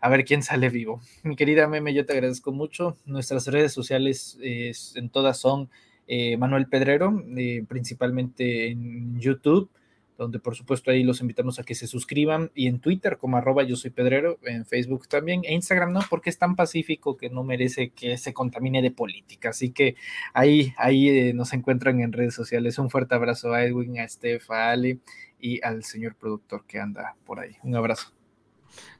[0.00, 1.00] a ver quién sale vivo.
[1.22, 2.96] Mi querida Meme, yo te agradezco mucho.
[3.06, 5.70] Nuestras redes sociales en todas son
[6.08, 9.70] eh, Manuel Pedrero, eh, principalmente en YouTube,
[10.18, 13.62] donde por supuesto ahí los invitamos a que se suscriban, y en Twitter como arroba
[13.62, 17.44] yo soy Pedrero, en Facebook también, e Instagram no, porque es tan pacífico que no
[17.44, 19.50] merece que se contamine de política.
[19.50, 19.96] Así que
[20.34, 22.78] ahí, ahí eh, nos encuentran en redes sociales.
[22.78, 24.98] Un fuerte abrazo a Edwin, a Steph, a Ale
[25.40, 27.56] y al señor productor que anda por ahí.
[27.62, 28.12] Un abrazo.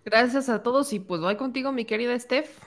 [0.05, 2.58] Gracias a todos y pues voy contigo, mi querida Steph,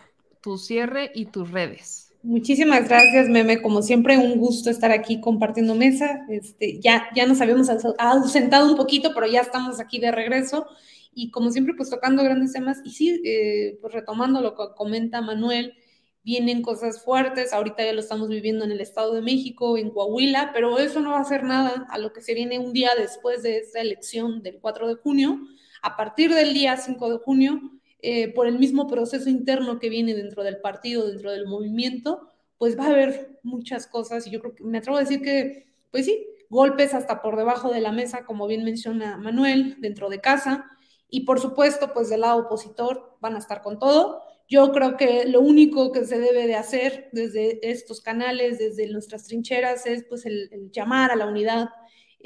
[0.42, 2.05] tu cierre y tus redes.
[2.26, 3.62] Muchísimas gracias, Meme.
[3.62, 6.26] Como siempre, un gusto estar aquí compartiendo mesa.
[6.28, 10.66] Este, ya, ya nos habíamos ausentado un poquito, pero ya estamos aquí de regreso.
[11.14, 12.80] Y como siempre, pues tocando grandes temas.
[12.84, 15.76] Y sí, eh, pues retomando lo que comenta Manuel,
[16.24, 17.54] vienen cosas fuertes.
[17.54, 21.12] Ahorita ya lo estamos viviendo en el Estado de México, en Coahuila, pero eso no
[21.12, 24.42] va a hacer nada a lo que se viene un día después de esta elección
[24.42, 25.40] del 4 de junio
[25.84, 27.62] a partir del día 5 de junio,
[28.00, 32.78] eh, por el mismo proceso interno que viene dentro del partido, dentro del movimiento, pues
[32.78, 34.28] va a haber muchas cosas.
[34.28, 37.72] Y yo creo que me atrevo a decir que, pues sí, golpes hasta por debajo
[37.72, 40.66] de la mesa, como bien menciona Manuel, dentro de casa,
[41.10, 44.22] y por supuesto, pues del lado opositor van a estar con todo.
[44.48, 49.26] Yo creo que lo único que se debe de hacer desde estos canales, desde nuestras
[49.26, 51.70] trincheras, es pues el llamar a la unidad,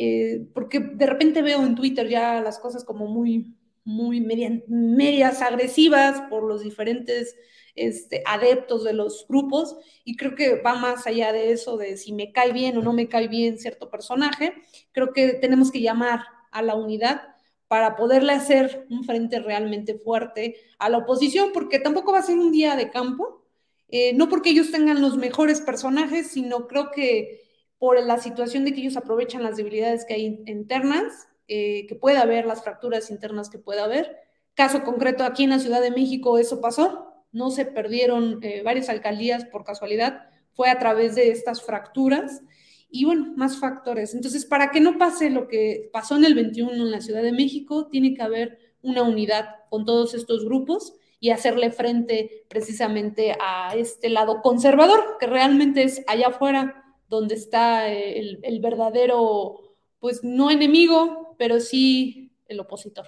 [0.02, 6.22] eh, porque de repente veo en Twitter ya las cosas como muy, muy medias agresivas
[6.30, 7.36] por los diferentes
[7.76, 12.14] este, adeptos de los grupos y creo que va más allá de eso, de si
[12.14, 14.54] me cae bien o no me cae bien cierto personaje.
[14.92, 17.22] Creo que tenemos que llamar a la unidad
[17.70, 22.38] para poderle hacer un frente realmente fuerte a la oposición, porque tampoco va a ser
[22.38, 23.46] un día de campo,
[23.88, 27.44] eh, no porque ellos tengan los mejores personajes, sino creo que
[27.78, 32.22] por la situación de que ellos aprovechan las debilidades que hay internas, eh, que pueda
[32.22, 34.18] haber, las fracturas internas que pueda haber.
[34.54, 38.90] Caso concreto, aquí en la Ciudad de México eso pasó, no se perdieron eh, varias
[38.90, 42.42] alcaldías por casualidad, fue a través de estas fracturas
[42.90, 44.16] y bueno, más factores.
[44.16, 47.32] Entonces, para que no pase lo que pasó en el 21 en la Ciudad de
[47.32, 53.76] México, tiene que haber una unidad con todos estos grupos y hacerle frente precisamente a
[53.76, 61.29] este lado conservador, que realmente es allá afuera donde está el, verdadero, pues no enemigo,
[61.40, 63.08] pero sí el opositor.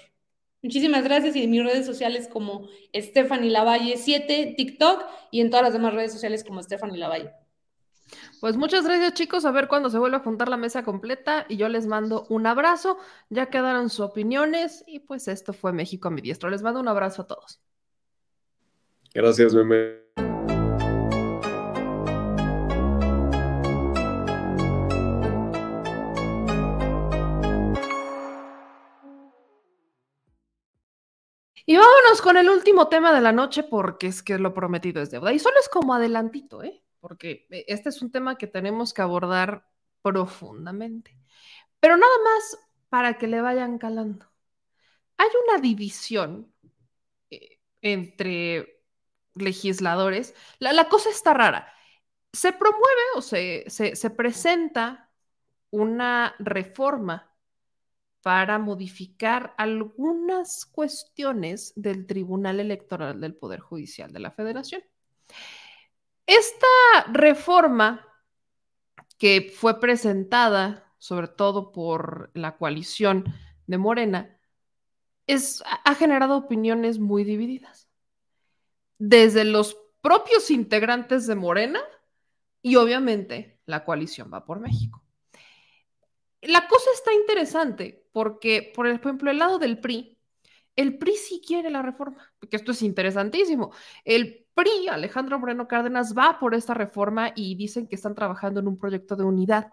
[0.64, 5.66] Muchísimas gracias y en mis redes sociales como Stephanie Lavalle 7, TikTok y en todas
[5.66, 7.32] las demás redes sociales como Stephanie Lavalle.
[8.40, 11.58] Pues muchas gracias chicos, a ver cuándo se vuelve a juntar la mesa completa y
[11.58, 12.98] yo les mando un abrazo,
[13.30, 16.50] ya quedaron sus opiniones y pues esto fue México a mi diestro.
[16.50, 17.61] Les mando un abrazo a todos.
[19.14, 20.00] Gracias, meme.
[31.72, 35.09] Y vámonos con el último tema de la noche porque es que lo prometido es
[35.09, 35.32] deuda.
[35.32, 36.83] Y solo es como adelantito, ¿eh?
[37.00, 39.66] Porque eh, este es un tema que tenemos que abordar
[40.01, 41.17] profundamente.
[41.80, 42.59] Pero nada más
[42.90, 44.30] para que le vayan calando.
[45.16, 46.53] Hay una división
[47.30, 48.83] eh, entre
[49.35, 50.35] legisladores.
[50.59, 51.74] La, la cosa está rara.
[52.33, 55.09] Se promueve o se, se, se presenta
[55.69, 57.31] una reforma
[58.22, 64.83] para modificar algunas cuestiones del Tribunal Electoral del Poder Judicial de la Federación.
[66.25, 66.67] Esta
[67.11, 68.08] reforma
[69.17, 73.25] que fue presentada sobre todo por la coalición
[73.66, 74.38] de Morena,
[75.25, 77.90] es, ha generado opiniones muy divididas.
[79.00, 81.80] Desde los propios integrantes de Morena
[82.61, 85.03] y obviamente la coalición va por México.
[86.42, 90.18] La cosa está interesante porque, por ejemplo, el lado del PRI,
[90.76, 93.72] el PRI sí quiere la reforma, porque esto es interesantísimo.
[94.06, 98.68] El PRI, Alejandro Moreno Cárdenas, va por esta reforma y dicen que están trabajando en
[98.68, 99.72] un proyecto de unidad.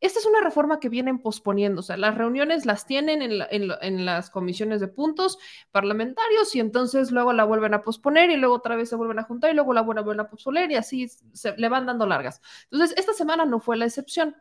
[0.00, 4.28] Esta es una reforma que vienen posponiendo, o sea, las reuniones las tienen en, las
[4.28, 5.38] comisiones de puntos
[5.70, 9.22] parlamentarios y entonces luego la vuelven a posponer y luego otra vez se vuelven a
[9.22, 12.42] juntar y luego la vuelven a posponer y así se le van dando largas.
[12.70, 14.36] Entonces, esta semana no fue la excepción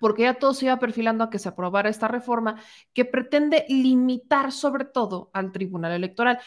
[0.00, 2.60] porque ya todo se iba perfilando a que se aprobara esta reforma
[2.92, 6.38] que pretende limitar sobre todo al Tribunal Electoral.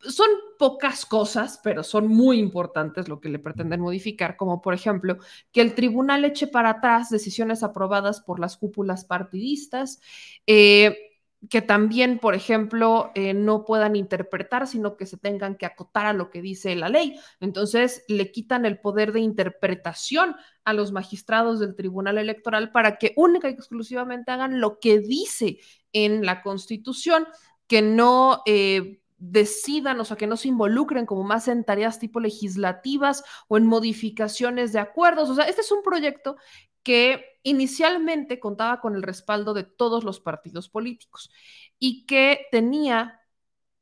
[0.00, 5.18] Son pocas cosas, pero son muy importantes lo que le pretenden modificar, como por ejemplo
[5.52, 10.00] que el tribunal eche para atrás decisiones aprobadas por las cúpulas partidistas,
[10.46, 11.11] eh,
[11.50, 16.12] que también, por ejemplo, eh, no puedan interpretar, sino que se tengan que acotar a
[16.12, 17.18] lo que dice la ley.
[17.40, 23.12] Entonces, le quitan el poder de interpretación a los magistrados del Tribunal Electoral para que
[23.16, 25.58] única y exclusivamente hagan lo que dice
[25.92, 27.26] en la Constitución,
[27.66, 28.42] que no...
[28.46, 33.56] Eh, decidan, o sea, que no se involucren como más en tareas tipo legislativas o
[33.56, 35.30] en modificaciones de acuerdos.
[35.30, 36.34] O sea, este es un proyecto
[36.82, 41.30] que inicialmente contaba con el respaldo de todos los partidos políticos
[41.78, 43.20] y que tenía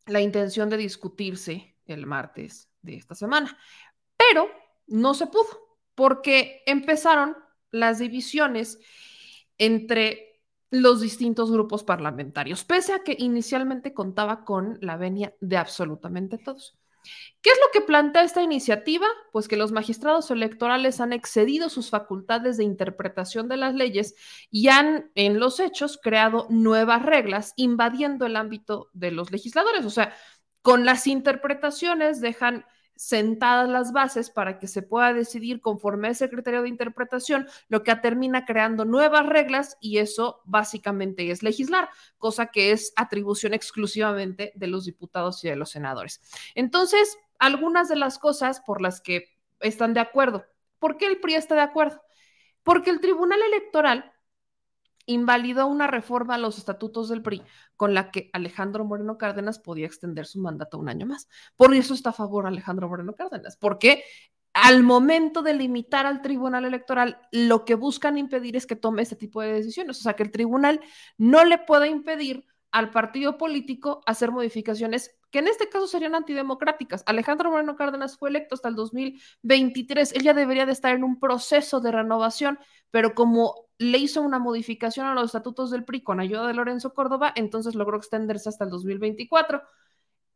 [0.07, 3.57] la intención de discutirse el martes de esta semana,
[4.17, 4.49] pero
[4.87, 7.37] no se pudo porque empezaron
[7.71, 8.79] las divisiones
[9.59, 16.39] entre los distintos grupos parlamentarios, pese a que inicialmente contaba con la venia de absolutamente
[16.39, 16.80] todos.
[17.43, 19.07] ¿Qué es lo que plantea esta iniciativa?
[19.33, 24.15] Pues que los magistrados electorales han excedido sus facultades de interpretación de las leyes
[24.51, 29.87] y han, en los hechos, creado nuevas reglas invadiendo el ámbito de los legisladores.
[29.87, 30.15] O sea,
[30.63, 32.67] con las interpretaciones dejan
[33.01, 37.83] sentadas las bases para que se pueda decidir conforme a ese criterio de interpretación, lo
[37.83, 41.89] que termina creando nuevas reglas y eso básicamente es legislar,
[42.19, 46.21] cosa que es atribución exclusivamente de los diputados y de los senadores.
[46.55, 50.45] Entonces, algunas de las cosas por las que están de acuerdo.
[50.79, 52.03] ¿Por qué el PRI está de acuerdo?
[52.63, 54.13] Porque el Tribunal Electoral
[55.13, 57.43] invalidó una reforma a los estatutos del PRI
[57.77, 61.29] con la que Alejandro Moreno Cárdenas podía extender su mandato un año más.
[61.57, 64.05] Por eso está a favor Alejandro Moreno Cárdenas, porque
[64.53, 69.17] al momento de limitar al tribunal electoral, lo que buscan impedir es que tome este
[69.17, 70.81] tipo de decisiones, o sea, que el tribunal
[71.19, 77.03] no le pueda impedir al partido político hacer modificaciones que en este caso serían antidemocráticas.
[77.07, 81.19] Alejandro Moreno Cárdenas fue electo hasta el 2023, él ya debería de estar en un
[81.21, 82.59] proceso de renovación,
[82.91, 86.93] pero como le hizo una modificación a los estatutos del PRI con ayuda de Lorenzo
[86.93, 89.63] Córdoba, entonces logró extenderse hasta el 2024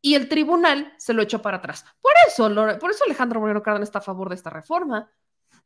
[0.00, 1.84] y el tribunal se lo echó para atrás.
[2.00, 5.10] Por eso, por eso Alejandro Moreno Cárdenas está a favor de esta reforma,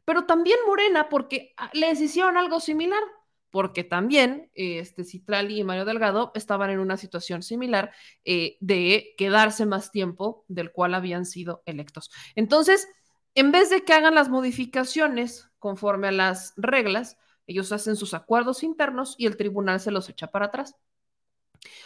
[0.05, 3.03] pero también Morena porque ah, les hicieron algo similar
[3.51, 7.93] porque también este, Citlali y Mario Delgado estaban en una situación similar
[8.25, 12.11] eh, de quedarse más tiempo del cual habían sido electos.
[12.35, 12.89] Entonces,
[13.35, 18.63] en vez de que hagan las modificaciones conforme a las reglas, ellos hacen sus acuerdos
[18.63, 20.77] internos y el tribunal se los echa para atrás.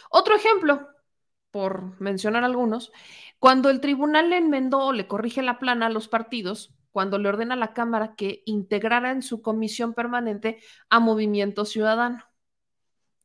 [0.09, 0.87] Otro ejemplo,
[1.51, 2.91] por mencionar algunos,
[3.39, 7.27] cuando el tribunal le enmendó o le corrige la plana a los partidos, cuando le
[7.27, 12.23] ordena a la Cámara que integrara en su comisión permanente a Movimiento Ciudadano.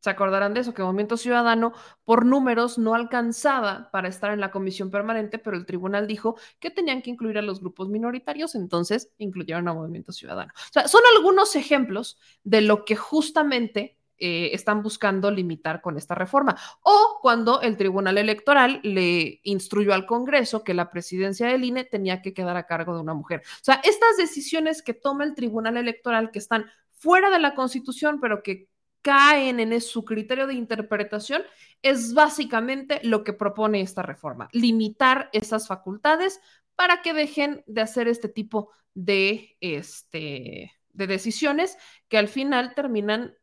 [0.00, 1.72] Se acordarán de eso, que Movimiento Ciudadano
[2.05, 6.70] por números no alcanzaba para estar en la comisión permanente, pero el tribunal dijo que
[6.70, 10.52] tenían que incluir a los grupos minoritarios, entonces incluyeron a Movimiento Ciudadano.
[10.56, 16.14] O sea, son algunos ejemplos de lo que justamente eh, están buscando limitar con esta
[16.14, 16.56] reforma.
[16.82, 22.20] O cuando el Tribunal Electoral le instruyó al Congreso que la presidencia del INE tenía
[22.22, 23.42] que quedar a cargo de una mujer.
[23.44, 28.20] O sea, estas decisiones que toma el Tribunal Electoral que están fuera de la Constitución,
[28.20, 28.68] pero que
[29.02, 31.42] caen en su criterio de interpretación,
[31.82, 36.40] es básicamente lo que propone esta reforma, limitar esas facultades
[36.74, 43.38] para que dejen de hacer este tipo de, este, de decisiones que al final terminan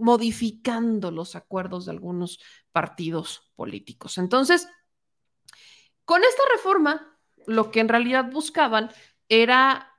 [0.00, 2.38] modificando los acuerdos de algunos
[2.72, 4.18] partidos políticos.
[4.18, 4.68] Entonces,
[6.04, 8.90] Con esta reforma, lo que en realidad buscaban
[9.28, 9.90] era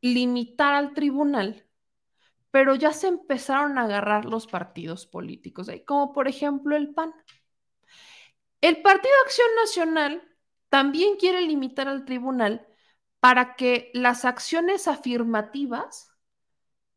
[0.00, 1.66] limitar al tribunal,
[2.50, 7.14] pero ya se empezaron a agarrar los partidos políticos, como por ejemplo el PAN.
[8.60, 10.22] El Partido Acción Nacional
[10.68, 12.66] también quiere limitar al tribunal
[13.20, 16.15] para que las acciones afirmativas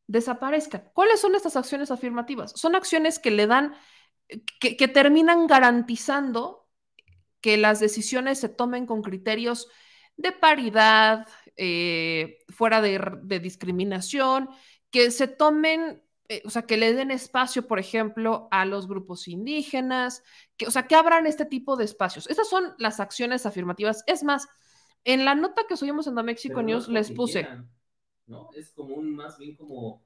[0.09, 0.89] desaparezcan.
[0.93, 2.51] ¿Cuáles son estas acciones afirmativas?
[2.55, 3.75] Son acciones que le dan,
[4.59, 6.67] que, terminan garantizando
[7.41, 9.67] que las decisiones se tomen con criterios
[10.17, 14.49] de paridad, eh, fuera de, discriminación,
[14.89, 19.27] que se tomen, eh, o sea, que le den espacio, por ejemplo, a los grupos
[19.27, 20.23] indígenas,
[20.57, 22.27] que, o sea, que abran este tipo de espacios.
[22.31, 24.03] Esas son las acciones afirmativas.
[24.07, 24.47] Es más,
[25.03, 27.47] en la nota que subimos en The Mexico News les puse.
[28.29, 28.49] ¿No?
[28.55, 30.03] Es como un, más bien como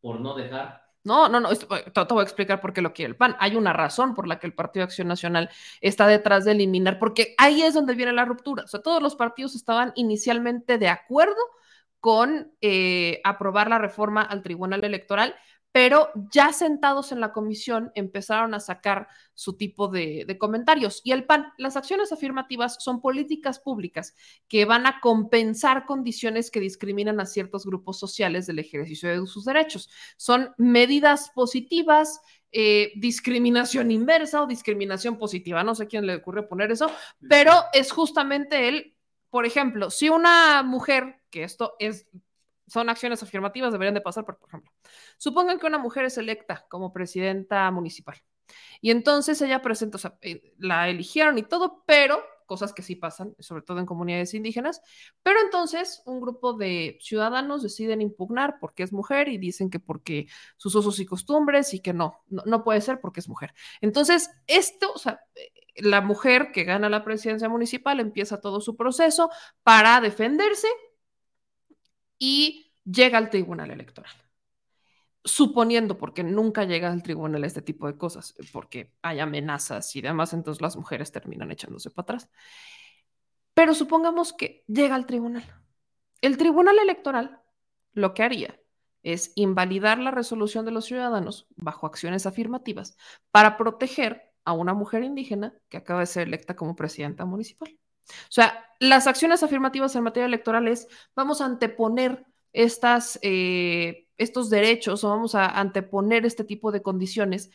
[0.00, 0.82] por no dejar.
[1.04, 3.36] No, no, no, te, te, voy a explicar por qué lo quiere el PAN.
[3.38, 6.98] Hay una razón por la que el Partido de Acción Nacional está detrás de eliminar,
[6.98, 8.64] porque ahí es donde viene la ruptura.
[8.64, 11.36] O sea, todos los partidos estaban inicialmente de acuerdo
[12.00, 15.36] con eh, aprobar la reforma al Tribunal Electoral,
[15.76, 21.02] pero ya sentados en la comisión empezaron a sacar su tipo de, comentarios.
[21.04, 24.14] Y el PAN, las acciones afirmativas son políticas públicas
[24.48, 29.44] que van a compensar condiciones que discriminan a ciertos grupos sociales del ejercicio de sus
[29.44, 29.90] derechos.
[30.16, 32.22] Son medidas positivas,
[32.52, 35.62] eh, discriminación inversa o discriminación positiva.
[35.62, 36.90] No sé quién le ocurre poner eso,
[37.28, 38.96] pero es justamente el,
[39.28, 42.06] por ejemplo, si una mujer, que esto es
[42.66, 44.72] son acciones afirmativas, deberían de pasar por, por ejemplo,
[45.18, 48.16] supongan que una mujer es electa como presidenta municipal
[48.80, 52.94] y entonces ella presenta, o sea, eh, la eligieron y todo, pero cosas que sí
[52.94, 54.80] pasan, sobre todo en comunidades indígenas,
[55.22, 60.28] pero entonces un grupo de ciudadanos deciden impugnar porque es mujer y dicen que porque
[60.56, 63.52] sus usos y costumbres y que no, no, no puede ser porque es mujer.
[63.80, 65.20] Entonces, esto, o sea,
[65.74, 69.28] la mujer que gana la presidencia municipal empieza todo su proceso
[69.64, 70.68] para defenderse
[72.18, 74.12] y llega al tribunal electoral.
[75.24, 80.32] Suponiendo, porque nunca llega al tribunal este tipo de cosas, porque hay amenazas y demás,
[80.32, 82.30] entonces las mujeres terminan echándose para atrás.
[83.54, 85.44] Pero supongamos que llega al tribunal.
[86.20, 87.40] El tribunal electoral
[87.92, 88.60] lo que haría
[89.02, 92.96] es invalidar la resolución de los ciudadanos bajo acciones afirmativas
[93.30, 97.76] para proteger a una mujer indígena que acaba de ser electa como presidenta municipal.
[98.08, 104.50] O sea, las acciones afirmativas en materia electoral es, vamos a anteponer estas, eh, estos
[104.50, 107.50] derechos o vamos a anteponer este tipo de condiciones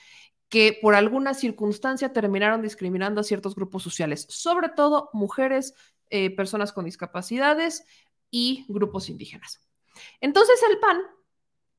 [0.49, 5.73] que por alguna circunstancia terminaron discriminando a ciertos grupos sociales, sobre todo mujeres,
[6.09, 7.85] eh, personas con discapacidades
[8.29, 9.61] y grupos indígenas.
[10.19, 10.99] Entonces el PAN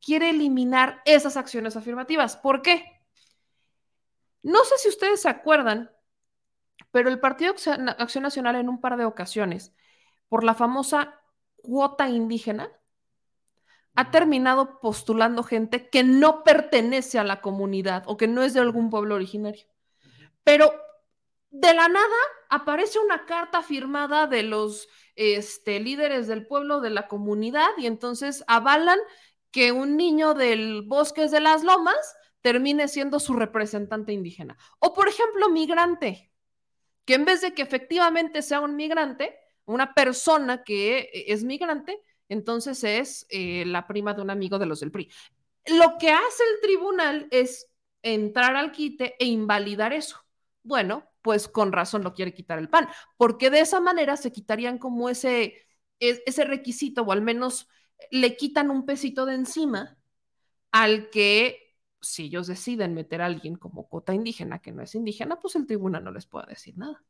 [0.00, 2.36] quiere eliminar esas acciones afirmativas.
[2.36, 2.84] ¿Por qué?
[4.42, 5.90] No sé si ustedes se acuerdan
[6.92, 7.52] pero el Partido
[7.98, 9.74] Acción Nacional en un par de ocasiones,
[10.28, 11.18] por la famosa
[11.56, 12.70] cuota indígena,
[13.94, 18.60] ha terminado postulando gente que no pertenece a la comunidad o que no es de
[18.60, 19.66] algún pueblo originario.
[20.44, 20.72] Pero
[21.50, 22.16] de la nada
[22.48, 28.44] aparece una carta firmada de los este, líderes del pueblo, de la comunidad, y entonces
[28.46, 28.98] avalan
[29.50, 34.56] que un niño del bosque de las lomas termine siendo su representante indígena.
[34.78, 36.31] O, por ejemplo, migrante
[37.04, 42.00] que en vez de que efectivamente sea un migrante, una persona que eh, es migrante,
[42.28, 45.10] entonces es eh, la prima de un amigo de los del PRI.
[45.66, 47.68] Lo que hace el tribunal es
[48.02, 50.18] entrar al quite e invalidar eso.
[50.62, 54.78] Bueno, pues con razón lo quiere quitar el PAN, porque de esa manera se quitarían
[54.78, 55.66] como ese,
[56.00, 57.68] e, ese requisito, o al menos
[58.10, 59.96] le quitan un pesito de encima
[60.72, 61.61] al que
[62.02, 65.66] si ellos deciden meter a alguien como cuota indígena que no es indígena, pues el
[65.66, 67.02] tribunal no les puede decir nada,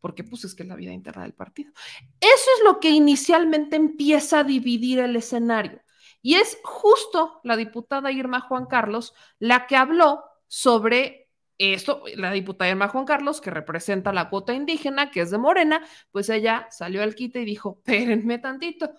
[0.00, 1.72] porque pues es que es la vida interna del partido.
[2.20, 5.80] Eso es lo que inicialmente empieza a dividir el escenario.
[6.20, 12.70] Y es justo la diputada Irma Juan Carlos la que habló sobre esto, la diputada
[12.70, 17.02] Irma Juan Carlos, que representa la cuota indígena, que es de Morena, pues ella salió
[17.02, 18.92] al quite y dijo, espérenme tantito,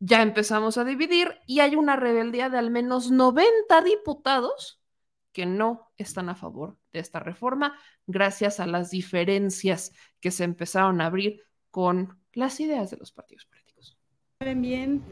[0.00, 4.81] ya empezamos a dividir y hay una rebeldía de al menos 90 diputados
[5.32, 11.00] que no están a favor de esta reforma gracias a las diferencias que se empezaron
[11.00, 13.98] a abrir con las ideas de los partidos políticos.
[14.40, 15.02] Saben bien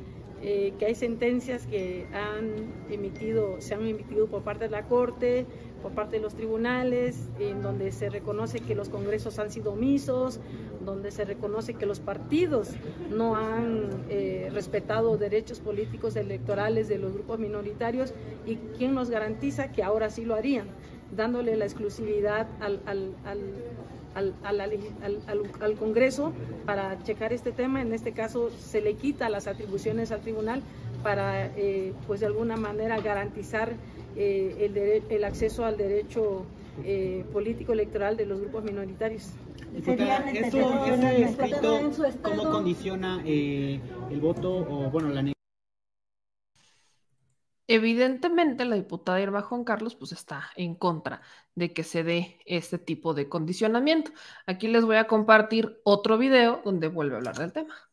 [0.42, 5.46] eh, que hay sentencias que han emitido, se han emitido por parte de la Corte,
[5.82, 10.40] por parte de los tribunales, en donde se reconoce que los congresos han sido omisos,
[10.84, 12.70] donde se reconoce que los partidos
[13.10, 18.12] no han eh, respetado derechos políticos electorales de los grupos minoritarios
[18.46, 20.68] y quién nos garantiza que ahora sí lo harían,
[21.14, 24.34] dándole la exclusividad al, al, al,
[25.60, 26.32] al, Congreso
[26.66, 27.82] para checar este tema.
[27.82, 30.62] En este caso se le quita las atribuciones al tribunal
[31.02, 33.72] para, eh, pues de alguna manera, garantizar
[34.16, 34.76] eh, el,
[35.10, 36.44] el, acceso al derecho
[36.84, 39.30] eh, político electoral de los grupos minoritarios.
[39.72, 41.90] Diputada, ¿esto, escrito,
[42.22, 45.32] cómo condiciona el voto o, bueno, la
[47.72, 51.22] Evidentemente, la diputada Irma Juan Carlos pues está en contra
[51.54, 54.10] de que se dé este tipo de condicionamiento.
[54.44, 57.89] Aquí les voy a compartir otro video donde vuelve a hablar del tema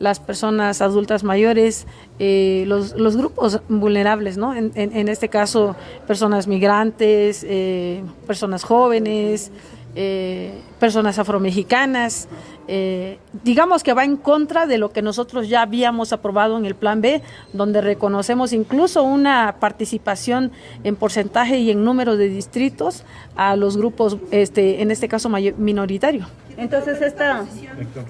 [0.00, 1.86] las personas adultas mayores,
[2.18, 4.56] eh, los, los, grupos vulnerables, ¿no?
[4.56, 5.76] En, en, este caso,
[6.08, 9.52] personas migrantes, eh, personas jóvenes,
[9.94, 12.26] eh, personas afromexicanas,
[12.66, 16.74] eh, digamos que va en contra de lo que nosotros ya habíamos aprobado en el
[16.74, 20.50] Plan B, donde reconocemos incluso una participación
[20.82, 23.04] en porcentaje y en número de distritos
[23.36, 26.26] a los grupos, este, en este caso minoritario.
[26.56, 27.44] Entonces esta,
[27.78, 28.04] esta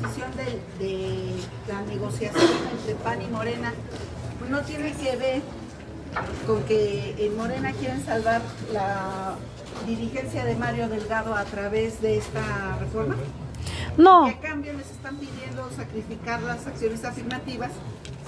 [0.00, 1.30] posición de, de
[1.68, 3.72] la negociación entre PAN y Morena
[4.38, 5.42] pues no tiene que ver
[6.46, 8.40] con que en Morena quieren salvar
[8.72, 9.34] la
[9.86, 13.16] dirigencia de Mario Delgado a través de esta reforma?
[13.96, 14.26] No.
[14.26, 17.70] ¿Qué cambio les están pidiendo sacrificar las acciones afirmativas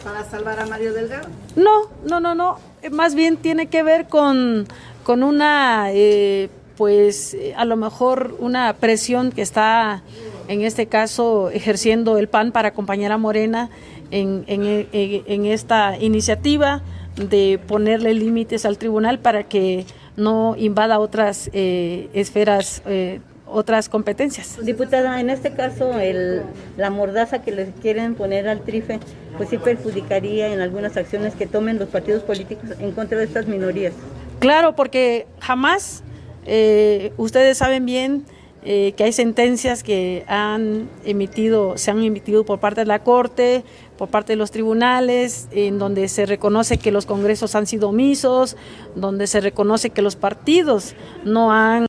[0.02, 1.28] para salvar a Mario Delgado?
[1.56, 2.58] No, no, no, no.
[2.90, 4.66] Más bien tiene que ver con,
[5.04, 10.02] con una, eh, pues a lo mejor una presión que está
[10.50, 13.70] en este caso ejerciendo el PAN para acompañar a Morena
[14.10, 16.82] en, en, en esta iniciativa
[17.16, 24.58] de ponerle límites al tribunal para que no invada otras eh, esferas, eh, otras competencias.
[24.60, 26.42] Diputada, en este caso el,
[26.76, 28.98] la mordaza que le quieren poner al TRIFE,
[29.36, 33.46] pues sí perjudicaría en algunas acciones que tomen los partidos políticos en contra de estas
[33.46, 33.92] minorías.
[34.40, 36.02] Claro, porque jamás,
[36.44, 38.24] eh, ustedes saben bien,
[38.62, 43.64] que hay sentencias que han emitido, se han emitido por parte de la Corte,
[43.96, 48.56] por parte de los tribunales, en donde se reconoce que los congresos han sido omisos,
[48.94, 51.86] donde se reconoce que los partidos no han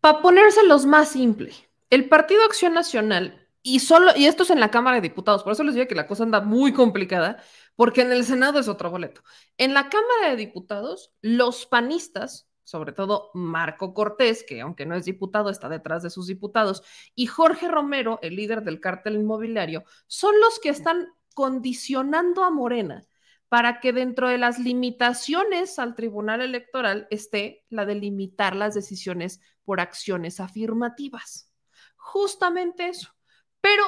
[0.00, 1.52] Para ponérselos más simple,
[1.90, 5.52] el Partido Acción Nacional, y solo, y esto es en la Cámara de Diputados, por
[5.52, 7.42] eso les digo que la cosa anda muy complicada,
[7.78, 9.22] porque en el Senado es otro boleto.
[9.56, 15.04] En la Cámara de Diputados, los panistas sobre todo Marco Cortés, que aunque no es
[15.06, 16.82] diputado, está detrás de sus diputados,
[17.14, 23.06] y Jorge Romero, el líder del cártel inmobiliario, son los que están condicionando a Morena
[23.48, 29.40] para que dentro de las limitaciones al Tribunal Electoral esté la de limitar las decisiones
[29.64, 31.50] por acciones afirmativas.
[31.96, 33.14] Justamente eso.
[33.62, 33.84] Pero,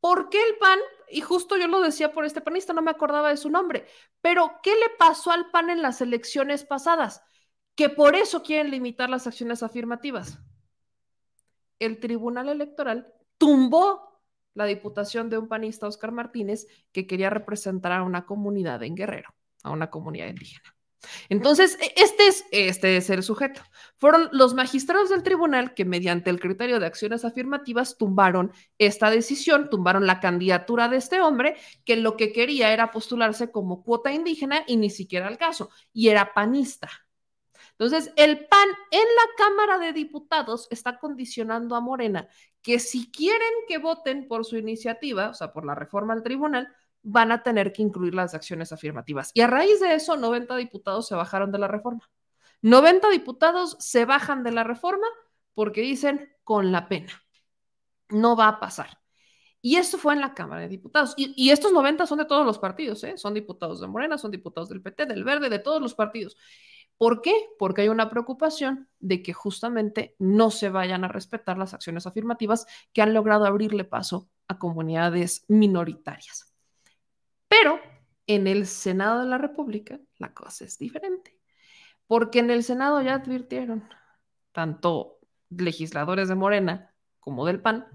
[0.00, 0.80] ¿por qué el PAN?
[1.10, 3.86] Y justo yo lo decía por este panista, no me acordaba de su nombre,
[4.20, 7.22] pero ¿qué le pasó al PAN en las elecciones pasadas?
[7.76, 10.40] que por eso quieren limitar las acciones afirmativas.
[11.78, 14.22] El Tribunal Electoral tumbó
[14.54, 19.34] la diputación de un panista, Oscar Martínez, que quería representar a una comunidad en Guerrero,
[19.62, 20.75] a una comunidad indígena.
[21.28, 23.62] Entonces, e, este es, este es el sujeto.
[23.98, 29.70] Fueron los magistrados del tribunal que mediante el criterio de acciones afirmativas tumbaron esta decisión,
[29.70, 34.64] tumbaron la candidatura de este hombre, que lo que quería era postularse como cuota indígena
[34.66, 36.90] y ni siquiera el caso, y era panista.
[37.78, 42.26] Entonces, el PAN en la Cámara de Diputados está condicionando a Morena
[42.62, 46.68] que si quieren que voten por su iniciativa, o sea, por la reforma al tribunal,
[47.08, 49.30] van a tener que incluir las acciones afirmativas.
[49.32, 52.10] Y a raíz de eso, 90 diputados se bajaron de la reforma.
[52.62, 55.06] 90 diputados se bajan de la reforma
[55.54, 57.12] porque dicen con la pena.
[58.08, 58.98] No va a pasar.
[59.62, 61.14] Y esto fue en la Cámara de Diputados.
[61.16, 63.16] Y, estos 90 son de todos los partidos, ¿eh?
[63.16, 66.36] Son diputados de Morena, son diputados del PT, del Verde, de todos los partidos.
[66.98, 67.34] ¿Por qué?
[67.56, 72.66] Porque hay una preocupación de que justamente no se vayan a respetar las acciones afirmativas
[72.92, 76.55] que han logrado abrirle paso a comunidades minoritarias.
[77.58, 77.80] Pero
[78.26, 81.38] en el Senado de la República la cosa es diferente,
[82.06, 83.88] porque en el Senado ya advirtieron,
[84.52, 85.18] tanto
[85.48, 87.86] legisladores de Morena como del PAN,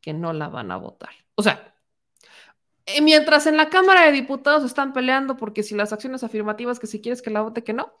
[0.00, 1.10] que no la van a votar.
[1.36, 1.74] O sea,
[2.86, 6.86] eh, mientras en la Cámara de Diputados están peleando porque si las acciones afirmativas que
[6.86, 7.92] si quieres que la vote que no,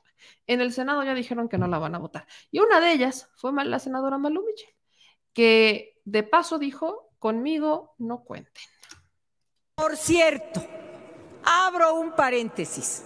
[0.46, 2.26] en el Senado ya dijeron que no la van a votar.
[2.50, 4.44] Y una de ellas fue la senadora Malu
[5.32, 8.62] que de paso dijo, conmigo no cuenten.
[9.74, 10.62] Por cierto,
[11.44, 13.02] abro un paréntesis.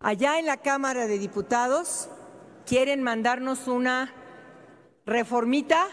[0.00, 2.08] Allá en la Cámara de Diputados
[2.66, 4.12] quieren mandarnos una
[5.04, 5.86] reformita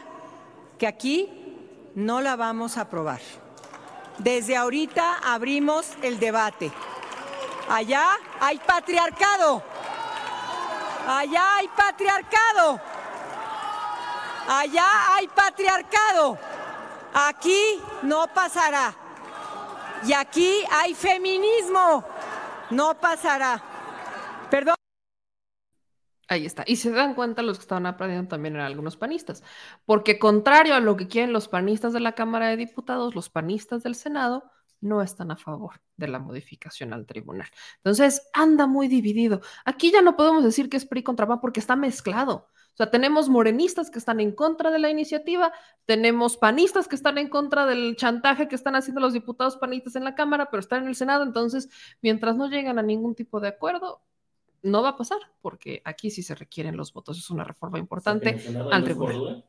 [0.78, 3.20] que aquí no la vamos a aprobar.
[4.20, 6.72] Desde ahorita abrimos el debate.
[7.70, 8.06] Allá
[8.40, 9.62] hay patriarcado.
[11.08, 12.82] Allá hay patriarcado.
[14.48, 16.38] Allá hay patriarcado.
[17.14, 19.07] Aquí no pasará.
[20.06, 22.04] Y aquí hay feminismo.
[22.70, 23.62] No pasará.
[24.50, 24.76] Perdón.
[26.30, 26.64] Ahí está.
[26.68, 29.44] Y se dan cuenta los que estaban aprendiendo también eran algunos panistas.
[29.86, 33.84] Porque contrario a lo que quieren los panistas de la Cámara de Diputados, los panistas
[33.84, 34.52] del Senado
[34.82, 37.48] no están a favor de la modificación al tribunal.
[37.78, 39.42] Entonces, anda muy dividido.
[39.66, 42.50] Aquí ya no podemos decir que es PRI contra porque está mezclado.
[42.78, 45.52] O sea, tenemos morenistas que están en contra de la iniciativa,
[45.86, 50.04] tenemos panistas que están en contra del chantaje que están haciendo los diputados panistas en
[50.04, 51.24] la Cámara, pero están en el Senado.
[51.24, 51.70] Entonces,
[52.04, 54.04] mientras no llegan a ningún tipo de acuerdo,
[54.62, 57.18] no va a pasar, porque aquí sí se requieren los votos.
[57.18, 58.40] Es una reforma importante
[58.72, 59.44] al tribunal.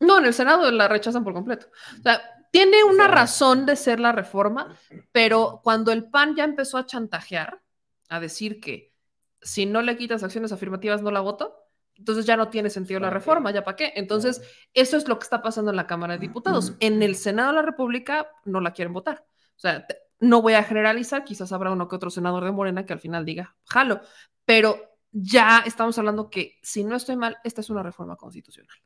[0.00, 1.68] No, en el Senado la rechazan por completo.
[2.00, 2.20] O sea,
[2.50, 4.76] tiene una razón de ser la reforma,
[5.12, 7.62] pero cuando el PAN ya empezó a chantajear,
[8.08, 8.92] a decir que
[9.40, 11.61] si no le quitas acciones afirmativas no la voto,
[11.96, 13.92] entonces ya no tiene sentido la reforma, ¿ya para qué?
[13.96, 14.42] Entonces,
[14.74, 16.74] eso es lo que está pasando en la Cámara de Diputados.
[16.80, 19.24] En el Senado de la República no la quieren votar.
[19.56, 19.86] O sea,
[20.18, 23.24] no voy a generalizar, quizás habrá uno que otro senador de Morena que al final
[23.24, 24.00] diga, jalo,
[24.44, 28.76] pero ya estamos hablando que, si no estoy mal, esta es una reforma constitucional.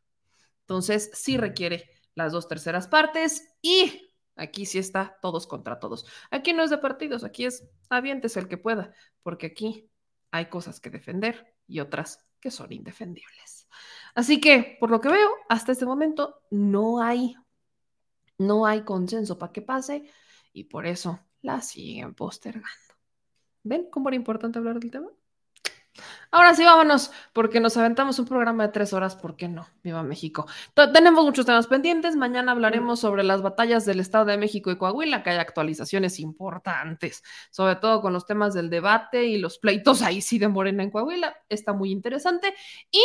[0.63, 6.07] Entonces, sí requiere las dos terceras partes y aquí sí está todos contra todos.
[6.31, 9.89] Aquí no es de partidos, aquí es avientes el que pueda, porque aquí
[10.31, 13.67] hay cosas que defender y otras que son indefendibles.
[14.15, 17.35] Así que, por lo que veo, hasta este momento no hay,
[18.39, 20.09] no hay consenso para que pase
[20.53, 22.95] y por eso la siguen postergando.
[23.65, 25.09] ¿Ven cómo era importante hablar del tema?
[26.31, 29.67] Ahora sí, vámonos, porque nos aventamos un programa de tres horas, ¿por qué no?
[29.83, 30.47] Viva México.
[30.93, 32.17] tenemos muchos temas pendientes.
[32.17, 37.23] Mañana hablaremos sobre las batallas del Estado de México y Coahuila, que hay actualizaciones importantes,
[37.51, 40.91] sobre todo con los temas del debate y los pleitos ahí sí de Morena en
[40.91, 41.37] Coahuila.
[41.49, 42.55] Está muy interesante.
[42.91, 43.03] Y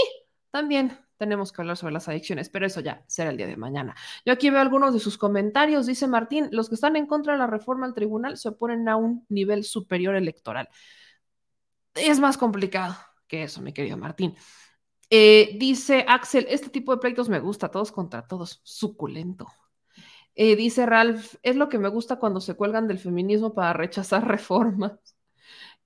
[0.52, 3.96] también tenemos que hablar sobre las adicciones, pero eso ya será el día de mañana.
[4.26, 5.86] Yo aquí veo algunos de sus comentarios.
[5.86, 8.96] Dice Martín, los que están en contra de la reforma al tribunal se oponen a
[8.96, 10.68] un nivel superior electoral
[11.96, 12.96] es más complicado
[13.28, 14.36] que eso, mi querido Martín.
[15.10, 19.48] Eh, dice Axel, este tipo de pleitos me gusta, todos contra todos, suculento.
[20.36, 24.28] Eh, dice Ralph, es lo que me gusta cuando se cuelgan del feminismo para rechazar
[24.28, 24.94] reformas.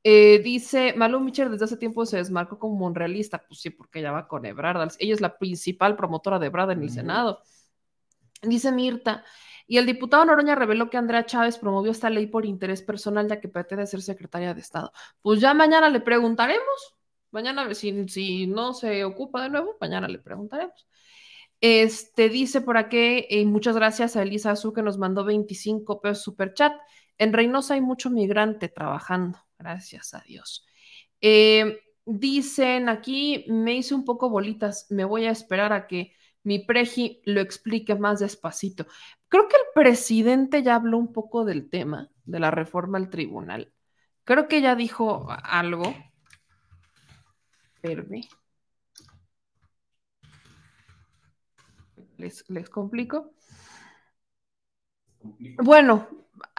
[0.04, 4.12] Eh, dice Malu Mitchell desde hace tiempo se desmarcó como monrealista, pues sí, porque ella
[4.12, 7.42] va con Ebrard, ella es la principal promotora de Ebrard en el Senado.
[8.44, 9.24] Dice Mirta,
[9.68, 13.40] y el diputado Noroña reveló que Andrea Chávez promovió esta ley por interés personal, ya
[13.40, 14.92] que pretende ser secretaria de Estado.
[15.22, 16.96] Pues ya mañana le preguntaremos.
[17.32, 20.88] Mañana, si, si no se ocupa de nuevo, mañana le preguntaremos.
[21.62, 26.24] Este dice por aquí, y muchas gracias a Elisa Azú que nos mandó 25 pesos
[26.24, 26.74] super chat.
[27.18, 30.66] En Reynosa hay mucho migrante trabajando, gracias a Dios.
[31.22, 36.14] Eh, dicen aquí, me hice un poco bolitas, me voy a esperar a que
[36.44, 38.86] mi preji lo explique más despacito.
[39.30, 43.74] Creo que el presidente ya habló un poco del tema de la reforma al tribunal.
[44.24, 45.94] Creo que ya dijo algo.
[47.76, 48.28] Espérame.
[52.18, 53.34] Les, les complico.
[55.58, 56.08] Bueno,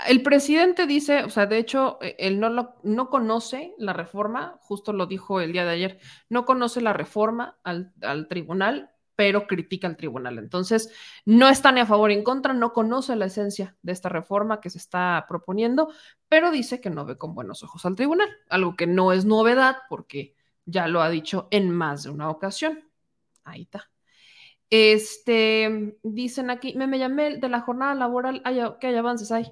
[0.09, 4.59] el presidente dice, o sea, de hecho, e, él no, lo, no conoce la reforma,
[4.61, 9.47] justo lo dijo el día de ayer, no conoce la reforma al, al tribunal, pero
[9.47, 10.39] critica al tribunal.
[10.39, 10.93] Entonces,
[11.25, 14.61] no está ni a favor ni en contra, no conoce la esencia de esta reforma
[14.61, 15.93] que se está proponiendo,
[16.29, 19.79] pero dice que no ve con buenos ojos al tribunal, algo que no es novedad
[19.89, 20.37] porque
[20.67, 22.89] ya lo ha dicho en más de una ocasión.
[23.45, 23.91] Ahí está.
[24.69, 28.43] Este, dicen aquí, me, me llamé de la jornada laboral,
[28.81, 29.51] que hay avances ahí.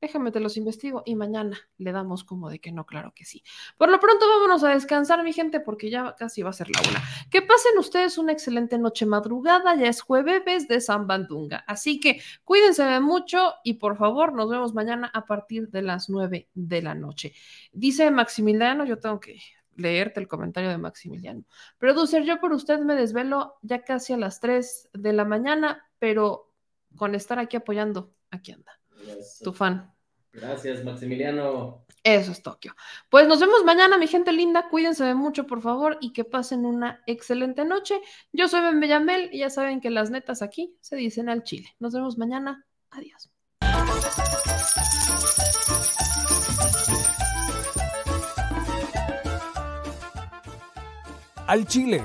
[0.00, 3.42] Déjame, te los investigo y mañana le damos como de que no, claro que sí.
[3.76, 6.80] Por lo pronto vámonos a descansar, mi gente, porque ya casi va a ser la
[6.88, 7.02] una.
[7.30, 11.64] Que pasen ustedes una excelente noche madrugada, ya es jueves de San Bandunga.
[11.66, 16.08] Así que cuídense de mucho y por favor nos vemos mañana a partir de las
[16.08, 17.34] nueve de la noche.
[17.72, 19.38] Dice Maximiliano, yo tengo que
[19.76, 21.44] leerte el comentario de Maximiliano.
[21.76, 26.50] Producer, yo por usted me desvelo ya casi a las tres de la mañana, pero
[26.96, 28.79] con estar aquí apoyando, aquí anda
[29.42, 29.92] tu fan.
[30.32, 31.84] Gracias, Maximiliano.
[32.04, 32.74] Eso es Tokio.
[33.10, 34.68] Pues nos vemos mañana, mi gente linda.
[34.68, 38.00] Cuídense de mucho, por favor, y que pasen una excelente noche.
[38.32, 41.68] Yo soy Ben Bellamel y ya saben que las netas aquí se dicen al chile.
[41.78, 42.64] Nos vemos mañana.
[42.90, 43.30] Adiós.
[51.46, 52.04] Al chile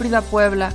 [0.00, 0.72] Frida Puebla,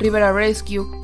[0.00, 1.03] Rivera Rescue,